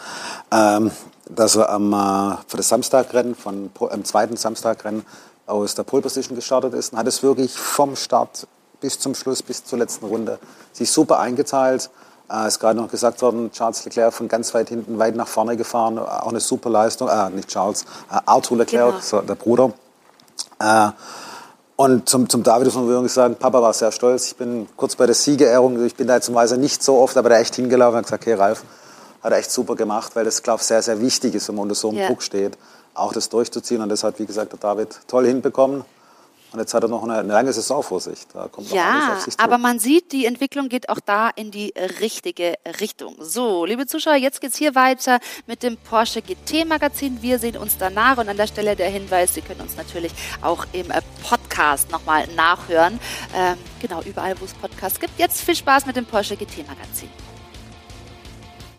ähm, 0.52 0.92
dass 1.30 1.56
er 1.56 1.70
am, 1.70 1.92
äh, 1.94 2.38
für 2.48 2.58
das 2.58 2.70
Samstagrennen, 2.70 3.36
von, 3.36 3.72
am 3.90 4.04
zweiten 4.04 4.38
Samstagrennen 4.38 5.04
aus 5.48 5.76
der 5.76 5.84
Pole 5.84 6.04
Position 6.04 6.36
gestartet 6.36 6.74
ist 6.74 6.94
und 6.94 7.00
hat 7.00 7.08
es 7.08 7.24
wirklich 7.24 7.54
vom 7.54 7.96
Start 7.96 8.48
bis 8.80 9.00
zum 9.00 9.16
Schluss, 9.16 9.42
bis 9.44 9.64
zur 9.64 9.80
letzten 9.80 10.06
Runde. 10.06 10.40
Sich 10.74 10.92
super 10.92 11.20
eingezahlt. 11.20 11.90
Äh, 12.30 12.48
ist 12.48 12.60
gerade 12.60 12.78
noch 12.80 12.90
gesagt 12.90 13.22
worden, 13.22 13.52
Charles 13.52 13.86
Leclerc 13.86 14.14
von 14.14 14.28
ganz 14.28 14.54
weit 14.54 14.70
hinten 14.70 15.00
weit 15.00 15.16
nach 15.16 15.28
vorne 15.28 15.56
gefahren. 15.56 15.98
Auch 15.98 16.28
eine 16.28 16.40
super 16.40 16.70
Leistung. 16.70 17.08
Äh, 17.08 17.30
nicht 17.30 17.48
Charles, 17.48 17.84
äh, 18.12 18.20
Arthur 18.26 18.58
Leclerc, 18.58 18.92
genau. 18.92 19.02
so, 19.02 19.22
der 19.22 19.36
Bruder. 19.36 19.72
Äh, 20.60 20.90
und 21.78 22.10
zum, 22.10 22.28
zum 22.28 22.42
David 22.42 22.74
muss 22.74 22.76
man 22.76 23.08
sagen, 23.08 23.36
Papa 23.36 23.62
war 23.62 23.72
sehr 23.72 23.92
stolz. 23.92 24.28
Ich 24.28 24.36
bin 24.36 24.68
kurz 24.76 24.96
bei 24.96 25.06
der 25.06 25.14
Siegerehrung, 25.14 25.86
ich 25.86 25.96
bin 25.96 26.08
da 26.08 26.16
jetzt 26.16 26.34
Weise 26.34 26.58
nicht 26.58 26.82
so 26.84 26.98
oft, 26.98 27.16
aber 27.18 27.30
da 27.30 27.38
echt 27.38 27.56
hingelaufen 27.56 28.00
und 28.00 28.04
gesagt, 28.04 28.24
okay, 28.24 28.34
Ralf, 28.34 28.64
hat 29.22 29.32
er 29.32 29.38
echt 29.38 29.52
super 29.52 29.76
gemacht, 29.76 30.16
weil 30.16 30.26
das, 30.26 30.42
glaube 30.42 30.62
ich, 30.62 30.66
sehr, 30.66 30.82
sehr 30.82 31.00
wichtig 31.02 31.36
ist, 31.36 31.48
wenn 31.48 31.56
man 31.56 31.64
unter 31.64 31.76
so 31.76 31.90
einem 31.90 32.00
yeah. 32.00 32.08
Druck 32.08 32.24
steht, 32.24 32.58
auch 32.96 33.14
das 33.14 33.30
durchzuziehen. 33.30 33.82
Und 33.82 33.90
das 33.90 34.04
hat, 34.04 34.18
wie 34.20 34.26
gesagt, 34.26 34.54
der 34.54 34.60
David 34.60 35.00
toll 35.08 35.28
hinbekommen. 35.28 35.86
Und 36.54 36.60
jetzt 36.60 36.74
hat 36.74 36.84
er 36.84 36.90
noch 36.90 37.04
eine, 37.04 37.20
eine 37.20 37.34
lange 37.34 37.52
Saison 37.52 37.84
vor 37.84 38.00
sich. 38.00 38.20
Da 38.34 38.48
kommt 38.48 38.72
ja, 38.72 39.18
aber 39.38 39.58
man 39.58 39.80
sieht, 39.80 40.14
die 40.14 40.26
Entwicklung 40.26 40.70
geht 40.70 40.88
auch 40.88 41.00
da 41.00 41.30
in 41.30 41.52
die 41.52 41.74
richtige 42.00 42.56
Richtung. 42.80 43.16
So, 43.20 43.66
liebe 43.66 43.86
Zuschauer, 43.86 44.16
jetzt 44.16 44.40
geht 44.40 44.52
es 44.52 44.58
hier 44.58 44.74
weiter 44.74 45.20
mit 45.46 45.62
dem 45.62 45.76
Porsche 45.78 46.22
GT 46.22 46.66
Magazin. 46.66 47.22
Wir 47.22 47.40
sehen 47.40 47.58
uns 47.58 47.78
danach 47.78 48.18
und 48.18 48.30
an 48.30 48.38
der 48.38 48.48
Stelle 48.48 48.76
der 48.76 48.90
Hinweis, 48.90 49.34
Sie 49.34 49.42
können 49.42 49.62
uns 49.62 49.76
natürlich 49.76 50.14
auch 50.42 50.66
im 50.72 50.90
äh, 50.90 51.02
Podcast 51.28 51.92
nochmal 51.92 52.28
nachhören. 52.36 53.00
Ähm, 53.36 53.58
genau, 53.82 54.02
überall, 54.04 54.40
wo 54.40 54.46
es 54.46 54.54
Podcasts 54.54 55.00
gibt. 55.00 55.20
Jetzt 55.20 55.42
viel 55.42 55.56
Spaß 55.56 55.86
mit 55.86 55.98
dem 55.98 56.06
Porsche 56.06 56.38
GT 56.38 56.66
Magazin. 56.68 57.10